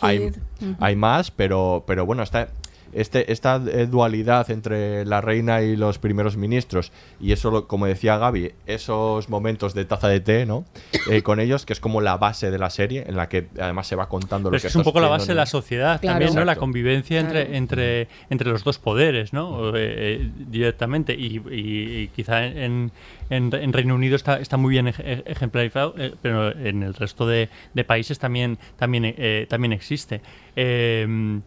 hay 0.80 0.96
más, 0.96 1.32
pero, 1.32 1.84
pero 1.88 2.06
bueno, 2.06 2.22
está, 2.24 2.50
este, 2.94 3.32
esta 3.32 3.62
eh, 3.72 3.86
dualidad 3.88 4.50
entre 4.52 5.06
la 5.06 5.22
reina 5.22 5.62
y 5.62 5.76
los 5.76 6.00
primeros 6.00 6.38
ministros, 6.38 6.92
y 7.20 7.32
eso, 7.32 7.52
lo- 7.52 7.68
como 7.68 7.86
decía 7.86 8.18
Gaby, 8.18 8.54
esos 8.66 9.30
momentos 9.30 9.74
de 9.74 9.86
taza 9.86 10.08
de 10.08 10.20
té, 10.20 10.46
¿no? 10.46 10.66
Eh, 11.10 11.22
con 11.22 11.40
ellos, 11.40 11.66
que 11.66 11.74
es 11.74 11.80
como 11.80 12.02
la 12.02 12.18
base 12.18 12.52
de 12.52 12.58
la 12.58 12.70
serie, 12.70 13.04
en 13.08 13.16
la 13.16 13.30
que 13.30 13.48
además 13.60 13.88
se 13.88 13.96
va 13.96 14.10
contando 14.10 14.50
Pero 14.50 14.52
lo 14.52 14.58
es 14.58 14.62
que 14.64 14.68
es 14.70 14.76
un 14.76 14.84
poco 14.84 15.00
la 15.00 15.08
base 15.10 15.28
de 15.28 15.36
la 15.36 15.46
sociedad 15.46 16.00
Claro. 16.02 16.20
también, 16.20 16.36
¿no? 16.36 16.46
La 16.46 16.56
convivencia 16.56 17.20
entre, 17.20 17.44
Claro. 17.46 17.58
entre, 17.58 18.08
entre 18.30 18.50
los 18.50 18.64
dos 18.64 18.80
poderes, 18.80 19.34
¿no? 19.34 19.72
Eh, 19.76 20.30
directamente. 20.50 21.14
Y, 21.14 21.42
y- 21.52 21.98
y 22.04 22.08
quizá 22.16 22.46
en, 22.46 22.92
en, 23.30 23.54
en 23.54 23.74
Reino 23.74 23.96
Unido 23.96 24.16
está, 24.16 24.40
está 24.40 24.58
muy 24.58 24.72
bien 24.72 24.88
ej- 24.88 25.24
ejemplarizado, 25.26 25.94
eh, 25.98 26.14
pero 26.22 26.52
en 26.58 26.84
el 26.84 26.94
resto 26.94 27.28
de, 27.28 27.50
de 27.74 27.84
países 27.84 28.20
también, 28.20 28.58
también, 28.78 29.04
eh, 29.06 29.46
también 29.50 29.74
existe. 29.74 30.22
Eh, 30.56 31.40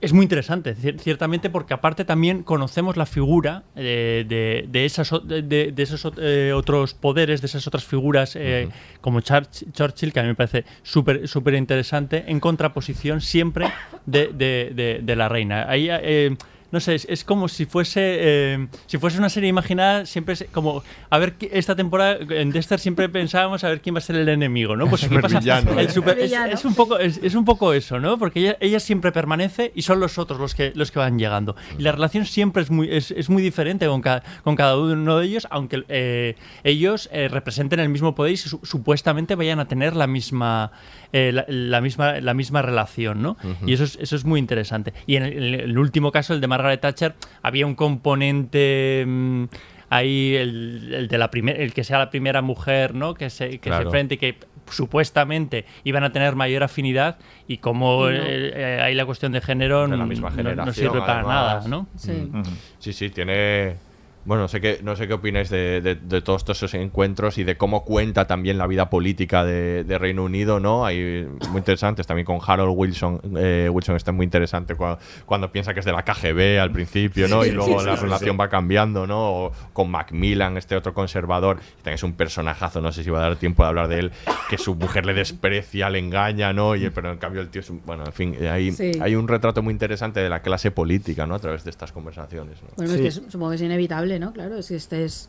es 0.00 0.12
muy 0.12 0.22
interesante, 0.22 0.74
cier- 0.76 0.98
ciertamente, 0.98 1.50
porque 1.50 1.74
aparte 1.74 2.04
también 2.04 2.42
conocemos 2.42 2.96
la 2.96 3.06
figura 3.06 3.64
eh, 3.76 4.24
de, 4.26 4.64
de, 4.68 4.84
esas, 4.86 5.10
de, 5.24 5.42
de 5.42 5.82
esos 5.82 6.10
eh, 6.18 6.52
otros 6.54 6.94
poderes, 6.94 7.40
de 7.42 7.46
esas 7.46 7.66
otras 7.66 7.84
figuras 7.84 8.34
eh, 8.36 8.68
como 9.00 9.20
Church- 9.20 9.70
Churchill, 9.72 10.12
que 10.12 10.20
a 10.20 10.22
mí 10.22 10.28
me 10.30 10.34
parece 10.34 10.64
súper 10.82 11.28
súper 11.28 11.54
interesante, 11.54 12.24
en 12.28 12.40
contraposición 12.40 13.20
siempre 13.20 13.66
de 14.06 15.14
la 15.16 15.28
reina. 15.28 15.66
Ahí, 15.68 15.88
eh, 15.90 16.36
no 16.72 16.80
sé, 16.80 16.94
es, 16.94 17.06
es 17.08 17.24
como 17.24 17.48
si 17.48 17.66
fuese 17.66 18.00
eh, 18.02 18.66
si 18.86 18.98
fuese 18.98 19.18
una 19.18 19.28
serie 19.28 19.48
imaginada, 19.48 20.06
siempre 20.06 20.34
es 20.34 20.44
como, 20.52 20.82
a 21.10 21.18
ver, 21.18 21.34
esta 21.52 21.74
temporada 21.76 22.18
en 22.30 22.50
Dexter 22.50 22.78
siempre 22.78 23.08
pensábamos 23.08 23.64
a 23.64 23.68
ver 23.68 23.80
quién 23.80 23.94
va 23.94 23.98
a 23.98 24.02
ser 24.02 24.16
el 24.16 24.28
enemigo, 24.28 24.76
¿no? 24.76 24.86
Pues 24.88 25.04
aquí 25.04 25.16
pasa 25.18 25.38
el 25.38 25.78
¿eh? 25.78 25.90
super- 25.90 26.18
es, 26.18 26.64
un 26.64 26.74
poco 26.74 26.98
es, 26.98 27.18
es 27.22 27.34
un 27.34 27.44
poco 27.44 27.72
eso, 27.72 27.98
¿no? 27.98 28.18
Porque 28.18 28.40
ella, 28.40 28.56
ella 28.60 28.80
siempre 28.80 29.12
permanece 29.12 29.72
y 29.74 29.82
son 29.82 30.00
los 30.00 30.18
otros 30.18 30.38
los 30.40 30.54
que 30.54 30.72
los 30.74 30.90
que 30.90 30.98
van 30.98 31.18
llegando. 31.18 31.56
Y 31.78 31.82
la 31.82 31.92
relación 31.92 32.24
siempre 32.26 32.62
es 32.62 32.70
muy 32.70 32.88
es, 32.90 33.10
es 33.10 33.28
muy 33.30 33.42
diferente 33.42 33.86
con 33.86 34.00
cada, 34.02 34.22
con 34.44 34.56
cada 34.56 34.76
uno 34.78 35.18
de 35.18 35.26
ellos, 35.26 35.46
aunque 35.50 35.84
eh, 35.88 36.36
ellos 36.64 37.08
eh, 37.12 37.28
representen 37.28 37.80
el 37.80 37.88
mismo 37.88 38.14
poder 38.14 38.32
y 38.32 38.36
su- 38.36 38.60
supuestamente 38.62 39.34
vayan 39.34 39.60
a 39.60 39.66
tener 39.68 39.96
la 39.96 40.06
misma 40.06 40.72
eh, 41.12 41.32
la, 41.32 41.44
la 41.48 41.80
misma 41.80 42.20
la 42.20 42.34
misma 42.34 42.62
relación, 42.62 43.20
¿no? 43.22 43.36
Y 43.66 43.72
eso 43.72 43.84
es, 43.84 43.96
eso 44.00 44.16
es 44.16 44.24
muy 44.24 44.38
interesante. 44.40 44.92
Y 45.06 45.16
en 45.16 45.24
el, 45.24 45.54
en 45.54 45.60
el 45.60 45.78
último 45.78 46.12
caso, 46.12 46.34
el 46.34 46.40
de 46.40 46.46
Margaret 46.46 46.80
Thatcher, 46.80 47.14
había 47.42 47.66
un 47.66 47.74
componente 47.74 49.04
mm, 49.06 49.44
ahí 49.90 50.36
el, 50.36 50.94
el 50.94 51.08
de 51.08 51.18
la 51.18 51.30
primer, 51.30 51.60
el 51.60 51.72
que 51.74 51.84
sea 51.84 51.98
la 51.98 52.10
primera 52.10 52.42
mujer, 52.42 52.94
¿no? 52.94 53.14
Que 53.14 53.30
se 53.30 53.58
que 53.58 53.70
se 53.70 53.82
enfrente 53.82 54.14
y 54.14 54.18
que 54.18 54.36
supuestamente 54.70 55.64
iban 55.84 56.04
a 56.04 56.12
tener 56.12 56.36
mayor 56.36 56.62
afinidad 56.62 57.18
y 57.48 57.58
como 57.58 58.02
no. 58.04 58.10
eh, 58.10 58.52
eh, 58.54 58.80
ahí 58.82 58.94
la 58.94 59.04
cuestión 59.04 59.32
de 59.32 59.40
género 59.40 59.82
de 59.82 59.88
la 59.88 59.96
no- 59.96 60.06
misma 60.06 60.30
no- 60.30 60.36
generación. 60.36 60.66
no, 60.66 60.72
sirve 60.72 61.00
para 61.00 61.14
además. 61.20 61.66
nada, 61.66 61.68
¿no? 61.68 61.86
Sí. 61.96 62.12
Mm. 62.12 62.42
Sí, 62.78 62.92
sí, 62.92 63.10
tiene. 63.10 63.76
Bueno, 64.24 64.42
no 64.42 64.48
sé 64.48 64.60
qué, 64.60 64.80
no 64.82 64.96
sé 64.96 65.08
qué 65.08 65.14
opináis 65.14 65.48
de, 65.48 65.80
de- 65.80 65.94
de 65.94 66.20
todos 66.20 66.44
estos 66.48 66.74
encuentros 66.74 67.38
y 67.38 67.44
de 67.44 67.56
cómo 67.56 67.84
cuenta 67.84 68.26
también 68.26 68.58
la 68.58 68.66
vida 68.66 68.90
política 68.90 69.44
de, 69.44 69.82
de 69.84 69.98
Reino 69.98 70.24
Unido, 70.24 70.60
¿no? 70.60 70.84
Hay 70.84 71.26
muy 71.48 71.58
interesantes 71.58 72.06
también 72.06 72.26
con 72.26 72.38
Harold 72.46 72.74
Wilson. 72.76 73.20
eh, 73.38 73.70
Wilson 73.72 73.96
está 73.96 74.12
muy 74.12 74.24
interesante 74.24 74.74
cuando, 74.74 74.98
cuando 75.24 75.50
piensa 75.50 75.72
que 75.72 75.80
es 75.80 75.86
de 75.86 75.92
la 75.92 76.02
KGB 76.04 76.60
al 76.60 76.70
principio, 76.70 77.28
¿no? 77.28 77.46
Y 77.46 77.50
luego 77.52 77.80
sí, 77.80 77.86
la 77.86 77.96
sí, 77.96 78.02
relación 78.02 78.32
sí. 78.34 78.38
va 78.38 78.48
cambiando, 78.50 79.06
¿no? 79.06 79.30
O 79.46 79.52
con 79.72 79.90
Macmillan, 79.90 80.58
este 80.58 80.76
otro 80.76 80.92
conservador, 80.92 81.58
que 81.58 81.64
también 81.76 81.94
es 81.94 82.02
un 82.02 82.12
personajazo, 82.12 82.80
no 82.82 82.92
sé 82.92 83.02
si 83.02 83.08
va 83.10 83.20
a 83.20 83.22
dar 83.22 83.36
tiempo 83.36 83.62
de 83.62 83.68
hablar 83.70 83.88
de 83.88 84.00
él, 84.00 84.12
que 84.50 84.58
su 84.58 84.74
mujer 84.74 85.06
le 85.06 85.14
desprecia, 85.14 85.88
le 85.88 85.98
engaña, 85.98 86.52
¿no? 86.52 86.76
Y, 86.76 86.90
pero 86.90 87.10
en 87.10 87.18
cambio 87.18 87.40
el 87.40 87.48
tío 87.48 87.60
es 87.62 87.70
un, 87.70 87.80
bueno, 87.86 88.04
en 88.04 88.12
fin, 88.12 88.36
hay, 88.46 88.72
Sí. 88.72 88.92
hay 89.00 89.14
un 89.14 89.26
retrato 89.28 89.62
muy 89.62 89.72
interesante 89.72 90.20
de 90.20 90.28
la 90.28 90.42
clase 90.42 90.70
política, 90.70 91.26
¿no? 91.26 91.36
A 91.36 91.38
través 91.38 91.64
de 91.64 91.70
estas 91.70 91.90
conversaciones, 91.92 92.62
¿no? 92.62 92.68
Bueno, 92.76 92.92
es 92.94 93.00
que 93.00 93.10
su- 93.10 93.30
supongo 93.30 93.50
que 93.50 93.56
es 93.56 93.62
inevitable 93.62 94.09
¿no? 94.18 94.32
Claro, 94.32 94.58
es 94.58 94.68
que 94.68 94.76
este 94.76 95.04
es 95.04 95.28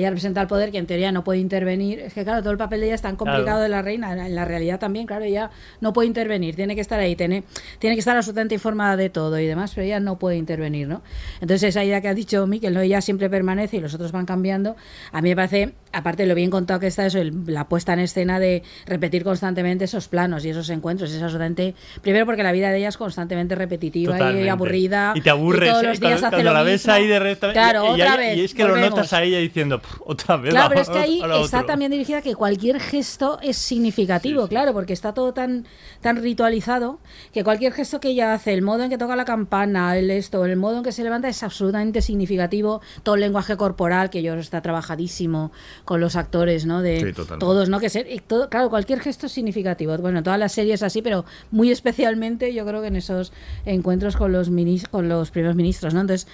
ella 0.00 0.10
representa 0.10 0.40
al 0.40 0.46
poder 0.46 0.70
que 0.70 0.78
en 0.78 0.86
teoría 0.86 1.10
no 1.12 1.24
puede 1.24 1.38
intervenir. 1.40 2.00
Es 2.00 2.14
que 2.14 2.24
claro, 2.24 2.40
todo 2.42 2.52
el 2.52 2.58
papel 2.58 2.80
de 2.80 2.86
ella 2.86 2.94
es 2.94 3.02
tan 3.02 3.16
complicado 3.16 3.44
Claro. 3.44 3.62
de 3.62 3.68
la 3.68 3.82
reina, 3.82 4.26
en 4.26 4.34
la 4.34 4.44
realidad 4.44 4.78
también, 4.78 5.06
claro, 5.06 5.24
ella 5.24 5.50
no 5.80 5.92
puede 5.92 6.08
intervenir, 6.08 6.54
tiene 6.56 6.74
que 6.74 6.80
estar 6.80 6.98
ahí, 7.00 7.16
tiene, 7.16 7.44
tiene 7.78 7.96
que 7.96 8.00
estar 8.00 8.16
absolutamente 8.16 8.54
informada 8.54 8.96
de 8.96 9.10
todo 9.10 9.38
y 9.38 9.46
demás, 9.46 9.72
pero 9.74 9.84
ella 9.86 10.00
no 10.00 10.18
puede 10.18 10.36
intervenir, 10.36 10.88
¿no? 10.88 11.02
Entonces 11.40 11.62
esa 11.64 11.82
idea 11.84 12.00
que 12.00 12.08
ha 12.08 12.14
dicho 12.14 12.46
Miquel, 12.46 12.74
¿no? 12.74 12.80
ella 12.80 13.00
siempre 13.00 13.30
permanece 13.30 13.76
y 13.78 13.80
los 13.80 13.94
otros 13.94 14.12
van 14.12 14.26
cambiando, 14.26 14.76
a 15.12 15.22
mí 15.22 15.30
me 15.30 15.36
parece, 15.36 15.72
aparte 15.92 16.22
de 16.24 16.28
lo 16.28 16.34
bien 16.34 16.50
contado 16.50 16.80
que 16.80 16.86
está 16.88 17.06
eso, 17.06 17.18
el- 17.18 17.44
la 17.46 17.68
puesta 17.68 17.92
en 17.92 18.00
escena 18.00 18.38
de 18.38 18.62
repetir 18.86 19.24
constantemente 19.24 19.84
esos 19.84 20.08
planos 20.08 20.44
y 20.44 20.50
esos 20.50 20.68
encuentros, 20.70 21.12
es 21.12 21.22
absolutamente, 21.22 21.74
primero 22.02 22.26
porque 22.26 22.42
la 22.42 22.52
vida 22.52 22.70
de 22.70 22.78
ella 22.78 22.88
es 22.88 22.96
constantemente 22.96 23.54
repetitiva 23.54 24.14
y 24.14 24.18
Totalmente. 24.18 24.50
aburrida. 24.50 25.12
Y 25.14 25.20
te 25.20 25.30
aburres 25.30 25.70
todos 25.70 25.82
¿eh? 25.84 25.86
los 25.86 26.00
días 26.00 26.20
cuando, 26.20 26.26
hace 26.26 26.36
cuando 26.36 26.50
lo 26.50 26.56
la 26.58 26.62
ves 26.64 26.80
mismo. 26.82 26.92
ahí 26.92 27.06
de 27.06 27.18
repente. 27.18 27.52
Claro, 27.54 27.84
y, 27.84 27.88
y 27.98 28.02
otra 28.02 28.12
ahí- 28.14 28.18
vez. 28.18 28.36
y 28.38 28.44
es 28.44 28.54
que 28.54 28.62
lo 28.64 28.70
volvemos. 28.70 28.90
notas 28.90 29.12
a 29.12 29.22
ella 29.22 29.38
diciendo, 29.38 29.80
"Pff, 29.80 29.85
otra 30.04 30.36
vez. 30.36 30.50
Claro, 30.52 30.68
pero 30.68 30.80
es 30.80 30.88
que 30.88 30.98
ahí 30.98 31.22
está 31.42 31.58
otro". 31.58 31.66
también 31.66 31.90
dirigida 31.90 32.22
que 32.22 32.34
cualquier 32.34 32.80
gesto 32.80 33.38
es 33.42 33.56
significativo, 33.56 34.48
claro, 34.48 34.72
porque 34.72 34.92
está 34.92 35.14
todo 35.14 35.32
tan, 35.32 35.66
tan 36.00 36.16
ritualizado 36.16 36.98
que 37.32 37.44
cualquier 37.44 37.72
gesto 37.72 38.00
que 38.00 38.08
ella 38.08 38.34
hace, 38.34 38.52
el 38.52 38.62
modo 38.62 38.84
en 38.84 38.90
que 38.90 38.98
toca 38.98 39.16
la 39.16 39.24
campana, 39.24 39.96
el 39.96 40.10
esto, 40.10 40.44
el 40.44 40.56
modo 40.56 40.78
en 40.78 40.82
que 40.82 40.92
se 40.92 41.02
levanta 41.02 41.28
es 41.28 41.42
absolutamente 41.42 42.02
significativo. 42.02 42.80
Todo 43.02 43.14
el 43.14 43.20
lenguaje 43.20 43.56
corporal, 43.56 44.10
que 44.10 44.22
yo 44.22 44.34
está 44.34 44.62
trabajadísimo 44.62 45.52
con 45.84 46.00
los 46.00 46.16
actores, 46.16 46.66
¿no? 46.66 46.82
De 46.82 47.12
Sí, 47.14 47.22
todos, 47.38 47.68
¿no? 47.68 47.80
Que 47.80 47.90
ser, 47.90 48.06
todo, 48.26 48.48
claro, 48.48 48.70
cualquier 48.70 49.00
gesto 49.00 49.26
es 49.26 49.32
significativo. 49.32 49.96
Bueno, 49.98 50.22
todas 50.22 50.38
las 50.38 50.52
series 50.52 50.82
así, 50.82 51.02
pero 51.02 51.24
muy 51.50 51.70
especialmente 51.70 52.52
yo 52.54 52.64
creo 52.66 52.80
que 52.80 52.88
en 52.88 52.96
esos 52.96 53.32
encuentros 53.64 54.16
con 54.16 54.32
los 54.32 54.50
minis, 54.50 54.88
con 54.88 55.08
los 55.08 55.30
primeros 55.30 55.56
ministros, 55.56 55.94
¿no? 55.94 56.00
Entonces, 56.00 56.26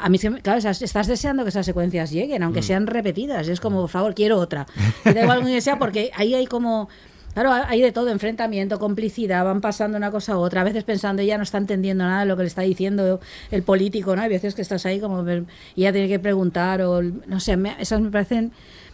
a 0.00 0.08
mí, 0.08 0.18
claro, 0.18 0.58
estás 0.58 1.06
deseando 1.06 1.42
que 1.44 1.50
esas 1.50 1.66
secuencias 1.66 2.10
lleguen, 2.10 2.42
aunque 2.42 2.60
Mm. 2.60 2.64
sean 2.64 2.86
repetidas. 2.86 3.48
Es 3.48 3.60
como, 3.60 3.80
por 3.82 3.90
favor, 3.90 4.14
quiero 4.14 4.38
otra. 4.38 4.66
Y 5.04 5.12
da 5.14 5.22
igual 5.22 5.44
que 5.44 5.60
sea, 5.60 5.78
porque 5.78 6.10
ahí 6.16 6.34
hay 6.34 6.46
como. 6.46 6.88
Claro, 7.32 7.52
hay 7.52 7.80
de 7.80 7.92
todo, 7.92 8.08
enfrentamiento, 8.10 8.80
complicidad, 8.80 9.44
van 9.44 9.60
pasando 9.60 9.96
una 9.96 10.10
cosa 10.10 10.32
a 10.32 10.38
otra, 10.38 10.62
a 10.62 10.64
veces 10.64 10.82
pensando 10.82 11.22
ella 11.22 11.36
no 11.36 11.44
está 11.44 11.58
entendiendo 11.58 12.02
nada 12.02 12.20
de 12.22 12.26
lo 12.26 12.36
que 12.36 12.42
le 12.42 12.48
está 12.48 12.62
diciendo 12.62 13.20
el 13.52 13.62
político, 13.62 14.16
¿no? 14.16 14.22
Hay 14.22 14.28
veces 14.28 14.56
que 14.56 14.62
estás 14.62 14.84
ahí 14.84 14.98
como 14.98 15.22
y 15.30 15.44
ella 15.76 15.92
tiene 15.92 16.08
que 16.08 16.18
preguntar 16.18 16.82
o 16.82 17.00
no 17.02 17.38
sé, 17.38 17.56
me- 17.56 17.76
esas 17.78 18.00
me 18.00 18.10
parecen 18.10 18.50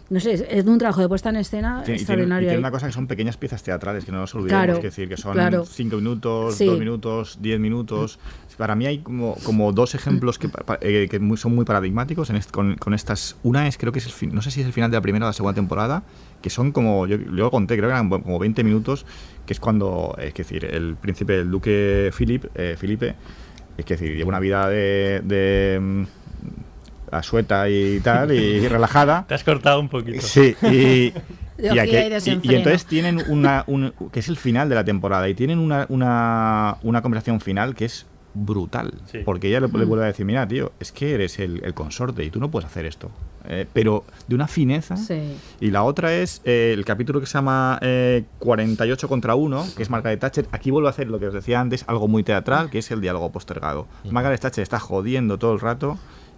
no 0.09 0.21
sé, 0.21 0.47
es- 0.49 0.65
un 0.65 0.79
trabajo 0.79 1.01
de 1.01 1.09
puesta 1.09 1.31
en 1.31 1.37
escena 1.37 1.83
Tiene- 1.83 1.83
y 1.83 1.85
tiene, 1.85 1.93
y 1.95 2.01
extraordinario. 2.03 2.49
tiene 2.49 2.59
una 2.61 2.71
cosa 2.71 2.87
que 2.87 2.93
son 2.93 3.07
pequeñas 3.07 3.37
piezas 3.37 3.63
teatrales, 3.63 4.05
que 4.05 4.13
no 4.13 4.19
nos 4.19 4.35
olvidemos, 4.35 4.65
Claro, 4.65 4.77
es 4.79 4.83
decir, 4.83 5.09
que 5.09 5.17
son 5.17 5.33
claro. 5.33 5.65
5 5.65 5.97
minutos, 5.97 6.55
Sí. 6.57 6.67
2 6.67 6.79
minutos, 6.79 7.39
10 7.41 7.59
minutos. 7.59 8.19
Para 8.57 8.75
mí 8.75 8.87
hay 8.87 8.99
como, 9.01 9.37
como 9.45 9.73
dos 9.73 9.95
ejemplos 9.95 10.39
que, 10.39 10.49
eh, 10.81 11.09
que 11.11 11.19
muy- 11.19 11.37
son 11.37 11.55
muy 11.55 11.65
paradigmáticos 11.67 12.31
en 12.31 12.37
est- 12.37 12.51
con, 12.51 12.77
con 12.77 12.95
estas. 12.95 13.37
Una 13.43 13.67
es, 13.69 13.77
creo 13.77 13.93
que 13.93 13.99
es 13.99 14.07
el 14.07 14.13
fin, 14.13 14.31
no 14.35 14.41
sé 14.43 14.51
si 14.51 14.61
es 14.63 14.67
el 14.67 14.73
final 14.73 14.91
de 14.91 14.97
la 14.97 15.03
primera 15.03 15.27
o 15.27 15.29
la 15.29 15.33
segunda 15.35 15.55
temporada, 15.55 16.05
que 16.41 16.49
son 16.51 16.73
como, 16.73 17.07
yo, 17.07 17.17
yo 17.19 17.31
lo 17.31 17.51
conté, 17.51 17.77
creo 17.77 17.89
que 17.91 17.95
eran 17.95 18.09
como 18.09 18.39
20 18.39 18.65
minutos, 18.65 19.05
que 19.45 19.53
es 19.53 19.61
cuando, 19.61 20.17
es 20.19 20.33
decir, 20.33 20.65
el 20.65 20.97
príncipe, 20.97 21.41
el 21.41 21.51
duque 21.51 22.11
Philip, 22.17 22.47
eh, 22.55 22.77
Felipe, 22.79 23.15
es 23.77 23.85
decir, 23.85 24.17
lleva 24.17 24.29
una 24.29 24.41
vida 24.41 24.69
de, 24.71 25.21
de 25.25 25.79
mm, 25.79 26.03
asueta 27.11 27.69
y 27.69 28.01
tal, 28.01 28.33
y 28.33 28.67
relajada. 28.69 29.25
Te 29.29 29.35
has 29.35 29.45
cortado 29.45 29.81
un 29.81 29.89
poquito. 29.89 30.21
Sí, 30.23 30.55
y, 30.63 31.13
y, 31.59 31.79
aquí- 31.79 31.91
y 31.93 32.51
y- 32.53 32.55
entonces 32.55 32.85
tienen 32.87 33.23
una, 33.29 33.65
un- 33.67 33.93
que 34.13 34.21
es 34.21 34.29
el 34.29 34.37
final 34.37 34.69
de 34.69 34.75
la 34.75 34.85
temporada, 34.85 35.29
y 35.29 35.35
tienen 35.35 35.59
una, 35.59 35.87
una, 35.89 36.77
una 36.83 37.03
conversación 37.03 37.41
final 37.41 37.75
que 37.75 37.85
es 37.87 38.07
brutal, 38.39 38.93
Sí. 39.11 39.21
porque 39.25 39.49
ella 39.49 39.61
le, 39.61 39.69
le 39.69 39.87
Mm. 39.87 39.89
vuelve 39.89 40.05
a 40.05 40.09
decir, 40.09 40.27
mira, 40.27 40.47
tío, 40.47 40.71
es 40.79 40.93
que 40.93 41.15
eres 41.15 41.39
el, 41.39 41.65
el 41.65 41.73
consorte 41.73 42.23
y 42.23 42.29
tú 42.31 42.39
no 42.39 42.51
puedes 42.51 42.67
hacer 42.69 42.85
esto, 42.85 43.11
Eh, 43.49 43.65
pero 43.73 44.05
de 44.27 44.35
una 44.35 44.49
fineza. 44.49 44.97
Sí. 44.97 45.37
Y 45.61 45.71
la 45.71 45.85
otra 45.85 46.13
es 46.13 46.43
eh, 46.45 46.73
el 46.77 46.85
capítulo 46.85 47.21
que 47.21 47.27
se 47.27 47.35
llama 47.35 47.79
eh, 47.81 48.25
48 48.41 49.07
contra 49.09 49.37
1, 49.37 49.65
que 49.77 49.85
es 49.85 49.89
Margaret 49.89 50.19
Thatcher. 50.19 50.47
Aquí 50.51 50.73
vuelvo 50.73 50.89
a 50.89 50.91
hacer 50.91 51.07
lo 51.09 51.21
que 51.21 51.29
os 51.29 51.33
decía 51.35 51.61
antes, 51.61 51.85
algo 51.87 52.09
muy 52.09 52.25
teatral, 52.25 52.69
que 52.71 52.79
es 52.81 52.91
el 52.91 53.01
diálogo 53.01 53.31
postergado. 53.31 53.87
Margaret 54.11 54.41
Thatcher 54.41 54.63
está 54.65 54.81
jodiendo 54.81 55.39
todo 55.39 55.53
el 55.55 55.61
rato 55.61 55.97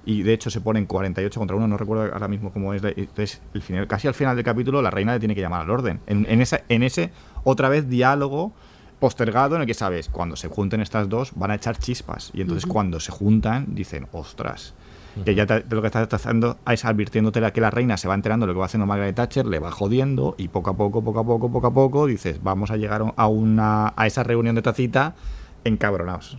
y 0.08 0.22
de 0.22 0.32
hecho 0.32 0.48
se 0.50 0.60
ponen 0.62 0.86
48 0.86 1.38
contra 1.38 1.54
1, 1.56 1.68
no 1.68 1.76
recuerdo 1.76 2.10
ahora 2.12 2.28
mismo 2.28 2.50
cómo 2.50 2.72
es. 2.72 2.82
Entonces, 2.82 3.42
el 3.52 3.60
final, 3.60 3.86
casi 3.86 4.08
al 4.08 4.14
final 4.14 4.34
del 4.36 4.44
capítulo, 4.44 4.80
la 4.80 4.90
reina 4.90 5.12
le 5.12 5.18
tiene 5.18 5.34
que 5.34 5.42
llamar 5.42 5.60
al 5.60 5.70
orden. 5.70 6.00
En, 6.06 6.26
en 6.30 6.40
esa, 6.40 6.62
en 6.70 6.82
ese, 6.82 7.10
otra 7.44 7.68
vez, 7.68 7.88
diálogo 7.90 8.52
postergado 9.00 9.54
en 9.56 9.60
el 9.60 9.66
que 9.66 9.74
sabes, 9.74 10.08
cuando 10.08 10.34
se 10.36 10.48
junten 10.48 10.80
estas 10.80 11.08
dos 11.10 11.32
van 11.36 11.50
a 11.50 11.56
echar 11.56 11.76
chispas. 11.76 12.30
Y 12.32 12.40
entonces 12.40 12.64
Ujú. 12.64 12.72
cuando 12.72 13.00
se 13.00 13.12
juntan 13.12 13.74
dicen, 13.74 14.06
ostras. 14.12 14.72
Que 15.24 15.34
ya 15.34 15.46
te- 15.46 15.64
lo 15.68 15.80
que 15.82 15.88
estás 15.88 16.08
haciendo 16.14 16.56
es 16.70 16.84
advirtiéndote 16.84 17.40
la- 17.40 17.52
que 17.52 17.60
la 17.60 17.70
reina 17.70 17.96
se 17.96 18.08
va 18.08 18.14
enterando 18.14 18.46
de 18.46 18.48
lo 18.48 18.54
que 18.54 18.60
va 18.60 18.66
haciendo 18.66 18.86
Margaret 18.86 19.14
Thatcher, 19.14 19.44
le 19.46 19.58
va 19.58 19.70
jodiendo 19.72 20.36
y 20.38 20.48
poco 20.48 20.70
a 20.70 20.76
poco, 20.76 21.02
poco 21.04 21.20
a 21.20 21.24
poco, 21.24 21.50
poco 21.52 21.66
a 21.66 21.74
poco 21.74 22.06
dices, 22.06 22.42
vamos 22.42 22.70
a 22.70 22.76
llegar 22.76 23.02
a 23.16 23.26
una 23.26 23.92
a 23.96 24.06
esa 24.06 24.22
reunión 24.22 24.54
de 24.54 24.62
tacita 24.62 25.14
encabronados. 25.64 26.38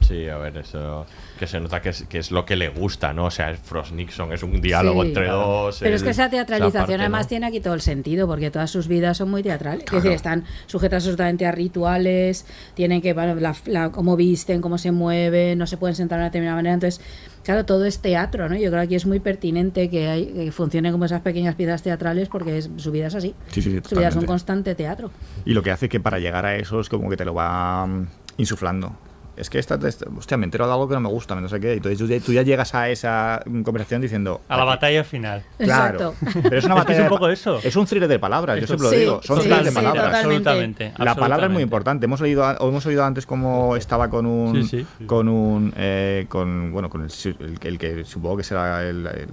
Sí, 0.00 0.28
a 0.28 0.36
ver, 0.38 0.56
eso 0.58 1.06
que 1.44 1.50
se 1.50 1.60
nota 1.60 1.80
que 1.80 1.90
es, 1.90 2.04
que 2.08 2.18
es 2.18 2.30
lo 2.30 2.44
que 2.44 2.56
le 2.56 2.68
gusta, 2.68 3.12
¿no? 3.12 3.26
O 3.26 3.30
sea, 3.30 3.50
es 3.50 3.58
Frost 3.60 3.92
Nixon, 3.92 4.32
es 4.32 4.42
un 4.42 4.60
diálogo 4.60 5.02
Sí. 5.02 5.08
entre 5.08 5.28
dos. 5.28 5.78
Pero 5.80 5.96
es 5.96 6.02
que 6.02 6.10
esa 6.10 6.28
teatralización 6.30 6.82
parte, 6.82 6.94
además 6.94 7.26
¿no? 7.26 7.28
tiene 7.28 7.46
aquí 7.46 7.60
todo 7.60 7.74
el 7.74 7.80
sentido, 7.80 8.26
porque 8.26 8.50
todas 8.50 8.70
sus 8.70 8.88
vidas 8.88 9.16
son 9.16 9.30
muy 9.30 9.42
teatrales. 9.42 9.84
Claro. 9.84 9.98
Es 9.98 10.04
decir, 10.04 10.16
están 10.16 10.44
sujetas 10.66 11.02
absolutamente 11.02 11.46
a 11.46 11.52
rituales, 11.52 12.46
tienen 12.74 13.00
que, 13.02 13.12
bueno, 13.12 13.34
la, 13.36 13.54
la- 13.66 13.90
cómo 13.90 14.16
visten, 14.16 14.60
cómo 14.60 14.78
se 14.78 14.90
mueven, 14.92 15.58
no 15.58 15.66
se 15.66 15.76
pueden 15.76 15.94
sentar 15.94 16.18
de 16.18 16.22
una 16.22 16.28
determinada 16.30 16.56
manera. 16.56 16.74
Entonces, 16.74 17.00
claro, 17.44 17.64
todo 17.64 17.84
es 17.84 17.98
teatro, 18.00 18.48
¿no? 18.48 18.54
Yo 18.56 18.70
creo 18.70 18.80
que 18.80 18.86
aquí 18.86 18.94
es 18.94 19.06
muy 19.06 19.20
pertinente 19.20 19.90
que, 19.90 20.08
hay, 20.08 20.26
que 20.26 20.52
funcionen 20.52 20.92
como 20.92 21.04
esas 21.04 21.20
pequeñas 21.20 21.54
piezas 21.54 21.82
teatrales, 21.82 22.28
porque 22.28 22.58
es- 22.58 22.70
su 22.76 22.90
vida 22.90 23.08
es 23.08 23.14
así. 23.14 23.34
Sí, 23.50 23.62
sí, 23.62 23.70
sí, 23.70 23.80
su 23.88 23.96
vida 23.96 24.08
es 24.08 24.16
un 24.16 24.26
constante 24.26 24.74
teatro. 24.74 25.10
Y 25.44 25.52
lo 25.54 25.62
que 25.62 25.70
hace 25.70 25.88
que 25.88 26.00
para 26.00 26.18
llegar 26.18 26.46
a 26.46 26.56
eso 26.56 26.80
es 26.80 26.88
como 26.88 27.10
que 27.10 27.16
te 27.16 27.24
lo 27.24 27.34
va 27.34 27.86
mm, 27.86 28.06
insuflando. 28.38 28.96
Es 29.36 29.50
que 29.50 29.58
esta, 29.58 29.74
esta- 29.86 30.06
hostia, 30.16 30.36
me 30.36 30.44
entero 30.44 30.66
de 30.66 30.72
algo 30.72 30.86
que 30.88 30.94
no 30.94 31.00
me 31.00 31.08
gusta, 31.08 31.34
no 31.34 31.48
sé 31.48 31.58
qué. 31.58 31.72
Entonces 31.74 31.98
tú 31.98 32.06
ya, 32.06 32.20
tú 32.20 32.32
ya 32.32 32.42
llegas 32.42 32.74
a 32.74 32.88
esa 32.88 33.42
conversación 33.64 34.00
diciendo... 34.00 34.40
A 34.48 34.56
la 34.56 34.64
batalla 34.64 35.02
final. 35.04 35.42
Claro. 35.58 36.14
Exacto. 36.20 36.40
Pero 36.42 36.56
es 36.58 36.64
una 36.64 36.74
batalla. 36.76 36.98
es 36.98 37.02
un 37.04 37.08
poco 37.08 37.28
eso. 37.28 37.58
Es 37.62 37.74
un 37.76 37.84
thriller 37.86 38.08
de 38.08 38.18
palabras, 38.18 38.60
yo 38.60 38.66
siempre 38.66 38.88
lo 38.90 38.96
digo. 38.96 39.20
Son 39.24 39.36
sí, 39.38 39.42
thrillers 39.48 39.64
de 39.66 39.72
palabras. 39.72 40.14
Absolutamente. 40.14 40.92
La 40.98 41.14
palabra 41.14 41.46
es 41.46 41.52
muy 41.52 41.62
importante. 41.62 42.06
Hemos 42.06 42.20
leído, 42.20 42.44
o 42.44 42.68
hemos 42.68 42.86
oído 42.86 43.04
antes 43.04 43.26
cómo 43.26 43.76
estaba 43.76 44.08
con 44.08 44.26
un, 44.26 44.64
Sí, 44.66 44.86
sí. 44.98 45.04
con 45.06 45.28
un, 45.28 45.72
eh, 45.76 46.26
con 46.28 46.70
bueno, 46.72 46.88
con 46.88 47.02
el, 47.02 47.10
el, 47.40 47.58
que- 47.58 47.68
el 47.68 47.78
que 47.78 48.04
supongo 48.04 48.36
que 48.36 48.44
será 48.44 48.82
el, 48.88 49.06
el- 49.06 49.28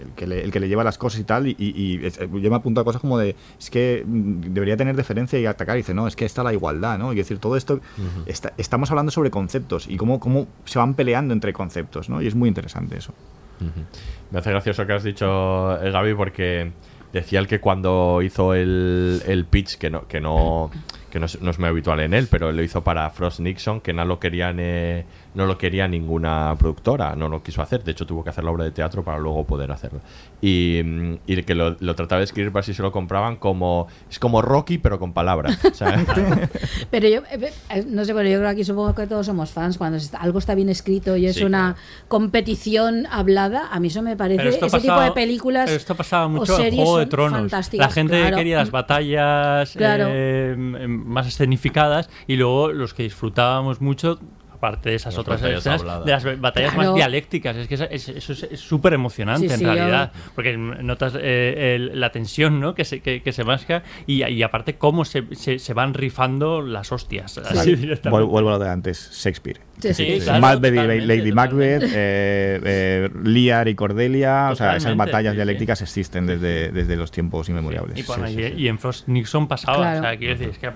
el 0.00 0.10
que 0.14 0.26
le, 0.26 0.42
el 0.42 0.50
que 0.52 0.60
le 0.60 0.68
lleva 0.68 0.84
las 0.84 0.98
cosas 0.98 1.20
y 1.20 1.24
tal. 1.24 1.46
Y, 1.46 1.56
y, 1.58 1.72
y 2.00 2.06
es- 2.06 2.18
yo 2.18 2.50
me 2.50 2.56
apunto 2.56 2.80
a 2.80 2.84
cosas 2.84 3.00
como 3.00 3.18
de, 3.18 3.36
es 3.58 3.70
que 3.70 4.04
mm, 4.06 4.40
debería 4.52 4.76
tener 4.76 4.96
deferencia 4.96 5.38
y 5.38 5.46
atacar. 5.46 5.76
Y 5.76 5.80
dice, 5.80 5.94
no, 5.94 6.06
es 6.06 6.16
que 6.16 6.24
está 6.24 6.42
la 6.42 6.52
igualdad, 6.52 6.98
¿no? 6.98 7.12
Y 7.12 7.16
decir, 7.16 7.38
todo 7.38 7.56
esto, 7.56 7.80
está- 8.26 8.52
estamos 8.58 8.90
hablando 8.90 9.10
sobre 9.12 9.30
conceptos 9.30 9.86
y 9.88 9.96
cómo, 9.96 10.20
cómo 10.20 10.46
se 10.64 10.78
van 10.78 10.94
peleando 10.94 11.32
entre 11.34 11.52
conceptos, 11.52 12.08
¿no? 12.08 12.20
Y 12.22 12.26
es 12.26 12.34
muy 12.34 12.48
interesante 12.48 12.96
eso. 12.98 13.12
Me 14.30 14.38
hace 14.38 14.50
gracioso 14.50 14.86
que 14.86 14.92
has 14.92 15.02
dicho, 15.04 15.80
eh, 15.82 15.90
Gaby, 15.90 16.14
porque 16.14 16.72
decía 17.12 17.38
el 17.38 17.46
que 17.46 17.60
cuando 17.60 18.20
hizo 18.22 18.52
el, 18.54 19.22
el 19.26 19.46
pitch, 19.46 19.78
que 19.78 19.88
no, 19.88 20.06
que 20.06 20.20
no, 20.20 20.70
que 21.10 21.18
no 21.18 21.24
es, 21.26 21.40
no 21.40 21.50
es 21.50 21.58
muy 21.58 21.68
habitual 21.68 22.00
en 22.00 22.12
él, 22.12 22.28
pero 22.30 22.52
lo 22.52 22.62
hizo 22.62 22.84
para 22.84 23.08
Frost 23.08 23.40
Nixon, 23.40 23.80
que 23.80 23.94
no 23.94 24.04
lo 24.04 24.20
querían 24.20 24.56
eh, 24.60 25.06
no 25.36 25.46
lo 25.46 25.56
quería 25.56 25.86
ninguna 25.86 26.54
productora, 26.58 27.14
no 27.14 27.28
lo 27.28 27.42
quiso 27.42 27.62
hacer. 27.62 27.84
De 27.84 27.92
hecho, 27.92 28.04
tuvo 28.06 28.24
que 28.24 28.30
hacer 28.30 28.42
la 28.42 28.50
obra 28.50 28.64
de 28.64 28.72
teatro 28.72 29.04
para 29.04 29.18
luego 29.18 29.44
poder 29.44 29.70
hacerlo. 29.70 30.00
Y, 30.42 30.80
mm, 30.84 31.14
y 31.26 31.42
que 31.44 31.54
lo, 31.54 31.76
lo 31.78 31.94
trataba 31.94 32.18
de 32.18 32.24
escribir 32.24 32.50
para 32.50 32.62
si 32.64 32.74
se 32.74 32.82
lo 32.82 32.90
compraban 32.90 33.36
como 33.36 33.86
es 34.10 34.18
como 34.18 34.42
Rocky, 34.42 34.78
pero 34.78 34.98
con 34.98 35.12
palabras. 35.12 35.56
¿sabes? 35.74 36.04
Pero 36.90 37.08
yo, 37.08 37.20
eh, 37.30 37.52
eh, 37.70 37.84
no 37.88 38.04
sé, 38.04 38.14
pero 38.14 38.28
yo 38.28 38.38
creo 38.38 38.42
que 38.48 38.52
aquí 38.54 38.64
supongo 38.64 38.94
que 38.94 39.06
todos 39.06 39.26
somos 39.26 39.50
fans. 39.50 39.76
Cuando 39.78 39.98
algo 40.18 40.38
está 40.38 40.54
bien 40.54 40.68
escrito 40.68 41.16
y 41.16 41.26
es 41.26 41.36
Sí, 41.36 41.44
una 41.44 41.76
competición 42.08 43.06
hablada, 43.10 43.68
a 43.70 43.78
mí 43.80 43.88
eso 43.88 44.02
me 44.02 44.16
parece 44.16 44.38
Pero 44.38 44.48
ese 44.50 44.64
esto 44.64 44.78
tipo 44.78 44.88
pasaba- 44.88 45.04
de 45.04 45.12
películas. 45.12 45.64
pero 45.66 45.76
esto 45.76 45.94
pasaba 45.94 46.26
o 46.26 46.28
mucho 46.30 46.52
en 46.56 46.62
series 46.62 46.82
Juego 46.82 46.98
de 46.98 47.06
Tronos. 47.06 47.52
La 47.74 47.90
gente 47.90 48.18
claro. 48.20 48.36
quería 48.36 48.56
las 48.58 48.70
batallas 48.70 49.72
Claro. 49.72 50.06
eh, 50.08 50.52
m- 50.54 50.88
más 50.88 51.26
escenificadas 51.26 52.08
y 52.26 52.36
luego 52.36 52.72
los 52.72 52.94
que 52.94 53.02
disfrutábamos 53.04 53.80
mucho 53.80 54.18
aparte 54.66 54.90
de 54.90 54.96
esas 54.96 55.14
Las 55.14 55.20
otras 55.20 55.40
batallas 55.40 55.58
escenas, 55.60 55.80
habladas. 55.80 56.04
de 56.04 56.12
las 56.12 56.40
batallas 56.40 56.72
Claro. 56.74 56.88
más 56.90 56.94
dialécticas. 56.96 57.56
Es 57.56 57.68
que 57.68 57.74
esa- 57.74 57.84
es- 57.86 58.08
eso 58.08 58.32
es- 58.32 58.42
es 58.44 58.60
súper 58.60 58.92
emocionante 58.94 59.46
Sí, 59.48 59.52
en 59.54 59.58
sí, 59.60 59.64
realidad. 59.64 60.12
Porque 60.34 60.56
notas 60.56 61.14
eh, 61.18 61.74
el- 61.76 62.00
la 62.00 62.10
tensión 62.10 62.60
¿no? 62.60 62.74
que, 62.74 62.84
se, 62.84 63.00
que, 63.00 63.22
que 63.22 63.32
se 63.32 63.44
masca 63.44 63.82
y, 64.06 64.24
y 64.24 64.42
aparte 64.42 64.76
cómo 64.76 65.04
se, 65.04 65.24
se, 65.34 65.58
se 65.58 65.74
van 65.74 65.94
rifando 65.94 66.62
las 66.62 66.92
hostias. 66.92 67.38
Así 67.38 67.76
directamente. 67.76 68.10
Vuelvo, 68.10 68.28
vuelvo 68.28 68.50
a 68.50 68.52
lo 68.54 68.64
de 68.64 68.70
antes, 68.70 69.10
Shakespeare. 69.12 69.60
Sí, 69.80 69.92
sí, 69.94 70.18
claro, 70.22 70.56
totalmente, 70.58 71.00
Lady 71.06 71.32
Macbeth, 71.32 71.82
eh, 71.84 72.60
eh, 72.64 73.10
Lear 73.22 73.68
y 73.68 73.74
Cordelia, 73.74 74.48
o 74.50 74.56
sea, 74.56 74.76
esas 74.76 74.96
batallas 74.96 75.32
sí, 75.32 75.36
dialécticas 75.36 75.82
existen 75.82 76.26
desde, 76.26 76.70
desde 76.72 76.96
los 76.96 77.10
tiempos 77.10 77.48
inmemoriales. 77.48 77.98
Y, 77.98 78.02
bueno, 78.02 78.26
Sí, 78.26 78.32
y, 78.32 78.36
sí, 78.36 78.48
sí. 78.48 78.54
y 78.62 78.68
en 78.68 78.78
Frost 78.78 79.08
Nixon 79.08 79.48
pasaba, 79.48 79.76
Claro. 79.78 79.98
o 79.98 80.02
sea, 80.02 80.16
quiero 80.16 80.34
decir, 80.34 80.48
es 80.50 80.58
que 80.58 80.70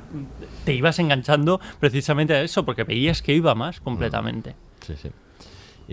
te 0.65 0.75
ibas 0.75 0.99
enganchando 0.99 1.61
precisamente 1.79 2.35
a 2.35 2.43
eso, 2.43 2.65
porque 2.65 2.85
veías 2.85 3.23
que 3.23 3.33
iba 3.35 3.55
más 3.55 3.81
completamente. 3.81 4.55
Sí, 4.87 4.95
sí. 5.01 5.11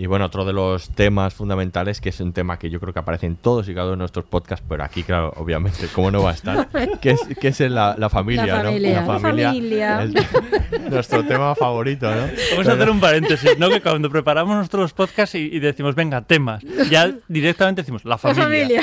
Y 0.00 0.06
bueno, 0.06 0.26
otro 0.26 0.44
de 0.44 0.52
los 0.52 0.90
temas 0.90 1.34
fundamentales, 1.34 2.00
que 2.00 2.10
es 2.10 2.20
un 2.20 2.32
tema 2.32 2.56
que 2.56 2.70
yo 2.70 2.78
creo 2.78 2.92
que 2.92 3.00
aparece 3.00 3.26
en 3.26 3.34
todos 3.34 3.68
y 3.68 3.74
cada 3.74 3.86
uno 3.86 3.92
de 3.94 3.96
nuestros 3.98 4.24
podcasts, 4.26 4.64
pero 4.68 4.84
aquí, 4.84 5.02
claro, 5.02 5.32
obviamente, 5.36 5.88
¿cómo 5.92 6.12
no 6.12 6.22
va 6.22 6.30
a 6.30 6.34
estar? 6.34 6.68
que 7.02 7.10
es, 7.10 7.20
que 7.40 7.48
es 7.48 7.58
la, 7.60 7.96
la 7.98 8.08
familia, 8.08 8.46
La 8.46 8.56
¿no? 8.58 8.64
familia, 8.68 9.02
la 9.02 9.18
familia. 9.18 10.08
nuestro 10.88 11.24
tema 11.24 11.52
favorito, 11.56 12.08
¿no? 12.08 12.28
Vamos 12.52 12.68
a 12.68 12.72
hacer 12.74 12.90
un 12.90 13.00
paréntesis, 13.00 13.58
¿no? 13.58 13.68
Que 13.70 13.80
cuando 13.80 14.08
preparamos 14.08 14.54
nuestros 14.54 14.92
podcasts 14.92 15.34
y, 15.34 15.50
y 15.52 15.58
decimos, 15.58 15.96
venga, 15.96 16.22
temas, 16.22 16.62
ya 16.88 17.12
directamente 17.26 17.82
decimos, 17.82 18.04
la 18.04 18.18
familia. 18.18 18.82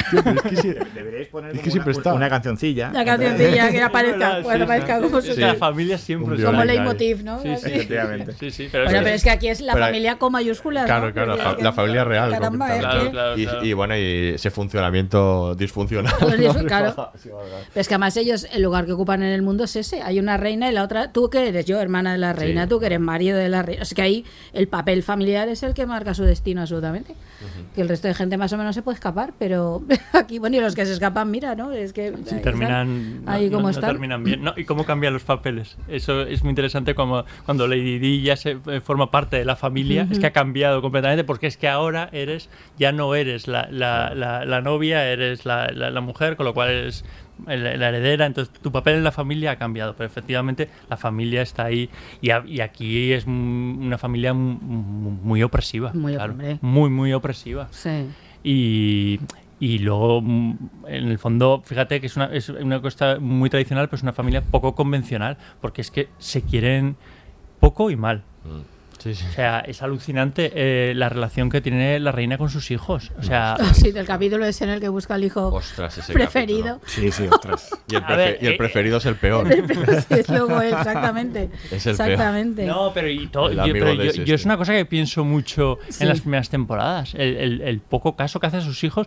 Deberíais 0.93 1.27
poner 1.29 1.51
Es 1.51 1.61
que 1.61 1.61
como 1.61 1.71
siempre 1.71 1.91
una, 1.93 1.97
está. 1.99 2.13
una 2.13 2.29
cancioncilla. 2.29 2.91
La 2.91 3.05
cancioncilla 3.05 3.71
que 3.71 3.81
aparezca, 3.81 4.35
Sí, 4.37 4.43
cuando 4.43 4.65
sí. 4.65 4.71
aparezca 4.71 5.01
como, 5.01 5.17
Es 5.19 5.29
que 5.35 5.41
la 5.41 5.55
familia 5.55 5.97
siempre 5.97 6.35
como 6.43 6.57
la- 6.59 6.65
leitmotiv, 6.65 7.23
¿no? 7.23 7.39
Sí, 7.41 7.55
sí. 7.55 7.69
Efectivamente. 7.71 8.33
Sí, 8.37 8.51
sí, 8.51 8.67
pero 8.69 8.83
Bueno, 8.83 8.97
es- 8.99 9.03
pero 9.05 9.15
es 9.15 9.23
que 9.23 9.29
aquí 9.29 9.47
es 9.47 9.61
la 9.61 9.71
Pero- 9.73 9.85
familia 9.85 10.17
con 10.17 10.33
mayúsculas. 10.33 10.85
Claro, 10.85 11.04
¿no? 11.04 11.04
Claro, 11.13 11.35
la, 11.35 11.51
es 11.51 11.63
la 11.63 11.69
que- 11.71 11.75
familia 11.75 12.03
real. 12.03 12.31
Caramba, 12.31 12.65
es 12.67 12.71
completamente. 12.81 13.05
que- 13.05 13.11
Claro, 13.11 13.37
y, 13.37 13.43
claro. 13.45 13.65
y 13.65 13.73
bueno, 13.73 13.97
y 13.97 14.01
ese 14.35 14.49
funcionamiento 14.51 15.55
disfuncional. 15.55 16.13
Pues 16.19 16.39
¿no? 16.39 16.53
claro. 16.65 16.93
Pero 17.23 17.81
es 17.81 17.87
que 17.87 17.93
además 17.93 18.17
ellos, 18.17 18.47
el 18.51 18.61
lugar 18.61 18.85
que 18.85 18.93
ocupan 18.93 19.23
en 19.23 19.29
el 19.31 19.41
mundo 19.41 19.63
es 19.65 19.75
ese. 19.75 20.01
Hay 20.01 20.19
una 20.19 20.37
reina 20.37 20.69
y 20.69 20.73
la 20.73 20.83
otra, 20.83 21.11
tú 21.11 21.29
que 21.29 21.47
eres 21.47 21.65
yo, 21.65 21.79
hermana 21.79 22.13
de 22.13 22.17
la 22.17 22.33
reina, 22.33 22.63
Sí. 22.63 22.69
tú 22.69 22.79
que 22.79 22.85
eres 22.87 22.99
marido 22.99 23.37
de 23.37 23.49
la 23.49 23.61
reina. 23.61 23.83
Es 23.83 23.93
que 23.93 24.01
ahí 24.01 24.25
el 24.53 24.67
papel 24.67 25.03
familiar 25.03 25.47
es 25.49 25.63
el 25.63 25.73
que 25.73 25.85
marca 25.85 26.13
su 26.13 26.23
destino 26.23 26.61
absolutamente. 26.61 27.15
Que 27.75 27.81
el 27.81 27.89
resto 27.89 28.07
de 28.07 28.13
gente 28.13 28.37
más 28.37 28.51
o 28.53 28.57
menos 28.57 28.73
se 28.73 28.81
puede 28.81 28.95
escapar, 28.95 29.33
pero 29.37 29.83
aquí, 30.13 30.39
bueno, 30.39 30.55
y 30.57 30.61
los 30.61 30.73
que 30.73 30.85
se 30.85 30.93
escapan, 30.93 31.29
mira, 31.29 31.53
¿no? 31.55 31.71
Es 31.71 31.93
que 31.93 32.13
Sí, 32.25 32.35
ahí 32.35 32.41
terminan, 32.41 32.87
están, 32.89 33.25
no- 33.25 33.31
ahí 33.31 33.45
no, 33.49 33.51
como 33.57 33.63
no 33.63 33.69
están. 33.69 33.89
terminan 33.91 34.23
bien. 34.23 34.41
No, 34.43 34.53
y 34.55 34.63
cómo 34.65 34.85
cambian 34.85 35.13
los 35.13 35.23
papeles. 35.23 35.77
Eso 35.87 36.21
es 36.21 36.41
muy 36.43 36.49
interesante 36.51 36.95
como 36.95 37.23
cuando 37.45 37.67
Lady 37.67 37.99
Di 37.99 38.21
ya 38.21 38.35
se 38.35 38.57
eh, 38.67 38.81
forma 38.81 39.11
parte 39.11 39.37
de 39.37 39.45
la 39.45 39.55
familia. 39.55 40.07
Es 40.09 40.19
que 40.19 40.25
ha 40.27 40.31
cambiado 40.33 40.81
completamente 40.81 40.94
porque 41.23 41.47
es 41.47 41.57
que 41.57 41.67
ahora 41.67 42.09
eres 42.11 42.49
ya 42.77 42.91
no 42.91 43.15
eres 43.15 43.47
la, 43.47 43.67
la- 43.71 44.13
la- 44.15 44.45
la 44.45 44.61
novia, 44.61 45.05
eres 45.07 45.45
la, 45.45 45.67
mujer, 46.01 46.35
con 46.35 46.45
lo 46.45 46.53
cual 46.53 46.69
eres 46.69 47.05
la, 47.45 47.55
heredera. 47.89 48.25
Entonces 48.25 48.53
tu 48.61 48.71
papel 48.71 48.95
en 48.95 49.03
la 49.03 49.11
familia 49.11 49.51
ha 49.51 49.55
cambiado, 49.57 49.95
pero 49.95 50.07
efectivamente 50.07 50.69
la 50.89 50.97
familia 50.97 51.41
está 51.41 51.65
ahí 51.65 51.89
y, 52.21 52.29
a- 52.29 52.43
y 52.45 52.61
aquí 52.61 53.11
es 53.13 53.25
mm, 53.27 53.85
una 53.85 53.97
familia 53.97 54.33
mu- 54.33 54.57
mu- 54.59 55.11
muy 55.11 55.43
opresiva. 55.43 55.91
Muy, 55.93 56.15
claro. 56.15 56.35
muy, 56.61 56.89
muy 56.89 57.13
opresiva. 57.13 57.67
Sí. 57.71 58.07
Y, 58.43 59.19
y 59.59 59.79
luego, 59.79 60.21
mm, 60.21 60.57
en 60.87 61.07
el 61.09 61.17
fondo, 61.19 61.61
fíjate 61.65 61.99
que 61.99 62.07
es 62.07 62.15
una, 62.15 62.25
es 62.27 62.49
una 62.49 62.81
cosa 62.81 63.17
muy 63.19 63.49
tradicional, 63.49 63.87
pero 63.87 63.97
es 63.97 64.03
una 64.03 64.13
familia 64.13 64.41
poco 64.41 64.75
convencional, 64.75 65.37
porque 65.61 65.81
es 65.81 65.91
que 65.91 66.09
se 66.19 66.41
quieren 66.41 66.95
poco 67.59 67.89
y 67.89 67.95
mal. 67.95 68.21
Sí, 69.05 69.13
sí. 69.13 69.23
O 69.29 69.33
sea, 69.33 69.59
es 69.59 69.83
alucinante 69.83 70.51
eh, 70.55 70.93
la 70.95 71.09
relación 71.09 71.51
que 71.51 71.61
tiene 71.61 71.99
la 71.99 72.11
reina 72.11 72.39
con 72.39 72.49
sus 72.49 72.71
hijos. 72.71 73.11
O 73.19 73.23
sea, 73.23 73.53
Ah, 73.53 73.73
Sí, 73.75 73.91
del 73.91 74.07
capítulo 74.07 74.45
ese 74.47 74.63
en 74.63 74.71
el 74.71 74.79
que 74.79 74.89
busca 74.89 75.13
al 75.13 75.23
hijo 75.23 75.49
Ostras, 75.49 75.95
ese 75.99 76.11
preferido. 76.11 76.81
Sí, 76.87 77.11
sí, 77.11 77.27
ostras. 77.31 77.69
Y 77.87 77.95
el, 77.95 78.03
A 78.03 78.07
prefe- 78.07 78.15
ver, 78.17 78.37
y 78.41 78.45
el 78.47 78.53
eh, 78.53 78.57
preferido 78.57 78.97
es 78.97 79.05
el 79.05 79.15
peor. 79.15 79.47
Sí, 80.07 80.13
es 80.15 80.29
luego 80.29 80.59
él, 80.59 80.73
exactamente. 80.73 81.49
Es 81.71 81.85
el 81.85 81.95
peor. 81.95 82.09
Exactamente. 82.11 82.65
No, 82.65 82.91
pero, 82.95 83.07
y 83.07 83.27
todo- 83.27 83.51
yo, 83.51 83.61
pero 83.73 83.93
yo- 83.93 84.33
es 84.35 84.45
una 84.45 84.57
cosa 84.57 84.73
que 84.73 84.85
pienso 84.85 85.23
mucho 85.23 85.77
Sí. 85.89 86.01
en 86.03 86.09
las 86.09 86.21
primeras 86.21 86.49
temporadas. 86.49 87.13
El, 87.13 87.37
el- 87.37 87.61
el 87.61 87.79
poco 87.81 88.15
caso 88.15 88.39
que 88.39 88.47
hace 88.47 88.57
a 88.57 88.61
sus 88.61 88.83
hijos 88.83 89.05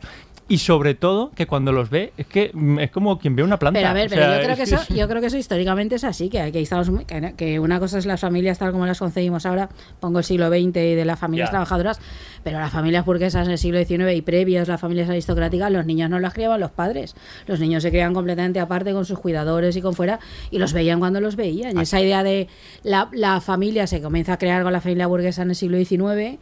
y 0.48 0.58
sobre 0.58 0.94
todo 0.94 1.30
que 1.34 1.46
cuando 1.46 1.72
los 1.72 1.90
ve 1.90 2.12
es 2.16 2.26
que 2.26 2.50
mm, 2.54 2.78
es 2.78 2.90
como 2.90 3.18
quien 3.18 3.36
ve 3.36 3.42
una 3.42 3.58
planta. 3.58 3.78
Pero 3.78 3.90
a 3.90 3.92
ver, 3.92 4.06
O 4.06 4.10
pero 4.10 4.22
sea, 4.22 4.36
yo 4.36 4.42
creo 4.42 4.52
es 4.52 4.56
que 4.56 4.74
eso, 4.74 4.94
yo 4.94 5.08
creo 5.08 5.20
que 5.20 5.26
eso 5.26 5.36
históricamente 5.36 5.96
es 5.96 6.04
así, 6.04 6.30
que 6.30 6.40
aquí 6.40 6.58
estamos 6.58 6.90
que, 7.06 7.34
que 7.36 7.60
una 7.60 7.78
cosa 7.78 7.98
es 7.98 8.06
las 8.06 8.20
familias 8.20 8.58
tal 8.58 8.72
como 8.72 8.86
las 8.86 8.98
concebimos 8.98 9.44
ahora, 9.44 9.68
pongo 10.00 10.18
el 10.18 10.24
siglo 10.24 10.48
XX 10.48 10.76
y 10.76 10.94
de 10.94 11.04
las 11.04 11.18
familias 11.18 11.50
trabajadoras, 11.50 12.00
pero 12.42 12.58
las 12.58 12.72
familias 12.72 13.04
burguesas 13.04 13.46
en 13.46 13.52
el 13.52 13.58
siglo 13.58 13.78
XIX 13.84 14.14
y 14.14 14.22
previos, 14.22 14.68
las 14.68 14.80
familias 14.80 15.10
aristocráticas, 15.10 15.70
los 15.70 15.84
niños 15.84 16.08
no 16.08 16.18
las 16.18 16.32
criaban 16.32 16.60
los 16.60 16.70
padres. 16.70 17.14
Los 17.46 17.60
niños 17.60 17.82
se 17.82 17.90
criaban 17.90 18.14
completamente 18.14 18.58
aparte 18.58 18.92
con 18.92 19.04
sus 19.04 19.18
cuidadores 19.18 19.76
y 19.76 19.82
con 19.82 19.94
fuera 19.94 20.18
y 20.50 20.58
los 20.58 20.72
veían 20.72 20.98
cuando 20.98 21.20
los 21.20 21.36
veían. 21.36 21.76
Y 21.76 21.82
esa 21.82 22.00
idea 22.00 22.22
de 22.22 22.48
la, 22.82 23.08
la 23.12 23.40
familia 23.40 23.86
se 23.86 24.00
comienza 24.00 24.34
a 24.34 24.38
crear 24.38 24.62
con 24.62 24.72
la 24.72 24.80
familia 24.80 25.06
burguesa 25.06 25.42
en 25.42 25.50
el 25.50 25.56
siglo 25.56 25.76
XIX. 25.76 26.38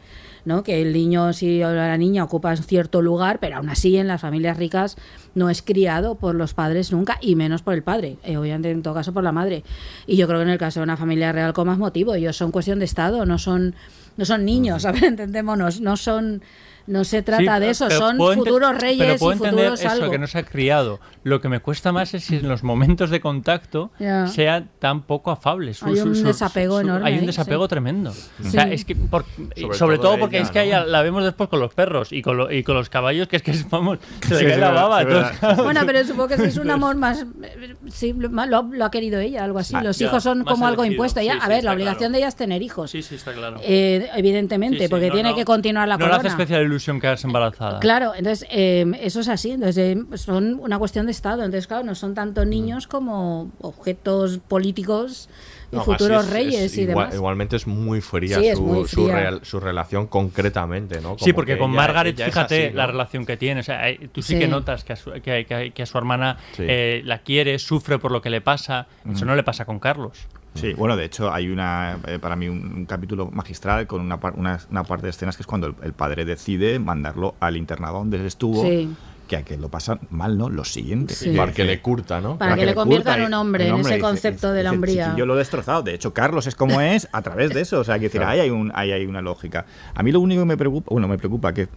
¿No? 0.47 0.63
que 0.63 0.81
el 0.81 0.93
niño 0.93 1.33
si 1.33 1.61
o 1.61 1.73
la 1.73 1.97
niña 1.97 2.23
ocupa 2.23 2.55
cierto 2.55 3.01
lugar, 3.01 3.39
pero 3.39 3.57
aún 3.57 3.67
así 3.67 3.97
en 3.97 4.07
las 4.07 4.21
familias 4.21 4.55
ricas 4.55 4.95
no 5.35 5.49
es 5.49 5.61
criado 5.61 6.15
por 6.15 6.35
los 6.35 6.53
padres 6.53 6.93
nunca 6.93 7.17
y 7.21 7.35
menos 7.35 7.61
por 7.61 7.73
el 7.73 7.83
padre, 7.83 8.17
eh, 8.23 8.37
obviamente 8.37 8.71
en 8.71 8.81
todo 8.81 8.93
caso 8.93 9.13
por 9.13 9.23
la 9.23 9.33
madre. 9.33 9.63
Y 10.07 10.15
yo 10.15 10.25
creo 10.25 10.39
que 10.39 10.43
en 10.43 10.49
el 10.49 10.57
caso 10.57 10.79
de 10.79 10.85
una 10.85 10.95
familia 10.95 11.33
real 11.33 11.51
con 11.51 11.67
más 11.67 11.77
motivo, 11.77 12.15
ellos 12.15 12.37
son 12.37 12.51
cuestión 12.51 12.79
de 12.79 12.85
estado, 12.85 13.25
no 13.25 13.37
son 13.37 13.75
no 14.15 14.23
son 14.23 14.45
niños, 14.45 14.85
a 14.85 14.93
ver, 14.93 15.03
entendémonos, 15.03 15.81
no 15.81 15.97
son 15.97 16.41
no 16.87 17.03
se 17.03 17.21
trata 17.21 17.55
Sí, 17.55 17.61
de 17.61 17.69
eso, 17.69 17.85
pero 17.87 17.99
son 17.99 18.17
futuros 18.17 18.69
pero 18.71 18.79
reyes 18.79 19.19
puedo 19.19 19.33
y 19.33 19.35
entender 19.35 19.65
futuros 19.69 19.79
eso, 19.81 19.89
algo. 19.89 20.11
que 20.11 20.17
no 20.17 20.27
se 20.27 20.37
ha 20.39 20.43
criado. 20.43 20.99
Lo 21.23 21.41
que 21.41 21.49
me 21.49 21.59
cuesta 21.59 21.91
más 21.91 22.13
es 22.13 22.23
si 22.23 22.37
en 22.37 22.47
los 22.47 22.63
momentos 22.63 23.09
de 23.09 23.19
contacto 23.21 23.91
Ya. 23.99 24.27
sea 24.27 24.63
tan 24.79 25.01
poco 25.03 25.31
afable. 25.31 25.73
Su- 25.73 25.85
Hay 25.85 25.97
su- 25.97 26.07
un 26.07 26.15
su- 26.15 26.23
desapego 26.23 26.79
enorme 26.79 27.07
Hay 27.07 27.19
un 27.19 27.25
desapego 27.25 27.65
sí. 27.65 27.69
tremendo. 27.69 28.11
O 28.11 28.13
Sí. 28.43 28.49
sea, 28.51 28.63
es 28.71 28.85
que 28.85 28.95
por- 28.95 29.25
Sobre 29.55 29.77
sobre, 29.77 29.97
todo 29.97 30.07
todo, 30.07 30.19
porque 30.19 30.37
ella, 30.37 30.45
es 30.45 30.51
que 30.51 30.71
¿no? 30.71 30.85
la 30.85 31.01
vemos 31.01 31.23
después 31.23 31.49
con 31.49 31.59
los 31.59 31.73
perros 31.73 32.11
y 32.13 32.21
con, 32.21 32.37
lo- 32.37 32.51
y 32.51 32.63
con 32.63 32.75
los 32.75 32.89
caballos, 32.89 33.27
que 33.27 33.35
es 33.37 33.43
que 33.43 33.53
vamos, 33.69 33.99
se 34.27 34.35
le 34.35 34.43
cae 34.45 34.53
sí, 34.55 34.59
la 34.59 34.71
baba. 34.71 35.01
entonces, 35.01 35.37
Bueno, 35.57 35.81
pero 35.85 36.03
supongo 36.05 36.29
que 36.29 36.33
ese 36.35 36.47
es 36.47 36.57
un 36.57 36.69
amor 36.71 36.95
más. 36.95 37.25
eh, 37.43 37.75
Sí, 37.91 38.13
lo, 38.17 38.29
lo 38.29 38.85
ha- 38.85 38.91
querido 38.91 39.19
ella, 39.19 39.43
algo 39.43 39.59
así. 39.59 39.75
Ah, 39.75 39.83
Los 39.83 39.97
ya, 39.99 40.07
hijos 40.07 40.23
son 40.23 40.43
como 40.45 40.65
algo 40.65 40.83
elegido. 40.83 40.93
impuesto. 41.03 41.21
Ya, 41.21 41.33
Sí, 41.33 41.39
a 41.41 41.47
ver, 41.49 41.63
la 41.65 41.73
obligación 41.73 41.97
claro. 41.99 42.11
de 42.13 42.17
ella 42.19 42.27
es 42.29 42.35
tener 42.35 42.61
hijos. 42.61 42.89
Sí, 42.91 43.01
sí, 43.01 43.15
está 43.15 43.33
claro. 43.33 43.59
Eh, 43.63 44.07
evidentemente, 44.15 44.77
Sí, 44.79 44.83
sí, 44.85 44.89
porque 44.89 45.07
no, 45.07 45.13
tiene 45.13 45.29
no. 45.31 45.35
que 45.35 45.43
continuar 45.45 45.87
la 45.87 45.95
no 45.97 46.05
corona. 46.05 46.17
hace 46.19 46.27
especial 46.29 46.61
ilusión 46.77 46.99
quedarse 47.01 47.27
embarazada. 47.27 47.79
Claro, 47.79 48.13
entonces 48.15 48.47
eh, 48.51 48.85
eso 49.01 49.19
es 49.19 49.27
así. 49.27 49.51
Entonces 49.51 49.97
eh, 49.97 50.17
son 50.17 50.59
una 50.61 50.77
cuestión 50.79 51.05
de 51.07 51.11
Estado. 51.11 51.43
Entonces, 51.43 51.67
claro, 51.67 51.83
no 51.83 51.95
son 51.95 52.13
tanto 52.13 52.45
niños 52.45 52.87
como 52.87 53.51
objetos 53.61 54.39
políticos 54.47 55.29
y 55.71 55.75
No, 55.75 55.83
futuros 55.83 56.25
es- 56.25 56.31
reyes 56.31 56.61
es 56.61 56.77
y 56.77 56.81
igual- 56.81 56.97
demás. 57.07 57.15
Igualmente 57.15 57.55
es 57.55 57.67
muy 57.67 57.99
fría, 58.01 58.39
Sí, 58.39 58.47
es 58.47 58.57
su, 58.57 58.63
muy 58.63 58.87
su 58.87 59.03
fría. 59.05 59.15
real- 59.15 59.39
su 59.43 59.59
relación 59.59 60.07
concretamente, 60.07 61.01
¿no? 61.01 61.17
Sí, 61.19 61.33
porque 61.33 61.53
que 61.53 61.59
con 61.59 61.71
ella- 61.71 61.81
Margaret, 61.81 62.15
ella 62.15 62.25
fíjate 62.27 62.65
así, 62.67 62.71
¿no? 62.71 62.77
la 62.77 62.87
relación 62.87 63.25
que 63.25 63.35
tiene. 63.37 63.59
O 63.61 63.63
sea, 63.63 63.81
tú 64.13 64.21
sí, 64.21 64.33
Sí. 64.33 64.39
que 64.39 64.47
notas 64.47 64.83
que 64.83 64.93
a 64.93 64.95
su, 64.95 65.11
que, 65.11 65.45
que- 65.45 65.71
que 65.73 65.83
a 65.83 65.85
su 65.85 65.97
hermana 65.97 66.37
Sí. 66.55 66.63
eh, 66.67 67.01
la 67.03 67.19
quiere, 67.19 67.57
sufre 67.59 67.97
por 67.99 68.11
lo 68.11 68.21
que 68.21 68.29
le 68.29 68.39
pasa. 68.41 68.87
Eso 69.11 69.25
no 69.25 69.35
le 69.35 69.43
pasa 69.43 69.65
con 69.65 69.79
Carlos. 69.79 70.17
Sí, 70.55 70.73
bueno, 70.73 70.95
de 70.97 71.05
hecho 71.05 71.31
hay 71.31 71.49
una, 71.49 71.99
eh, 72.07 72.17
para 72.19 72.35
mí, 72.35 72.47
un, 72.49 72.65
un 72.73 72.85
capítulo 72.85 73.29
magistral 73.31 73.85
con 73.85 74.01
una, 74.01 74.19
par- 74.19 74.33
una, 74.37 74.59
una 74.71 74.83
parte 74.83 75.03
de 75.05 75.11
escenas 75.11 75.37
que 75.37 75.43
es 75.43 75.47
cuando 75.47 75.67
el, 75.67 75.75
el 75.83 75.93
padre 75.93 76.25
decide 76.25 76.79
mandarlo 76.79 77.35
al 77.39 77.57
internado 77.57 77.99
donde 77.99 78.25
estuvo, 78.25 78.63
Sí. 78.63 78.89
Que 79.27 79.35
a 79.37 79.43
que 79.43 79.57
lo 79.57 79.69
pasa 79.69 79.99
mal, 80.09 80.37
¿no? 80.37 80.49
Lo 80.49 80.63
siguiente. 80.65 81.13
Sí. 81.13 81.35
Para 81.35 81.51
que 81.51 81.63
le 81.63 81.81
curta, 81.81 82.19
¿no? 82.21 82.37
Para 82.37 82.55
que 82.55 82.65
le 82.65 82.73
convierta 82.73 83.15
en 83.17 83.25
un 83.25 83.33
hombre, 83.33 83.67
en 83.67 83.75
ese 83.75 83.89
dice- 83.95 83.99
concepto 84.01 84.51
de 84.53 84.63
la 84.63 84.71
hombría. 84.71 85.13
Yo 85.17 85.25
lo 85.25 85.35
he 85.35 85.37
destrozado. 85.37 85.83
De 85.83 85.93
hecho, 85.93 86.13
Carlos 86.13 86.47
es 86.47 86.55
como 86.55 86.81
es 86.81 87.07
a 87.11 87.21
través 87.21 87.51
de 87.53 87.61
eso. 87.61 87.79
O 87.79 87.83
sea, 87.83 87.95
que 87.99 88.05
decir, 88.05 88.21
Claro. 88.21 88.31
ahí 88.33 88.39
hay, 88.39 88.49
un, 88.49 88.71
ahí 88.73 88.91
hay 88.91 89.05
una 89.05 89.21
lógica. 89.21 89.65
A 89.93 90.01
mí 90.03 90.11
lo 90.11 90.19
único 90.19 90.41
que 90.41 90.45
me 90.47 90.57
preocupa, 90.57 90.87
bueno, 90.91 91.07
me 91.07 91.17
preocupa 91.17 91.53
que 91.53 91.67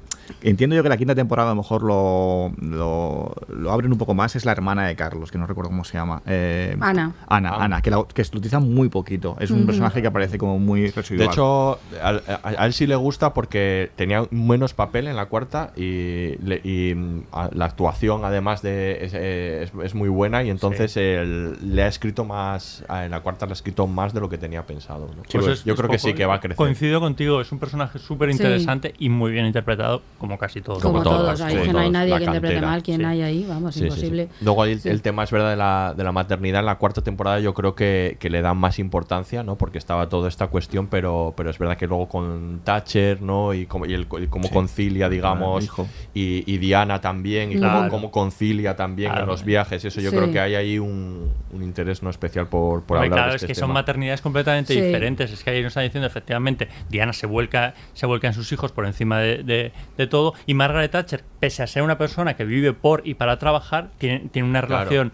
entiendo 0.42 0.76
yo 0.76 0.82
que 0.82 0.88
la 0.88 0.96
quinta 0.96 1.14
temporada 1.14 1.51
a 1.51 1.55
lo 1.55 1.61
mejor 1.62 1.82
lo, 1.82 2.53
lo, 2.61 3.34
lo 3.48 3.72
abren 3.72 3.90
un 3.92 3.98
poco 3.98 4.14
más, 4.14 4.36
es 4.36 4.44
la 4.44 4.53
hermana 4.53 4.86
de 4.86 4.94
Carlos, 4.94 5.30
que 5.32 5.38
no 5.38 5.46
recuerdo 5.46 5.70
cómo 5.70 5.84
se 5.84 5.94
llama. 5.94 6.22
Eh, 6.26 6.76
Ana. 6.80 7.12
Ana, 7.26 7.51
Ah. 7.51 7.64
Ana, 7.64 7.82
que, 7.82 7.90
la, 7.90 8.05
que 8.14 8.22
utiliza 8.22 8.61
muy 8.61 8.88
poquito. 8.88 9.36
Es 9.40 9.51
un 9.51 9.66
personaje 9.66 10.01
que 10.01 10.07
aparece 10.09 10.38
como 10.38 10.59
muy 10.61 10.82
De 10.82 10.90
residual. 10.92 11.28
hecho, 11.28 11.78
al- 12.03 12.22
a, 12.28 12.62
a 12.62 12.66
él 12.66 12.72
sí 12.72 12.86
le 12.86 12.94
gusta 12.96 13.34
porque 13.34 13.90
tenía 13.96 14.24
menos 14.30 14.72
papel 14.72 15.09
en 15.09 15.16
la 15.16 15.26
cuarta 15.26 15.72
y, 15.76 16.36
le- 16.44 16.61
y, 16.62 16.94
mm, 16.94 17.22
a- 17.32 17.39
la 17.53 17.64
actuación, 17.64 18.24
además 18.24 18.61
de 18.62 19.05
es, 19.05 19.14
eh, 19.14 19.62
es- 19.64 19.72
es 19.84 19.95
muy 19.95 20.09
buena 20.09 20.43
y 20.43 20.51
entonces 20.51 20.97
él 20.97 21.57
le 21.62 21.82
ha 21.82 21.86
escrito 21.88 22.24
más, 22.24 22.84
en 22.88 23.11
la 23.12 23.20
cuarta 23.20 23.47
le 23.47 23.53
ha 23.53 23.55
escrito 23.55 23.86
más 23.86 24.12
de 24.12 24.20
lo 24.20 24.28
que 24.28 24.36
tenía 24.38 24.66
pensado. 24.66 25.07
¿no? 25.09 25.22
Pues 25.22 25.28
Pues 25.32 25.47
es- 25.61 25.64
yo 25.64 25.72
es 25.74 25.78
creo 25.78 25.91
que 25.91 25.99
sí 25.99 26.12
que 26.14 26.26
va 26.26 26.34
a 26.34 26.41
crecer. 26.41 26.57
Coincido 26.57 27.01
contigo, 27.01 27.41
es 27.41 27.51
un 27.53 27.59
personaje 27.59 27.99
súper 27.99 28.30
interesante 28.30 28.95
y 28.99 29.09
muy 29.09 29.30
bien 29.32 29.47
interpretado, 29.47 30.03
como 30.18 30.38
casi 30.38 30.61
todos. 30.61 30.82
Como, 30.82 31.03
como 31.03 31.05
todos, 31.16 31.41
como 31.41 31.72
no 31.72 31.78
hay 31.78 31.91
nadie 31.91 32.16
que 32.18 32.24
interprete 32.24 32.55
cantera, 32.55 32.66
mal, 32.66 32.82
quien 32.82 33.01
sí. 33.01 33.05
hay 33.07 33.22
ahí, 33.22 33.47
vamos, 33.49 33.74
Sí, 33.74 33.80
sí, 33.80 33.86
sí. 33.86 33.86
imposible. 33.88 34.28
Luego 34.41 34.64
el, 34.64 34.80
Sí. 34.80 34.88
el 34.88 35.03
tema 35.03 35.24
es 35.24 35.30
verdad 35.30 35.51
de 35.51 35.57
la, 35.57 35.95
de 35.97 36.05
la 36.05 36.12
maternidad 36.12 36.61
en 36.61 36.66
la 36.66 36.76
cuarta 36.76 37.01
temporada 37.03 37.41
yo 37.41 37.55
creo 37.55 37.74
que, 37.74 38.16
que 38.20 38.30
le 38.30 38.43
dan 38.43 38.57
más 38.59 38.78
importancia, 38.78 39.43
¿no? 39.43 39.57
Porque 39.57 39.78
estaba 39.78 40.09
toda 40.09 40.28
esta 40.28 40.49
cuestión, 40.49 40.86
pero, 40.88 41.34
pero 41.36 41.51
es 41.51 41.59
verdad 41.59 41.76
que 41.76 41.86
luego 41.86 42.09
con 42.09 42.61
Thatcher, 42.64 43.22
¿no? 43.22 43.55
Y 43.55 43.66
cómo, 43.66 43.86
y 43.86 43.95
el, 43.95 44.07
y 44.20 44.26
cómo 44.26 44.49
Sí. 44.49 44.55
concilia, 44.55 45.09
digamos, 45.09 45.68
y 46.14 46.59
Diana 46.59 47.01
también, 47.01 47.30
y 47.31 47.57
Claro. 47.57 47.78
cómo, 47.78 47.91
cómo 47.91 48.11
concilia 48.11 48.76
también 48.76 49.11
Claro. 49.11 49.24
en 49.24 49.28
los 49.31 49.45
viajes. 49.45 49.85
Eso 49.85 50.01
yo 50.01 50.11
Sí. 50.11 50.16
creo 50.16 50.33
que 50.33 50.41
hay 50.41 50.55
ahí 50.55 50.78
un, 50.78 51.31
un 51.53 51.62
interés 51.62 52.03
no 52.03 52.11
especial 52.11 52.49
por, 52.49 52.83
por 52.83 52.99
hablar 52.99 53.12
claro, 53.12 53.31
de 53.31 53.37
es 53.37 53.43
este 53.43 53.55
que 53.55 53.61
son 53.61 53.72
maternidades 53.72 54.20
completamente 54.20 54.74
Sí. 54.74 54.81
diferentes. 54.81 55.31
Es 55.33 55.45
que 55.45 55.51
ahí 55.51 55.62
nos 55.62 55.68
están 55.70 55.85
diciendo, 55.85 56.07
efectivamente, 56.07 56.68
Diana 56.89 57.12
se 57.12 57.26
vuelca, 57.26 57.74
se 57.95 58.07
vuelca 58.07 58.26
en 58.28 58.35
sus 58.35 58.51
hijos 58.53 58.72
por 58.72 58.87
encima 58.87 59.18
de, 59.20 59.43
de- 59.43 59.72
de 59.97 60.07
todo. 60.07 60.35
Y 60.47 60.55
Margaret 60.55 60.91
Thatcher, 60.91 61.22
pese 61.39 61.62
a 61.62 61.66
ser 61.66 61.83
una 61.83 61.97
persona 61.99 62.35
que 62.35 62.45
vive 62.45 62.72
por 62.72 63.03
y 63.05 63.14
para 63.14 63.39
trabajar, 63.39 63.91
tiene, 63.99 64.28
tiene 64.33 64.49
una 64.49 64.61
relación 64.61 65.12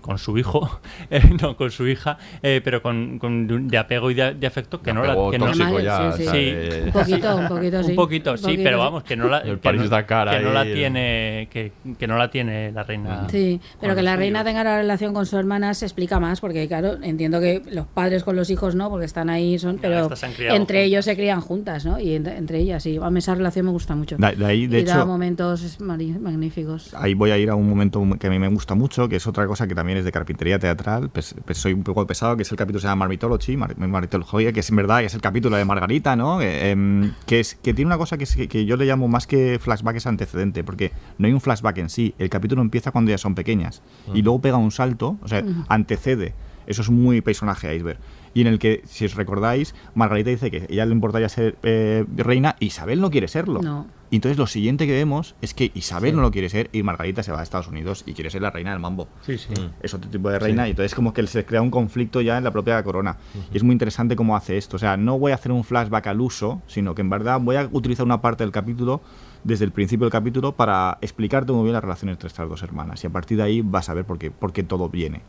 con 0.00 0.18
su 0.18 0.38
hijo, 0.38 0.80
eh, 1.10 1.22
no 1.40 1.56
con 1.56 1.70
su 1.70 1.86
hija, 1.88 2.18
eh, 2.42 2.60
pero 2.64 2.82
con, 2.82 3.18
con 3.18 3.68
de, 3.68 3.78
apego 3.78 4.10
y 4.10 4.14
de, 4.14 4.34
de 4.34 4.46
afecto 4.46 4.80
que 4.80 4.90
De 4.90 4.94
no 4.94 5.02
la 5.04 5.14
que 5.30 5.38
no- 5.38 5.46
tóxico 5.46 5.64
Normal, 5.66 5.82
ya, 5.84 6.12
sí, 6.12 6.22
sí. 6.22 6.24
¿sabes? 6.28 6.84
Un 6.86 6.92
poquito, 6.92 7.36
un 7.36 7.48
poquito, 7.48 7.82
sí. 7.82 7.90
Un 7.90 7.96
poquito, 7.96 8.36
sí, 8.36 8.60
pero 8.62 8.78
vamos, 8.78 9.02
que 9.04 9.16
no 9.16 9.28
la, 9.28 9.38
El 9.38 9.56
que 9.56 9.56
París 9.58 9.82
no- 9.82 9.88
Dakar 9.88 10.30
que 10.30 10.40
no 10.40 10.52
la 10.52 10.60
ahí. 10.60 10.74
tiene, 10.74 11.48
que, 11.52 11.72
que 11.98 12.06
no 12.06 12.16
la 12.16 12.30
tiene 12.30 12.72
la 12.72 12.82
reina. 12.82 13.26
Sí, 13.30 13.60
pero 13.80 13.94
que 13.94 14.02
la 14.02 14.16
reina 14.16 14.42
tenga 14.44 14.64
la 14.64 14.78
relación 14.78 15.12
con 15.12 15.26
su 15.26 15.36
hermana 15.36 15.74
se 15.74 15.84
explica 15.84 16.18
más, 16.18 16.40
porque 16.40 16.66
claro, 16.66 16.94
entiendo 17.02 17.40
que 17.40 17.62
los 17.70 17.86
padres 17.86 18.24
con 18.24 18.36
los 18.36 18.48
hijos 18.50 18.74
no, 18.74 18.88
porque 18.88 19.04
están 19.04 19.28
ahí, 19.28 19.58
son, 19.58 19.78
pero 19.80 20.08
criado 20.08 20.56
entre 20.56 20.56
juntas. 20.58 20.76
ellos 20.76 21.04
se 21.04 21.14
crían 21.16 21.40
juntas, 21.40 21.84
¿no? 21.84 21.98
Y 22.00 22.14
entre, 22.14 22.36
entre 22.38 22.58
ellas, 22.58 22.82
sí. 22.82 22.98
A 23.02 23.10
mí 23.10 23.18
esa 23.18 23.34
relación 23.34 23.66
me 23.66 23.72
gusta 23.72 23.94
mucho. 23.94 24.16
De- 24.16 24.34
de 24.34 24.44
ahí, 24.46 24.66
de 24.66 24.80
y 24.80 24.84
da 24.84 24.94
hecho- 24.96 25.06
momentos 25.06 25.78
mari- 25.80 26.18
magníficos. 26.18 26.94
Ahí 26.94 27.14
voy 27.14 27.30
a 27.30 27.38
ir 27.38 27.50
a 27.50 27.54
un 27.54 27.68
momento 27.68 28.02
que 28.18 28.26
a 28.26 28.30
mí 28.30 28.38
me 28.38 28.48
gusta 28.48 28.74
mucho, 28.74 29.08
que 29.08 29.16
es 29.16 29.26
otra 29.26 29.46
cosa 29.46 29.66
que 29.66 29.74
también 29.74 29.98
es 29.98 30.04
de 30.04 30.12
carpintería 30.12 30.58
teatral. 30.58 31.10
Pues, 31.10 31.34
pues 31.44 31.58
soy 31.58 31.72
un 31.74 31.82
poco 31.82 32.06
pesado, 32.06 32.36
que 32.36 32.42
es 32.42 32.50
el 32.50 32.56
capítulo 32.56 32.78
que 32.78 32.82
se 32.82 32.88
llama 32.88 33.00
Marmitology, 33.00 33.56
Mar- 33.56 33.76
Marmitología, 33.76 34.52
que 34.52 34.60
es 34.60 34.70
en 34.70 34.76
verdad 34.76 35.00
que 35.00 35.06
es 35.06 35.14
el 35.14 35.20
capítulo 35.20 35.56
de 35.56 35.64
Margarita, 35.64 36.16
¿no? 36.16 36.40
Eh, 36.40 36.70
em, 36.70 37.12
que, 37.26 37.40
es, 37.40 37.54
que 37.56 37.74
tiene 37.74 37.88
una 37.88 37.98
cosa 37.98 38.16
que, 38.16 38.24
es- 38.24 38.36
que 38.48 38.64
yo 38.64 38.76
le 38.76 38.86
llamo 38.86 39.06
más 39.08 39.26
que 39.26 39.58
flashback 39.60 39.96
es 39.96 40.06
antecedente, 40.06 40.64
porque 40.64 40.92
no 41.18 41.26
hay 41.26 41.32
un 41.34 41.41
flashback 41.42 41.78
en 41.78 41.90
sí. 41.90 42.14
El 42.18 42.30
capítulo 42.30 42.62
empieza 42.62 42.90
cuando 42.90 43.10
ya 43.10 43.18
son 43.18 43.34
pequeñas 43.34 43.82
y 44.14 44.22
luego 44.22 44.40
pega 44.40 44.56
un 44.56 44.70
salto, 44.70 45.18
o 45.22 45.28
sea, 45.28 45.44
antecede. 45.68 46.34
Eso 46.66 46.82
es 46.82 46.90
muy 46.90 47.20
personaje 47.20 47.74
iceberg. 47.74 47.98
Y 48.34 48.40
en 48.40 48.46
el 48.46 48.58
que, 48.58 48.82
si 48.86 49.04
os 49.04 49.14
recordáis, 49.14 49.74
Margarita 49.94 50.30
dice 50.30 50.50
que 50.50 50.66
ella 50.70 50.86
le 50.86 50.92
importaría 50.92 51.28
ser 51.28 51.56
eh, 51.62 52.04
reina, 52.16 52.56
Isabel 52.60 53.00
no 53.00 53.10
quiere 53.10 53.28
serlo. 53.28 53.60
No. 53.60 53.86
Y 54.10 54.16
entonces 54.16 54.36
lo 54.36 54.46
siguiente 54.46 54.86
que 54.86 54.92
vemos 54.92 55.34
es 55.40 55.54
que 55.54 55.70
Isabel 55.74 56.14
no 56.14 56.20
lo 56.22 56.30
quiere 56.30 56.50
ser 56.50 56.68
y 56.72 56.82
Margarita 56.82 57.22
se 57.22 57.32
va 57.32 57.40
a 57.40 57.42
Estados 57.42 57.68
Unidos 57.68 58.04
y 58.06 58.12
quiere 58.12 58.28
ser 58.28 58.42
la 58.42 58.50
reina 58.50 58.70
del 58.70 58.78
mambo. 58.78 59.08
Sí, 59.22 59.38
sí. 59.38 59.54
Es 59.82 59.94
otro 59.94 60.10
tipo 60.10 60.28
de 60.28 60.38
reina 60.38 60.66
y 60.66 60.70
entonces 60.70 60.94
como 60.94 61.14
que 61.14 61.26
se 61.26 61.46
crea 61.46 61.62
un 61.62 61.70
conflicto 61.70 62.20
ya 62.20 62.36
en 62.36 62.44
la 62.44 62.50
propia 62.50 62.82
corona. 62.82 63.16
Y 63.52 63.56
es 63.56 63.62
muy 63.62 63.72
interesante 63.72 64.14
cómo 64.14 64.36
hace 64.36 64.58
esto. 64.58 64.76
O 64.76 64.78
sea, 64.78 64.98
no 64.98 65.18
voy 65.18 65.32
a 65.32 65.36
hacer 65.36 65.50
un 65.50 65.64
flashback 65.64 66.08
al 66.08 66.20
uso, 66.20 66.60
sino 66.66 66.94
que 66.94 67.00
en 67.00 67.08
verdad 67.08 67.40
voy 67.40 67.56
a 67.56 67.68
utilizar 67.72 68.04
una 68.04 68.20
parte 68.20 68.44
del 68.44 68.52
capítulo 68.52 69.00
desde 69.44 69.64
el 69.64 69.72
principio 69.72 70.04
del 70.04 70.12
capítulo 70.12 70.52
para 70.52 70.98
explicarte 71.00 71.52
muy 71.52 71.64
bien 71.64 71.74
la 71.74 71.80
relación 71.80 72.10
entre 72.10 72.28
estas 72.28 72.48
dos 72.48 72.62
hermanas. 72.62 73.02
Y 73.04 73.06
a 73.06 73.10
partir 73.10 73.36
de 73.36 73.42
ahí 73.42 73.62
vas 73.62 73.88
a 73.88 73.94
ver 73.94 74.04
por 74.04 74.18
qué, 74.18 74.30
por 74.30 74.52
qué 74.52 74.62
todo 74.62 74.88
viene. 74.88 75.22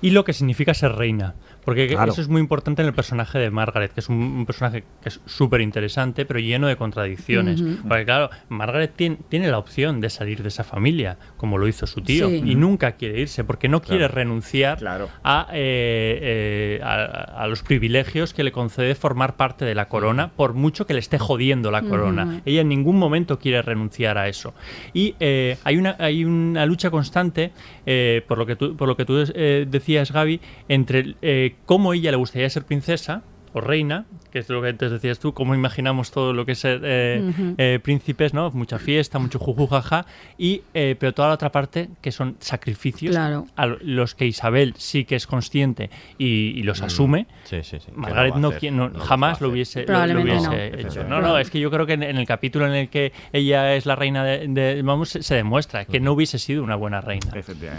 y 0.00 0.10
lo 0.10 0.24
que 0.24 0.32
significa 0.32 0.74
ser 0.74 0.92
reina. 0.92 1.34
Porque 1.68 1.86
Claro. 1.86 2.12
eso 2.12 2.22
es 2.22 2.28
muy 2.28 2.40
importante 2.40 2.80
en 2.80 2.88
el 2.88 2.94
personaje 2.94 3.38
de 3.38 3.50
Margaret, 3.50 3.92
que 3.92 4.00
es 4.00 4.08
un, 4.08 4.16
un 4.16 4.46
personaje 4.46 4.84
que 5.02 5.10
es 5.10 5.20
súper 5.26 5.60
interesante, 5.60 6.24
pero 6.24 6.40
lleno 6.40 6.66
de 6.66 6.76
contradicciones. 6.76 7.62
Porque 7.86 8.06
claro, 8.06 8.30
Margaret 8.48 8.94
tiene, 8.96 9.18
tiene 9.28 9.50
la 9.50 9.58
opción 9.58 10.00
de 10.00 10.08
salir 10.08 10.40
de 10.42 10.48
esa 10.48 10.64
familia, 10.64 11.18
como 11.36 11.58
lo 11.58 11.68
hizo 11.68 11.86
su 11.86 12.00
tío, 12.00 12.26
Sí. 12.30 12.42
y 12.42 12.54
nunca 12.54 12.92
quiere 12.92 13.20
irse, 13.20 13.44
porque 13.44 13.68
no 13.68 13.82
quiere 13.82 13.98
Claro. 14.06 14.14
renunciar 14.14 14.78
a, 15.22 15.46
eh, 15.52 16.78
eh, 16.78 16.80
a, 16.82 17.42
a 17.42 17.46
los 17.48 17.62
privilegios 17.62 18.32
que 18.32 18.44
le 18.44 18.50
concede 18.52 18.94
formar 18.94 19.36
parte 19.36 19.66
de 19.66 19.74
la 19.74 19.88
corona, 19.88 20.30
por 20.36 20.54
mucho 20.54 20.86
que 20.86 20.94
le 20.94 21.00
esté 21.00 21.18
jodiendo 21.18 21.70
la 21.70 21.82
corona. 21.82 22.40
Ella 22.46 22.62
en 22.62 22.68
ningún 22.70 22.96
momento 22.98 23.38
quiere 23.38 23.60
renunciar 23.60 24.16
a 24.16 24.28
eso. 24.28 24.54
Y 24.94 25.16
eh, 25.20 25.58
hay, 25.64 25.76
una, 25.76 25.96
hay 25.98 26.24
una 26.24 26.64
lucha 26.64 26.90
constante, 26.90 27.52
eh, 27.90 28.22
por 28.28 28.36
lo 28.36 28.44
que 28.44 28.54
tú, 28.54 28.76
por 28.76 28.86
lo 28.86 28.98
que 28.98 29.06
tú 29.06 29.14
eh, 29.34 29.66
decías, 29.66 30.12
Gaby, 30.12 30.42
entre 30.68 31.14
eh, 31.22 31.54
cómo 31.64 31.94
ella 31.94 32.10
le 32.10 32.18
gustaría 32.18 32.50
ser 32.50 32.66
princesa 32.66 33.22
o 33.54 33.62
reina, 33.62 34.04
que 34.28 34.38
es 34.40 34.48
lo 34.48 34.62
que 34.62 34.68
antes 34.68 34.90
decías 34.90 35.18
tú, 35.18 35.32
cómo 35.34 35.54
imaginamos 35.54 36.10
todo 36.10 36.32
lo 36.32 36.46
que 36.46 36.52
es 36.52 36.58
ser 36.58 36.80
eh, 36.84 37.32
eh, 37.58 37.80
príncipes, 37.82 38.34
¿no? 38.34 38.50
Mucha 38.50 38.78
fiesta, 38.78 39.18
mucho 39.18 39.38
jujujaja, 39.38 40.06
y, 40.36 40.62
eh, 40.74 40.96
pero 40.98 41.12
toda 41.12 41.28
la 41.28 41.34
otra 41.34 41.50
parte 41.52 41.88
que 42.00 42.12
son 42.12 42.36
sacrificios 42.40 43.14
Claro. 43.14 43.46
a 43.56 43.66
los 43.66 44.14
que 44.14 44.26
Isabel 44.26 44.74
sí 44.76 45.04
que 45.04 45.16
es 45.16 45.26
consciente 45.26 45.90
y, 46.18 46.26
y 46.58 46.62
los 46.62 46.82
asume. 46.82 47.26
Sí, 47.44 47.62
sí, 47.62 47.78
sí. 47.80 47.90
Margaret 47.94 48.34
no, 48.36 48.48
hacer, 48.48 48.72
no- 48.72 48.88
no 48.88 48.98
jamás 49.00 49.40
lo 49.40 49.48
hubiese, 49.48 49.84
lo- 49.86 50.20
hubiese 50.22 50.48
no. 50.48 50.52
hecho. 50.54 51.04
No, 51.04 51.20
no, 51.20 51.38
es 51.38 51.50
que 51.50 51.60
yo 51.60 51.70
creo 51.70 51.86
que 51.86 51.94
en, 51.94 52.02
en 52.02 52.16
el 52.18 52.26
capítulo 52.26 52.66
en 52.66 52.74
el 52.74 52.88
que 52.88 53.12
ella 53.32 53.74
es 53.74 53.86
la 53.86 53.96
reina 53.96 54.24
de, 54.24 54.46
de- 54.48 54.82
vamos, 54.82 55.08
se, 55.10 55.22
se 55.22 55.34
demuestra 55.34 55.84
que 55.84 56.00
no 56.00 56.12
hubiese 56.12 56.38
sido 56.38 56.62
una 56.62 56.76
buena 56.76 57.00
reina. 57.00 57.26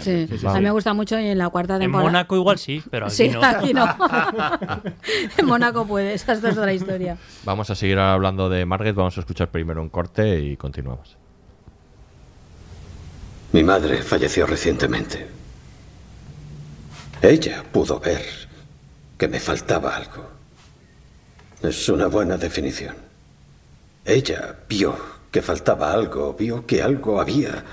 Sí. 0.00 0.26
A 0.46 0.54
mí 0.54 0.60
me 0.60 0.70
gusta 0.70 0.94
mucho 0.94 1.18
y 1.18 1.26
en 1.26 1.38
la 1.38 1.48
cuarta 1.48 1.74
En 1.74 1.80
temporada. 1.82 2.08
Mónaco 2.10 2.36
igual 2.36 2.58
sí, 2.58 2.82
pero 2.90 3.06
aquí 3.06 3.14
Sí, 3.14 3.28
no. 3.28 3.42
aquí 3.44 3.72
no. 3.74 3.86
en 5.38 5.46
Mónaco 5.46 5.86
puede, 5.86 6.14
esa 6.40 6.50
es 6.50 6.58
otra 6.58 6.72
historia. 6.72 7.16
Vamos 7.44 7.70
a 7.70 7.74
seguir 7.74 7.98
hablando 7.98 8.48
de 8.48 8.66
Margaret, 8.66 8.94
vamos 8.94 9.16
a 9.16 9.20
escuchar 9.20 9.48
primero 9.48 9.80
un 9.80 9.88
corte 9.88 10.40
y 10.40 10.56
continuamos. 10.56 11.16
Mi 13.52 13.62
madre 13.62 14.02
falleció 14.02 14.46
recientemente. 14.46 15.26
Ella 17.20 17.64
pudo 17.70 18.00
ver 18.00 18.22
que 19.18 19.28
me 19.28 19.40
faltaba 19.40 19.96
algo. 19.96 20.30
Es 21.62 21.88
una 21.88 22.06
buena 22.06 22.36
definición. 22.36 22.94
Ella 24.04 24.56
vio 24.68 24.96
que 25.30 25.42
faltaba 25.42 25.92
algo, 25.92 26.34
vio 26.34 26.64
que 26.64 26.82
algo 26.82 27.20
había 27.20 27.64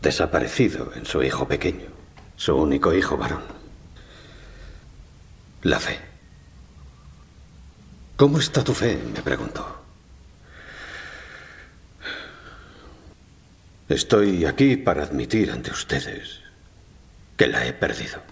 desaparecido 0.00 0.92
en 0.94 1.04
su 1.04 1.22
hijo 1.22 1.46
pequeño, 1.46 1.86
su 2.36 2.56
único 2.56 2.94
hijo 2.94 3.16
varón. 3.16 3.42
La 5.62 5.80
fe. 5.80 6.15
¿Cómo 8.16 8.38
está 8.38 8.64
tu 8.64 8.72
fe? 8.72 8.98
me 9.14 9.20
preguntó. 9.20 9.82
Estoy 13.88 14.46
aquí 14.46 14.76
para 14.76 15.02
admitir 15.02 15.50
ante 15.50 15.70
ustedes 15.70 16.40
que 17.36 17.46
la 17.46 17.66
he 17.66 17.74
perdido. 17.74 18.22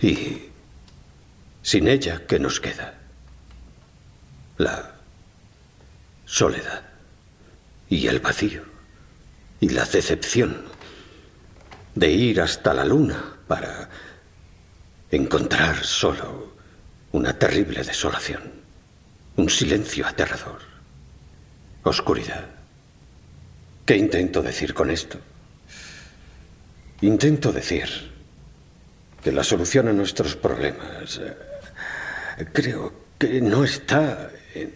Y 0.00 0.50
sin 1.62 1.88
ella, 1.88 2.24
¿qué 2.26 2.38
nos 2.38 2.60
queda? 2.60 2.94
La 4.56 4.94
soledad 6.24 6.84
y 7.88 8.06
el 8.06 8.20
vacío 8.20 8.62
y 9.60 9.70
la 9.70 9.84
decepción 9.84 10.64
de 11.96 12.10
ir 12.10 12.40
hasta 12.40 12.72
la 12.72 12.84
luna 12.84 13.36
para 13.48 13.90
encontrar 15.10 15.84
solo 15.84 16.53
una 17.14 17.38
terrible 17.38 17.84
desolación, 17.84 18.42
un 19.36 19.48
silencio 19.48 20.04
aterrador, 20.04 20.58
oscuridad. 21.84 22.44
¿Qué 23.86 23.96
intento 23.96 24.42
decir 24.42 24.74
con 24.74 24.90
esto? 24.90 25.18
Intento 27.02 27.52
decir 27.52 27.88
que 29.22 29.30
la 29.30 29.44
solución 29.44 29.86
a 29.86 29.92
nuestros 29.92 30.34
problemas 30.34 31.20
eh, 31.22 32.46
creo 32.52 32.92
que 33.16 33.40
no 33.40 33.62
está 33.62 34.32
en, 34.52 34.74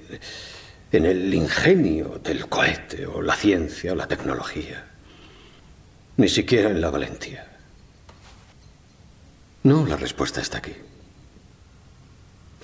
en 0.93 1.06
el 1.06 1.35
ingenio 1.35 2.20
del 2.23 2.48
cohete 2.48 3.05
o 3.05 3.20
la 3.20 3.35
ciencia 3.35 3.94
o 3.94 3.97
la 3.97 4.06
tecnología, 4.06 4.86
ni 6.16 6.28
siquiera 6.28 6.70
en 6.70 6.81
la 6.81 6.90
valentía. 6.90 7.48
No, 9.65 9.85
la 9.85 9.97
respuesta 9.97 10.40
está 10.40 10.59
aquí. 10.59 10.77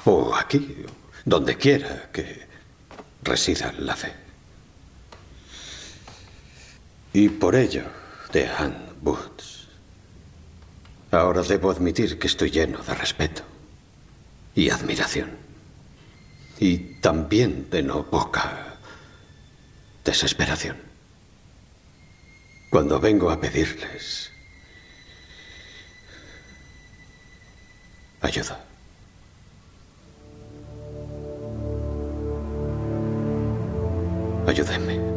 O 0.04 0.34
aquí, 0.34 0.84
donde 1.24 1.56
quiera 1.56 2.10
que 2.12 2.46
resida 3.22 3.72
la 3.78 3.96
fe. 3.96 4.12
Y 7.12 7.28
por 7.28 7.54
ello, 7.54 7.84
de 8.32 8.48
Anne 8.48 8.92
Woods, 9.02 9.68
ahora 11.12 11.42
debo 11.42 11.70
admitir 11.70 12.18
que 12.18 12.26
estoy 12.26 12.50
lleno 12.50 12.82
de 12.82 12.94
respeto 12.94 13.42
y 14.54 14.70
admiración. 14.70 15.30
Y 16.58 16.78
también 17.00 17.70
de 17.70 17.82
no 17.82 18.10
poca 18.10 18.76
desesperación. 20.04 20.76
Cuando 22.70 22.98
vengo 22.98 23.30
a 23.30 23.40
pedirles 23.40 24.32
ayuda. 28.20 28.63
Ayúdenme. 34.46 35.13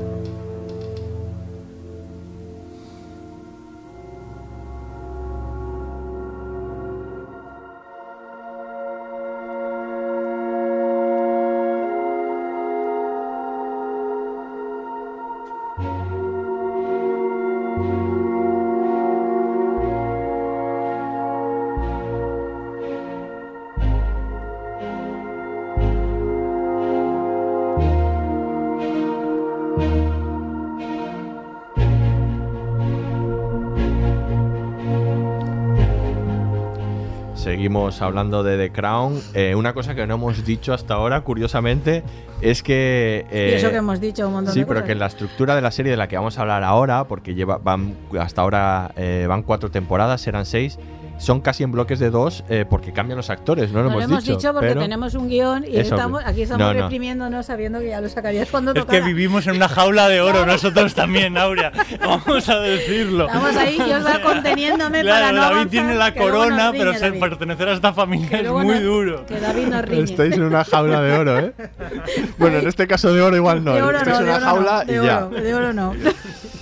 Hablando 38.01 38.43
de 38.43 38.57
The 38.57 38.71
Crown. 38.71 39.19
Eh, 39.33 39.55
una 39.55 39.73
cosa 39.73 39.95
que 39.95 40.05
no 40.07 40.15
hemos 40.15 40.45
dicho 40.45 40.73
hasta 40.73 40.95
ahora, 40.95 41.21
curiosamente, 41.21 42.03
es 42.41 42.61
que... 42.63 43.25
y 43.31 43.55
eso 43.55 43.67
eh, 43.67 43.71
que 43.71 43.77
hemos 43.77 43.99
dicho 43.99 44.27
un 44.27 44.33
montón 44.33 44.53
Sí, 44.53 44.59
de 44.61 44.65
pero 44.65 44.81
cosas. 44.81 44.87
que 44.87 44.95
la 44.95 45.05
estructura 45.07 45.55
de 45.55 45.61
la 45.61 45.71
serie 45.71 45.91
de 45.91 45.97
la 45.97 46.07
que 46.07 46.15
vamos 46.17 46.37
a 46.37 46.41
hablar 46.41 46.63
ahora, 46.63 47.05
porque 47.05 47.33
lleva, 47.35 47.57
van 47.57 47.95
hasta 48.19 48.41
ahora 48.41 48.91
eh, 48.95 49.25
van 49.27 49.43
cuatro 49.43 49.71
temporadas, 49.71 50.21
serán 50.21 50.45
seis, 50.45 50.77
son 51.17 51.41
casi 51.41 51.63
en 51.63 51.71
bloques 51.71 51.99
de 51.99 52.09
dos 52.09 52.43
eh, 52.49 52.65
porque 52.69 52.93
cambian 52.93 53.17
los 53.17 53.29
actores, 53.29 53.71
no 53.71 53.79
lo 53.83 53.89
No 53.89 53.95
lo 53.95 54.01
hemos, 54.01 54.11
hemos 54.11 54.25
dicho, 54.25 54.53
porque 54.53 54.69
pero- 54.69 54.81
tenemos 54.81 55.13
un 55.15 55.27
guion 55.29 55.65
y 55.67 55.77
estamos, 55.77 56.23
aquí 56.25 56.43
estamos 56.43 56.67
no, 56.67 56.73
no. 56.73 56.81
reprimiéndonos 56.83 57.45
sabiendo 57.45 57.79
que 57.79 57.87
ya 57.89 58.01
lo 58.01 58.09
sacarías 58.09 58.49
cuando 58.49 58.73
Es 58.73 58.85
que 58.85 59.01
vivimos 59.01 59.47
en 59.47 59.55
una 59.55 59.67
jaula 59.67 60.07
de 60.09 60.21
oro, 60.21 60.45
nosotros 60.45 60.93
también, 60.95 61.37
Aurea. 61.37 61.71
Vamos 61.99 62.47
a 62.49 62.59
decirlo. 62.59 63.25
Estamos 63.27 63.55
ahí, 63.55 63.77
yo 63.77 63.97
estaba 63.97 64.21
conteniéndome 64.21 65.01
Claro, 65.01 65.19
para 65.25 65.31
no 65.31 65.41
David 65.41 65.53
avanzar, 65.55 65.69
tiene 65.71 65.95
la 65.95 66.13
corona, 66.13 66.71
riñe 66.71 66.79
pero 66.85 66.93
ser- 66.99 67.19
pertenecer 67.19 67.69
a 67.69 67.73
esta 67.73 67.93
familia 67.93 68.39
es 68.41 68.49
muy 68.51 68.79
duro. 68.79 69.25
Que 69.25 69.39
David 69.39 69.67
nos 69.67 69.81
riñe. 69.85 70.03
Estáis 70.03 70.33
en 70.35 70.43
una 70.43 70.63
jaula 70.63 71.01
de 71.01 71.17
oro, 71.17 71.39
¿eh? 71.39 71.53
bueno, 72.37 72.57
en 72.59 72.67
este 72.67 72.87
caso 72.87 73.13
de 73.13 73.21
oro 73.21 73.35
igual 73.35 73.63
no. 73.63 73.73
de 73.73 73.81
oro 73.81 73.97
estáis 73.97 74.15
no, 74.15 74.19
en 74.21 74.25
de 74.25 74.31
una 74.37 74.39
jaula 74.45 74.83
y 74.87 74.91
ya. 74.93 75.25
de 75.25 75.53
oro 75.55 75.73
no. 75.73 75.93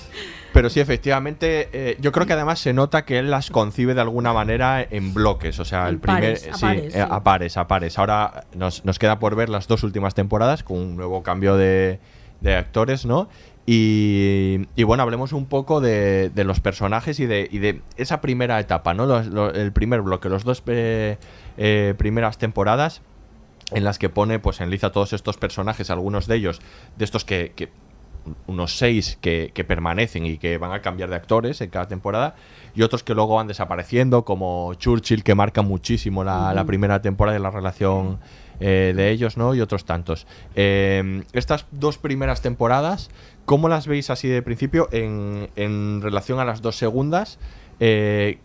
Pero 0.55 0.69
sí, 0.69 0.79
efectivamente, 0.79 1.69
eh, 1.73 1.97
yo 1.99 2.11
creo 2.11 2.25
que 2.25 2.33
además 2.33 2.59
se 2.59 2.73
nota 2.73 3.05
que 3.05 3.19
él 3.19 3.29
las 3.29 3.51
concibe 3.51 3.93
de 3.93 4.01
alguna 4.01 4.33
manera 4.33 4.81
en 4.81 5.13
bloques. 5.13 5.59
O 5.59 5.65
sea, 5.65 5.87
el 5.89 5.99
primer. 5.99 6.21
pares, 6.21 6.47
a 6.47 6.53
sí, 6.55 6.61
pares, 6.61 6.83
eh, 6.85 6.91
sí. 6.93 6.99
a 7.07 7.23
pares, 7.23 7.57
a 7.57 7.67
pares. 7.67 7.99
Ahora 7.99 8.45
nos, 8.55 8.83
nos 8.85 8.97
queda 8.97 9.19
por 9.19 9.35
ver 9.35 9.49
las 9.49 9.67
dos 9.67 9.83
últimas 9.83 10.15
temporadas 10.15 10.63
con 10.63 10.77
un 10.77 10.95
nuevo 10.95 11.21
cambio 11.23 11.57
de, 11.57 11.99
de 12.41 12.55
actores, 12.55 13.05
¿no? 13.05 13.29
Y, 13.67 14.67
y 14.75 14.83
bueno, 14.83 15.03
hablemos 15.03 15.33
un 15.33 15.45
poco 15.47 15.81
de, 15.81 16.29
de 16.29 16.43
los 16.43 16.59
personajes 16.59 17.19
y 17.19 17.25
de, 17.25 17.47
y 17.51 17.57
de 17.59 17.81
esa 17.97 18.21
primera 18.21 18.59
etapa, 18.59 18.93
¿no? 18.93 19.05
Los- 19.05 19.55
el 19.55 19.71
primer 19.73 20.01
bloque, 20.01 20.29
los 20.29 20.43
dos 20.43 20.63
eh, 20.67 21.17
eh, 21.57 21.93
primeras 21.97 22.37
temporadas 22.37 23.01
en 23.71 23.83
las 23.83 23.97
que 23.97 24.09
pone, 24.09 24.37
pues 24.37 24.61
enliza 24.61 24.91
todos 24.91 25.11
estos 25.13 25.37
personajes, 25.37 25.89
algunos 25.89 26.27
de 26.27 26.35
ellos, 26.35 26.61
de 26.95 27.05
estos 27.05 27.25
que, 27.25 27.53
que- 27.55 27.69
unos 28.47 28.77
seis 28.77 29.17
que, 29.21 29.51
que 29.53 29.63
permanecen 29.63 30.25
y 30.25 30.37
que 30.37 30.57
van 30.57 30.71
a 30.71 30.81
cambiar 30.81 31.09
de 31.09 31.15
actores 31.15 31.61
en 31.61 31.69
cada 31.69 31.87
temporada, 31.87 32.35
y 32.75 32.81
otros 32.81 33.03
que 33.03 33.13
luego 33.13 33.35
van 33.35 33.47
desapareciendo, 33.47 34.25
como 34.25 34.73
Churchill, 34.75 35.23
que 35.23 35.35
marca 35.35 35.61
muchísimo 35.61 36.23
la, 36.23 36.63
primera 36.65 37.01
temporada 37.01 37.37
y 37.37 37.41
la 37.41 37.51
relación 37.51 38.19
eh, 38.59 38.93
de 38.95 39.11
ellos, 39.11 39.37
¿no? 39.37 39.55
Y 39.55 39.61
otros 39.61 39.85
tantos. 39.85 40.27
Eh, 40.55 41.23
estas 41.33 41.65
dos 41.71 41.97
primeras 41.97 42.41
temporadas, 42.41 43.09
¿cómo 43.45 43.69
las 43.69 43.87
veis 43.87 44.09
así 44.09 44.27
de 44.27 44.41
principio 44.41 44.89
en, 44.91 45.49
en 45.55 46.01
relación 46.01 46.39
a 46.39 46.45
las 46.45 46.61
dos 46.61 46.75
segundas? 46.75 47.39
Eh, 47.79 48.39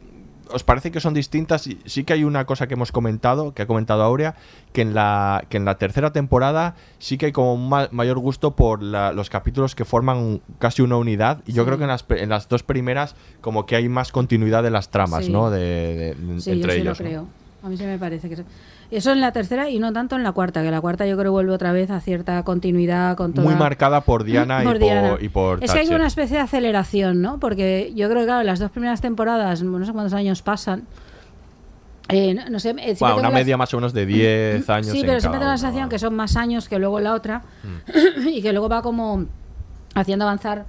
¿Os 0.53 0.65
parece 0.65 0.91
que 0.91 1.01
son 1.01 1.15
distintas? 1.15 1.63
Sí- 1.63 1.79
Sí 1.85 2.05
que 2.05 2.13
hay 2.13 2.25
una 2.25 2.45
cosa 2.45 2.67
que 2.67 2.75
hemos 2.75 2.93
comentado, 2.93 3.53
que 3.55 3.63
ha 3.63 3.67
comentado 3.67 4.03
Aurea, 4.03 4.35
que 4.73 4.83
en 4.83 4.95
la, 4.95 5.45
que 5.49 5.57
en 5.57 5.65
la 5.65 5.77
tercera 5.79 6.13
temporada 6.13 6.75
sí 6.99 7.19
que 7.19 7.27
hay 7.27 7.33
como 7.33 7.55
un 7.55 7.69
ma- 7.69 7.89
mayor 7.93 8.19
gusto 8.19 8.55
por 8.57 8.83
la- 8.83 9.13
los 9.13 9.31
capítulos 9.31 9.75
que 9.75 9.85
forman 9.85 10.41
casi 10.59 10.83
una 10.83 10.97
unidad. 10.97 11.43
Y 11.47 11.53
yo 11.53 11.63
Sí. 11.63 11.67
creo 11.67 11.79
que 11.79 11.85
en 11.85 11.89
las, 11.91 12.05
en 12.09 12.29
las 12.29 12.49
dos 12.49 12.63
primeras 12.63 13.15
como 13.41 13.67
que 13.67 13.77
hay 13.77 13.89
más 13.89 14.13
continuidad 14.13 14.63
de 14.63 14.71
las 14.71 14.91
tramas, 14.91 15.27
Sí. 15.27 15.33
¿no? 15.33 15.51
De, 15.51 16.15
de- 16.15 16.41
Sí, 16.41 16.51
entre 16.51 16.71
yo 16.71 16.75
sí 16.75 16.81
ellos. 16.81 16.99
lo 17.01 17.05
¿no? 17.05 17.11
creo. 17.11 17.27
A 17.63 17.69
mí 17.69 17.77
se 17.77 17.87
me 17.87 17.99
parece 17.99 18.29
que 18.31 18.37
eso. 18.91 19.13
En 19.13 19.21
la 19.21 19.33
tercera 19.33 19.71
y 19.71 19.79
no 19.79 19.93
tanto 19.93 20.17
en 20.17 20.23
la 20.23 20.33
cuarta, 20.33 20.63
que 20.63 20.71
la 20.71 20.81
cuarta 20.81 21.07
yo 21.07 21.17
creo 21.17 21.33
vuelve 21.33 21.53
otra 21.53 21.73
vez 21.73 21.91
a 21.91 22.01
cierta 22.01 22.43
continuidad 22.43 23.17
con 23.17 23.33
toda... 23.33 23.47
Muy 23.49 23.57
marcada 23.57 24.01
por 24.01 24.25
Diana, 24.25 24.63
Por 24.63 24.77
y, 24.77 24.79
Diana. 24.81 25.11
Por, 25.11 25.23
y 25.23 25.29
por 25.29 25.65
Es 25.65 25.73
que 25.73 25.79
hay 25.81 25.89
una 25.89 26.07
especie 26.07 26.37
de 26.37 26.43
aceleración, 26.43 27.21
¿no? 27.23 27.39
Porque 27.39 27.93
yo 27.95 28.09
creo 28.09 28.23
que, 28.23 28.27
claro, 28.27 28.43
las 28.43 28.59
dos 28.59 28.71
primeras 28.71 29.01
temporadas, 29.01 29.63
no 29.63 29.85
sé 29.85 29.93
cuántos 29.93 30.15
años 30.15 30.43
pasan. 30.43 30.85
eh, 32.09 32.35
no, 32.35 32.51
no 32.51 32.59
sé, 32.59 32.75
eh, 32.79 32.97
una 33.01 33.31
media 33.31 33.57
más 33.57 33.73
o 33.73 33.77
menos 33.77 33.93
de 33.93 34.07
10 34.07 34.69
años. 34.69 34.89
Sí, 34.89 35.03
pero 35.07 35.21
siempre 35.21 35.39
tengo 35.39 35.53
la 35.53 35.59
sensación 35.59 35.89
que 35.89 35.99
son 35.99 36.15
más 36.15 36.37
años 36.37 36.69
que 36.69 36.79
luego 36.79 36.99
la 37.01 37.15
otra 37.15 37.43
y 38.27 38.43
que 38.43 38.53
luego 38.53 38.69
va 38.69 38.83
como 38.83 39.27
haciendo 39.95 40.25
avanzar. 40.25 40.67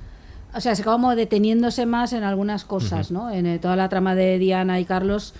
O 0.53 0.59
sea, 0.59 0.75
se 0.75 0.81
acaba 0.81 0.97
como 0.97 1.15
deteniéndose 1.15 1.85
más 1.85 2.13
en 2.13 2.23
algunas 2.23 2.65
cosas. 2.65 3.09
¿no? 3.11 3.31
En 3.31 3.45
eh, 3.45 3.59
toda 3.59 3.75
la 3.75 3.89
trama 3.89 4.15
de 4.15 4.37
Diana 4.37 4.79
y 4.79 4.85
Carlos 4.85 5.33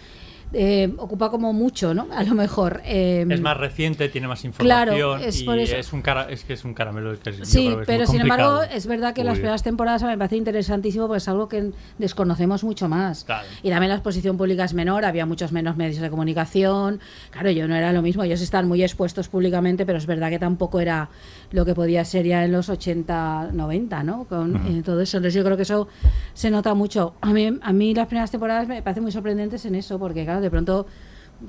eh, 0.53 0.93
ocupa 0.97 1.29
como 1.29 1.53
mucho, 1.53 1.93
¿no? 1.93 2.07
A 2.11 2.23
lo 2.23 2.33
mejor. 2.35 2.81
eh, 2.85 3.25
Es 3.29 3.41
más 3.41 3.57
reciente, 3.57 4.09
tiene 4.09 4.27
más 4.27 4.41
Claro, 4.57 4.91
información 4.93 5.29
es 5.29 5.41
y 5.41 5.43
por 5.45 5.59
eso. 5.59 5.75
es 5.75 5.93
un 5.93 6.01
cara, 6.01 6.27
es 6.29 6.43
que 6.43 6.53
es 6.53 6.65
un 6.65 6.73
caramelo 6.73 7.17
que 7.19 7.29
es, 7.29 7.37
yo 7.37 7.45
Sí, 7.45 7.69
que 7.69 7.83
pero 7.85 8.05
sin 8.05 8.21
embargo 8.21 8.61
es 8.63 8.85
verdad 8.87 9.13
que 9.13 9.23
las 9.23 9.33
Uy. 9.33 9.39
primeras 9.39 9.63
temporadas 9.63 10.03
me 10.03 10.17
parece 10.17 10.35
interesantísimo 10.37 11.07
porque 11.07 11.19
es 11.19 11.27
algo 11.27 11.47
que 11.47 11.71
desconocemos 11.97 12.63
mucho 12.63 12.89
más. 12.89 13.23
Claro. 13.23 13.47
Y 13.63 13.69
también 13.69 13.89
la 13.89 13.95
exposición 13.95 14.37
pública 14.37 14.63
es 14.65 14.73
menor, 14.73 15.05
había 15.05 15.25
muchos 15.25 15.51
menos 15.51 15.77
medios 15.77 16.01
de 16.01 16.09
comunicación. 16.09 16.99
Claro, 17.31 17.49
yo 17.51 17.67
no 17.67 17.75
era 17.75 17.93
lo 17.93 18.01
mismo, 18.01 18.23
ellos 18.23 18.41
están 18.41 18.67
muy 18.67 18.83
expuestos 18.83 19.27
públicamente, 19.29 19.85
pero 19.85 19.97
es 19.97 20.05
verdad 20.05 20.29
que 20.29 20.39
tampoco 20.39 20.79
era 20.79 21.09
lo 21.51 21.65
que 21.65 21.75
podía 21.75 22.03
ser 22.05 22.25
ya 22.25 22.43
en 22.43 22.51
los 22.51 22.69
80, 22.69 23.49
90, 23.53 24.03
¿no? 24.03 24.25
Con 24.25 24.55
eh, 24.67 24.81
todo 24.83 25.01
eso. 25.01 25.17
Entonces 25.17 25.33
yo 25.33 25.43
creo 25.43 25.57
que 25.57 25.63
eso 25.63 25.87
se 26.33 26.49
nota 26.49 26.73
mucho. 26.73 27.15
A 27.21 27.33
mí, 27.33 27.59
a 27.61 27.73
mí 27.73 27.93
las 27.93 28.07
primeras 28.07 28.31
temporadas 28.31 28.67
me 28.67 28.81
parecen 28.81 29.03
muy 29.03 29.11
sorprendentes 29.11 29.65
en 29.65 29.75
eso, 29.75 29.99
porque 29.99 30.23
claro, 30.23 30.41
de 30.41 30.49
pronto 30.49 30.87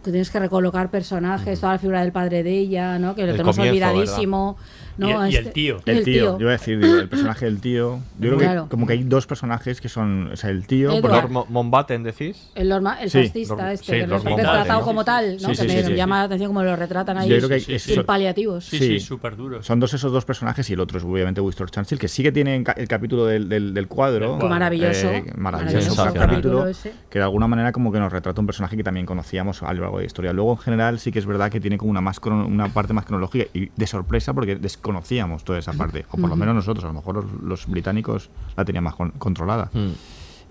que 0.05 0.11
tienes 0.11 0.31
que 0.31 0.39
recolocar 0.39 0.91
personajes, 0.91 1.61
toda 1.61 1.73
la 1.75 1.79
figura 1.79 2.01
del 2.03 2.13
padre 2.13 2.43
de 2.43 2.59
ella, 2.59 2.99
¿no? 2.99 3.15
Que 3.15 3.23
lo 3.23 3.29
El 3.31 3.37
tenemos 3.37 3.57
comienzo, 3.57 3.73
olvidadísimo. 3.91 4.57
¿no? 4.99 5.09
Y 5.09 5.13
el- 5.13 5.33
y 5.33 5.37
el 5.37 5.43
Este- 5.47 5.51
tío. 5.53 5.77
y 5.87 5.91
El 5.91 6.05
tío, 6.05 6.33
yo 6.39 6.41
iba 6.43 6.51
a 6.51 6.53
decir, 6.53 6.79
digo, 6.79 6.99
el 6.99 7.09
personaje 7.09 7.47
del 7.47 7.61
tío. 7.63 8.01
Yo 8.19 8.29
creo 8.29 8.39
Claro. 8.39 8.65
que 8.65 8.69
como 8.71 8.87
que 8.87 8.93
hay 8.93 9.03
dos 9.05 9.27
personajes 9.27 9.81
que 9.81 9.89
son, 9.89 10.33
o 10.33 10.37
sea, 10.37 10.51
el 10.51 10.67
tío. 10.67 11.01
Lord 11.01 11.31
Mo- 11.31 11.47
Mountbatten, 11.49 12.03
decís? 12.03 12.51
El, 12.55 12.69
norma, 12.69 13.01
el 13.01 13.09
Sí, 13.11 13.25
fascista 13.27 13.55
Lord- 13.57 13.73
este, 13.73 13.87
sí, 13.87 13.93
que 13.93 13.99
Lord 14.07 14.09
lo 14.09 14.15
Mountbatten, 14.31 14.47
retratado 14.47 14.81
¿no? 14.81 14.85
como 14.85 15.03
tal, 15.05 15.33
¿no? 15.37 15.39
Sí, 15.39 15.47
que 15.47 15.55
sí, 15.57 15.67
me 15.67 15.83
sí, 15.83 15.87
sí. 15.89 15.95
llama 15.95 16.19
la 16.19 16.25
atención 16.25 16.49
como 16.51 16.63
lo 16.63 16.77
retratan 16.77 17.17
ahí 17.17 17.29
Yo 17.31 17.37
creo 17.39 17.49
que 17.49 17.61
sin 17.61 18.01
es- 18.01 18.05
paliativos. 18.05 18.67
Sí, 18.67 19.01
súper 19.01 19.35
duros. 19.37 19.65
Son 19.65 19.81
dos 19.81 19.95
esos 19.95 20.13
dos 20.13 20.27
personajes 20.27 20.69
y 20.69 20.75
el 20.75 20.81
otro 20.81 20.99
es 20.99 21.05
obviamente 21.05 21.41
Winston 21.41 21.69
Churchill, 21.69 21.99
que 21.99 22.09
sí 22.09 22.23
que 22.23 22.31
tiene 22.31 22.63
el 22.77 22.89
capítulo 22.89 23.25
del, 23.25 23.49
del, 23.49 23.73
del 23.73 23.89
cuadro. 23.89 24.39
Qué 24.39 24.47
maravilloso, 24.47 25.11
eh, 25.11 25.25
maravilloso, 25.39 25.95
maravilloso 25.97 26.13
capítulo, 26.15 26.67
que 27.09 27.19
de 27.19 27.25
alguna 27.25 27.47
manera 27.49 27.73
como 27.73 27.91
que 27.93 27.99
nos 27.99 28.13
retrata 28.13 28.39
un 28.43 28.47
personaje 28.47 28.77
que 28.77 28.85
también 28.85 29.07
conocíamos 29.07 29.63
a 29.63 29.69
largo 29.83 29.99
de 29.99 30.07
historia. 30.07 30.33
Luego 30.33 30.53
en 30.53 30.59
general 30.59 30.99
sí 30.99 31.13
que 31.13 31.19
es 31.19 31.27
verdad 31.27 31.51
que 31.51 31.61
tiene 31.61 31.79
como 31.79 31.91
una, 31.91 32.01
más 32.01 32.21
crono- 32.21 32.47
una 32.47 32.69
parte 32.69 32.93
más 32.93 33.05
cronológica 33.05 33.47
y 33.55 33.71
de 33.77 33.87
sorpresa 33.87 34.33
porque 34.35 34.57
desconocíamos 34.57 35.45
toda 35.45 35.59
esa 35.59 35.73
parte, 35.73 36.07
o 36.11 36.17
por 36.17 36.31
lo 36.31 36.37
menos 36.37 36.55
nosotros, 36.55 36.85
a 36.85 36.89
lo 36.89 36.95
mejor 36.95 37.17
los, 37.17 37.33
los 37.43 37.67
británicos 37.67 38.31
la 38.57 38.65
tenían 38.65 38.85
más 38.85 38.95
con- 38.95 39.11
controlada. 39.13 39.71
Hmm. 39.73 39.91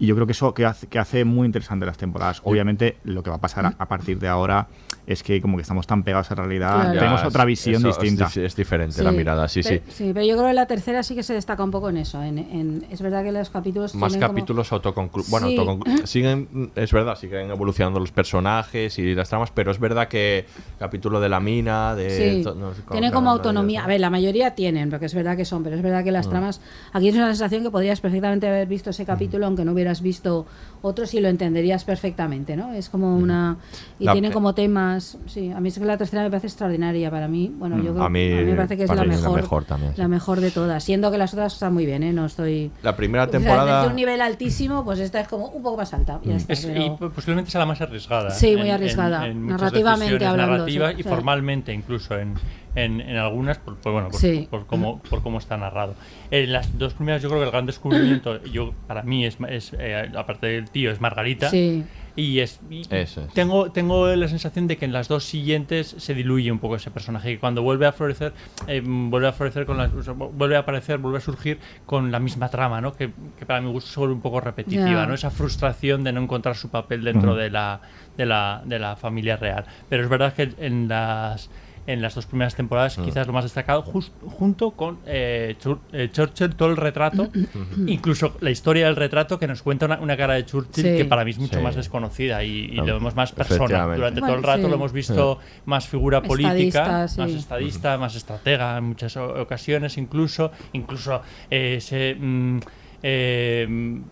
Y 0.01 0.07
yo 0.07 0.15
creo 0.15 0.25
que 0.25 0.31
eso 0.31 0.51
que 0.55 0.65
hace, 0.65 0.87
que 0.87 0.97
hace 0.97 1.23
muy 1.25 1.45
interesante 1.45 1.85
las 1.85 1.95
temporadas. 1.97 2.41
Obviamente, 2.43 2.97
lo 3.03 3.21
que 3.21 3.29
va 3.29 3.35
a 3.35 3.39
pasar 3.39 3.67
a, 3.67 3.75
a 3.77 3.87
partir 3.87 4.17
de 4.17 4.27
ahora 4.27 4.67
es 5.05 5.21
que 5.21 5.39
como 5.41 5.57
que 5.57 5.61
estamos 5.61 5.85
tan 5.85 6.01
pegados 6.03 6.31
a 6.31 6.35
la 6.35 6.41
realidad, 6.43 6.81
Claro. 6.81 6.99
tenemos 6.99 7.21
Ya, 7.21 7.27
otra 7.27 7.43
es- 7.43 7.47
visión 7.47 7.75
eso 7.75 7.87
distinta. 7.87 8.27
es 8.35 8.55
diferente 8.55 9.03
la 9.03 9.11
mirada, 9.11 9.47
sí, 9.47 9.61
pero, 9.63 9.81
sí. 9.89 10.11
pero 10.13 10.25
yo 10.25 10.35
creo 10.37 10.47
que 10.47 10.53
la 10.53 10.65
tercera 10.67 11.03
sí 11.03 11.13
que 11.15 11.21
se 11.23 11.33
destaca 11.35 11.63
un 11.63 11.69
poco 11.71 11.89
en 11.89 11.97
eso. 11.97 12.21
En, 12.23 12.37
en- 12.39 12.85
es 12.89 12.99
verdad 13.01 13.23
que 13.23 13.31
los 13.31 13.49
capítulos 13.51 13.93
Más 13.93 14.13
como- 14.13 14.27
capítulos 14.27 14.71
autoconclusivos. 14.71 15.29
Bueno, 15.29 15.47
Sí. 15.49 15.57
autoconclu- 15.57 16.05
siguen, 16.07 16.71
es 16.75 16.91
verdad, 16.93 17.15
siguen 17.15 17.51
evolucionando 17.51 17.99
los 17.99 18.11
personajes 18.11 18.97
y 18.97 19.13
las 19.13 19.29
tramas, 19.29 19.51
pero 19.51 19.69
es 19.71 19.79
verdad 19.79 20.07
que 20.07 20.45
capítulo 20.79 21.19
de 21.19 21.29
la 21.29 21.39
mina, 21.39 21.93
de. 21.95 22.09
Sí, 22.37 22.43
to- 22.43 22.55
no 22.55 22.71
tienen 22.91 23.11
como 23.11 23.25
no, 23.25 23.31
no, 23.31 23.37
autonomía. 23.37 23.83
A 23.83 23.87
ver, 23.87 23.99
la 23.99 24.09
mayoría 24.09 24.55
tienen, 24.55 24.89
porque 24.89 25.05
es 25.05 25.13
verdad 25.13 25.37
que 25.37 25.45
son, 25.45 25.63
pero 25.63 25.75
es 25.75 25.81
verdad 25.83 26.03
que 26.03 26.11
las 26.11 26.25
Mm. 26.25 26.29
tramas. 26.31 26.61
Aquí 26.93 27.09
es 27.09 27.15
una 27.15 27.27
sensación 27.27 27.61
que 27.63 27.69
podrías 27.69 28.01
perfectamente 28.01 28.47
haber 28.47 28.67
visto 28.67 28.89
ese 28.89 29.05
capítulo, 29.05 29.45
aunque 29.45 29.63
no 29.65 29.73
hubieras 29.91 30.01
visto 30.01 30.45
otros 30.83 31.13
y 31.13 31.19
lo 31.19 31.27
entenderías 31.27 31.83
perfectamente, 31.83 32.55
¿no? 32.55 32.73
Es 32.73 32.89
como 32.89 33.15
una. 33.15 33.57
Y 33.99 34.05
La- 34.05 34.13
tienen 34.13 34.31
como 34.31 34.55
temas. 34.55 35.17
Sí, 35.27 35.51
a 35.51 35.59
mí 35.59 35.69
es 35.69 35.77
que 35.77 35.85
la 35.85 35.95
tercera 35.97 36.23
me 36.23 36.29
parece 36.31 36.47
extraordinaria 36.47 37.11
para 37.11 37.27
mí. 37.27 37.53
Bueno, 37.59 37.75
yo 37.77 37.91
Mm, 37.91 37.93
creo 37.93 38.03
a 38.03 38.09
mí 38.09 38.29
me 38.29 38.55
parece 38.55 38.77
que 38.77 38.83
es 38.85 38.89
la 38.89 39.03
mí 39.03 39.13
es 39.13 39.21
la 39.21 39.27
mejor. 39.27 39.41
mejor 39.41 39.65
también, 39.65 39.93
sí. 39.93 40.01
La 40.01 40.07
mejor 40.07 40.39
de 40.39 40.49
todas. 40.49 40.83
Siendo 40.83 41.11
que 41.11 41.19
las 41.19 41.33
otras 41.33 41.53
están 41.53 41.73
muy 41.73 41.85
bien, 41.85 42.01
¿eh? 42.01 42.13
No 42.13 42.25
estoy. 42.25 42.71
La 42.81 42.95
primera 42.95 43.25
O 43.25 43.27
sea, 43.27 43.31
temporada. 43.39 43.77
desde 43.81 43.89
un 43.91 43.95
nivel 43.95 44.21
altísimo, 44.21 44.83
pues 44.83 44.97
esta 44.99 45.19
es 45.19 45.27
como 45.27 45.47
un 45.49 45.61
poco 45.61 45.77
más 45.77 45.93
alta. 45.93 46.19
Ya 46.23 46.35
está, 46.37 46.53
Es- 46.53 46.65
pero- 46.65 46.83
y 46.83 46.89
posiblemente 47.09 47.51
sea 47.51 47.59
la 47.59 47.65
más 47.67 47.79
arriesgada. 47.81 48.31
Sí, 48.31 48.49
en- 48.49 48.59
muy 48.59 48.69
en- 48.69 48.73
arriesgada. 48.75 49.27
en 49.27 49.43
muchas 49.43 49.61
Narrativamente 49.61 50.25
hablando, 50.25 50.51
narrativas 50.53 50.93
sí, 50.95 50.99
y 50.99 51.03
sí. 51.03 51.09
formalmente 51.09 51.73
incluso 51.73 52.17
en, 52.17 52.33
en, 52.75 53.01
en 53.01 53.17
algunas, 53.17 53.57
por, 53.57 53.75
por- 53.77 53.93
bueno, 53.93 54.09
por, 54.09 54.19
Sí. 54.19 54.47
por 54.49 54.65
cómo, 54.65 54.99
por 55.09 55.21
cómo 55.21 55.37
está 55.39 55.57
narrado. 55.57 55.95
En 56.31 56.51
las 56.53 56.77
dos 56.77 56.93
primeras 56.93 57.21
yo 57.21 57.29
creo 57.29 57.41
que 57.41 57.45
el 57.45 57.51
gran 57.51 57.65
descubrimiento, 57.65 58.43
yo 58.45 58.73
para 58.87 59.03
mí, 59.03 59.25
es, 59.25 59.37
es 59.49 59.73
eh, 59.77 60.09
aparte 60.15 60.47
del 60.47 60.69
tío, 60.69 60.91
es 60.91 61.01
Margarita. 61.01 61.49
Sí. 61.49 61.83
Y 62.13 62.39
es... 62.39 62.59
y 62.69 62.81
Eso 62.93 63.21
es. 63.21 63.33
Tengo, 63.33 63.71
tengo 63.71 64.07
la 64.13 64.27
sensación 64.27 64.67
de 64.67 64.75
que 64.75 64.83
en 64.83 64.91
las 64.91 65.07
dos 65.07 65.23
siguientes 65.23 65.95
se 65.97 66.13
diluye 66.13 66.51
un 66.51 66.59
poco 66.59 66.75
ese 66.75 66.91
personaje. 66.91 67.31
Y 67.31 67.37
cuando 67.37 67.61
vuelve 67.61 67.85
a 67.87 67.93
florecer, 67.93 68.33
eh, 68.67 68.81
vuelve 68.83 69.29
a 69.29 69.31
florecer 69.31 69.65
con 69.65 69.77
la, 69.77 69.85
o 69.85 70.03
sea, 70.03 70.11
vuelve 70.13 70.57
a 70.57 70.59
aparecer, 70.59 70.97
vuelve 70.97 71.19
a 71.19 71.21
surgir 71.21 71.59
con 71.85 72.11
la 72.11 72.19
misma 72.19 72.49
trama, 72.49 72.81
¿no? 72.81 72.91
Que, 72.93 73.11
que 73.39 73.45
para 73.45 73.61
mi 73.61 73.71
gusto 73.71 73.89
se 73.91 73.97
vuelve 74.01 74.13
un 74.15 74.21
poco 74.21 74.41
repetitiva, 74.41 74.89
Ya. 74.89 75.05
¿no? 75.05 75.13
Esa 75.13 75.31
frustración 75.31 76.03
de 76.03 76.11
no 76.11 76.21
encontrar 76.21 76.57
su 76.57 76.69
papel 76.69 77.01
dentro 77.05 77.31
Ujú. 77.31 77.39
de, 77.39 77.49
la, 77.49 77.79
de, 78.17 78.25
la, 78.25 78.61
de 78.65 78.77
la 78.79 78.97
familia 78.97 79.37
real. 79.37 79.63
Pero 79.87 80.03
es 80.03 80.09
verdad 80.09 80.33
que 80.33 80.53
en 80.59 80.89
las 80.89 81.49
en 81.87 82.01
las 82.01 82.15
dos 82.15 82.25
primeras 82.25 82.55
temporadas, 82.55 82.97
Mm. 82.97 83.03
quizás 83.05 83.27
lo 83.27 83.33
más 83.33 83.43
destacado, 83.43 83.83
jus- 83.83 84.11
junto 84.25 84.71
con 84.71 84.99
eh, 85.05 85.55
Chur- 85.61 85.79
eh, 85.91 86.09
Churchill, 86.11 86.55
todo 86.55 86.69
el 86.69 86.77
retrato, 86.77 87.29
incluso 87.87 88.35
la 88.39 88.51
historia 88.51 88.85
del 88.85 88.95
retrato 88.95 89.39
que 89.39 89.47
nos 89.47 89.61
cuenta 89.63 89.85
una, 89.87 89.99
una 89.99 90.15
cara 90.15 90.35
de 90.35 90.45
Churchill 90.45 90.83
Sí. 90.83 90.97
que 90.97 91.05
para 91.05 91.25
mí 91.25 91.31
es 91.31 91.39
mucho 91.39 91.57
Sí. 91.57 91.63
más 91.63 91.75
desconocida 91.75 92.43
y, 92.43 92.65
y 92.73 92.79
Ah, 92.79 92.83
lo 92.83 92.93
vemos 92.95 93.15
más 93.15 93.31
persona. 93.31 93.85
Durante 93.95 94.21
todo 94.21 94.35
el 94.35 94.43
rato 94.43 94.63
sí. 94.63 94.67
lo 94.69 94.75
hemos 94.75 94.93
visto 94.93 95.39
más 95.65 95.87
figura 95.87 96.21
política, 96.21 97.05
Estadista, 97.05 97.07
sí. 97.07 97.21
más 97.21 97.31
estadista, 97.31 97.97
más 97.97 98.15
estratega 98.15 98.77
en 98.77 98.83
muchas 98.83 99.17
ocasiones, 99.17 99.97
incluso, 99.97 100.51
incluso 100.73 101.21
eh, 101.49 101.75
ese 101.77 102.15
mm, 102.19 102.59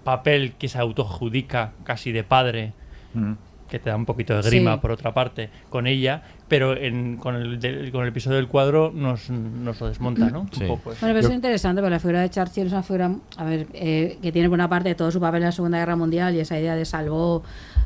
papel 0.03 0.53
que 0.57 0.67
se 0.67 0.79
autoadjudica 0.79 1.73
casi 1.83 2.11
de 2.11 2.23
padre 2.23 2.73
Mm. 3.13 3.33
Que 3.69 3.79
te 3.79 3.89
da 3.89 3.95
un 3.95 4.05
poquito 4.05 4.35
de 4.35 4.41
grima 4.49 4.73
Sí. 4.75 4.79
por 4.81 4.91
otra 4.91 5.13
parte 5.13 5.49
con 5.69 5.87
ella, 5.87 6.23
pero 6.47 6.75
en- 6.75 7.17
con, 7.17 7.35
el, 7.35 7.59
del- 7.59 7.91
con 7.91 8.01
el 8.03 8.09
episodio 8.09 8.37
del 8.37 8.47
cuadro 8.47 8.91
nos, 8.93 9.29
nos 9.29 9.79
lo 9.79 9.87
desmonta, 9.87 10.29
¿no? 10.29 10.47
Sí. 10.51 10.63
Un 10.63 10.69
poco 10.69 10.91
eso. 10.91 10.99
Bueno, 11.01 11.15
pero 11.15 11.21
Yo- 11.21 11.29
es 11.29 11.35
interesante 11.35 11.81
porque 11.81 11.91
la 11.91 11.99
figura 11.99 12.21
de 12.21 12.29
Churchill 12.29 12.67
es 12.67 12.73
una 12.73 12.83
figura, 12.83 13.11
a 13.37 13.43
ver, 13.45 13.67
eh, 13.73 14.17
que 14.21 14.31
tiene 14.31 14.47
buena 14.47 14.67
parte 14.67 14.89
de 14.89 14.95
todo 14.95 15.11
su 15.11 15.19
papel 15.19 15.41
en 15.41 15.45
la 15.47 15.51
Segunda 15.51 15.77
Guerra 15.77 15.95
Mundial 15.95 16.35
y 16.35 16.39
esa 16.39 16.59
idea 16.59 16.75
de 16.75 16.85
salvó, 16.85 17.43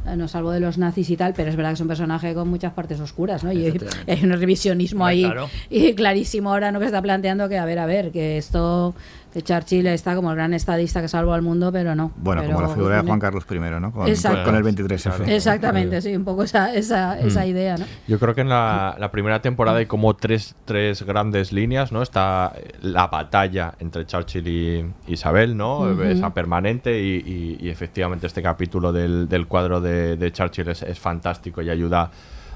eh, 0.07 0.15
nos 0.15 0.31
salvó 0.31 0.51
de 0.51 0.59
los 0.59 0.77
nazis 0.77 1.09
y 1.09 1.17
tal, 1.17 1.33
pero 1.35 1.49
es 1.49 1.55
verdad 1.55 1.71
que 1.71 1.75
es 1.75 1.81
un 1.81 1.87
personaje 1.87 2.33
con 2.33 2.47
muchas 2.49 2.73
partes 2.73 2.99
oscuras, 2.99 3.43
¿no? 3.43 3.51
Y 3.51 3.65
hay 4.07 4.23
un 4.23 4.31
revisionismo 4.31 5.05
ahí 5.05 5.23
claro. 5.23 5.49
y 5.69 5.93
clarísimo 5.93 6.51
ahora, 6.51 6.71
¿no? 6.71 6.79
Que 6.79 6.85
está 6.85 7.01
planteando 7.01 7.49
que, 7.49 7.57
a 7.57 7.65
ver, 7.65 7.79
a 7.79 7.85
ver, 7.85 8.11
que 8.11 8.37
esto, 8.37 8.95
que 9.33 9.41
Churchill 9.41 9.87
está 9.87 10.15
como 10.15 10.29
el 10.29 10.35
gran 10.35 10.53
estadista 10.53 11.01
que 11.01 11.07
salvó 11.07 11.33
al 11.33 11.41
mundo, 11.41 11.71
pero 11.71 11.95
no. 11.95 12.11
Bueno, 12.17 12.41
Pero 12.43 12.53
como 12.55 12.67
la 12.67 12.73
figura 12.75 12.95
de 13.01 13.07
Juan 13.07 13.19
Carlos 13.19 13.45
I, 13.49 13.55
¿no? 13.81 13.91
Con, 13.91 14.07
Exacto. 14.07 14.43
con 14.43 14.55
el 14.55 14.63
23F. 14.63 15.27
Exactamente, 15.27 16.01
sí, 16.01 16.15
un 16.15 16.23
poco 16.23 16.43
esa, 16.43 16.73
esa, 16.73 17.17
Mm. 17.21 17.27
esa 17.27 17.45
idea, 17.45 17.77
¿no? 17.77 17.85
Yo 18.07 18.19
creo 18.19 18.35
que 18.35 18.41
en 18.41 18.49
la, 18.49 18.95
la 18.99 19.09
primera 19.11 19.41
temporada 19.41 19.79
hay 19.79 19.87
como 19.87 20.15
tres, 20.15 20.55
tres 20.65 21.01
grandes 21.03 21.51
líneas, 21.51 21.91
¿no? 21.91 22.01
Está 22.03 22.53
la 22.81 23.07
batalla 23.07 23.73
entre 23.79 24.05
Churchill 24.05 24.47
y 24.47 24.85
Isabel, 25.07 25.57
¿no? 25.57 25.99
Esa 26.03 26.33
permanente 26.33 27.01
y, 27.01 27.15
y- 27.17 27.57
y 27.59 27.69
efectivamente 27.69 28.27
este 28.27 28.41
capítulo 28.43 28.93
del, 28.93 29.27
del 29.27 29.47
cuadro 29.47 29.81
de, 29.81 30.15
de 30.15 30.31
Churchill 30.31 30.69
es, 30.69 30.83
es 30.83 30.99
fantástico 30.99 31.61
y 31.61 31.69
ayuda 31.69 32.03
a, 32.03 32.11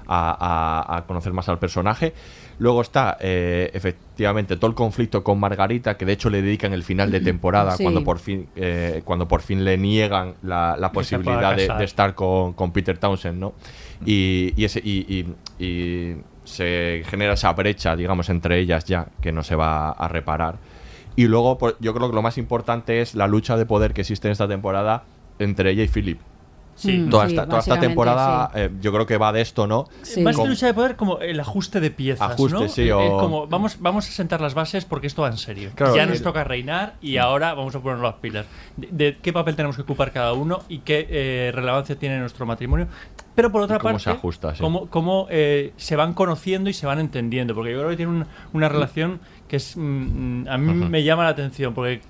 a- 0.07 0.97
a 0.97 1.05
conocer 1.05 1.33
más 1.33 1.49
al 1.49 1.59
personaje. 1.59 2.13
Luego 2.59 2.81
está 2.81 3.17
eh, 3.19 3.69
efectivamente 3.73 4.55
todo 4.57 4.69
el 4.69 4.75
conflicto 4.75 5.23
con 5.23 5.39
Margarita, 5.39 5.95
que 5.95 6.05
de 6.05 6.13
hecho 6.13 6.29
le 6.31 6.41
dedican 6.41 6.73
el 6.73 6.83
final 6.83 7.11
de 7.11 7.19
temporada 7.19 7.71
Sí. 7.77 7.83
cuando 7.83 8.03
por 8.03 8.17
fin 8.19 8.47
eh, 8.55 9.01
cuando 9.05 9.27
por 9.27 9.41
fin 9.41 9.63
le 9.63 9.77
niegan 9.77 10.33
la, 10.41 10.75
posibilidad 10.91 11.55
de, 11.55 11.83
estar 11.83 12.15
con, 12.15 12.53
con 12.53 12.71
Peter 12.71 12.97
Townsend, 12.97 13.39
¿no? 13.39 13.53
Y, 14.05 14.53
y 14.55 14.65
ese, 14.65 14.79
y, 14.83 15.05
y- 15.59 15.63
y 15.63 16.15
se 16.45 17.03
genera 17.07 17.33
esa 17.33 17.51
brecha, 17.53 17.95
digamos, 17.95 18.29
entre 18.29 18.59
ellas 18.59 18.85
ya, 18.85 19.07
que 19.21 19.31
no 19.31 19.43
se 19.43 19.55
va 19.55 19.89
a 19.91 20.07
reparar. 20.07 20.55
Y 21.15 21.27
luego, 21.27 21.57
por- 21.57 21.77
yo 21.79 21.93
creo 21.93 22.09
que 22.09 22.15
lo 22.15 22.21
más 22.21 22.37
importante 22.37 23.01
es 23.01 23.13
la 23.15 23.27
lucha 23.27 23.57
de 23.57 23.65
poder 23.65 23.93
que 23.93 24.01
existe 24.01 24.27
en 24.27 24.31
esta 24.31 24.47
temporada 24.47 25.03
entre 25.39 25.71
ella 25.71 25.83
y 25.83 25.87
Philip. 25.87 26.19
Sí. 26.77 26.99
Mm, 26.99 27.09
Toda, 27.09 27.25
sí, 27.25 27.31
esta, 27.33 27.45
toda 27.45 27.59
esta 27.59 27.71
básicamente, 27.71 27.87
temporada, 27.87 28.51
sí. 28.53 28.59
eh, 28.61 28.69
yo 28.79 28.93
creo 28.93 29.05
que 29.07 29.17
va 29.17 29.33
de 29.33 29.41
esto, 29.41 29.65
¿no? 29.67 29.85
Sí. 30.03 30.21
Más 30.21 30.35
que 30.35 30.37
Como- 30.37 30.49
lucha 30.49 30.67
de 30.67 30.73
poder, 30.75 30.95
como 30.95 31.17
el 31.19 31.39
ajuste 31.39 31.79
de 31.79 31.89
piezas, 31.91 32.31
Ajuste, 32.31 32.59
¿no? 32.59 32.67
sí, 32.69 32.83
el 32.83 32.91
o- 32.93 33.17
como 33.17 33.47
vamos, 33.47 33.77
vamos 33.81 34.07
a 34.07 34.11
sentar 34.11 34.39
las 34.41 34.53
bases 34.53 34.85
porque 34.85 35.07
esto 35.07 35.23
va 35.23 35.29
en 35.29 35.37
serio. 35.37 35.71
Claro, 35.75 35.95
ya 35.95 36.05
nos 36.05 36.21
toca 36.21 36.43
reinar 36.43 36.93
y 37.01 37.17
ahora 37.17 37.55
vamos 37.55 37.75
a 37.75 37.79
poner 37.79 37.97
las 37.99 38.13
pilas. 38.15 38.45
De, 38.77 38.87
de 38.91 39.17
qué 39.21 39.33
papel 39.33 39.55
tenemos 39.55 39.75
que 39.75 39.81
ocupar 39.81 40.11
cada 40.11 40.33
uno 40.33 40.59
y 40.69 40.79
qué 40.79 41.07
eh, 41.09 41.51
relevancia 41.53 41.97
tiene 41.97 42.19
nuestro 42.19 42.45
matrimonio. 42.45 42.87
Pero 43.33 43.51
por 43.51 43.61
otra 43.63 43.77
cómo 43.79 43.93
parte, 43.93 44.03
se 44.03 44.09
ajusta, 44.11 44.55
sí. 44.55 44.61
cómo, 44.61 44.87
cómo, 44.87 45.27
eh, 45.29 45.73
se 45.77 45.95
van 45.95 46.13
conociendo 46.13 46.69
y 46.69 46.73
se 46.73 46.85
van 46.87 46.99
entendiendo. 46.99 47.53
Porque 47.55 47.71
yo 47.71 47.77
creo 47.79 47.89
que 47.89 47.97
tienen 47.97 48.15
una, 48.15 48.27
una 48.53 48.69
relación 48.69 49.19
que 49.47 49.57
es 49.57 49.75
mm, 49.77 49.81
mm, 50.43 50.47
a 50.47 50.57
mí 50.57 50.73
me 50.73 51.03
llama 51.03 51.23
la 51.23 51.29
atención. 51.29 51.73
Porque 51.73 52.01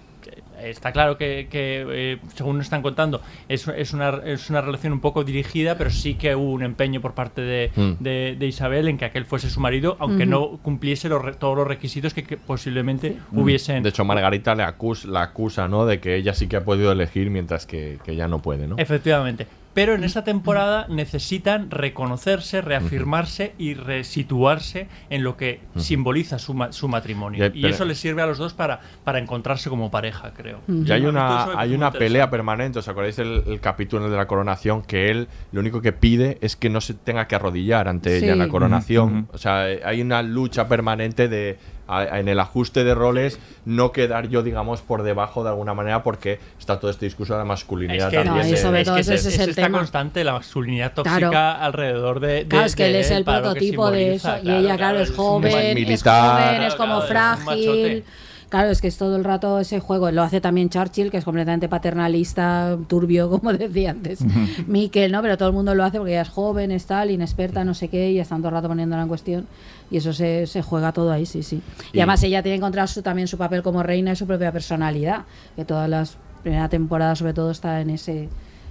está 0.61 0.91
claro 0.91 1.17
que, 1.17 1.47
que, 1.49 1.85
eh, 1.89 2.17
según 2.35 2.57
nos 2.57 2.65
están 2.67 2.81
contando, 2.81 3.21
es, 3.49 3.67
es, 3.67 3.93
una, 3.93 4.09
es 4.25 4.49
una 4.49 4.61
relación 4.61 4.93
un 4.93 4.99
poco 5.01 5.23
dirigida, 5.23 5.77
pero 5.77 5.89
sí 5.89 6.15
que 6.15 6.35
hubo 6.35 6.51
un 6.51 6.63
empeño 6.63 7.01
por 7.01 7.13
parte 7.13 7.41
de, 7.41 7.71
Mm. 7.75 7.91
de, 8.03 8.35
de 8.39 8.45
Isabel 8.47 8.87
en 8.87 8.97
que 8.97 9.05
aquel 9.05 9.25
fuese 9.25 9.49
su 9.49 9.59
marido, 9.59 9.97
aunque 9.99 10.25
no 10.25 10.57
cumpliese 10.63 11.09
los 11.09 11.21
re- 11.23 11.33
todos 11.33 11.55
los 11.57 11.67
requisitos 11.67 12.13
que, 12.13 12.23
que 12.23 12.37
posiblemente 12.37 13.17
hubiesen. 13.31 13.83
De 13.83 13.89
hecho, 13.89 14.05
Margarita 14.05 14.55
le 14.55 14.63
acusa, 14.63 15.07
la 15.07 15.21
acusa, 15.23 15.67
¿no? 15.67 15.85
De 15.85 15.99
que 15.99 16.15
ella 16.15 16.33
sí 16.33 16.47
que 16.47 16.55
ha 16.57 16.63
podido 16.63 16.91
elegir 16.91 17.29
mientras 17.29 17.65
que, 17.65 17.99
que 18.03 18.11
ella 18.13 18.27
no 18.27 18.41
puede, 18.41 18.67
¿no? 18.67 18.75
Efectivamente. 18.77 19.47
Pero 19.77 19.93
en 19.93 20.03
esta 20.03 20.23
temporada 20.23 20.87
necesitan 20.89 21.69
reconocerse, 21.69 22.61
reafirmarse 22.61 23.53
y 23.59 23.75
resituarse 23.75 24.87
en 25.11 25.23
lo 25.23 25.37
que 25.37 25.59
simboliza 25.75 26.39
su, 26.39 26.55
ma- 26.55 26.71
su 26.71 26.87
matrimonio. 26.87 27.45
Y 27.53 27.61
eso 27.67 27.85
les 27.85 27.99
sirve 27.99 28.23
a 28.23 28.25
los 28.25 28.39
dos 28.39 28.53
para, 28.53 28.79
para 29.03 29.19
encontrarse 29.19 29.69
como 29.69 29.91
pareja, 29.91 30.33
creo. 30.35 30.61
Y 30.67 30.91
hay 30.91 31.05
una, 31.05 31.43
hay 31.59 31.75
una 31.75 31.91
pelea 31.91 32.29
permanente. 32.31 32.79
¿Os 32.79 32.87
acordáis 32.87 33.17
del 33.17 33.43
el 33.45 33.59
capítulo 33.59 34.09
de 34.09 34.17
la 34.17 34.25
coronación? 34.25 34.81
Que 34.81 35.11
él 35.11 35.27
lo 35.51 35.59
único 35.59 35.79
que 35.81 35.93
pide 35.93 36.39
es 36.41 36.55
que 36.55 36.69
no 36.71 36.81
se 36.81 36.95
tenga 36.95 37.27
que 37.27 37.35
arrodillar 37.35 37.87
ante 37.87 38.17
ella 38.17 38.33
en 38.33 38.39
la 38.39 38.47
coronación. 38.49 39.27
O 39.31 39.37
sea, 39.37 39.61
hay 39.85 40.01
una 40.01 40.23
lucha 40.23 40.67
permanente 40.67 41.27
de 41.27 41.59
a- 41.87 42.19
en 42.19 42.27
el 42.27 42.39
ajuste 42.39 42.83
de 42.83 42.93
roles 42.95 43.39
no 43.65 43.91
quedar 43.91 44.27
yo, 44.29 44.43
digamos, 44.43 44.81
por 44.81 45.03
debajo 45.03 45.43
de 45.43 45.49
alguna 45.49 45.73
manera 45.73 46.03
porque 46.03 46.39
está 46.59 46.79
todo 46.79 46.91
este 46.91 47.05
discurso 47.05 47.33
de 47.33 47.39
la 47.39 47.45
masculinidad 47.45 48.07
Es 48.07 48.11
que, 48.11 48.23
también. 48.23 48.43
No, 48.43 48.47
y 48.47 48.51
de- 48.51 48.57
sobre 48.57 48.81
es 48.81 48.85
todo 48.85 48.95
que 48.95 49.01
ese 49.01 49.15
es, 49.15 49.39
el 49.39 49.55
tema. 49.55 49.77
constante 49.79 50.23
la 50.23 50.33
masculinidad 50.33 50.93
tóxica 50.93 51.17
Claro. 51.29 51.63
alrededor 51.63 52.19
de, 52.19 52.27
de- 52.27 52.47
Claro, 52.47 52.65
es 52.65 52.75
que 52.75 52.87
él 52.87 52.95
es 52.95 53.11
el 53.11 53.23
prototipo 53.23 53.89
de 53.91 54.15
eso. 54.15 54.31
y 54.43 54.49
ella, 54.49 54.77
claro, 54.77 54.99
es 54.99 55.11
joven, 55.11 55.51
es 55.55 55.75
militar. 55.75 56.43
joven, 56.53 56.61
es 56.63 56.75
como 56.75 57.01
frágil. 57.01 58.03
Claro, 58.49 58.69
es 58.69 58.79
que 58.79 58.87
es 58.87 58.97
todo 58.97 59.17
el 59.17 59.25
rato 59.25 59.59
ese 59.59 59.81
juego. 59.81 60.09
Lo 60.09 60.23
hace 60.23 60.39
también 60.39 60.69
Churchill, 60.69 61.11
que 61.11 61.17
es 61.17 61.25
completamente 61.25 61.67
paternalista, 61.67 62.77
turbio, 62.87 63.29
como 63.29 63.51
decía 63.51 63.91
antes 63.91 64.19
Miquel, 64.67 65.11
¿no? 65.11 65.21
Pero 65.21 65.37
todo 65.37 65.49
el 65.49 65.53
mundo 65.55 65.75
lo 65.75 65.83
hace 65.83 65.97
porque 65.97 66.13
ella 66.13 66.21
es 66.21 66.29
joven, 66.29 66.71
es 66.71 66.85
tal, 66.85 67.11
inexperta, 67.11 67.65
no 67.65 67.73
sé 67.73 67.89
qué, 67.89 68.11
y 68.11 68.19
están 68.19 68.39
todo 68.39 68.47
el 68.49 68.53
rato 68.55 68.69
poniéndola 68.69 69.01
en 69.03 69.07
cuestión. 69.09 69.47
Y 69.89 69.97
eso 69.97 70.11
se, 70.13 70.47
se 70.47 70.61
juega 70.61 70.91
todo 70.91 71.11
ahí, 71.11 71.25
sí, 71.25 71.43
sí. 71.43 71.61
Y, 71.93 71.97
Y- 71.97 71.99
además 72.01 72.21
ella 72.23 72.43
tiene 72.43 72.55
que 72.55 72.59
encontrar 72.59 72.87
su, 72.89 73.01
también 73.01 73.27
su 73.27 73.37
papel 73.37 73.63
como 73.63 73.83
reina 73.83 74.11
y 74.11 74.15
su 74.15 74.27
propia 74.27 74.51
personalidad. 74.51 75.25
Que 75.55 75.65
todas 75.65 75.89
las 75.89 76.17
primera 76.43 76.69
temporada, 76.69 77.15
sobre 77.15 77.33
todo, 77.33 77.51
está 77.51 77.81
en 77.81 77.89
ese 77.89 78.29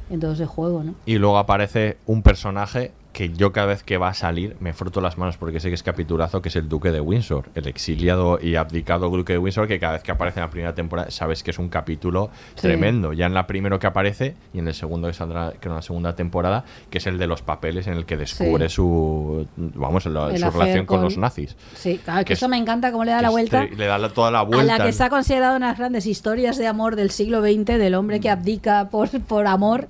en 0.08 0.20
todo 0.20 0.32
ese 0.34 0.46
juego, 0.46 0.84
¿no? 0.84 0.94
Y 1.04 1.16
luego 1.18 1.36
aparece 1.36 1.96
un 2.06 2.22
personaje 2.22 2.92
que 3.16 3.30
yo 3.30 3.50
cada 3.50 3.68
vez 3.68 3.82
que 3.82 3.96
va 3.96 4.08
a 4.08 4.14
salir 4.14 4.58
me 4.60 4.74
froto 4.74 5.00
las 5.00 5.16
manos 5.16 5.38
porque 5.38 5.58
sé 5.58 5.68
que 5.70 5.74
es 5.74 5.82
capitulazo, 5.82 6.42
que 6.42 6.50
es 6.50 6.56
el 6.56 6.68
duque 6.68 6.92
de 6.92 7.00
Windsor, 7.00 7.48
el 7.54 7.66
exiliado 7.66 8.38
y 8.42 8.56
abdicado 8.56 9.08
duque 9.08 9.32
de 9.32 9.38
Windsor, 9.38 9.66
que 9.66 9.80
cada 9.80 9.94
vez 9.94 10.02
que 10.02 10.10
aparece 10.12 10.38
en 10.40 10.44
la 10.44 10.50
primera 10.50 10.74
temporada 10.74 11.10
sabes 11.10 11.42
que 11.42 11.50
es 11.50 11.58
un 11.58 11.70
capítulo 11.70 12.28
Sí. 12.56 12.60
tremendo. 12.60 13.14
Ya 13.14 13.24
en 13.24 13.32
la 13.32 13.46
primero 13.46 13.78
que 13.78 13.86
aparece 13.86 14.34
y 14.52 14.58
en 14.58 14.68
el 14.68 14.74
segundo 14.74 15.08
que 15.08 15.14
saldrá, 15.14 15.52
que 15.58 15.66
en 15.66 15.74
la 15.74 15.80
segunda 15.80 16.14
temporada, 16.14 16.64
que 16.90 16.98
es 16.98 17.06
el 17.06 17.16
de 17.16 17.26
los 17.26 17.40
papeles 17.40 17.86
en 17.86 17.94
el 17.94 18.04
que 18.04 18.18
descubre 18.18 18.68
Sí. 18.68 18.74
su, 18.74 19.46
vamos, 19.56 20.04
la- 20.04 20.36
su 20.36 20.50
relación 20.50 20.84
con, 20.84 20.98
con- 20.98 21.04
los 21.04 21.16
nazis. 21.16 21.56
Sí, 21.74 21.98
claro, 22.04 22.18
que, 22.18 22.24
Que 22.26 22.32
eso 22.34 22.44
es- 22.44 22.50
me 22.50 22.58
encanta 22.58 22.92
cómo 22.92 23.04
le 23.06 23.12
da 23.12 23.22
la 23.22 23.30
vuelta. 23.30 23.62
este- 23.64 23.76
le 23.76 23.86
da 23.86 23.96
la- 23.96 24.10
toda 24.10 24.30
la 24.30 24.40
a 24.40 24.42
vuelta. 24.42 24.76
la 24.76 24.84
que 24.84 24.90
está 24.90 25.08
considerada 25.08 25.56
una 25.56 25.68
de 25.68 25.72
las 25.72 25.78
grandes 25.78 26.04
historias 26.04 26.58
de 26.58 26.66
amor 26.66 26.96
del 26.96 27.10
siglo 27.10 27.40
XX, 27.40 27.78
del 27.78 27.94
hombre 27.94 28.20
que 28.20 28.28
abdica 28.28 28.90
por, 28.90 29.08
por 29.22 29.46
amor. 29.46 29.88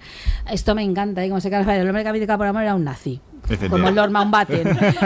Esto 0.49 0.77
me 0.77 0.85
encanta, 0.85 1.25
¿eh? 1.25 1.29
Como 1.29 1.41
se 1.41 1.51
carga, 1.51 1.75
el 1.77 1.89
hombre 1.89 2.05
que 2.05 2.09
abdica 2.09 2.39
por 2.39 2.47
amor 2.47 2.63
era 2.63 2.77
un 2.77 2.85
nazi. 2.85 3.16
Como 3.71 3.89
el 3.89 3.95
Lord 3.95 4.11
Mountbatten. 4.11 4.65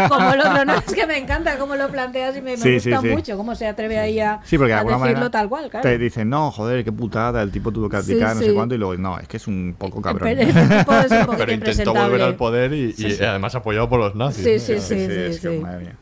como 0.09 0.29
otro, 0.29 0.65
no, 0.65 0.75
es 0.87 0.95
que 0.95 1.07
me 1.07 1.19
encanta 1.19 1.59
cómo 1.59 1.77
lo 1.77 1.89
planteas 1.89 2.37
y 2.37 2.41
me, 2.41 2.53
me 2.53 2.57
Sí, 2.57 2.81
sí, 2.81 2.91
gusta 2.91 3.03
sí. 3.07 3.15
mucho 3.15 3.37
cómo 3.37 3.55
se 3.55 3.67
atreve 3.67 3.99
ahí 3.99 4.21
a, 4.21 4.41
Sí, 4.45 4.57
porque 4.57 4.69
de 4.73 4.75
a 4.75 4.79
alguna 4.79 4.97
decirlo 4.97 5.15
manera 5.15 5.31
tal 5.31 5.49
cual, 5.49 5.71
claro. 5.71 5.83
te 5.89 5.99
dicen, 5.99 6.29
no, 6.31 6.51
joder, 6.51 6.85
qué 6.85 6.93
putada, 6.93 7.43
el 7.43 7.51
tipo 7.51 7.71
tuvo 7.73 7.89
que 7.89 8.01
Sí, 8.03 8.13
abdicar, 8.13 8.35
no 8.37 8.41
sí. 8.43 8.49
sé 8.49 8.55
cuánto, 8.55 8.75
y 8.75 8.79
luego, 8.79 8.97
no, 8.97 9.19
es 9.19 9.29
que 9.29 9.37
es 9.37 9.47
un 9.47 9.75
poco 9.79 10.01
cabrón. 10.01 10.29
Pero 10.29 10.41
ese 10.51 10.63
tipo 10.79 10.93
es 10.93 11.11
un 11.11 11.19
poquito 11.27 11.37
Pero 11.39 11.53
intentó 11.53 11.95
volver 11.95 12.23
al 12.23 12.37
poder 12.37 12.73
y, 12.73 12.93
Sí, 12.93 13.07
y 13.07 13.11
sí. 13.13 13.25
además 13.25 13.55
apoyado 13.55 13.89
por 13.89 14.01
los 14.01 14.15
nazis. 14.15 14.45
Sí, 14.45 14.53
¿no? 14.75 14.81
sí, 14.81 14.81
sí, 14.81 15.07
sí, 15.07 15.13
es 15.13 15.41
que, 15.41 15.51
sí. 15.51 15.59
madre 15.59 15.81
mía. 15.81 15.97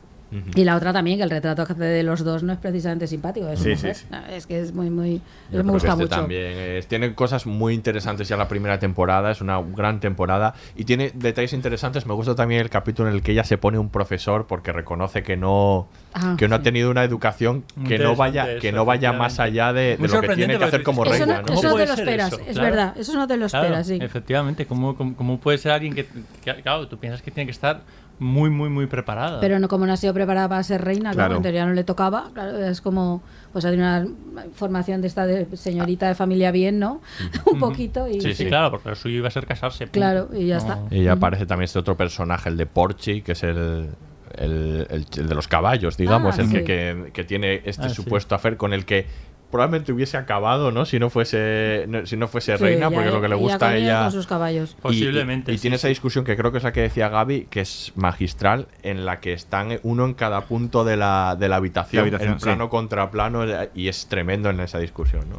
Y 0.54 0.64
la 0.64 0.76
otra 0.76 0.92
también, 0.92 1.16
que 1.18 1.24
el 1.24 1.30
retrato 1.30 1.64
que 1.66 1.72
hace 1.72 1.84
de 1.84 2.02
los 2.02 2.22
dos 2.22 2.42
no 2.42 2.52
es 2.52 2.58
precisamente 2.58 3.06
simpático. 3.06 3.48
Es, 3.48 3.60
Sí, 3.60 3.76
sí, 3.76 3.88
sí. 3.94 4.04
No, 4.10 4.18
es 4.26 4.46
que 4.46 4.60
es 4.60 4.74
muy, 4.74 4.90
muy. 4.90 5.22
Yo 5.50 5.64
me 5.64 5.72
gusta 5.72 5.88
este 5.88 6.02
mucho. 6.02 6.14
también 6.16 6.52
es- 6.58 6.86
tiene 6.86 7.14
cosas 7.14 7.46
muy 7.46 7.72
interesantes 7.74 8.28
ya 8.28 8.36
la 8.36 8.46
primera 8.48 8.78
temporada, 8.78 9.30
es 9.30 9.40
una 9.40 9.60
gran 9.62 10.00
temporada 10.00 10.54
y 10.76 10.84
tiene 10.84 11.12
detalles 11.14 11.52
interesantes. 11.54 12.04
Me 12.04 12.12
gusta 12.14 12.34
también 12.34 12.60
el 12.60 12.68
capítulo 12.70 13.08
en 13.08 13.14
el 13.14 13.22
que 13.22 13.32
ella 13.32 13.44
se 13.44 13.56
pone 13.58 13.78
un 13.78 13.88
profesor 13.88 14.46
porque 14.46 14.72
reconoce 14.72 15.22
que 15.22 15.36
no 15.36 15.88
Ah, 16.14 16.34
que 16.38 16.48
no 16.48 16.56
ha 16.56 16.62
tenido 16.62 16.90
una 16.90 17.04
educación 17.04 17.64
que 17.86 17.98
no 17.98 18.16
vaya 18.16 18.50
eso, 18.50 18.60
que 18.60 18.72
no 18.72 18.84
vaya 18.84 19.12
más 19.12 19.38
allá 19.40 19.72
de, 19.72 19.96
lo 20.00 20.20
que 20.20 20.28
tiene 20.34 20.58
que 20.58 20.64
hacer 20.64 20.82
como. 20.82 21.04
Eso 21.04 21.26
no- 21.26 21.32
¿no? 21.34 21.38
eso 21.40 21.54
¿Cómo 21.54 21.62
no 21.70 21.76
te 21.76 21.86
lo 21.86 21.94
esperas, 21.94 22.32
eso? 22.32 22.40
es 22.46 22.52
Claro. 22.58 22.70
verdad, 22.70 22.94
eso 22.98 23.14
no 23.14 23.26
te 23.26 23.36
lo 23.36 23.46
Claro, 23.46 23.66
esperas, 23.66 23.86
sí. 23.86 23.98
Efectivamente, 24.00 24.66
¿cómo, 24.66 24.96
cómo, 24.96 25.14
cómo 25.16 25.38
puede 25.38 25.58
ser 25.58 25.72
alguien 25.72 25.94
que, 25.94 26.06
que- 26.44 26.54
claro, 26.62 26.88
tú 26.88 26.98
piensas 26.98 27.22
que 27.22 27.30
tiene 27.30 27.46
que 27.46 27.52
estar 27.52 27.82
muy, 28.18 28.50
muy, 28.50 28.68
muy 28.68 28.86
preparada? 28.86 29.40
Pero 29.40 29.58
no, 29.58 29.68
como 29.68 29.86
no 29.86 29.92
ha 29.92 29.96
sido 29.96 30.12
preparada 30.14 30.48
para 30.48 30.62
ser 30.62 30.82
reina, 30.84 31.12
claro, 31.12 31.36
en 31.36 31.42
teoría 31.42 31.64
no 31.66 31.72
le 31.72 31.84
tocaba. 31.84 32.30
Claro, 32.34 32.58
es 32.58 32.80
como, 32.80 33.22
pues 33.52 33.64
ha 33.64 33.70
tenido 33.70 33.86
una 33.88 34.06
formación 34.54 35.00
de 35.00 35.06
esta 35.08 35.26
de 35.26 35.46
señorita 35.56 36.08
de 36.08 36.14
familia 36.14 36.50
bien, 36.50 36.78
¿no? 36.78 37.00
Un 37.52 37.58
poquito 37.58 38.08
y 38.08 38.20
sí, 38.20 38.34
sí, 38.34 38.46
claro, 38.46 38.70
porque 38.72 38.88
lo 38.90 38.94
suyo 38.96 39.16
iba 39.18 39.28
a 39.28 39.30
ser 39.30 39.46
casarse. 39.46 39.84
punto. 39.86 39.92
Claro, 39.92 40.28
y 40.32 40.46
ya 40.46 40.56
está. 40.58 40.80
Y 40.90 41.04
ya 41.04 41.12
aparece 41.12 41.46
también 41.46 41.64
este 41.66 41.78
otro 41.78 41.96
personaje, 41.96 42.48
el 42.48 42.56
de 42.56 42.66
Porchi, 42.66 43.22
que 43.22 43.32
es 43.32 43.42
el, 43.44 43.90
el- 44.36 44.86
el- 44.90 45.06
el 45.16 45.28
de 45.28 45.34
los 45.34 45.48
caballos, 45.48 45.96
digamos, 45.96 46.38
Ah, 46.38 46.42
el 46.42 46.50
que, 46.50 46.58
sí. 46.58 46.64
que- 46.64 47.10
que 47.12 47.24
tiene 47.24 47.62
este 47.64 47.86
Ah, 47.86 47.88
sí. 47.88 47.94
supuesto 47.94 48.34
afer 48.34 48.56
con 48.56 48.72
el 48.72 48.84
que 48.84 49.06
probablemente 49.50 49.92
hubiese 49.92 50.16
acabado, 50.16 50.70
¿no? 50.72 50.84
Si 50.84 50.98
no 50.98 51.08
fuese, 51.10 51.86
no- 51.88 52.04
si 52.06 52.16
no 52.16 52.28
fuese 52.28 52.56
Sí, 52.58 52.62
reina, 52.62 52.90
ya- 52.90 52.94
porque 52.94 53.10
lo 53.10 53.20
que 53.20 53.28
le 53.28 53.34
gusta 53.34 53.68
a 53.70 53.76
ella. 53.76 54.02
con 54.02 54.12
sus 54.12 54.26
caballos. 54.26 54.76
Y- 54.78 54.82
Posiblemente, 54.82 55.52
Y, 55.52 55.54
y 55.54 55.58
sí, 55.58 55.62
tiene 55.62 55.76
esa 55.76 55.88
discusión 55.88 56.24
que 56.24 56.36
creo 56.36 56.52
que 56.52 56.58
es 56.58 56.64
la 56.64 56.72
que 56.72 56.82
decía 56.82 57.08
Gaby, 57.08 57.46
que 57.50 57.60
es 57.62 57.92
magistral, 57.96 58.68
en 58.82 59.06
la 59.06 59.20
que 59.20 59.32
están 59.32 59.78
uno 59.82 60.04
en 60.04 60.14
cada 60.14 60.42
punto 60.42 60.84
de 60.84 60.96
la, 60.96 61.36
de 61.38 61.48
la 61.48 61.56
habitación, 61.56 62.02
La 62.02 62.02
habitación, 62.02 62.32
en 62.32 62.38
plano 62.38 62.68
contra 62.70 63.10
plano, 63.10 63.44
y 63.74 63.88
es 63.88 64.06
tremendo 64.06 64.50
en 64.50 64.60
esa 64.60 64.78
discusión, 64.78 65.24
¿no? 65.30 65.38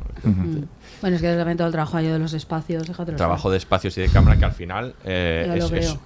Bueno, 1.01 1.15
es 1.15 1.21
que 1.21 1.33
también 1.35 1.57
todo 1.57 1.67
el 1.67 1.73
trabajo 1.73 1.97
de 1.97 2.19
los 2.19 2.33
espacios, 2.33 2.87
déjate 2.87 3.13
trabajo 3.13 3.49
de 3.51 3.57
espacios 3.57 3.97
y 3.97 4.01
de 4.01 4.09
cámara 4.09 4.37
que 4.37 4.45
al 4.45 4.51
final 4.53 4.95
eh, 5.05 5.53
es, 5.55 5.71
es- 5.71 5.97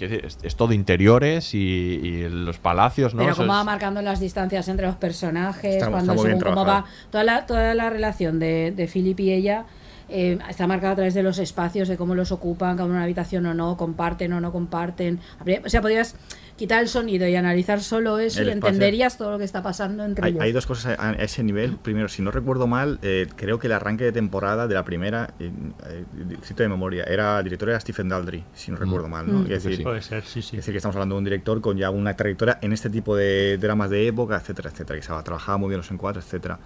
es- 0.00 0.38
es 0.42 0.56
todo 0.56 0.72
interiores 0.72 1.54
y, 1.54 1.58
y 1.58 2.28
los 2.28 2.58
palacios, 2.58 3.14
¿no? 3.14 3.22
Pero 3.22 3.36
cómo 3.36 3.48
va 3.52 3.64
marcando 3.64 4.02
las 4.02 4.20
distancias 4.20 4.68
entre 4.68 4.86
los 4.86 4.96
personajes, 4.96 5.76
Está- 5.76 5.90
cuando 5.90 6.12
está 6.12 6.22
según 6.24 6.40
cómo 6.40 6.64
va 6.66 6.84
toda 7.10 7.24
la, 7.24 7.46
toda 7.46 7.74
la 7.74 7.90
relación 7.90 8.38
de, 8.38 8.72
de 8.74 8.86
Philip 8.88 9.18
y 9.20 9.32
ella 9.32 9.64
eh, 10.12 10.38
está 10.48 10.66
marcada 10.66 10.92
a 10.92 10.96
través 10.96 11.14
de 11.14 11.22
los 11.22 11.38
espacios, 11.38 11.88
de 11.88 11.96
cómo 11.96 12.14
los 12.14 12.30
ocupan, 12.32 12.76
cada 12.76 12.88
una 12.88 13.02
habitación 13.02 13.46
o 13.46 13.54
no, 13.54 13.76
comparten 13.76 14.32
o 14.34 14.40
no 14.40 14.52
comparten. 14.52 15.18
O 15.64 15.68
sea, 15.68 15.80
podrías 15.80 16.14
quitar 16.56 16.82
el 16.82 16.88
sonido 16.88 17.26
y 17.26 17.34
analizar 17.34 17.80
solo 17.80 18.18
eso 18.18 18.40
El 18.42 18.48
y 18.48 18.50
espacio. 18.50 18.68
entenderías 18.68 19.16
todo 19.16 19.32
lo 19.32 19.38
que 19.38 19.44
está 19.44 19.62
pasando 19.62 20.04
entre 20.04 20.26
Hay, 20.26 20.32
ellos. 20.32 20.42
hay 20.42 20.52
dos 20.52 20.66
cosas 20.66 20.98
a, 20.98 21.10
a 21.10 21.12
ese 21.14 21.42
nivel. 21.42 21.76
Primero, 21.78 22.08
si 22.08 22.22
no 22.22 22.30
recuerdo 22.30 22.66
mal, 22.66 22.98
eh, 23.02 23.26
creo 23.36 23.58
que 23.58 23.66
el 23.68 23.72
arranque 23.72 24.04
de 24.04 24.12
temporada 24.12 24.68
de 24.68 24.74
la 24.74 24.84
primera, 24.84 25.32
eh, 25.40 25.50
eh, 25.88 26.04
cito 26.42 26.62
de 26.62 26.68
memoria, 26.68 27.04
era 27.04 27.42
director 27.42 27.70
era 27.70 27.80
Stephen 27.80 28.08
Daldry, 28.08 28.44
si 28.54 28.70
no 28.70 28.76
recuerdo 28.76 29.08
mal. 29.08 29.26
¿no? 29.32 29.40
Mm. 29.40 29.52
Es 29.52 29.64
decir, 29.64 29.82
Puede 29.82 30.02
ser, 30.02 30.22
sí, 30.24 30.42
sí. 30.42 30.56
Es 30.56 30.62
decir, 30.62 30.72
que 30.72 30.76
estamos 30.78 30.94
hablando 30.94 31.14
de 31.14 31.18
un 31.20 31.24
director 31.24 31.60
con 31.60 31.76
ya 31.78 31.90
una 31.90 32.14
trayectoria 32.14 32.58
en 32.60 32.72
este 32.72 32.90
tipo 32.90 33.16
de 33.16 33.56
dramas 33.58 33.90
de 33.90 34.06
época, 34.06 34.36
etcétera, 34.36 34.70
etcétera, 34.70 35.00
que 35.00 35.02
se 35.06 35.22
trabajaba 35.22 35.58
muy 35.58 35.68
bien 35.70 35.78
los 35.78 35.90
encuadres, 35.90 36.24
etcétera. 36.26 36.58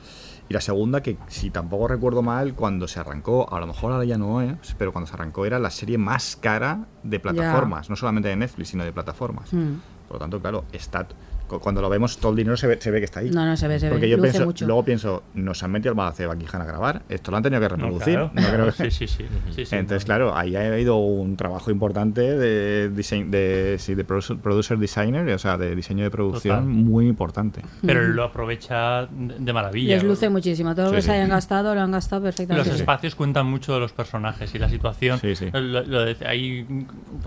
Y 0.48 0.54
la 0.54 0.60
segunda, 0.60 1.02
que 1.02 1.16
si 1.26 1.50
tampoco 1.50 1.88
recuerdo 1.88 2.22
mal, 2.22 2.54
cuando 2.54 2.86
se 2.86 3.00
arrancó, 3.00 3.52
a 3.52 3.58
lo 3.58 3.66
mejor 3.66 3.92
ahora 3.92 4.04
ya 4.04 4.16
no 4.16 4.40
es, 4.40 4.74
pero 4.78 4.92
cuando 4.92 5.08
se 5.08 5.14
arrancó 5.14 5.44
era 5.44 5.58
la 5.58 5.70
serie 5.70 5.98
más 5.98 6.36
cara 6.36 6.86
de 7.02 7.18
plataformas, 7.18 7.90
no 7.90 7.96
solamente 7.96 8.28
de 8.28 8.36
Netflix, 8.36 8.68
sino 8.68 8.84
de 8.84 8.92
plataformas. 8.92 9.52
Mm. 9.52 9.74
Por 10.06 10.14
lo 10.14 10.18
tanto, 10.20 10.40
claro, 10.40 10.64
está 10.72 11.08
cuando 11.46 11.80
lo 11.82 11.88
vemos 11.88 12.18
todo 12.18 12.30
el 12.32 12.36
dinero 12.36 12.56
se 12.56 12.66
ve, 12.66 12.78
se 12.80 12.90
ve 12.90 12.98
que 12.98 13.04
está 13.04 13.20
ahí. 13.20 13.30
No, 13.30 13.44
no, 13.46 13.56
se 13.56 13.68
ve, 13.68 13.78
se 13.78 13.86
ve. 13.86 13.92
Porque 13.92 14.08
yo 14.08 14.16
Luce 14.16 14.30
pienso, 14.30 14.46
mucho. 14.46 14.66
luego 14.66 14.84
pienso, 14.84 15.22
nos 15.34 15.62
han 15.62 15.70
metido 15.72 15.90
al 15.92 15.96
Palacio 15.96 16.28
de 16.28 16.34
Buckingham 16.34 16.62
a 16.62 16.64
grabar, 16.64 17.02
esto 17.08 17.30
lo 17.30 17.36
han 17.36 17.42
tenido 17.42 17.60
que 17.60 17.68
No, 17.68 17.76
reproducir. 17.76 18.14
claro, 18.14 18.30
no 18.34 18.42
creo 18.42 18.50
claro, 18.56 18.72
que- 18.76 18.90
sí, 18.90 19.06
sí, 19.06 19.16
sí, 19.24 19.24
sí, 19.54 19.66
sí, 19.66 19.76
Entonces, 19.76 20.02
no. 20.02 20.06
claro, 20.06 20.36
ahí 20.36 20.56
ha 20.56 20.66
habido 20.66 20.96
un 20.96 21.36
trabajo 21.36 21.70
importante 21.70 22.20
de, 22.36 22.88
diseño, 22.90 23.26
de, 23.30 23.76
sí, 23.78 23.94
de 23.94 24.04
producer, 24.04 24.36
producer 24.38 24.78
designer, 24.78 25.28
o 25.32 25.38
sea, 25.38 25.56
de 25.58 25.74
diseño 25.76 26.04
de 26.04 26.10
producción 26.10 26.56
Total. 26.56 26.68
muy 26.68 27.06
importante. 27.06 27.62
Pero 27.84 28.00
él 28.02 28.12
lo 28.12 28.24
aprovecha 28.24 29.06
de 29.06 29.36
de 29.46 29.52
maravilla. 29.52 29.94
Les 29.94 30.02
luce 30.04 30.28
muchísimo. 30.28 30.74
Todo 30.74 30.86
lo 30.86 30.90
Sí, 30.90 30.96
que 30.96 31.02
sí. 31.02 31.06
se 31.06 31.12
hayan 31.14 31.28
gastado 31.28 31.74
lo 31.74 31.80
han 31.80 31.92
gastado 31.92 32.22
perfectamente. 32.22 32.68
Los 32.70 32.80
espacios 32.80 33.14
cuentan 33.14 33.46
mucho 33.46 33.74
de 33.74 33.80
los 33.80 33.92
personajes 33.92 34.54
y 34.54 34.58
la 34.58 34.68
situación. 34.68 35.18
Sí, 35.20 35.36
sí. 35.36 35.50
Lo- 35.52 35.82
lo 35.84 36.04
de- 36.04 36.16
hay 36.26 36.66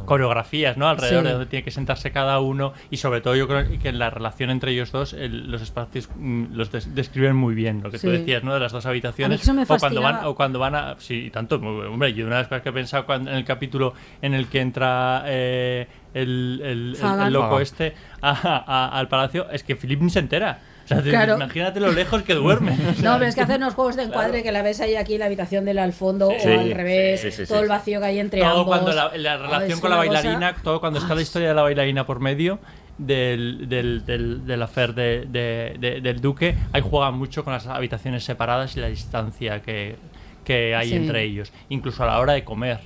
coreografías 0.06 0.78
¿no? 0.78 0.88
alrededor 0.88 1.22
Sí. 1.22 1.28
de 1.28 1.32
donde 1.34 1.46
tiene 1.48 1.64
que 1.64 1.72
sentarse 1.72 2.12
cada 2.12 2.40
uno 2.40 2.74
y 2.90 2.98
sobre 2.98 3.22
todo 3.22 3.36
yo 3.36 3.48
creo 3.48 3.66
que 3.80 3.90
en 3.90 4.00
la 4.00 4.09
relación 4.10 4.50
entre 4.50 4.72
ellos 4.72 4.92
dos 4.92 5.14
el- 5.14 5.50
los 5.52 5.62
espacios 5.62 6.10
mm, 6.16 6.46
los 6.54 6.72
des- 6.72 6.94
describen 6.96 7.36
muy 7.36 7.56
bien 7.56 7.82
lo 7.84 7.92
que 7.92 7.98
tú 8.00 8.08
Sí. 8.08 8.18
decías 8.18 8.44
¿no? 8.44 8.54
de 8.54 8.60
las 8.60 8.72
dos 8.72 8.86
habitaciones 8.86 9.42
eso 9.42 9.54
me 9.54 9.64
o 9.64 9.78
cuando 9.78 10.02
van 10.02 10.26
o 10.26 10.36
cuando 10.36 10.60
van 10.60 10.76
a 10.76 10.96
sí 11.00 11.30
tanto 11.32 11.56
hombre 11.58 12.14
yo 12.14 12.26
una 12.26 12.36
de 12.38 12.42
las 12.44 12.48
cosas 12.48 12.62
que 12.64 12.70
he 12.70 12.74
pensado 12.74 13.06
cuando, 13.06 13.32
en 13.32 13.38
el 13.38 13.46
capítulo 13.46 13.94
en 14.22 14.34
el 14.34 14.48
que 14.48 14.62
entra 14.62 15.24
eh, 15.28 15.88
el, 16.14 16.62
el- 16.64 16.90
el- 16.92 16.96
Fagan. 16.96 17.28
el 17.28 17.34
loco 17.34 17.60
este 17.60 17.94
a- 18.22 18.32
a- 18.66 18.98
al 19.00 19.08
palacio 19.08 19.50
es 19.52 19.64
que 19.64 19.76
Philip 19.76 20.02
ni 20.02 20.10
se 20.10 20.20
entera 20.20 20.60
o 20.86 20.88
sea, 20.90 21.04
te- 21.04 21.12
Claro. 21.12 21.36
imagínate 21.36 21.80
lo 21.80 21.92
lejos 21.92 22.24
que 22.24 22.34
duerme 22.34 22.72
O 22.72 22.76
sea, 22.96 23.12
No, 23.12 23.18
pero 23.20 23.30
es 23.30 23.36
que 23.36 23.42
hacen 23.44 23.58
unos 23.62 23.76
juegos 23.76 23.96
de 23.96 24.04
encuadre 24.04 24.42
que 24.42 24.52
la 24.52 24.64
ves 24.64 24.82
ahí 24.82 24.96
aquí 24.96 25.14
en 25.14 25.20
la 25.20 25.28
habitación 25.28 25.64
del 25.66 25.78
al 25.78 25.94
fondo 25.94 26.32
Sí, 26.40 26.48
o 26.50 26.60
al 26.60 26.72
revés, 26.72 27.22
sí, 27.22 27.30
sí, 27.32 27.46
sí, 27.46 27.48
todo 27.48 27.60
sí. 27.60 27.64
el 27.64 27.70
vacío 27.70 28.00
que 28.00 28.06
hay 28.08 28.18
entre 28.20 28.42
todo 28.42 28.50
ambos. 28.62 28.66
cuando 28.66 28.92
la, 28.94 29.16
la 29.16 29.38
relación 29.38 29.80
con 29.82 29.92
la 29.92 29.98
cosa- 29.98 30.10
bailarina, 30.10 30.56
todo 30.64 30.80
cuando 30.80 30.98
está 30.98 31.14
la 31.14 31.22
historia 31.22 31.50
de 31.50 31.54
la 31.54 31.62
bailarina 31.62 32.08
por 32.08 32.20
medio 32.20 32.58
del, 33.00 33.68
del, 33.68 34.06
del, 34.06 34.46
del 34.46 34.62
affair 34.62 34.94
de- 34.94 35.26
de- 35.30 35.76
de- 35.80 36.02
del 36.02 36.22
duque, 36.22 36.56
ahí 36.74 36.82
juegan 36.82 37.16
mucho 37.18 37.44
con 37.44 37.54
las 37.54 37.66
habitaciones 37.66 38.24
separadas 38.24 38.76
y 38.78 38.82
la 38.82 38.88
distancia 38.90 39.62
que, 39.62 39.96
que 40.44 40.76
hay 40.76 40.90
Sí. 40.90 40.96
entre 40.96 41.24
ellos, 41.24 41.52
incluso 41.70 42.04
a 42.04 42.08
la 42.08 42.20
hora 42.20 42.34
de 42.34 42.44
comer. 42.44 42.80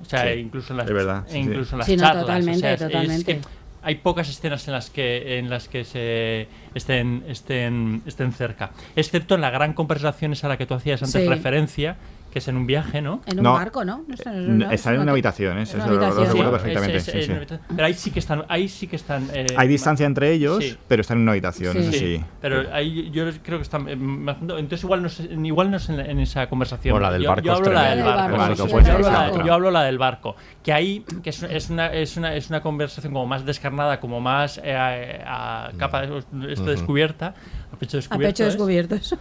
O 0.00 0.04
sea, 0.04 0.22
Sí, 0.32 0.40
incluso 0.40 0.72
en 0.72 0.76
las, 0.78 0.86
es 0.86 0.92
verdad, 0.94 1.24
sí, 1.28 1.38
incluso 1.38 1.74
en 1.74 1.78
las 1.78 1.86
Sí, 1.86 1.96
no, 1.96 2.02
charlas. 2.04 2.22
totalmente, 2.24 2.58
o 2.58 2.60
sea, 2.60 2.72
es- 2.74 2.80
es 2.80 2.86
totalmente. 2.88 3.36
que 3.36 3.40
hay 3.82 3.94
pocas 3.96 4.28
escenas 4.28 4.66
en 4.66 4.72
las 4.74 4.90
que 4.90 5.38
en 5.38 5.50
las 5.50 5.68
que 5.68 5.84
se 5.84 6.48
estén 6.74 7.22
estén 7.28 8.02
estén 8.06 8.32
cerca, 8.32 8.70
excepto 8.96 9.34
en 9.34 9.40
la 9.40 9.50
gran 9.50 9.72
conversación 9.74 10.32
esa 10.32 10.46
a 10.46 10.50
la 10.50 10.56
que 10.56 10.66
tú 10.66 10.74
hacías 10.74 11.02
antes 11.02 11.22
Sí. 11.22 11.28
referencia, 11.28 11.96
que 12.30 12.40
es 12.40 12.48
en 12.48 12.56
un 12.56 12.66
viaje, 12.66 13.00
¿no? 13.00 13.22
En 13.26 13.38
un 13.38 13.44
No. 13.44 13.52
barco, 13.54 13.84
¿no? 13.84 14.04
No 14.06 14.14
está- 14.14 14.34
Eh, 14.34 14.40
no, 14.40 14.70
Está 14.70 14.90
en 14.90 14.96
no, 14.96 15.02
una 15.04 15.12
habitación, 15.12 15.58
¿eh? 15.58 15.62
Es 15.62 15.70
eso 15.74 15.78
una 15.78 15.86
lo- 15.86 16.00
recuerdo 16.10 16.32
Sí, 16.32 16.50
perfectamente. 16.50 16.96
es- 16.98 17.08
es- 17.08 17.26
sí, 17.26 17.32
sí. 17.32 17.56
Pero 17.74 17.86
ahí 17.86 17.94
sí 17.94 18.10
que 18.10 18.18
están. 18.18 18.44
Ahí 18.48 18.68
sí 18.68 18.86
que 18.86 18.96
están 18.96 19.28
eh, 19.32 19.46
Hay 19.56 19.68
distancia 19.68 20.04
entre 20.06 20.30
ellos, 20.32 20.62
Sí. 20.62 20.76
pero 20.86 21.00
están 21.00 21.16
en 21.18 21.22
una 21.22 21.32
habitación, 21.32 21.72
Sí. 21.72 21.78
eso 21.78 21.92
Sí, 21.92 21.98
sí. 21.98 22.24
pero 22.40 22.64
ahí 22.72 23.10
yo 23.10 23.24
creo 23.42 23.58
que 23.58 23.62
están. 23.62 23.88
eh, 23.88 23.92
Entonces, 23.92 24.82
igual 24.84 25.02
no, 25.02 25.08
igual 25.46 25.70
no 25.70 25.76
es 25.78 25.88
en, 25.88 26.00
en 26.00 26.20
esa 26.20 26.46
conversación. 26.48 26.96
O 26.96 27.00
la 27.00 27.10
del 27.10 27.22
yo, 27.22 27.28
barco 27.30 27.44
yo 27.46 27.52
hablo 27.54 27.66
es 27.68 27.74
la 27.74 27.90
del 27.94 28.04
barco. 28.04 28.36
Barco, 28.36 28.54
sí, 28.56 28.62
sí, 28.62 28.68
yo, 28.86 28.92
hablo 28.92 29.10
la, 29.10 29.44
yo 29.46 29.54
hablo 29.54 29.70
la 29.70 29.82
del 29.84 29.98
barco. 29.98 30.36
Que 30.62 30.72
ahí 30.72 31.04
que 31.22 31.30
es, 31.30 31.42
es 31.42 31.70
una, 31.70 31.86
es, 31.92 32.16
una, 32.16 32.34
es 32.34 32.50
una 32.50 32.60
conversación 32.60 33.12
como 33.12 33.26
más 33.26 33.44
descarnada, 33.46 34.00
como 34.00 34.20
más 34.20 34.60
eh, 34.62 34.74
a, 34.76 35.66
a 35.68 35.72
capa 35.78 36.04
esto 36.04 36.64
descubierta, 36.66 37.34
a 37.72 37.76
pecho 37.76 37.96
A 37.96 38.00
descubierto. 38.00 38.28
pecho 38.34 38.44
¿es? 38.44 38.52
descubierto 38.54 38.94
eso. 38.94 39.18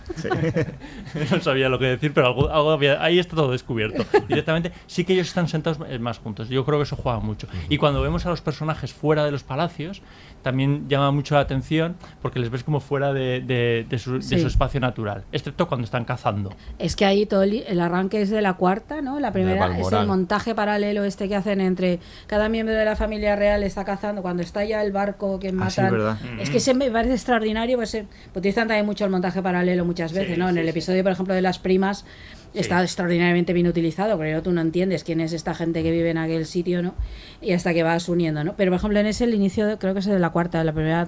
no 1.32 1.41
sabía 1.41 1.69
lo 1.69 1.80
que 1.80 1.86
decir, 1.86 2.14
pero 2.14 2.28
algo, 2.28 2.49
algo 2.49 2.72
había- 2.72 3.02
ahí 3.03 3.19
está 3.19 3.36
todo 3.36 3.52
descubierto. 3.52 4.06
Directamente, 4.28 4.72
sí 4.88 5.03
que 5.03 5.14
ellos 5.14 5.28
están 5.28 5.48
sentados 5.48 5.80
eh, 5.90 5.99
más 5.99 6.19
juntos. 6.19 6.49
Yo 6.49 6.64
creo 6.65 6.78
que 6.80 6.84
eso 6.84 6.95
juega 6.95 7.19
mucho. 7.19 7.48
Y 7.69 7.78
cuando 7.78 8.02
vemos 8.02 8.26
a 8.26 8.30
los 8.30 8.41
personajes 8.41 8.94
fuera 8.94 9.26
de 9.26 9.32
los 9.32 9.44
palacios, 9.44 10.02
también 10.48 10.88
llama 10.88 11.11
mucho 11.11 11.36
la 11.36 11.41
atención 11.41 11.95
porque 12.22 12.40
les 12.40 12.49
ves 12.49 12.64
como 12.64 12.80
fuera 12.80 13.11
de, 13.11 13.41
de- 13.41 13.86
de 13.90 13.99
su, 13.99 14.14
de 14.14 14.22
Sí. 14.22 14.40
su 14.40 14.48
espacio 14.48 14.80
natural, 14.80 15.24
excepto 15.34 15.68
cuando 15.68 15.84
están 15.84 16.06
cazando. 16.06 16.53
Es 16.80 16.95
que 16.95 17.03
ahí 17.06 17.26
todo 17.26 17.44
el, 17.44 17.64
el 17.68 17.80
arranque 17.82 18.22
es 18.22 18.30
de 18.30 18.41
la 18.41 18.53
cuarta, 18.53 19.02
¿no? 19.02 19.19
La 19.19 19.32
primera 19.34 19.78
es 19.78 19.91
el 19.91 20.07
montaje 20.07 20.56
paralelo 20.56 21.03
este 21.03 21.28
que 21.28 21.36
hacen 21.36 21.60
entre 21.60 21.99
cada 22.28 22.48
miembro 22.48 22.74
de 22.74 22.86
la 22.86 22.95
familia 22.95 23.36
real 23.36 23.64
está 23.64 23.84
cazando 23.84 24.22
cuando 24.22 24.41
está 24.41 24.64
ya 24.64 24.82
el 24.82 24.91
barco 24.91 25.40
que 25.40 25.48
Ah, 25.49 25.52
sí, 25.52 25.56
matan. 25.82 25.91
verdad. 25.91 26.18
es 26.40 26.49
que 26.49 26.60
se 26.60 26.74
me 26.74 26.90
parece 26.90 27.14
extraordinario, 27.15 27.76
pues, 27.78 27.94
eh, 27.95 28.06
utilizan 28.36 28.68
también 28.68 28.86
mucho 28.86 29.03
el 29.03 29.11
montaje 29.11 29.41
paralelo 29.41 29.84
muchas 29.86 30.14
veces, 30.14 30.36
Sí, 30.36 30.40
¿no? 30.40 30.48
En 30.49 30.57
el 30.57 30.64
sí. 30.65 30.69
episodio, 30.69 31.03
por 31.03 31.11
ejemplo, 31.11 31.34
de 31.34 31.41
las 31.41 31.60
primas 31.60 32.06
está 32.53 32.82
extraordinariamente 32.82 33.53
bien 33.53 33.68
utilizado, 33.68 34.18
pero 34.18 34.41
tú 34.41 34.52
no 34.52 34.61
entiendes 34.61 35.03
quién 35.03 35.22
es 35.22 35.34
esta 35.34 35.53
gente 35.53 35.84
que 35.84 35.91
vive 35.91 36.10
en 36.10 36.18
aquel 36.18 36.45
sitio, 36.45 36.82
¿no? 36.82 36.95
Y 37.41 37.53
hasta 37.53 37.74
que 37.74 37.84
vas 37.84 38.10
uniendo, 38.10 38.44
¿no? 38.44 38.56
Pero 38.56 38.72
por 38.72 38.78
ejemplo, 38.80 38.99
en 38.99 39.06
ese 39.06 39.26
el 39.26 39.34
inicio, 39.34 39.65
de- 39.68 39.78
creo 39.78 39.94
que 39.94 39.99
es 39.99 40.06
de 40.06 40.18
la 40.19 40.30
cuarta, 40.32 40.57
de 40.60 40.64
la 40.65 40.74
primera 40.74 41.07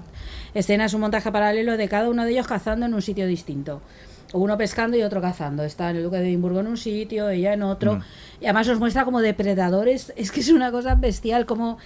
escena 0.53 0.85
es 0.85 0.93
un 0.93 1.01
montaje 1.01 1.31
paralelo 1.31 1.77
de 1.77 1.87
cada 1.87 2.09
uno 2.09 2.23
de 2.25 2.31
ellos 2.31 2.47
cazando 2.47 2.85
en 2.85 2.93
un 2.93 3.01
sitio 3.01 3.25
distinto. 3.27 3.81
Uno 4.31 4.59
pescando 4.59 4.95
y 4.95 5.01
otro 5.01 5.21
cazando. 5.21 5.63
Está 5.63 5.89
el 5.89 6.03
duque 6.03 6.17
de 6.17 6.27
Edimburgo 6.27 6.59
en 6.59 6.67
un 6.67 6.77
sitio, 6.77 7.29
ella 7.29 7.51
en 7.53 7.63
otro. 7.63 7.95
Mm. 7.95 8.01
Y 8.41 8.45
además 8.45 8.67
os 8.67 8.77
muestra 8.77 9.03
como 9.03 9.21
depredadores. 9.21 10.13
Es 10.15 10.31
que 10.31 10.41
es 10.41 10.49
una 10.49 10.69
cosa 10.71 10.93
bestial, 10.93 11.47
como 11.47 11.79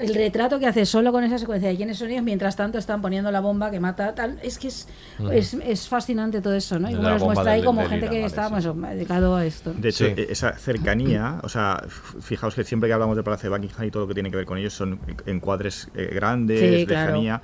el 0.00 0.14
retrato 0.14 0.58
que 0.58 0.66
hace 0.66 0.86
solo 0.86 1.12
con 1.12 1.24
esa 1.24 1.38
secuencia 1.38 1.68
de 1.68 1.76
quiénes 1.76 1.98
son 1.98 2.10
ellos, 2.10 2.22
mientras 2.22 2.56
tanto 2.56 2.78
están 2.78 3.00
poniendo 3.02 3.30
la 3.30 3.40
bomba 3.40 3.70
que 3.70 3.80
mata 3.80 4.14
tal. 4.14 4.38
Es 4.42 4.58
que 4.58 4.68
es, 4.68 4.88
es, 5.32 5.54
es 5.54 5.88
fascinante 5.88 6.40
todo 6.40 6.54
eso, 6.54 6.78
¿no? 6.78 6.90
Y 6.90 6.94
como 6.94 7.08
nos 7.08 7.22
muestra 7.22 7.52
ahí 7.52 7.62
como 7.62 7.84
gente 7.86 8.08
que 8.08 8.24
está 8.24 8.48
pues, 8.48 8.64
eso, 8.64 8.74
dedicado 8.74 9.36
a 9.36 9.44
esto. 9.44 9.72
De 9.74 9.88
hecho, 9.88 10.06
Sí. 10.06 10.14
esa 10.28 10.52
cercanía, 10.52 11.40
o 11.42 11.48
sea, 11.48 11.82
fijaos 12.20 12.54
que 12.54 12.64
siempre 12.64 12.88
que 12.88 12.92
hablamos 12.94 13.16
del 13.16 13.24
Palacio 13.24 13.50
de 13.50 13.56
Buckingham 13.58 13.86
y 13.86 13.90
todo 13.90 14.02
lo 14.02 14.08
que 14.08 14.14
tiene 14.14 14.30
que 14.30 14.36
ver 14.36 14.46
con 14.46 14.58
ellos 14.58 14.72
son 14.74 14.98
encuadres 15.26 15.88
eh, 15.94 16.10
grandes, 16.14 16.80
Sí, 16.80 16.86
claro. 16.86 17.06
lejanía. 17.12 17.42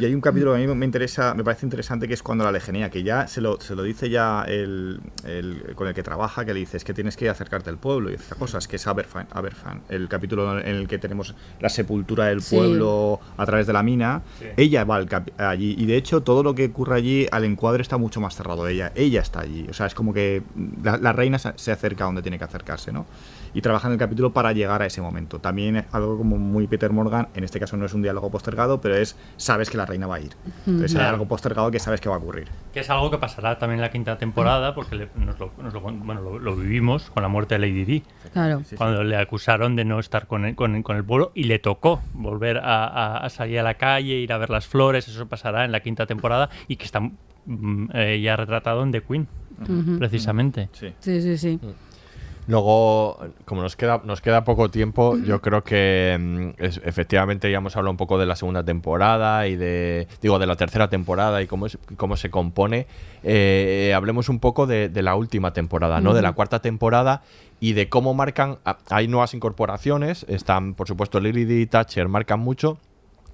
Y 0.00 0.04
hay 0.04 0.14
un 0.14 0.20
capítulo 0.20 0.52
que 0.54 0.62
a 0.62 0.66
mí 0.66 0.74
me 0.74 0.86
interesa, 0.86 1.34
me 1.34 1.44
parece 1.44 1.66
interesante, 1.66 2.08
que 2.08 2.14
es 2.14 2.22
cuando 2.22 2.44
la 2.44 2.52
lejanía, 2.52 2.90
que 2.90 3.02
ya 3.02 3.26
se 3.26 3.40
lo, 3.40 3.60
se 3.60 3.74
lo 3.74 3.82
dice 3.82 4.08
ya 4.10 4.44
el, 4.48 5.00
el- 5.24 5.74
con 5.74 5.88
el 5.88 5.94
que 5.94 6.02
trabaja, 6.02 6.44
que 6.44 6.54
le 6.54 6.60
dice, 6.60 6.76
es 6.76 6.84
que 6.84 6.94
tienes 6.94 7.16
que 7.16 7.28
acercarte 7.28 7.70
al 7.70 7.78
pueblo 7.78 8.10
y 8.10 8.14
esas 8.14 8.36
cosas, 8.38 8.66
que 8.68 8.76
es 8.76 8.86
Aberfan, 8.86 9.26
Aberfan, 9.32 9.82
el 9.88 10.08
capítulo 10.08 10.58
en 10.58 10.66
el 10.66 10.88
que 10.88 10.98
tenemos 10.98 11.34
la 11.60 11.68
sepultura 11.82 12.26
del 12.26 12.42
Sí. 12.42 12.56
pueblo 12.56 13.20
a 13.36 13.44
través 13.46 13.66
de 13.66 13.72
la 13.72 13.82
mina. 13.82 14.22
Ella 14.56 14.84
va 14.84 14.96
al 14.96 15.06
cap- 15.06 15.30
allí 15.38 15.74
y 15.78 15.86
de 15.86 15.96
hecho 15.96 16.22
todo 16.22 16.42
lo 16.42 16.54
que 16.54 16.66
ocurre 16.66 16.96
allí 16.96 17.26
al 17.30 17.44
encuadre 17.44 17.82
está 17.82 17.96
mucho 17.98 18.20
más 18.20 18.34
cerrado 18.34 18.64
de 18.64 18.72
ella. 18.74 18.92
Ella 18.94 19.20
está 19.20 19.40
allí, 19.40 19.66
o 19.68 19.72
sea, 19.74 19.86
es 19.86 19.94
como 19.94 20.12
que 20.14 20.42
la, 20.82 20.96
la 20.98 21.12
reina 21.12 21.38
se 21.38 21.52
se 21.56 21.70
acerca 21.72 22.04
a 22.04 22.06
donde 22.06 22.22
tiene 22.22 22.38
que 22.38 22.44
acercarse, 22.44 22.92
¿no? 22.92 23.06
Y 23.54 23.60
trabaja 23.60 23.86
en 23.88 23.92
el 23.92 23.98
capítulo 23.98 24.32
para 24.32 24.52
llegar 24.52 24.80
a 24.82 24.86
ese 24.86 25.02
momento. 25.02 25.38
También 25.38 25.84
algo 25.92 26.16
como 26.16 26.38
muy 26.38 26.66
Peter 26.66 26.90
Morgan, 26.90 27.28
en 27.34 27.44
este 27.44 27.60
caso 27.60 27.76
no 27.76 27.84
es 27.86 27.92
un 27.92 28.00
diálogo 28.02 28.30
postergado, 28.30 28.80
pero 28.80 28.96
es 28.96 29.16
sabes 29.36 29.68
que 29.68 29.76
la 29.76 29.84
reina 29.86 30.06
va 30.06 30.16
a 30.16 30.20
ir. 30.20 30.32
Entonces 30.66 30.92
hay 30.92 31.00
Claro. 31.00 31.14
algo 31.14 31.26
postergado 31.28 31.70
que 31.70 31.78
sabes 31.78 32.00
que 32.00 32.08
va 32.08 32.14
a 32.14 32.18
ocurrir. 32.18 32.48
Que 32.72 32.80
es 32.80 32.88
algo 32.90 33.10
que 33.10 33.18
pasará 33.18 33.58
también 33.58 33.78
en 33.78 33.82
la 33.82 33.90
quinta 33.90 34.16
temporada, 34.16 34.74
porque 34.74 34.96
le- 34.96 35.08
nos, 35.16 35.38
lo, 35.38 35.52
nos 35.62 35.74
lo- 35.74 35.80
bueno, 35.82 36.20
lo, 36.22 36.38
lo 36.38 36.56
vivimos 36.56 37.10
con 37.10 37.22
la 37.22 37.28
muerte 37.28 37.54
de 37.56 37.58
Lady 37.58 37.84
Di. 37.84 38.02
Claro. 38.32 38.62
Cuando 38.78 39.04
le 39.04 39.16
acusaron 39.16 39.76
de 39.76 39.84
no 39.84 39.98
estar 39.98 40.26
con 40.26 40.46
el, 40.46 40.54
con, 40.54 40.74
el- 40.76 40.82
con 40.82 40.96
el 40.96 41.04
pueblo 41.04 41.32
y 41.34 41.44
le 41.44 41.58
tocó 41.58 42.00
volver 42.14 42.58
a, 42.58 42.86
a- 42.86 43.16
a 43.18 43.28
salir 43.28 43.58
a 43.58 43.62
la 43.62 43.74
calle, 43.74 44.14
ir 44.14 44.32
a 44.32 44.38
ver 44.38 44.48
las 44.50 44.66
flores, 44.66 45.08
eso 45.08 45.26
pasará 45.28 45.64
en 45.66 45.72
la 45.72 45.80
quinta 45.80 46.06
temporada 46.06 46.48
y 46.68 46.76
que 46.76 46.84
está 46.86 47.00
mm, 47.00 47.88
eh, 47.92 48.20
ya 48.22 48.36
retratado 48.36 48.82
en 48.82 48.92
The 48.92 49.02
Queen, 49.02 49.28
precisamente. 49.98 50.68
Sí. 50.72 50.92
Sí, 51.00 51.20
sí, 51.20 51.36
sí. 51.38 51.60
Luego, 52.48 53.18
como 53.44 53.62
nos 53.62 53.76
queda, 53.76 54.00
nos 54.04 54.20
queda 54.20 54.42
poco 54.44 54.68
tiempo, 54.68 55.16
yo 55.16 55.40
creo 55.40 55.62
que 55.62 56.16
mm, 56.20 56.62
es- 56.62 56.80
efectivamente 56.84 57.50
ya 57.50 57.58
hemos 57.58 57.76
hablado 57.76 57.92
un 57.92 57.96
poco 57.96 58.18
de 58.18 58.26
la 58.26 58.34
segunda 58.36 58.64
temporada 58.64 59.46
y 59.46 59.54
de, 59.56 60.08
digo, 60.20 60.38
de 60.40 60.46
la 60.46 60.56
tercera 60.56 60.88
temporada 60.88 61.40
y 61.40 61.46
cómo, 61.46 61.66
es, 61.66 61.78
cómo 61.96 62.16
se 62.16 62.30
compone. 62.30 62.86
Eh, 63.22 63.92
hablemos 63.94 64.28
un 64.28 64.40
poco 64.40 64.66
de, 64.66 64.88
de 64.88 65.02
la 65.02 65.14
última 65.14 65.52
temporada, 65.52 66.00
¿no? 66.00 66.14
De 66.14 66.22
la 66.22 66.32
cuarta 66.32 66.60
temporada 66.60 67.22
y 67.60 67.74
de 67.74 67.88
cómo 67.88 68.12
marcan. 68.12 68.58
Hay 68.90 69.06
nuevas 69.06 69.34
incorporaciones, 69.34 70.26
están, 70.28 70.74
por 70.74 70.88
supuesto, 70.88 71.20
Lily 71.20 71.62
y 71.62 71.66
Thatcher 71.66 72.08
marcan 72.08 72.40
mucho. 72.40 72.78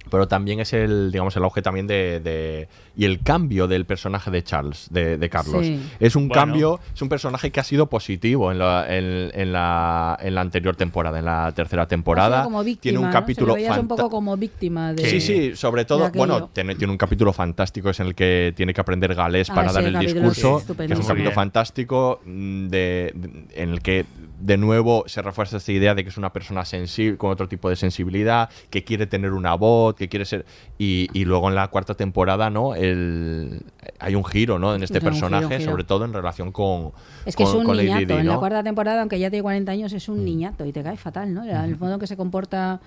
Pero 0.09 0.27
también 0.27 0.59
es 0.59 0.73
el, 0.73 1.11
digamos, 1.11 1.35
el 1.35 1.43
auge 1.43 1.61
también 1.61 1.87
de, 1.87 2.19
de- 2.19 2.67
y 2.95 3.05
el 3.05 3.21
cambio 3.21 3.67
del 3.67 3.85
personaje 3.85 4.29
de 4.31 4.43
Charles, 4.43 4.87
de, 4.91 5.17
de 5.17 5.29
Carlos. 5.29 5.65
Sí. 5.65 5.81
Es 5.99 6.15
un 6.15 6.27
Bueno. 6.27 6.41
cambio, 6.41 6.79
es 6.93 7.01
un 7.01 7.09
personaje 7.09 7.51
que 7.51 7.59
ha 7.59 7.63
sido 7.63 7.87
positivo 7.87 8.51
en 8.51 8.59
la, 8.59 8.85
en, 8.89 9.31
en 9.33 9.53
la, 9.53 10.17
en 10.21 10.35
la 10.35 10.41
anterior 10.41 10.75
temporada, 10.75 11.19
en 11.19 11.25
la 11.25 11.51
tercera 11.55 11.87
temporada. 11.87 12.43
como 12.43 12.63
víctima, 12.63 12.81
tiene 12.81 12.97
un 12.99 13.05
¿no? 13.05 13.11
capítulo 13.11 13.45
Se 13.47 13.49
lo 13.51 13.55
veías 13.55 13.77
un 13.77 13.87
fanta- 13.87 13.95
poco 14.03 14.09
como 14.09 14.35
víctima 14.37 14.93
de... 14.93 15.05
Sí, 15.09 15.21
sí, 15.21 15.55
sobre 15.55 15.85
todo, 15.85 16.09
bueno, 16.11 16.49
tiene, 16.51 16.75
tiene 16.75 16.91
un 16.91 16.97
capítulo 16.97 17.31
fantástico, 17.33 17.89
es 17.89 17.99
en 17.99 18.07
el 18.07 18.15
que 18.15 18.53
tiene 18.55 18.73
que 18.73 18.81
aprender 18.81 19.15
galés 19.15 19.49
Ah, 19.49 19.55
para 19.55 19.69
sí, 19.69 19.75
dar 19.75 19.83
el 19.85 19.99
discurso, 19.99 20.59
es 20.59 20.65
que 20.75 20.93
es 20.93 20.99
un 20.99 21.05
capítulo 21.05 21.31
fantástico 21.31 22.21
mm, 22.25 22.67
de, 22.67 23.11
de- 23.15 23.61
en 23.61 23.69
el 23.69 23.81
que 23.81 24.05
de 24.39 24.57
nuevo 24.57 25.03
se 25.07 25.21
refuerza 25.21 25.57
esta 25.57 25.71
idea 25.71 25.95
de 25.95 26.03
que 26.03 26.09
es 26.09 26.17
una 26.17 26.31
persona 26.33 26.65
sensible, 26.65 27.17
con 27.17 27.31
otro 27.31 27.47
tipo 27.47 27.69
de 27.69 27.75
sensibilidad, 27.75 28.49
que 28.69 28.83
quiere 28.83 29.05
tener 29.07 29.33
una 29.33 29.53
voz, 29.55 29.95
que 29.95 30.07
quiere 30.09 30.25
ser... 30.25 30.45
Y, 30.77 31.09
y 31.13 31.25
luego 31.25 31.49
en 31.49 31.55
la 31.55 31.67
cuarta 31.67 31.93
temporada, 31.95 32.49
¿no? 32.49 32.73
El, 32.75 33.61
hay 33.99 34.15
un 34.15 34.23
giro, 34.25 34.57
¿no? 34.59 34.73
En 34.75 34.83
este 34.83 35.01
personaje, 35.01 35.57
giro. 35.59 35.71
sobre 35.71 35.83
todo 35.83 36.05
en 36.05 36.13
relación 36.13 36.51
con... 36.51 36.91
Es 37.25 37.35
que 37.35 37.43
con- 37.43 37.61
es 37.61 37.67
un 37.67 37.77
niñato. 37.77 38.17
En 38.17 38.27
la 38.27 38.37
cuarta 38.37 38.63
temporada, 38.63 39.01
aunque 39.01 39.19
ya 39.19 39.29
tiene 39.29 39.43
40 39.43 39.71
años, 39.71 39.93
es 39.93 40.07
un 40.09 40.23
niñato 40.23 40.65
y 40.65 40.71
te 40.71 40.83
cae 40.83 40.97
fatal, 40.97 41.33
¿no? 41.33 41.43
El 41.43 41.77
modo 41.77 41.99
que 41.99 42.07
se 42.07 42.15
comporta 42.15 42.79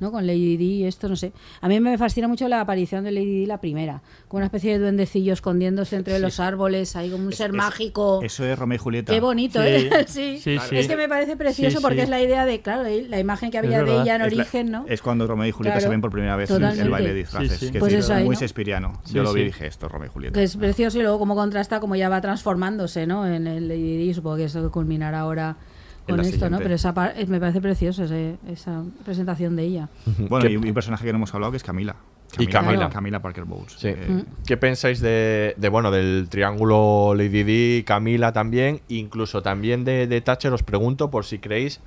¿no? 0.00 0.10
con 0.10 0.26
Lady 0.26 0.56
Di, 0.56 0.84
esto 0.84 1.08
no 1.08 1.16
sé. 1.16 1.32
A 1.60 1.68
mí 1.68 1.78
me 1.80 1.96
fascina 1.98 2.26
mucho 2.26 2.48
la 2.48 2.60
aparición 2.60 3.04
de 3.04 3.12
Lady 3.12 3.40
Di, 3.40 3.46
la 3.46 3.60
primera, 3.60 4.02
como 4.28 4.38
una 4.38 4.46
especie 4.46 4.72
de 4.72 4.78
duendecillo 4.80 5.32
escondiéndose 5.32 5.96
entre 5.96 6.16
Sí. 6.16 6.22
los 6.22 6.40
árboles, 6.40 6.96
ahí 6.96 7.10
como 7.10 7.24
un 7.26 7.32
ser 7.32 7.52
mágico. 7.52 8.20
Eso 8.22 8.44
es 8.44 8.58
Romeo 8.58 8.76
y 8.76 8.78
Julieta. 8.78 9.12
Qué 9.12 9.20
bonito, 9.20 9.60
Sí. 9.62 9.68
¿eh? 9.68 9.90
Sí. 10.06 10.38
Sí, 10.40 10.58
sí. 10.68 10.76
Es 10.76 10.88
que 10.88 10.96
me 10.96 11.08
parece 11.08 11.36
precioso 11.36 11.78
Sí, 11.78 11.82
porque 11.82 11.98
sí. 11.98 12.02
es 12.02 12.08
la 12.08 12.20
idea 12.20 12.44
de, 12.46 12.60
claro, 12.60 12.82
la 13.08 13.18
imagen 13.20 13.50
que 13.50 13.58
había 13.58 13.82
de 13.84 13.92
ella 14.02 14.16
en 14.16 14.22
Es 14.22 14.32
la- 14.34 14.42
origen, 14.42 14.70
¿no? 14.70 14.84
Es 14.88 15.02
cuando 15.02 15.26
Romeo 15.26 15.46
y 15.46 15.50
Julieta 15.52 15.74
Claro. 15.76 15.84
se 15.86 15.90
ven 15.90 16.00
por 16.00 16.10
primera 16.10 16.34
vez 16.36 16.50
en 16.50 16.56
el 16.56 16.62
Totalmente. 16.62 16.90
baile 16.90 17.08
de 17.10 17.14
disfraces. 17.14 17.58
Sí, 17.58 17.66
sí. 17.66 17.72
que 17.72 17.78
Pues 17.78 17.92
es 17.92 18.04
eso 18.04 18.14
ahí, 18.14 18.24
muy 18.24 18.34
¿no? 18.34 18.40
shakespeariano. 18.40 19.00
Yo 19.12 19.22
lo 19.22 19.32
vi 19.32 19.42
y 19.42 19.44
dije, 19.44 19.66
esto 19.66 19.86
es 19.86 19.92
Romeo 19.92 20.08
y 20.08 20.10
Julieta. 20.12 20.34
Que 20.38 20.44
es 20.44 20.56
precioso 20.56 20.98
y 20.98 21.02
luego 21.02 21.18
como 21.18 21.34
contrasta 21.34 21.78
como 21.80 21.94
ya 21.96 22.08
va 22.08 22.20
transformándose, 22.20 23.06
¿no? 23.06 23.26
En 23.26 23.46
el 23.46 23.68
Lady 23.68 23.96
Di, 23.98 24.14
supongo 24.14 24.36
que 24.38 24.44
eso 24.44 24.70
culminará 24.70 25.20
ahora 25.20 25.56
con 26.10 26.20
esto, 26.20 26.50
¿no? 26.50 26.58
Pero 26.58 26.74
esa 26.74 26.92
par- 26.94 27.14
eh, 27.16 27.26
me 27.26 27.40
parece 27.40 27.60
precioso 27.60 28.04
ese- 28.04 28.36
esa 28.48 28.82
presentación 29.04 29.56
de 29.56 29.64
ella. 29.64 29.88
Bueno, 30.28 30.46
¿Qué- 30.46 30.52
y 30.52 30.56
un 30.56 30.74
personaje 30.74 31.04
que 31.04 31.12
no 31.12 31.16
hemos 31.16 31.34
hablado 31.34 31.50
que 31.52 31.56
es 31.56 31.62
Camila. 31.64 31.96
Y 32.38 32.46
Camila. 32.46 32.88
Camila 32.90 33.20
Parker 33.20 33.44
Bowles. 33.44 33.72
Sí. 33.78 33.88
Eh, 33.88 34.24
¿Qué 34.46 34.56
pensáis 34.56 35.00
de, 35.00 35.54
de, 35.56 35.68
bueno 35.68 35.90
del 35.90 36.28
triángulo 36.28 37.14
Lady 37.16 37.42
Di, 37.42 37.82
Camila 37.84 38.32
también, 38.32 38.80
incluso 38.88 39.42
también 39.42 39.84
de, 39.84 40.06
de 40.06 40.20
Thatcher? 40.20 40.52
Os 40.52 40.62
pregunto 40.62 41.10
por 41.10 41.24
si 41.24 41.38
creéis 41.40 41.80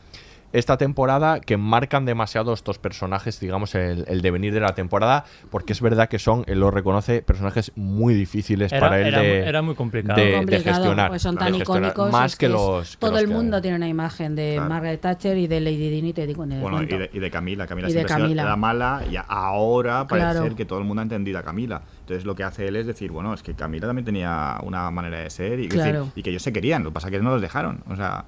esta 0.53 0.77
temporada 0.77 1.41
que 1.41 1.57
marcan 1.57 2.05
demasiado 2.05 2.53
estos 2.53 2.77
personajes, 2.79 3.39
digamos, 3.39 3.75
el, 3.75 4.05
el 4.07 4.21
devenir 4.21 4.53
de 4.53 4.59
la 4.61 4.73
temporada, 4.75 5.25
porque 5.49 5.73
es 5.73 5.81
verdad 5.81 6.07
que 6.07 6.19
son, 6.19 6.43
él 6.47 6.59
lo 6.59 6.71
reconoce, 6.71 7.21
personajes 7.21 7.71
muy 7.75 8.13
difíciles 8.13 8.71
Era- 8.71 8.79
para 8.79 9.01
él 9.01 9.07
era- 9.07 9.19
de, 9.21 9.39
era 9.45 9.61
muy 9.61 9.75
complicado. 9.75 10.19
de- 10.19 10.27
de 10.27 10.37
complicado, 10.37 10.75
gestionar. 10.77 11.09
pues 11.09 11.21
son 11.21 11.35
tan 11.37 11.53
gestionar, 11.53 11.91
icónicos. 11.91 12.11
Más 12.11 12.31
es 12.33 12.37
que, 12.37 12.45
es- 12.45 12.51
los. 12.51 12.91
que 12.91 12.97
todo 12.97 13.11
los 13.11 13.19
el 13.21 13.27
que- 13.27 13.33
mundo 13.33 13.61
tiene 13.61 13.77
una 13.77 13.87
imagen 13.87 14.35
de 14.35 14.53
Claro. 14.55 14.69
Margaret 14.69 15.01
Thatcher 15.01 15.37
y 15.37 15.47
de 15.47 15.59
Lady 15.59 15.89
Di, 15.89 16.01
ni 16.01 16.13
te 16.13 16.25
digo 16.27 16.45
Bueno, 16.45 16.83
y 16.83 16.85
de, 16.85 17.09
y 17.11 17.19
de 17.19 17.31
Camila. 17.31 17.67
Camila 17.67 17.89
Y 17.89 17.93
de 17.93 17.99
siempre 17.99 18.15
Camila. 18.21 18.43
la 18.45 18.55
mala 18.55 19.01
y 19.11 19.15
ahora 19.27 20.07
parece 20.07 20.29
Claro. 20.31 20.43
ser 20.43 20.55
que 20.55 20.65
todo 20.65 20.79
el 20.79 20.85
mundo 20.85 21.01
ha 21.01 21.03
entendido 21.03 21.39
a 21.39 21.43
Camila. 21.43 21.81
Entonces 22.01 22.25
lo 22.25 22.35
que 22.35 22.43
hace 22.43 22.67
él 22.67 22.75
es 22.75 22.85
decir, 22.85 23.11
bueno, 23.11 23.33
es 23.33 23.41
que 23.43 23.55
Camila 23.55 23.87
también 23.87 24.05
tenía 24.05 24.57
una 24.63 24.89
manera 24.91 25.17
de 25.19 25.29
ser 25.29 25.59
y, 25.59 25.67
decir, 25.67 25.99
y 26.15 26.21
que 26.21 26.29
ellos 26.29 26.43
se 26.43 26.53
querían, 26.53 26.83
lo 26.83 26.89
que 26.91 26.93
pasa 26.93 27.07
es 27.07 27.11
que 27.11 27.19
no 27.19 27.31
los 27.31 27.41
dejaron. 27.41 27.83
O 27.89 27.95
sea, 27.95 28.25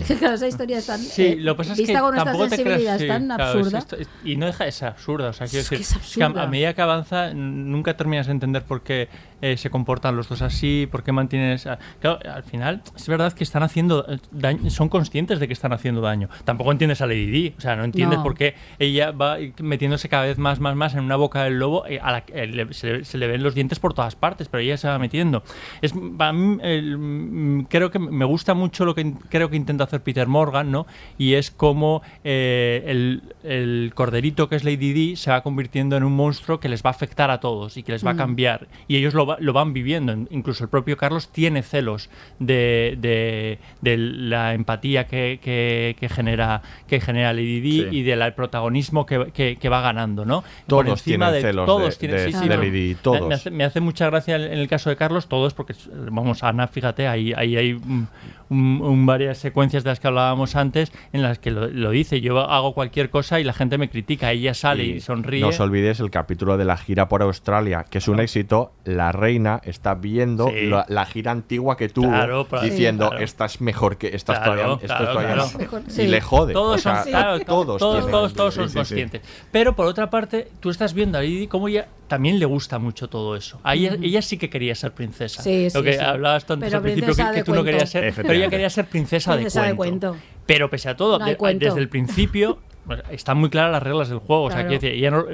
Es 0.00 0.06
que 0.08 0.16
claro, 0.16 0.34
esa 0.34 0.48
historia 0.48 0.78
es 0.78 0.86
tan. 0.86 0.98
Sí, 0.98 1.22
eh, 1.26 1.36
lo 1.38 1.54
que 1.54 1.58
pasa 1.58 1.72
es 1.72 1.78
vista 1.78 1.92
que 1.94 2.00
con 2.00 2.10
nuestra 2.14 2.32
tampoco 2.32 2.56
te 2.56 2.62
creas, 2.62 2.98
sí, 2.98 3.04
es 3.04 3.08
tan 3.08 3.26
claro, 3.26 3.42
es 3.44 3.56
absurda. 3.56 3.78
esto- 3.78 3.96
es- 3.96 4.08
y 4.24 4.36
no 4.36 4.46
deja 4.46 4.64
de 4.64 4.72
ser 4.72 4.88
absurda. 4.88 5.28
O 5.30 5.32
sea, 5.32 5.46
quiero 5.46 5.62
Es 5.62 5.68
que 5.70 5.78
decir, 5.78 5.96
es 6.02 6.14
que 6.14 6.22
a, 6.22 6.26
absurda. 6.26 6.42
a 6.42 6.46
medida 6.48 6.74
que 6.74 6.82
avanza, 6.82 7.32
nunca 7.34 7.96
terminas 7.96 8.26
de 8.26 8.32
entender 8.32 8.62
por 8.62 8.82
qué 8.82 9.08
eh, 9.42 9.56
se 9.58 9.68
comportan 9.68 10.16
los 10.16 10.28
dos 10.30 10.40
así, 10.42 10.88
por 10.90 11.02
qué 11.04 11.12
mantienen 11.12 11.52
esa. 11.52 11.78
Claro, 12.00 12.18
al 12.32 12.42
final, 12.42 12.82
es 12.96 13.06
verdad 13.06 13.32
que 13.34 13.44
están 13.44 13.62
haciendo 13.62 14.06
eh, 14.08 14.18
daño, 14.30 14.70
son 14.70 14.88
conscientes 14.88 15.38
de 15.40 15.46
que 15.46 15.52
están 15.52 15.72
haciendo 15.74 16.00
daño. 16.00 16.28
Tampoco 16.44 16.72
entiendes 16.72 17.00
a 17.02 17.06
Lady 17.06 17.26
Di, 17.26 17.54
o 17.56 17.60
sea, 17.60 17.76
no 17.76 17.84
entiendes 17.84 18.18
No. 18.18 18.22
por 18.24 18.34
qué 18.34 18.54
ella 18.78 19.10
va 19.10 19.36
metiéndose 19.60 20.08
cada 20.08 20.24
vez 20.24 20.38
más, 20.38 20.58
más, 20.60 20.74
más 20.74 20.94
en 20.94 21.00
una 21.00 21.16
boca 21.16 21.44
del 21.44 21.58
lobo, 21.58 21.86
eh, 21.86 22.00
a 22.02 22.12
la 22.12 22.24
que 22.24 22.32
eh, 22.42 22.46
le- 22.46 22.72
se, 22.72 22.86
le- 22.94 23.04
se 23.04 23.18
le 23.18 23.26
ven 23.26 23.42
los 23.42 23.54
dientes 23.54 23.78
por 23.78 23.92
todas 23.92 24.16
partes, 24.16 24.48
pero 24.48 24.62
ella 24.62 24.76
se 24.78 24.88
va 24.88 24.98
metiendo. 24.98 25.42
Es, 25.82 25.92
para 26.16 26.32
mí, 26.32 26.58
el- 26.62 26.96
mm, 26.98 27.64
creo 27.68 27.90
que 27.90 27.98
me 27.98 28.24
gusta 28.24 28.54
mucho 28.54 28.84
lo 28.86 28.94
que 28.94 29.12
creo 29.28 29.50
que 29.50 29.56
intenta 29.56 29.85
hacer 29.86 30.02
Peter 30.02 30.26
Morgan, 30.26 30.70
¿no? 30.70 30.86
Y 31.18 31.34
es 31.34 31.50
como 31.50 32.02
eh, 32.24 32.82
el, 32.86 33.22
el 33.44 33.92
corderito 33.94 34.48
que 34.48 34.56
es 34.56 34.64
Lady 34.64 34.92
Di 34.92 35.16
se 35.16 35.30
va 35.30 35.42
convirtiendo 35.42 35.96
en 35.96 36.04
un 36.04 36.12
monstruo 36.14 36.60
que 36.60 36.68
les 36.68 36.82
va 36.84 36.90
a 36.90 36.92
afectar 36.92 37.30
a 37.30 37.40
todos 37.40 37.76
y 37.76 37.82
que 37.82 37.92
les 37.92 38.04
va 38.04 38.10
a 38.10 38.14
Mm. 38.14 38.18
cambiar. 38.18 38.68
Y 38.88 38.96
ellos 38.96 39.14
lo, 39.14 39.36
lo 39.38 39.52
van 39.52 39.72
viviendo. 39.72 40.12
Incluso 40.30 40.64
el 40.64 40.70
propio 40.70 40.96
Carlos 40.96 41.28
tiene 41.30 41.62
celos 41.62 42.10
de, 42.38 42.96
de- 42.98 43.58
de 43.80 43.96
la 43.96 44.54
empatía 44.54 45.06
que, 45.06 45.38
que- 45.42 45.96
que 45.98 46.08
genera, 46.08 46.62
que 46.86 47.00
genera 47.00 47.32
Lady 47.32 47.60
Di 47.60 47.80
Sí. 47.82 47.86
y 47.98 48.02
del 48.02 48.32
protagonismo 48.34 49.06
que, 49.06 49.30
que- 49.32 49.56
que 49.56 49.68
va 49.68 49.80
ganando, 49.80 50.24
¿no? 50.24 50.42
Todos 50.66 51.02
tienen 51.02 51.30
celos 51.40 51.66
todos 51.66 51.90
de- 51.98 52.08
tienen, 52.08 52.16
de- 52.26 52.32
sí. 52.32 52.48
Lady 52.48 52.70
Di, 52.70 52.88
Me- 52.90 52.94
todos. 52.96 53.28
Me, 53.28 53.34
hace, 53.34 53.50
me 53.50 53.64
hace 53.64 53.80
mucha 53.80 54.06
gracia 54.06 54.36
en 54.36 54.56
en 54.56 54.58
el 54.62 54.68
caso 54.68 54.88
de 54.90 54.96
Carlos, 54.96 55.28
todos, 55.28 55.52
porque, 55.54 55.74
vamos, 56.10 56.42
Ana, 56.42 56.66
fíjate, 56.68 57.06
ahí, 57.08 57.32
ahí 57.36 57.56
hay 57.56 57.72
un- 57.74 58.08
un- 58.48 58.80
un 58.82 59.06
varias 59.06 59.38
secuencias 59.38 59.65
de 59.72 59.90
las 59.90 60.00
que 60.00 60.06
hablábamos 60.08 60.56
antes 60.56 60.92
en 61.12 61.22
las 61.22 61.38
que 61.38 61.50
lo, 61.50 61.68
lo 61.68 61.90
dice. 61.90 62.20
Yo 62.20 62.38
hago 62.40 62.74
cualquier 62.74 63.10
cosa 63.10 63.40
y 63.40 63.44
la 63.44 63.52
gente 63.52 63.78
me 63.78 63.88
critica. 63.90 64.32
Ella 64.32 64.54
sale 64.54 64.84
y, 64.84 65.00
sonríe. 65.00 65.40
No 65.40 65.48
os 65.48 65.60
olvidéis 65.60 66.00
el 66.00 66.10
capítulo 66.10 66.56
de 66.56 66.64
la 66.64 66.76
gira 66.76 67.08
por 67.08 67.22
Australia, 67.22 67.84
que 67.88 67.98
es 67.98 68.08
un 68.08 68.20
éxito. 68.20 68.72
La 68.84 69.12
reina 69.12 69.60
está 69.64 69.94
viendo 69.94 70.48
Sí. 70.48 70.66
la, 70.66 70.84
la 70.88 71.04
gira 71.06 71.32
antigua 71.32 71.76
que 71.76 71.88
tuvo, 71.88 72.08
Claro, 72.08 72.46
diciendo, 72.62 73.04
Sí, 73.06 73.10
claro. 73.10 73.24
esta 73.24 73.44
es 73.46 73.60
mejor 73.60 73.96
que 73.98 74.08
esta 74.14 74.32
es 74.34 74.38
Claro, 74.38 74.52
todavía, 74.54 74.74
esto 74.74 74.84
es 74.86 74.92
claro, 74.92 75.12
todavía 75.12 75.34
claro. 75.34 75.82
no". 75.96 76.02
Y 76.02 76.06
le 76.06 76.20
jode. 76.20 76.52
Todos 76.52 76.76
o 76.76 76.78
sea, 76.78 77.02
son, 77.02 77.10
claro, 77.12 77.40
todos, 77.40 77.78
todos, 77.78 78.10
todos, 78.10 78.34
todos 78.34 78.54
son 78.54 78.64
sí, 78.64 78.68
sí, 78.68 78.72
sí. 78.72 78.78
conscientes. 78.78 79.22
Pero 79.50 79.74
por 79.74 79.86
otra 79.86 80.10
parte, 80.10 80.48
tú 80.60 80.70
estás 80.70 80.94
viendo 80.94 81.18
a 81.18 81.22
Lady 81.22 81.46
como 81.46 81.68
ella 81.68 81.86
también 82.08 82.38
le 82.38 82.44
gusta 82.46 82.78
mucho 82.78 83.08
todo 83.08 83.36
eso. 83.36 83.60
A 83.62 83.74
ella, 83.74 83.96
ella 84.00 84.22
sí 84.22 84.38
que 84.38 84.48
quería 84.50 84.74
ser 84.74 84.92
princesa. 84.92 85.42
Sí, 85.42 85.64
Lo 85.74 85.80
sí, 85.80 85.82
que 85.86 85.92
sí. 85.94 85.98
hablabas 86.00 86.46
tú 86.46 86.52
antes 86.54 86.68
Pero 86.68 86.78
al 86.78 86.82
principio, 86.82 87.14
que, 87.14 87.32
que 87.32 87.44
tú 87.44 87.50
no 87.52 87.56
cuento. 87.58 87.64
querías 87.64 87.90
ser, 87.90 88.12
pero 88.14 88.32
ella 88.32 88.48
quería 88.48 88.70
ser 88.70 88.86
princesa, 88.86 89.32
Princesa 89.34 89.62
de, 89.62 89.68
de 89.70 89.74
cuento. 89.76 90.08
cuento. 90.10 90.26
Pero 90.46 90.70
pese 90.70 90.88
a 90.88 90.96
todo, 90.96 91.18
No 91.18 91.24
hay 91.24 91.32
de- 91.32 91.36
cuento. 91.36 91.64
desde 91.64 91.80
el 91.80 91.88
principio 91.88 92.58
están 93.10 93.38
muy 93.38 93.50
claras 93.50 93.72
las 93.72 93.82
reglas 93.82 94.08
del 94.08 94.18
juego. 94.18 94.44
O 94.44 94.50
sea, 94.50 94.64
Claro. 94.64 94.68
quiero 94.78 94.80
decir, 94.82 94.98
ella 94.98 95.10
no, 95.10 95.24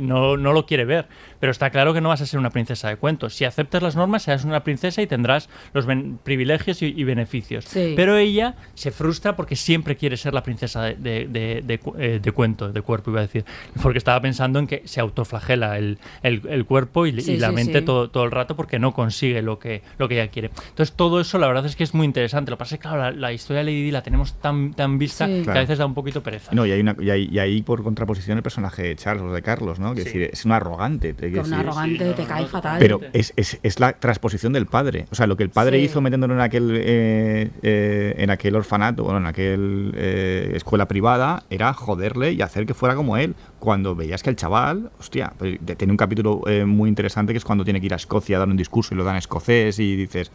no 0.00 0.36
no, 0.36 0.52
lo 0.52 0.66
quiere 0.66 0.84
ver, 0.84 1.06
pero 1.40 1.50
está 1.52 1.70
claro 1.70 1.92
que 1.94 2.00
no 2.00 2.08
vas 2.08 2.20
a 2.20 2.26
ser 2.26 2.38
una 2.40 2.50
princesa 2.50 2.88
de 2.88 2.96
cuentos. 2.96 3.34
Si 3.34 3.44
aceptas 3.44 3.82
las 3.82 3.96
normas, 3.96 4.22
serás 4.22 4.44
una 4.44 4.62
princesa 4.64 5.02
y 5.02 5.06
tendrás 5.06 5.48
los 5.72 5.86
ben- 5.86 6.18
privilegios 6.22 6.82
y, 6.82 6.86
y 6.96 7.04
beneficios. 7.04 7.64
Sí. 7.66 7.94
Pero 7.96 8.16
ella 8.16 8.54
se 8.74 8.90
frustra 8.90 9.36
porque 9.36 9.56
siempre 9.56 9.96
quiere 9.96 10.16
ser 10.16 10.34
la 10.34 10.42
princesa 10.42 10.82
de, 10.82 10.94
de, 10.96 11.26
de- 11.26 11.62
de 11.62 11.80
eh, 11.98 12.20
de 12.22 12.32
cuento, 12.32 12.72
de 12.72 12.80
cuerpo, 12.82 13.10
iba 13.10 13.20
a 13.20 13.22
decir. 13.22 13.44
Porque 13.82 13.98
estaba 13.98 14.20
pensando 14.20 14.58
en 14.58 14.66
que 14.66 14.82
se 14.86 15.00
autoflagela 15.00 15.78
el, 15.78 15.98
el- 16.22 16.42
el 16.48 16.64
cuerpo 16.64 17.06
y, 17.06 17.20
Sí, 17.20 17.32
y 17.32 17.36
la 17.38 17.48
sí, 17.48 17.54
mente 17.54 17.80
sí. 17.80 17.84
todo, 17.84 18.10
todo 18.10 18.24
el 18.24 18.30
rato 18.30 18.56
porque 18.56 18.78
no 18.78 18.92
consigue 18.94 19.42
lo 19.42 19.58
que, 19.58 19.82
lo 19.98 20.08
que 20.08 20.14
ella 20.20 20.30
quiere. 20.30 20.50
Entonces, 20.68 20.94
todo 20.94 21.20
eso, 21.20 21.38
la 21.38 21.46
verdad 21.48 21.66
es 21.66 21.76
que 21.76 21.84
es 21.84 21.94
muy 21.94 22.04
interesante. 22.06 22.50
Lo 22.50 22.56
que 22.56 22.60
pasa 22.60 22.74
es 22.76 22.78
que, 22.80 22.82
claro, 22.88 23.02
la, 23.02 23.10
la 23.10 23.32
historia 23.32 23.58
de 23.58 23.64
Lady 23.64 23.82
Di 23.84 23.90
la 23.90 24.02
tenemos 24.02 24.34
tan, 24.40 24.74
tan 24.74 24.98
vista 24.98 25.26
Sí. 25.26 25.32
que 25.38 25.42
Claro. 25.44 25.58
a 25.58 25.62
veces 25.62 25.78
da 25.78 25.86
un 25.86 25.94
poquito 25.94 26.22
pereza. 26.22 26.52
no, 26.54 26.64
y 26.66 26.72
hay, 26.72 26.82
una, 26.90 26.96
y, 27.02 27.10
hay, 27.10 27.28
y 27.30 27.38
hay 27.38 27.62
por 27.62 27.82
contraposición 27.82 28.36
el 28.36 28.42
personaje 28.42 28.82
de 28.82 28.96
Charles 28.96 29.22
o 29.24 29.32
de 29.32 29.42
Carlos, 29.42 29.78
¿no? 29.78 29.94
Que 29.94 30.02
Sí. 30.02 30.08
es, 30.08 30.14
decir, 30.14 30.30
es 30.32 30.44
un 30.44 30.52
arrogante. 30.52 31.14
te 31.14 31.30
Con 31.30 31.42
decir. 31.42 31.54
arrogante, 31.54 31.98
sí, 31.98 32.04
no, 32.04 32.14
te 32.14 32.22
no, 32.22 32.28
cae 32.28 32.42
no, 32.42 32.48
fatal. 32.48 32.78
Pero 32.78 33.00
es, 33.12 33.32
es, 33.36 33.58
es 33.62 33.80
la 33.80 33.92
transposición 33.94 34.52
del 34.52 34.66
padre. 34.66 35.06
O 35.10 35.14
sea, 35.14 35.26
lo 35.26 35.36
que 35.36 35.42
el 35.42 35.50
padre 35.50 35.78
Sí. 35.78 35.84
hizo 35.84 36.00
metiéndolo 36.00 36.34
en 36.34 36.40
aquel 36.40 36.70
eh, 36.74 37.50
eh, 37.62 38.14
en 38.18 38.30
aquel 38.30 38.54
orfanato, 38.56 39.04
bueno, 39.04 39.18
en 39.18 39.26
aquel 39.26 39.92
eh, 39.96 40.52
escuela 40.54 40.86
privada, 40.88 41.44
era 41.50 41.72
joderle 41.72 42.32
y 42.32 42.42
hacer 42.42 42.66
que 42.66 42.74
fuera 42.74 42.94
como 42.94 43.16
él. 43.16 43.34
Cuando 43.58 43.94
veías 43.96 44.22
que 44.22 44.30
el 44.30 44.36
chaval, 44.36 44.90
hostia, 44.98 45.32
pues, 45.38 45.58
tiene 45.76 45.92
un 45.92 45.96
capítulo 45.96 46.42
eh, 46.46 46.64
muy 46.64 46.88
interesante 46.88 47.32
que 47.32 47.38
es 47.38 47.44
cuando 47.44 47.64
tiene 47.64 47.80
que 47.80 47.86
ir 47.86 47.92
a 47.92 47.96
Escocia 47.96 48.36
a 48.36 48.40
dar 48.40 48.48
un 48.48 48.56
discurso 48.56 48.94
y 48.94 48.96
lo 48.96 49.04
dan 49.04 49.16
escocés 49.16 49.78
y 49.78 49.96
dices, 49.96 50.30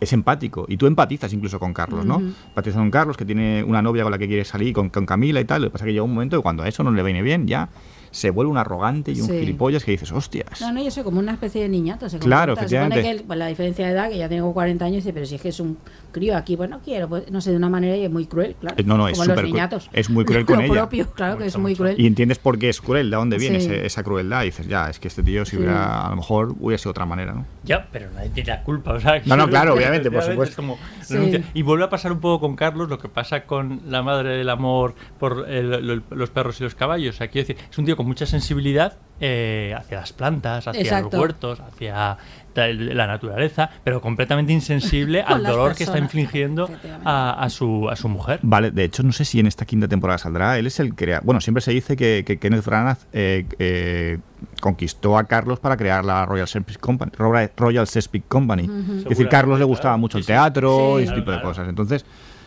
es 0.00 0.12
empático. 0.12 0.66
Y 0.68 0.76
tú 0.76 0.86
empatizas 0.86 1.32
incluso 1.32 1.58
con 1.58 1.72
Carlos, 1.72 2.04
¿no? 2.04 2.16
Ujú. 2.16 2.32
Empatizas 2.48 2.78
con 2.78 2.90
Carlos, 2.90 3.16
que 3.16 3.24
tiene 3.24 3.64
una 3.64 3.82
novia 3.82 4.02
con 4.02 4.12
la 4.12 4.18
que 4.18 4.26
quiere 4.28 4.44
salir, 4.44 4.72
con, 4.72 4.90
con 4.90 5.06
Camila 5.06 5.40
y 5.40 5.44
tal. 5.44 5.63
Lo 5.64 5.70
que 5.70 5.72
pasa 5.72 5.84
es 5.84 5.88
que 5.88 5.92
llega 5.92 6.04
un 6.04 6.14
momento 6.14 6.36
que 6.36 6.42
cuando 6.42 6.62
a 6.62 6.68
eso 6.68 6.82
no 6.84 6.90
le 6.90 7.02
viene 7.02 7.22
bien, 7.22 7.46
ya 7.46 7.68
se 8.10 8.30
vuelve 8.30 8.48
un 8.52 8.58
arrogante 8.58 9.10
y 9.10 9.20
un 9.20 9.26
Sí. 9.26 9.40
gilipollas 9.40 9.82
que 9.82 9.90
dices, 9.90 10.12
hostias. 10.12 10.60
No, 10.60 10.70
no, 10.70 10.80
yo 10.80 10.88
soy 10.92 11.02
como 11.02 11.18
una 11.18 11.32
especie 11.32 11.62
de 11.62 11.68
niñato. 11.68 12.08
Se 12.08 12.20
Claro, 12.20 12.52
comporta. 12.52 12.68
Se 12.68 12.76
supone 12.76 12.86
efectivamente. 12.86 13.02
que 13.02 13.10
él, 13.10 13.24
pues, 13.26 13.38
la 13.40 13.46
diferencia 13.48 13.86
de 13.86 13.92
edad, 13.92 14.08
que 14.08 14.18
ya 14.18 14.28
tengo 14.28 14.52
40 14.54 14.84
años, 14.84 14.98
dice, 14.98 15.12
pero 15.12 15.26
si 15.26 15.34
es 15.34 15.42
que 15.42 15.48
es 15.48 15.58
un 15.58 15.76
crío 16.12 16.36
aquí, 16.36 16.56
pues 16.56 16.70
no 16.70 16.78
quiero, 16.78 17.08
pues 17.08 17.28
no 17.32 17.40
sé, 17.40 17.50
de 17.50 17.56
una 17.56 17.68
manera 17.68 17.96
y 17.96 18.04
es 18.04 18.10
muy 18.12 18.26
cruel, 18.26 18.54
claro. 18.60 18.76
No, 18.86 18.96
no, 18.96 19.08
es 19.08 19.18
como 19.18 19.34
los 19.34 19.42
niñatos. 19.42 19.90
es 19.92 20.10
muy 20.10 20.24
cruel 20.24 20.46
con 20.46 20.58
Lo 20.58 20.62
ella. 20.62 20.72
propio, 20.74 21.10
claro 21.10 21.38
que 21.38 21.46
es 21.46 21.58
muy 21.58 21.74
cruel. 21.74 21.98
Y 22.00 22.06
entiendes 22.06 22.38
por 22.38 22.56
qué 22.56 22.68
es 22.68 22.80
cruel, 22.80 23.10
de 23.10 23.16
dónde 23.16 23.36
viene 23.36 23.58
Sí. 23.60 23.66
ese- 23.66 23.84
esa 23.84 24.04
crueldad. 24.04 24.42
Y 24.42 24.46
dices, 24.46 24.68
ya, 24.68 24.88
es 24.90 25.00
que 25.00 25.08
este 25.08 25.24
tío, 25.24 25.44
si 25.44 25.52
Sí. 25.52 25.56
hubiera, 25.56 26.06
a 26.06 26.10
lo 26.10 26.14
mejor 26.16 26.54
hubiera 26.60 26.78
sido 26.78 26.92
otra 26.92 27.06
manera, 27.06 27.34
¿no? 27.34 27.44
Ya, 27.64 27.88
pero 27.90 28.10
nadie 28.10 28.28
tiene 28.30 28.50
la 28.50 28.62
culpa. 28.62 28.92
O 28.92 29.00
sea, 29.00 29.22
No, 29.24 29.36
no, 29.36 29.48
claro, 29.48 29.72
que- 29.74 29.80
obviamente, 29.80 30.10
por 30.10 30.22
supuesto. 30.22 30.50
es 30.50 30.56
como 30.56 30.78
Sí. 31.00 31.14
renuncia. 31.14 31.42
Y 31.54 31.62
vuelve 31.62 31.84
a 31.84 31.88
pasar 31.88 32.12
un 32.12 32.20
poco 32.20 32.40
con 32.46 32.56
Carlos 32.56 32.88
lo 32.90 32.98
que 32.98 33.08
pasa 33.08 33.44
con 33.44 33.80
la 33.88 34.02
madre 34.02 34.36
del 34.36 34.50
amor 34.50 34.94
por 35.18 35.46
el- 35.48 35.70
lo- 35.86 36.02
los 36.10 36.30
perros 36.30 36.60
y 36.60 36.64
los 36.64 36.74
caballos. 36.74 37.14
O 37.14 37.18
sea, 37.18 37.28
quiero 37.28 37.48
decir, 37.48 37.64
es 37.70 37.78
un 37.78 37.86
tío 37.86 37.96
con 37.96 38.06
mucha 38.06 38.26
sensibilidad 38.26 38.98
eh, 39.20 39.72
hacia 39.78 40.00
las 40.00 40.12
plantas, 40.12 40.66
hacia 40.66 40.80
Exacto. 40.82 41.10
los 41.16 41.20
huertos, 41.20 41.60
hacia 41.60 42.18
la 42.56 43.06
naturaleza, 43.06 43.70
pero 43.82 44.00
completamente 44.00 44.52
insensible 44.52 45.22
al 45.26 45.42
dolor 45.42 45.74
que 45.74 45.84
está 45.84 45.98
infligiendo 45.98 46.68
a, 47.04 47.32
a 47.42 47.50
su, 47.50 47.88
a 47.90 47.96
su 47.96 48.08
mujer. 48.08 48.40
Vale, 48.42 48.70
de 48.70 48.84
hecho, 48.84 49.02
no 49.02 49.12
sé 49.12 49.24
si 49.24 49.40
en 49.40 49.46
esta 49.46 49.64
quinta 49.64 49.88
temporada 49.88 50.18
saldrá. 50.18 50.58
Él 50.58 50.66
es 50.66 50.78
el 50.80 50.94
crea. 50.94 51.20
Bueno, 51.24 51.40
siempre 51.40 51.60
se 51.60 51.72
dice 51.72 51.96
que, 51.96 52.24
que 52.26 52.38
Kenneth 52.38 52.64
Branagh 52.64 52.98
eh, 53.12 53.46
eh, 53.58 54.18
conquistó 54.60 55.18
a 55.18 55.24
Carlos 55.24 55.58
para 55.60 55.76
crear 55.76 56.04
la 56.04 56.26
Royal 56.26 56.46
Shakespeare 56.46 56.78
Company. 56.78 57.12
Royal 57.56 57.86
Shakespeare 57.86 58.24
Company. 58.28 58.68
Es 58.98 59.04
decir, 59.04 59.28
Carlos 59.28 59.58
le 59.58 59.64
gustaba 59.64 59.96
mucho 59.96 60.18
el 60.18 60.24
sí. 60.24 60.28
teatro 60.28 60.94
Sí. 60.96 61.00
y 61.00 61.04
ese 61.04 61.06
Claro, 61.06 61.20
tipo 61.22 61.30
de 61.30 61.36
claro. 61.38 61.48
cosas. 61.48 61.68
Entonces, 61.68 62.04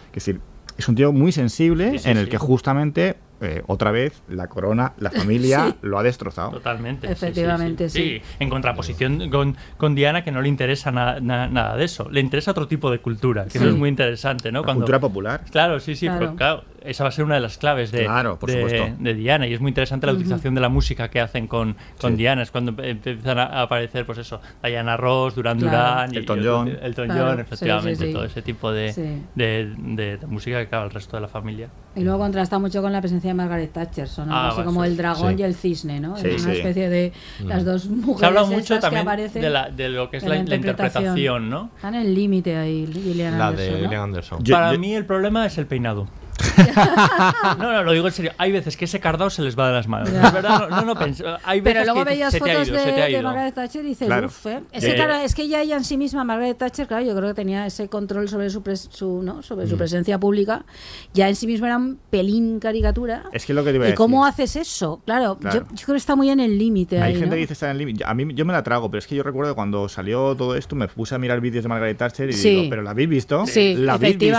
es 0.09 0.13
decir, 0.13 0.39
es 0.77 0.87
un 0.87 0.95
tío 0.95 1.11
muy 1.11 1.31
sensible 1.31 1.91
Sí, 1.91 1.99
sí, 1.99 2.09
en 2.09 2.17
el 2.17 2.25
sí. 2.25 2.31
que 2.31 2.37
justamente, 2.37 3.17
eh, 3.41 3.61
otra 3.67 3.91
vez, 3.91 4.21
la 4.29 4.47
corona, 4.47 4.93
la 4.97 5.11
familia, 5.11 5.65
Sí. 5.67 5.75
lo 5.81 5.99
ha 5.99 6.03
destrozado. 6.03 6.51
Totalmente. 6.51 7.07
sí, 7.07 7.13
sí, 7.15 7.25
Efectivamente, 7.25 7.89
sí. 7.89 7.99
Sí, 8.01 8.21
en 8.39 8.49
contraposición 8.49 9.29
con, 9.29 9.55
con 9.77 9.95
Diana, 9.95 10.23
que 10.23 10.31
no 10.31 10.41
le 10.41 10.49
interesa 10.49 10.91
na- 10.91 11.19
na- 11.19 11.47
nada 11.47 11.75
de 11.77 11.85
eso. 11.85 12.09
Le 12.09 12.19
interesa 12.21 12.51
otro 12.51 12.67
tipo 12.67 12.89
de 12.91 12.99
cultura, 12.99 13.45
que 13.45 13.51
Sí. 13.51 13.57
eso 13.59 13.69
es 13.69 13.75
muy 13.75 13.89
interesante, 13.89 14.51
¿no? 14.51 14.63
La 14.63 14.73
cultura 14.73 14.99
popular. 14.99 15.41
Claro, 15.51 15.79
sí, 15.79 15.95
sí, 15.95 16.05
Claro. 16.07 16.19
pero 16.19 16.35
claro, 16.35 16.63
esa 16.83 17.03
va 17.03 17.09
a 17.09 17.11
ser 17.11 17.25
una 17.25 17.35
de 17.35 17.41
las 17.41 17.57
claves 17.57 17.91
de, 17.91 18.05
Claro, 18.05 18.39
por 18.39 18.49
de- 18.51 18.61
supuesto. 18.61 18.95
de 19.03 19.13
Diana 19.13 19.45
y 19.47 19.53
es 19.53 19.59
muy 19.59 19.69
interesante 19.69 20.07
la 20.07 20.13
utilización 20.13 20.55
de 20.55 20.61
la 20.61 20.69
música 20.69 21.09
que 21.09 21.19
hacen 21.19 21.47
con, 21.47 21.75
con 21.99 22.11
Sí. 22.11 22.17
Diana, 22.17 22.41
es 22.43 22.51
cuando 22.51 22.81
empiezan 22.81 23.39
a 23.39 23.61
aparecer, 23.61 24.05
pues 24.05 24.17
eso, 24.19 24.41
Diana 24.63 24.95
Ross, 24.97 25.35
Duran 25.35 25.59
Claro. 25.59 25.77
Duran, 25.77 26.13
y- 26.13 26.17
Elton 26.17 26.39
John. 26.43 26.67
Elton 26.81 27.05
Claro, 27.07 27.25
John, 27.27 27.35
sí, 27.35 27.41
efectivamente, 27.41 27.95
sí, 27.97 28.05
sí. 28.07 28.13
todo 28.13 28.23
ese 28.23 28.41
tipo 28.41 28.71
de, 28.71 28.93
Sí. 28.93 29.21
de, 29.35 29.73
de- 29.77 30.17
de 30.17 30.27
música 30.27 30.59
que 30.59 30.67
claro, 30.69 30.85
el 30.85 30.91
resto 30.91 31.17
de 31.17 31.21
la 31.21 31.27
familia. 31.27 31.69
Y 31.95 32.03
luego 32.03 32.19
contrasta 32.19 32.59
mucho 32.59 32.81
con 32.81 32.91
la 32.93 33.01
presencia 33.01 33.26
de 33.29 33.33
Margaret 33.35 33.71
Thatcher, 33.71 34.07
son 34.07 34.29
algo 34.31 34.35
Ah, 34.35 34.49
así 34.49 34.61
como 34.63 34.83
el 34.83 34.95
dragón 34.97 35.35
Sí. 35.35 35.41
y 35.41 35.43
el 35.43 35.55
cisne, 35.55 35.99
¿no? 35.99 36.17
Sí, 36.17 36.27
es 36.27 36.43
una 36.43 36.51
sí. 36.53 36.57
especie 36.59 36.89
de 36.89 37.13
las 37.45 37.63
dos 37.65 37.85
mujeres 37.87 38.19
Se 38.19 38.25
habla 38.25 38.43
mucho 38.45 38.79
también 38.79 39.01
aparecen 39.03 39.41
de, 39.41 39.49
la- 39.49 39.69
de 39.69 39.89
lo 39.89 40.09
que 40.09 40.17
es 40.17 40.23
en 40.23 40.29
la, 40.29 40.35
la 40.43 40.55
interpretación, 40.55 41.49
¿no? 41.49 41.69
Están 41.75 41.95
en 41.95 42.01
el 42.01 42.13
límite 42.15 42.55
ahí, 42.57 42.87
Gillian 42.91 43.37
La 43.37 43.47
Anderson, 43.47 43.81
de 43.89 43.95
¿no? 43.95 44.03
Anderson. 44.03 44.43
Yo- 44.43 44.55
Para 44.55 44.73
yo- 44.73 44.79
mí 44.79 44.93
el 44.93 45.05
problema 45.05 45.45
es 45.45 45.57
el 45.57 45.65
peinado. 45.67 46.07
no, 47.57 47.73
no, 47.73 47.83
lo 47.83 47.91
digo 47.91 48.07
en 48.07 48.13
serio. 48.13 48.31
Hay 48.37 48.51
veces 48.51 48.77
que 48.77 48.85
ese 48.85 48.99
cardao 48.99 49.29
se 49.29 49.41
les 49.41 49.57
va 49.57 49.67
de 49.67 49.73
las 49.73 49.87
manos. 49.87 50.09
Es 50.09 50.33
verdad, 50.33 50.67
no, 50.69 50.81
no, 50.83 50.93
no 50.93 50.95
Pero 51.63 51.83
luego 51.83 51.99
que 51.99 52.03
veías 52.11 52.31
se 52.33 52.39
te 52.39 52.51
ha 52.51 52.53
fotos 52.55 52.67
ido, 52.69 52.77
de, 52.77 52.83
se 52.83 52.91
te 52.93 53.01
ha 53.01 53.05
de 53.05 53.11
ido. 53.11 53.23
Margaret 53.23 53.55
Thatcher 53.55 53.85
y 53.85 53.89
dices, 53.89 54.07
Claro. 54.07 54.27
uff, 54.27 54.45
¿eh? 54.45 54.61
Es, 54.71 54.83
que, 54.85 54.91
Eh, 54.91 54.95
claro, 54.95 55.15
es 55.15 55.35
que 55.35 55.47
ya 55.47 55.61
ella 55.61 55.77
en 55.77 55.83
sí 55.83 55.97
misma, 55.97 56.23
Margaret 56.23 56.57
Thatcher, 56.57 56.87
claro, 56.87 57.05
yo 57.05 57.15
creo 57.15 57.29
que 57.29 57.33
tenía 57.35 57.65
ese 57.65 57.87
control 57.89 58.27
sobre 58.29 58.49
su, 58.49 58.61
pres- 58.63 58.89
su, 58.91 59.21
¿no? 59.23 59.41
sobre 59.41 59.65
Mm. 59.65 59.69
su 59.69 59.77
presencia 59.77 60.19
pública. 60.19 60.65
Ya 61.13 61.27
en 61.29 61.35
sí 61.35 61.47
misma 61.47 61.67
era 61.67 61.77
un 61.77 61.99
pelín 62.09 62.59
caricatura. 62.59 63.23
Es 63.33 63.45
que 63.45 63.53
lo 63.53 63.63
que 63.63 63.71
te 63.71 63.75
iba 63.75 63.85
a 63.85 63.87
¿Y 63.87 63.91
decir. 63.91 63.97
cómo 63.97 64.25
haces 64.25 64.55
eso? 64.55 65.01
Claro, 65.05 65.37
Claro. 65.37 65.59
Yo, 65.69 65.75
yo 65.75 65.85
creo 65.85 65.93
que 65.95 65.97
está 65.99 66.15
muy 66.15 66.29
en 66.29 66.39
el 66.39 66.57
límite 66.57 66.97
Hay 66.97 67.13
ahí, 67.13 67.13
gente 67.13 67.27
¿no? 67.27 67.31
que 67.33 67.37
dice 67.41 67.53
está 67.53 67.65
en 67.67 67.71
el 67.73 67.77
límite. 67.79 68.03
A 68.05 68.13
mí 68.13 68.25
yo 68.33 68.45
me 68.45 68.53
la 68.53 68.63
trago, 68.63 68.89
pero 68.89 68.99
es 68.99 69.07
que 69.07 69.15
yo 69.15 69.23
recuerdo 69.23 69.55
cuando 69.55 69.87
salió 69.89 70.35
todo 70.35 70.55
esto, 70.55 70.75
me 70.75 70.87
puse 70.87 71.15
a 71.15 71.17
mirar 71.17 71.41
vídeos 71.41 71.63
de 71.63 71.69
Margaret 71.69 71.97
Thatcher 71.97 72.29
y 72.29 72.33
Sí. 72.33 72.49
digo, 72.49 72.69
¿pero 72.69 72.81
la 72.81 72.91
habéis 72.91 73.09
visto? 73.09 73.45
Sí, 73.45 73.75
¿La 73.75 73.93
habéis 73.93 74.17
visto? 74.17 74.37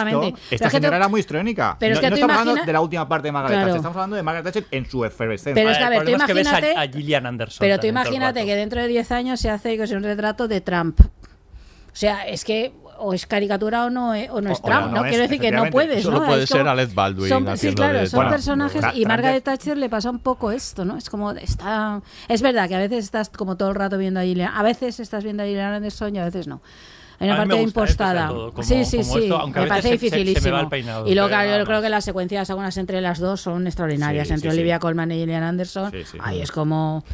Esta 0.50 0.66
es 0.66 0.72
que 0.72 0.76
señora 0.78 0.96
era 0.96 1.08
muy 1.08 1.20
histriónica. 1.20 1.76
Pero 1.88 1.94
es 1.94 1.98
no 1.98 2.00
que 2.00 2.10
no 2.10 2.10
tú 2.10 2.14
estamos 2.20 2.32
imagina- 2.34 2.50
hablando 2.50 2.66
de 2.66 2.72
la 2.72 2.80
última 2.80 3.08
parte 3.08 3.28
de 3.28 3.32
Margaret 3.32 3.54
Claro. 3.56 3.66
Thatcher, 3.66 3.76
estamos 3.78 3.96
hablando 3.96 4.16
de 4.16 4.22
Margaret 4.22 4.44
Thatcher 4.44 4.66
en 4.70 4.86
su 4.90 5.04
efervescencia. 5.04 5.54
Pero 5.54 5.70
es 5.70 5.78
que, 5.78 5.84
a 5.84 5.88
ver, 5.90 6.04
tú 6.04 6.10
es 6.14 6.22
que 6.24 6.32
ves 6.34 6.46
imagínate- 6.48 6.76
a, 6.76 6.80
a 6.82 6.86
Gillian 6.88 7.26
Anderson. 7.26 7.58
Pero 7.60 7.78
tú 7.80 7.86
imagínate 7.86 8.44
que 8.46 8.56
dentro 8.56 8.80
de 8.80 8.88
10 8.88 9.12
años 9.12 9.40
se 9.40 9.50
hace 9.50 9.78
un 9.96 10.02
retrato 10.02 10.48
de 10.48 10.60
Trump. 10.60 11.00
O 11.00 11.04
sea, 12.00 12.26
es 12.28 12.44
que 12.44 12.72
o 13.00 13.12
es 13.14 13.26
caricatura 13.26 13.84
o 13.84 13.90
no 13.90 14.12
es, 14.12 14.28
o 14.30 14.40
no 14.40 14.50
es 14.50 14.58
O- 14.58 14.62
o 14.62 14.66
Trump, 14.66 14.86
no 14.86 14.90
¿no? 14.90 15.04
es, 15.04 15.10
Quiero 15.10 15.22
decir 15.22 15.40
que 15.40 15.52
no 15.52 15.70
puedes, 15.70 16.02
Solo 16.02 16.18
¿no? 16.20 16.26
puede 16.26 16.42
Es 16.42 16.50
como- 16.50 16.62
ser 16.62 16.68
Alec 16.68 16.94
Baldwin 16.94 17.28
son- 17.28 17.56
sí, 17.56 17.72
claro, 17.72 17.98
de 18.00 18.06
son 18.08 18.28
personajes 18.28 18.84
y 18.94 19.04
Margaret 19.06 19.44
Thatcher 19.44 19.78
le 19.78 19.88
pasa 19.88 20.10
un 20.10 20.18
poco 20.18 20.50
esto, 20.50 20.84
¿no? 20.84 20.96
Es 20.96 21.08
como 21.08 21.30
está 21.30 22.02
es 22.26 22.42
verdad 22.42 22.68
que 22.68 22.74
a 22.74 22.78
veces 22.78 23.04
estás 23.04 23.30
como 23.30 23.56
todo 23.56 23.68
el 23.68 23.76
rato 23.76 23.98
viendo 23.98 24.18
a 24.18 24.24
Gillian, 24.24 24.52
a 24.52 24.62
veces 24.64 24.98
estás 24.98 25.22
viendo 25.22 25.44
a 25.44 25.46
Gillian 25.46 25.74
Anderson 25.74 26.16
y 26.16 26.18
a 26.18 26.24
veces 26.24 26.48
no. 26.48 26.60
Hay 27.20 27.28
una 27.28 27.36
parte 27.38 27.54
gusta, 27.54 27.60
eh, 27.60 27.62
impostada. 27.64 28.28
todo, 28.28 28.52
como- 28.52 28.62
sí, 28.62 28.84
sí, 28.84 28.98
como 28.98 29.12
sí. 29.14 29.22
esto, 29.24 29.36
aunque 29.38 29.60
me 29.60 29.66
parece 29.66 29.88
se- 29.88 29.98
se- 29.98 30.08
se 30.10 30.16
me 30.16 30.16
va 30.16 30.24
dificilísimo. 30.24 30.60
el 30.60 30.68
peinado, 30.68 31.08
y 31.08 31.14
luego 31.14 31.28
yo 31.30 31.64
creo 31.64 31.82
que 31.82 31.88
las 31.88 32.04
secuencias 32.04 32.48
algunas 32.50 32.76
entre 32.76 33.00
las 33.00 33.18
dos 33.18 33.40
son 33.40 33.66
extraordinarias. 33.66 34.28
Sí, 34.28 34.34
entre 34.34 34.50
sí, 34.50 34.54
sí. 34.54 34.58
Olivia 34.60 34.78
Colman 34.78 35.10
y 35.12 35.16
Gillian 35.16 35.42
Anderson. 35.42 35.90
Sí, 35.90 36.04
sí. 36.04 36.18
Ahí 36.22 36.40
es 36.40 36.52
como. 36.52 37.04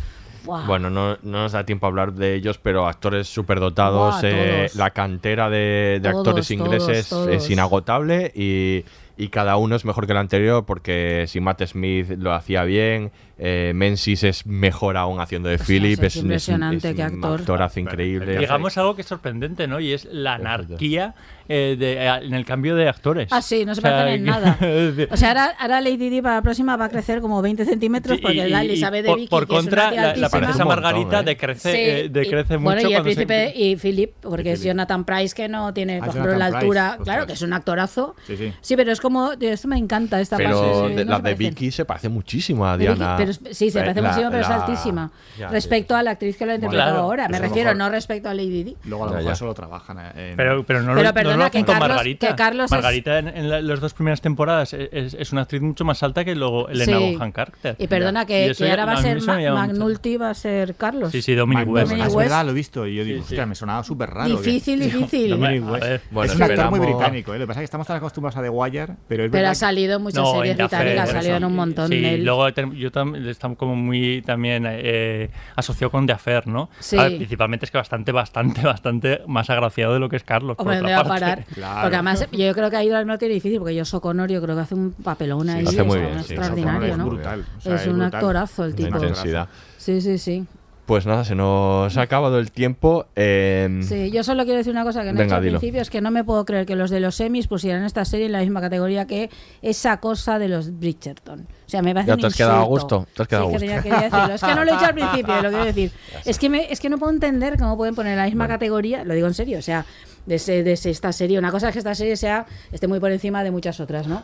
Bueno, 0.66 0.90
no, 0.90 1.12
no 1.22 1.42
nos 1.44 1.52
da 1.52 1.64
tiempo 1.64 1.86
a 1.86 1.88
hablar 1.88 2.12
de 2.12 2.34
ellos, 2.34 2.58
pero 2.58 2.86
actores 2.86 3.26
superdotados, 3.28 4.16
Buah, 4.20 4.30
eh, 4.30 4.70
la 4.74 4.90
cantera 4.90 5.48
de, 5.48 6.00
de 6.02 6.10
Todos, 6.10 6.16
actores 6.28 6.48
todos, 6.48 6.50
ingleses 6.50 7.08
todos. 7.08 7.28
es 7.28 7.48
inagotable 7.48 8.30
y, 8.34 8.84
y 9.16 9.28
cada 9.28 9.56
uno 9.56 9.74
es 9.74 9.86
mejor 9.86 10.04
que 10.04 10.12
el 10.12 10.18
anterior 10.18 10.66
porque 10.66 11.24
si 11.28 11.40
Matt 11.40 11.62
Smith 11.64 12.10
lo 12.18 12.34
hacía 12.34 12.64
bien, 12.64 13.10
eh, 13.38 13.72
Menzies 13.74 14.22
es 14.24 14.46
mejor 14.46 14.96
aún 14.96 15.20
haciendo 15.20 15.48
de 15.48 15.58
Philip, 15.58 16.02
es 16.02 16.16
impresionante, 16.16 16.90
es 16.90 16.96
qué 16.96 17.02
un 17.02 17.14
actor. 17.14 17.40
actorazo 17.40 17.80
increíble. 17.80 18.38
Llegamos 18.38 18.76
a 18.76 18.80
algo 18.82 18.94
que 18.94 19.02
es 19.02 19.08
sorprendente, 19.08 19.66
¿no? 19.66 19.80
Y 19.80 19.92
es 19.92 20.04
la 20.10 20.34
anarquía 20.34 21.14
eh, 21.46 21.76
de- 21.78 21.94
eh, 22.06 22.08
en 22.22 22.32
el 22.32 22.46
cambio 22.46 22.74
de 22.74 22.88
actores. 22.88 23.28
Ah, 23.30 23.42
sí, 23.42 23.66
no 23.66 23.74
se 23.74 23.80
O 23.80 23.82
sea, 23.82 23.90
parecen 23.90 24.20
en 24.20 24.24
nada. 24.30 24.56
es 24.60 25.08
O 25.12 25.16
sea, 25.16 25.28
ahora, 25.28 25.54
ahora 25.58 25.80
Lady 25.82 26.08
Di 26.08 26.22
para 26.22 26.36
la 26.36 26.42
próxima 26.42 26.74
va 26.76 26.86
a 26.86 26.88
crecer 26.88 27.20
como 27.20 27.42
20 27.42 27.66
centímetros 27.66 28.16
Sí, 28.16 28.22
porque 28.22 28.46
y- 28.46 28.50
la 28.50 28.64
y- 28.64 28.68
Elizabeth 28.68 29.02
de 29.02 29.08
por, 29.10 29.18
Vicky, 29.18 29.28
por 29.28 29.46
que 29.46 29.54
es 29.56 29.60
una 29.60 29.60
contra, 29.70 29.90
tía 29.90 30.00
la, 30.02 30.16
la 30.16 30.28
princesa 30.30 30.64
montón, 30.64 30.82
Margarita 30.82 31.20
¿eh? 31.20 31.24
decrece, 31.24 31.72
Sí, 31.72 31.78
eh, 31.78 32.08
decrece 32.10 32.54
y, 32.54 32.56
mucho. 32.56 32.62
Bueno, 32.76 32.80
y 32.88 32.92
el 32.94 32.96
se- 32.98 33.02
príncipe 33.02 33.52
y 33.54 33.76
Philip, 33.76 34.12
porque 34.22 34.52
es 34.52 34.60
Philip. 34.60 34.70
Jonathan 34.72 35.04
Price 35.04 35.34
que 35.34 35.48
no 35.48 35.74
tiene, 35.74 35.98
por 35.98 36.08
ejemplo, 36.08 36.34
la 36.36 36.46
altura. 36.46 36.98
Claro, 37.04 37.26
que 37.26 37.34
es 37.34 37.42
un 37.42 37.52
actorazo. 37.52 38.16
Sí, 38.26 38.36
sí. 38.38 38.52
Sí, 38.62 38.76
pero 38.76 38.90
es 38.92 39.00
como, 39.02 39.32
esto 39.38 39.68
me 39.68 39.76
encanta 39.76 40.20
esta 40.22 40.38
Pero 40.38 40.88
de- 40.88 41.04
no 41.04 41.10
la 41.10 41.18
de. 41.20 41.34
Vicky 41.34 41.70
se 41.70 41.84
parece 41.84 42.08
muchísimo 42.08 42.66
a 42.66 42.78
Diana. 42.78 43.16
Pero 43.26 43.30
es- 43.50 43.56
sí, 43.56 43.70
se 43.70 43.78
Eh, 43.78 43.82
parece 43.82 44.00
la- 44.00 44.08
muchísimo, 44.08 44.30
pero 44.30 44.42
es 44.42 44.48
la- 44.48 44.54
altísima. 44.64 45.10
Ya, 45.38 45.48
respecto 45.48 45.96
a 45.96 46.02
la 46.02 46.10
actriz 46.12 46.36
que 46.36 46.46
lo 46.46 46.52
ha 46.52 46.54
interpretado 46.56 46.90
Claro, 46.92 47.04
ahora. 47.04 47.28
Me 47.28 47.38
refiero, 47.38 47.70
mejor- 47.70 47.76
no 47.76 47.88
respecto 47.90 48.28
a 48.28 48.34
Lady 48.34 48.62
Di. 48.64 48.76
Luego 48.84 49.04
a 49.04 49.06
lo 49.08 49.12
mejor 49.14 49.26
ya. 49.26 49.32
eso 49.32 49.46
lo 49.46 49.54
trabajan 49.54 49.98
en... 50.16 50.36
Pero, 50.36 50.64
pero 50.64 50.82
no 50.82 50.94
Pero 50.94 51.02
lo, 51.08 51.14
perdona, 51.14 51.36
no 51.36 51.44
lo 51.44 51.50
que 51.50 51.64
Carlos- 51.64 51.88
Margarita. 51.88 52.28
que 52.28 52.34
Carlos 52.34 52.64
es- 52.66 52.70
Margarita 52.70 53.18
en, 53.18 53.28
en 53.28 53.48
la- 53.50 53.60
las 53.60 53.80
dos 53.80 53.94
primeras 53.94 54.20
temporadas 54.20 54.72
es, 54.74 55.14
es 55.14 55.32
una 55.32 55.42
actriz 55.42 55.62
mucho 55.62 55.84
más 55.84 56.02
alta 56.02 56.24
que 56.24 56.34
luego 56.34 56.68
Elena 56.68 56.98
Sí. 56.98 57.12
Bonham 57.14 57.32
Carter. 57.32 57.76
Y 57.78 57.86
perdona, 57.86 58.22
Y 58.22 58.26
que, 58.26 58.46
eso 58.50 58.58
que 58.58 58.64
ya- 58.68 58.70
ahora 58.72 58.84
va 58.86 58.92
a 58.92 59.02
ser 59.02 59.20
Ma-. 59.22 59.66
McNulty, 59.66 60.16
va 60.16 60.30
a 60.30 60.34
ser 60.34 60.74
Carlos. 60.74 61.10
Sí, 61.12 61.22
sí, 61.22 61.34
Dominic 61.34 61.68
West. 61.68 61.88
Dominic 61.88 62.08
es 62.08 62.14
West. 62.14 62.28
verdad, 62.30 62.44
lo 62.44 62.50
he 62.50 62.54
visto. 62.54 62.86
Y 62.86 62.96
yo 62.96 63.04
digo, 63.04 63.18
Sí, 63.22 63.28
sí. 63.28 63.34
hostia, 63.34 63.46
me 63.46 63.54
sonaba 63.54 63.82
súper 63.84 64.10
raro. 64.10 64.28
Difícil, 64.36 64.80
difícil. 64.80 65.36
Ver. 65.36 66.00
Bueno, 66.10 66.32
es 66.32 66.36
un 66.36 66.42
actor 66.42 66.70
muy 66.70 66.80
británico, 66.80 67.34
¿eh? 67.34 67.38
Lo 67.38 67.44
que 67.44 67.48
pasa 67.48 67.60
es 67.60 67.62
que 67.62 67.64
estamos 67.66 67.86
tan 67.86 67.96
acostumbrados 67.96 68.36
a 68.38 68.42
The 68.42 68.48
Wire, 68.50 68.88
pero 69.08 69.24
es 69.24 69.30
Pero 69.30 69.48
ha 69.48 69.54
salido 69.54 69.98
muchas 70.00 70.30
series 70.30 70.56
británicas, 70.56 71.08
ha 71.08 71.12
salido 71.12 71.36
en 71.36 71.44
un 71.44 71.54
montón. 71.56 71.88
Sí, 71.88 72.04
él. 72.04 72.24
luego 72.24 72.48
yo 72.48 72.90
también 72.90 73.13
estamos 73.14 73.56
como 73.58 73.74
muy 73.76 74.22
también 74.22 74.64
eh, 74.68 75.30
asociado 75.56 75.90
con 75.90 76.06
The 76.06 76.12
Affair, 76.14 76.46
¿no? 76.46 76.68
Sí. 76.80 76.96
Ver, 76.96 77.16
principalmente 77.16 77.64
es 77.66 77.70
que 77.70 77.78
bastante, 77.78 78.12
bastante, 78.12 78.60
bastante 78.62 79.22
más 79.26 79.48
agraciado 79.50 79.94
de 79.94 80.00
lo 80.00 80.08
que 80.08 80.16
es 80.16 80.24
Carlos. 80.24 80.56
por 80.56 80.66
Hombre, 80.66 80.78
otra 80.78 80.88
¿dónde 80.88 80.94
va 80.94 81.00
a 81.00 81.20
parte. 81.20 81.20
parar? 81.20 81.44
Claro. 81.54 81.80
Porque 81.82 81.96
además 81.96 82.28
yo 82.32 82.54
creo 82.54 82.70
que 82.70 82.76
ahí 82.76 82.88
lo 82.88 83.18
tiene 83.18 83.34
difícil 83.34 83.58
porque 83.58 83.74
yo 83.74 83.84
Soconor 83.84 84.30
yo 84.30 84.42
creo 84.42 84.54
que 84.56 84.62
hace 84.62 84.74
un 84.74 84.92
papelón 84.92 85.48
ahí. 85.50 85.64
hace 85.66 85.82
muy 85.82 85.98
está 85.98 86.08
bien, 86.10 86.24
sí, 86.24 86.34
extraordinario, 86.34 86.92
es 86.92 86.98
¿no? 86.98 87.06
brutal. 87.06 87.44
o 87.58 87.60
sea, 87.60 87.74
es 87.76 87.86
un 87.86 87.92
brutal. 87.98 88.14
actorazo 88.14 88.64
el 88.64 88.70
La 88.70 88.76
tipo. 88.76 88.96
intensidad. 88.96 89.48
Sí, 89.78 90.00
sí, 90.00 90.18
sí. 90.18 90.46
Pues 90.86 91.06
nada, 91.06 91.24
se 91.24 91.34
nos 91.34 91.96
ha 91.96 92.02
acabado 92.02 92.38
el 92.38 92.50
tiempo. 92.52 93.06
eh, 93.16 93.80
Sí, 93.82 94.10
yo 94.10 94.22
solo 94.22 94.44
quiero 94.44 94.58
decir 94.58 94.70
una 94.70 94.84
cosa 94.84 95.02
que 95.02 95.14
no 95.14 95.20
he 95.20 95.24
hecho 95.24 95.36
al 95.36 95.40
principio, 95.40 95.80
es 95.80 95.88
que 95.88 96.02
no 96.02 96.10
me 96.10 96.24
puedo 96.24 96.44
creer 96.44 96.66
que 96.66 96.76
los 96.76 96.90
de 96.90 97.00
los 97.00 97.14
semis 97.14 97.46
pusieran 97.46 97.84
esta 97.84 98.04
serie 98.04 98.26
en 98.26 98.32
la 98.32 98.40
misma 98.40 98.60
categoría 98.60 99.06
que 99.06 99.30
esa 99.62 99.96
cosa 99.98 100.38
de 100.38 100.48
los 100.48 100.78
Bridgerton. 100.78 101.40
O 101.40 101.70
sea, 101.70 101.80
me 101.80 101.94
parece 101.94 102.10
Ya 102.10 102.16
te 102.18 102.26
has 102.26 102.36
quedado 102.36 102.60
a 102.60 102.64
gusto, 102.64 103.06
te 103.14 103.22
has 103.22 103.28
quedado 103.28 103.48
Sí, 103.48 103.54
a 103.54 103.58
que 103.58 103.64
gusto. 103.66 103.66
tenía- 103.66 103.82
quería 103.82 104.10
decirlo. 104.10 104.34
Es 104.34 104.40
que 104.42 104.54
no 104.54 104.64
lo 104.64 104.70
he 104.70 104.74
dicho 104.74 104.84
al 104.86 104.94
principio, 104.94 105.34
lo 105.42 105.48
quiero 105.48 105.64
decir. 105.64 105.90
Es 106.26 106.38
que, 106.38 106.48
me, 106.50 106.70
es 106.70 106.80
que 106.80 106.90
no 106.90 106.98
puedo 106.98 107.12
entender 107.12 107.58
cómo 107.58 107.78
pueden 107.78 107.94
poner 107.94 108.12
en 108.12 108.18
la 108.18 108.24
misma 108.26 108.46
categoría, 108.46 109.04
lo 109.04 109.14
digo 109.14 109.26
en 109.26 109.34
serio, 109.34 109.58
o 109.58 109.62
sea, 109.62 109.86
de, 110.26 110.34
ese- 110.34 110.62
de 110.62 110.72
ese- 110.72 110.90
esta 110.90 111.12
serie. 111.12 111.38
Una 111.38 111.50
cosa 111.50 111.68
es 111.68 111.72
que 111.72 111.78
esta 111.78 111.94
serie 111.94 112.16
sea 112.18 112.44
esté 112.72 112.88
muy 112.88 113.00
por 113.00 113.10
encima 113.10 113.42
de 113.42 113.50
muchas 113.50 113.80
otras, 113.80 114.06
¿no? 114.06 114.22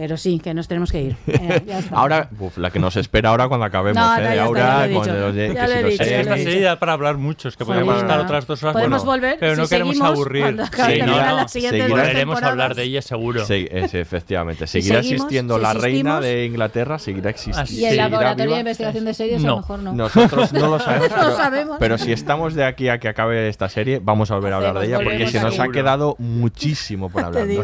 Pero 0.00 0.16
sí, 0.16 0.38
que 0.38 0.54
nos 0.54 0.66
tenemos 0.66 0.90
que 0.90 1.02
ir. 1.02 1.16
Eh, 1.26 1.62
ya 1.66 1.78
está. 1.80 1.94
Ahora, 1.96 2.28
uf, 2.38 2.56
la 2.56 2.70
que 2.70 2.78
nos 2.78 2.96
espera 2.96 3.28
ahora 3.30 3.48
cuando 3.48 3.66
acabemos, 3.66 4.02
No, 4.02 4.16
¿eh? 4.16 4.22
no, 4.22 4.28
De 4.30 4.36
ya 4.36 4.44
está, 4.44 4.44
Aura, 4.44 4.60
ya 4.62 4.78
lo 4.78 4.84
he 4.84 4.94
con 4.94 5.02
dicho. 5.04 5.14
los 5.20 5.34
de- 5.34 5.48
Ya 5.48 5.54
que 5.54 5.60
lo 5.60 5.66
si 5.66 5.72
he 5.72 5.82
los 5.82 5.90
dicho, 5.92 6.04
ya 6.04 6.04
series. 6.04 6.10
lo 6.10 6.16
he 6.16 6.20
Esta 6.20 6.34
dicho. 6.36 6.50
serie 6.50 6.64
da 6.64 6.78
para 6.78 6.92
hablar 6.94 7.16
muchos, 7.18 7.56
que 7.56 7.64
podemos 7.66 7.96
estar 7.98 8.20
otras 8.20 8.46
dos 8.46 8.62
horas. 8.62 8.72
Podemos 8.72 9.04
Bueno, 9.04 9.20
volver, 9.22 9.36
pero 9.38 9.56
no 9.56 9.64
si 9.66 9.70
queremos 9.74 10.00
aburrir. 10.00 10.56
Sí, 10.86 11.02
no, 11.02 11.88
Volveremos 11.88 12.42
a 12.42 12.46
hablar 12.48 12.74
de 12.74 12.82
ella 12.84 13.02
seguro. 13.02 13.44
Sí, 13.44 13.68
es, 13.70 13.92
efectivamente. 13.94 14.66
Seguirá 14.66 14.96
seguimos, 15.02 15.16
existiendo 15.24 15.56
si 15.56 15.62
la 15.62 15.72
reina 15.74 16.20
de 16.20 16.44
Inglaterra, 16.46 16.98
seguirá 16.98 17.30
existiendo. 17.30 17.70
Y 17.72 17.84
el 17.84 17.96
laboratorio 17.98 18.44
viva. 18.46 18.54
de 18.56 18.60
investigación 18.60 19.04
de 19.04 19.14
series, 19.14 19.44
a 19.44 19.46
No. 19.46 19.50
lo 19.52 19.56
mejor 19.58 19.78
no. 19.80 19.92
Nosotros 19.92 20.52
no 20.52 20.68
lo 20.68 20.78
sabemos, 20.80 21.08
pero, 21.14 21.36
sabemos. 21.36 21.76
pero 21.78 21.98
si 21.98 22.12
estamos 22.12 22.54
de 22.54 22.64
aquí 22.64 22.88
a 22.88 22.98
que 22.98 23.08
acabe 23.08 23.48
esta 23.48 23.68
serie, 23.68 24.00
vamos 24.02 24.30
a 24.30 24.34
volver 24.36 24.52
a 24.52 24.56
hablar 24.56 24.78
de 24.78 24.86
ella 24.86 24.98
porque 25.02 25.26
se 25.28 25.40
nos 25.40 25.58
ha 25.58 25.68
quedado 25.68 26.16
muchísimo 26.18 27.10
por 27.10 27.24
hablar. 27.24 27.46
yo 27.48 27.62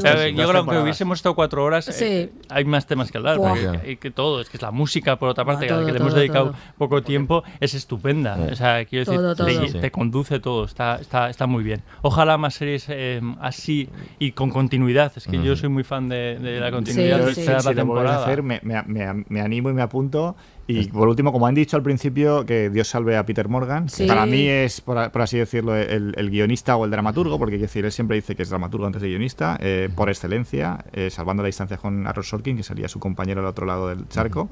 creo 0.48 0.66
que 0.66 0.78
hubiésemos 0.78 1.18
estado 1.18 1.34
cuatro 1.34 1.64
horas, 1.64 1.88
eh, 2.00 2.25
Hay 2.48 2.64
más 2.64 2.86
temas 2.86 3.10
que 3.10 3.18
hablar. 3.18 3.38
Hay 3.84 3.96
que 3.96 4.10
todo, 4.10 4.40
es 4.40 4.48
que 4.48 4.56
es 4.56 4.62
la 4.62 4.70
música, 4.70 5.16
por 5.16 5.28
otra 5.28 5.44
parte, 5.44 5.66
todo, 5.66 5.78
a 5.78 5.80
la 5.80 5.86
que 5.86 5.92
le 5.92 5.98
hemos 5.98 6.10
todo, 6.12 6.20
dedicado 6.20 6.46
todo. 6.50 6.56
poco 6.78 7.02
tiempo, 7.02 7.42
es 7.60 7.74
estupenda. 7.74 8.36
O 8.50 8.54
sea, 8.56 8.84
quiero 8.84 9.04
decir, 9.04 9.20
Todo, 9.20 9.34
todo. 9.36 9.80
te, 9.80 9.90
conduce 9.90 10.40
todo, 10.40 10.64
está, 10.64 10.96
está, 10.96 11.28
está 11.30 11.46
muy 11.46 11.62
bien. 11.64 11.82
Ojalá 12.02 12.38
más 12.38 12.54
series 12.54 12.86
eh, 12.88 13.20
así 13.40 13.88
y 14.18 14.32
con 14.32 14.50
continuidad. 14.50 15.12
Es 15.16 15.26
que 15.26 15.42
yo 15.42 15.56
soy 15.56 15.68
muy 15.68 15.84
fan 15.84 16.08
de, 16.08 16.38
de 16.38 16.60
la 16.60 16.70
continuidad 16.70 17.20
Sí, 17.20 17.24
de 17.26 17.34
sí. 17.34 17.40
esta 17.42 17.60
si 17.60 17.74
lo 17.74 17.86
vuelven 17.86 18.06
a 18.06 18.16
temporada. 18.16 18.22
hacer, 18.24 18.42
me- 18.42 18.60
me- 18.62 19.24
me 19.28 19.40
animo 19.40 19.70
y 19.70 19.72
me 19.72 19.82
apunto. 19.82 20.36
Y 20.68 20.88
por 20.88 21.06
último, 21.08 21.32
como 21.32 21.46
han 21.46 21.54
dicho 21.54 21.76
al 21.76 21.82
principio, 21.82 22.44
que 22.44 22.70
Dios 22.70 22.88
salve 22.88 23.16
a 23.16 23.24
Peter 23.24 23.48
Morgan. 23.48 23.88
Sí. 23.88 24.06
Para 24.06 24.26
mí 24.26 24.48
es, 24.48 24.80
por, 24.80 25.10
por 25.12 25.22
así 25.22 25.38
decirlo, 25.38 25.76
el, 25.76 26.12
el 26.16 26.30
guionista 26.30 26.76
o 26.76 26.84
el 26.84 26.90
dramaturgo, 26.90 27.38
porque 27.38 27.54
quiero 27.54 27.68
decir, 27.68 27.84
él 27.84 27.92
siempre 27.92 28.16
dice 28.16 28.34
que 28.34 28.42
es 28.42 28.48
dramaturgo 28.50 28.86
antes 28.86 29.00
de 29.00 29.08
guionista, 29.08 29.56
eh, 29.60 29.88
por 29.94 30.08
excelencia, 30.08 30.84
eh, 30.92 31.08
salvando 31.10 31.42
la 31.42 31.46
distancia 31.46 31.76
con 31.76 32.06
Aaron 32.06 32.24
Sorkin, 32.24 32.56
que 32.56 32.62
sería 32.62 32.88
su 32.88 32.98
compañero 32.98 33.40
al 33.40 33.46
otro 33.46 33.64
lado 33.64 33.88
del 33.88 34.08
charco. 34.08 34.48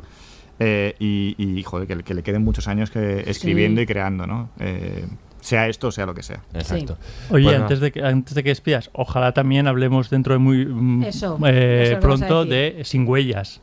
Eh, 0.60 0.94
y, 1.00 1.34
y, 1.36 1.62
joder, 1.64 1.88
que, 1.88 2.02
que 2.04 2.14
le 2.14 2.22
queden 2.22 2.44
muchos 2.44 2.68
años 2.68 2.90
que, 2.90 3.24
escribiendo 3.28 3.80
Sí. 3.80 3.82
y 3.82 3.86
creando, 3.86 4.26
¿no? 4.26 4.50
Eh, 4.60 5.04
sea 5.40 5.68
esto 5.68 5.88
o 5.88 5.92
sea 5.92 6.06
lo 6.06 6.14
que 6.14 6.22
sea. 6.22 6.40
Exacto. 6.54 6.96
Oye, 7.30 7.54
antes, 7.54 7.80
de 7.80 7.92
que, 7.92 8.02
antes 8.02 8.34
de 8.34 8.42
que 8.42 8.48
despidas, 8.50 8.88
ojalá 8.94 9.32
también 9.32 9.66
hablemos 9.66 10.08
dentro 10.10 10.32
de 10.32 10.38
muy 10.38 10.64
mm, 10.64 11.02
Eso, 11.02 11.38
eh, 11.44 11.88
eso 11.90 12.00
pronto 12.00 12.44
de 12.44 12.80
Sin 12.84 13.06
Huellas. 13.06 13.60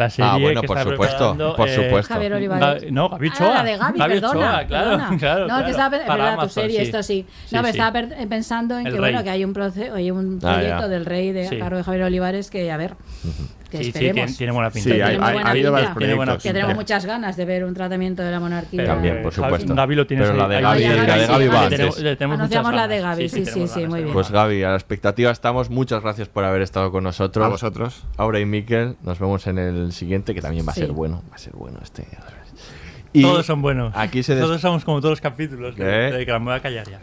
La 0.00 0.10
serie 0.10 0.30
Ah, 0.30 0.38
bueno, 0.38 0.60
que 0.62 0.66
por 0.66 0.78
está 0.78 0.90
supuesto, 0.90 1.54
por 1.56 1.68
eh, 1.68 1.74
supuesto. 1.74 2.14
Javier 2.14 2.32
Olivares. 2.34 2.90
No, 2.90 3.08
Gaby 3.10 3.28
Ah, 3.28 3.32
Ochoa. 3.34 3.54
la 3.54 3.64
de 3.64 3.76
Gaby, 3.76 3.98
Gaby 3.98 4.12
perdona, 4.14 4.30
Ochoa, 4.40 4.64
claro, 4.66 4.90
perdona. 4.90 5.16
claro, 5.18 5.40
No, 5.40 5.46
claro. 5.46 5.64
que 5.64 5.70
estaba, 5.70 5.96
es 5.96 6.02
Para 6.04 6.14
verdad, 6.24 6.34
tu 6.36 6.40
Amazon, 6.40 6.62
serie, 6.62 6.76
sí. 6.78 6.82
esto 6.86 7.02
sí. 7.02 7.26
Sí, 7.46 7.54
No, 7.56 7.62
me 7.62 7.68
sí. 7.72 7.78
estaba 7.78 7.92
per- 7.92 8.28
pensando 8.28 8.78
en 8.78 8.86
El 8.86 8.92
que, 8.94 8.98
Rey. 9.00 9.12
bueno, 9.12 9.22
que 9.24 9.30
hay 9.30 9.44
un, 9.44 9.54
proce- 9.54 9.92
hay 9.92 10.10
un 10.10 10.38
Ah, 10.42 10.52
proyecto 10.54 10.80
ya. 10.82 10.88
del 10.88 11.04
rey 11.04 11.32
de, 11.32 11.48
Sí. 11.48 11.58
cargo 11.58 11.76
de 11.76 11.84
Javier 11.84 12.04
Olivares 12.04 12.50
que, 12.50 12.72
a 12.72 12.76
ver, 12.78 12.94
que 13.70 13.76
Sí, 13.78 13.84
sí, 13.84 13.88
esperemos. 13.90 14.14
tiene, 14.14 14.32
tiene 14.32 14.52
buena 14.52 14.70
pinta. 14.70 14.82
Sí, 14.90 14.94
Tiene 14.96 15.04
hay- 15.04 15.16
buena 15.16 15.42
ha 15.46 15.50
habido 15.50 15.70
varios 15.70 15.96
Tiene 15.96 16.14
proyectos. 16.16 16.42
que 16.42 16.52
tenemos 16.52 16.74
muchas 16.74 17.06
ganas 17.06 17.36
de 17.36 17.44
ver 17.44 17.64
un 17.64 17.72
tratamiento 17.74 18.22
de 18.24 18.30
la 18.32 18.40
monarquía. 18.40 18.84
También, 18.84 19.22
por 19.22 19.32
supuesto. 19.32 19.74
Gaby 19.76 19.94
lo 19.94 20.06
tienes 20.08 20.26
Pero 20.26 20.38
la 20.38 20.48
de 20.48 20.60
Gaby, 20.60 20.82
la 20.84 21.16
de 21.16 21.26
Gaby 21.26 21.46
va 21.48 22.34
Anunciamos 22.34 22.74
la 22.74 22.88
de. 22.88 23.00
Gaby, 23.00 23.28
sí, 23.28 23.44
sí, 23.46 23.68
sí, 23.68 23.86
muy 23.86 24.00
bien. 24.02 24.12
Pues 24.12 24.30
Gaby, 24.30 24.64
a 24.64 24.70
la 24.70 24.74
expectativa 24.74 25.30
estamos. 25.30 25.70
Muchas 25.70 26.02
gracias 26.02 26.28
por 26.28 26.44
haber 26.44 26.62
estado 26.62 26.90
con 26.90 27.04
nosotros. 27.04 27.44
A 27.44 27.48
vosotros. 27.48 28.02
Aura 28.16 28.40
y 28.40 28.44
Miquel, 28.46 28.96
nos 29.02 29.18
vemos 29.20 29.46
en 29.46 29.58
el 29.58 29.89
siguiente, 29.92 30.34
que 30.34 30.40
también 30.40 30.66
va 30.66 30.72
a 30.72 30.74
Sí. 30.74 30.80
ser 30.80 30.92
bueno. 30.92 31.22
Va 31.30 31.36
a 31.36 31.38
ser 31.38 31.52
bueno 31.54 31.78
este. 31.82 32.06
Y 33.12 33.22
Todos 33.22 33.44
son 33.44 33.60
buenos. 33.60 33.92
Aquí 33.96 34.22
se 34.22 34.36
Todos 34.36 34.60
somos 34.60 34.84
como 34.84 35.00
todos 35.00 35.12
los 35.12 35.20
capítulos. 35.20 35.74
¿Qué? 35.74 35.82
De, 35.82 36.24
que 36.24 36.30
la 36.30 36.38
me 36.38 36.44
voy 36.46 36.54
a 36.54 36.60
callar 36.60 36.88
ya. 36.88 37.00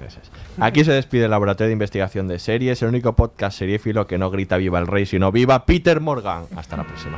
Aquí 0.60 0.86
se 0.86 0.94
despide 0.94 1.26
el 1.26 1.32
Laboratorio 1.32 1.68
de 1.68 1.74
Investigación 1.74 2.30
de 2.30 2.40
Series, 2.40 2.82
el 2.82 2.88
único 2.90 3.14
podcast 3.14 3.58
seriéfilo 3.58 4.08
que 4.08 4.18
no 4.18 4.32
grita 4.32 4.56
viva 4.56 4.80
el 4.80 4.88
rey, 4.88 5.06
sino 5.06 5.34
viva 5.34 5.66
Peter 5.66 6.00
Morgan. 6.00 6.46
Hasta 6.56 6.78
la 6.78 6.86
próxima. 6.86 7.18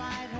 outside 0.00 0.37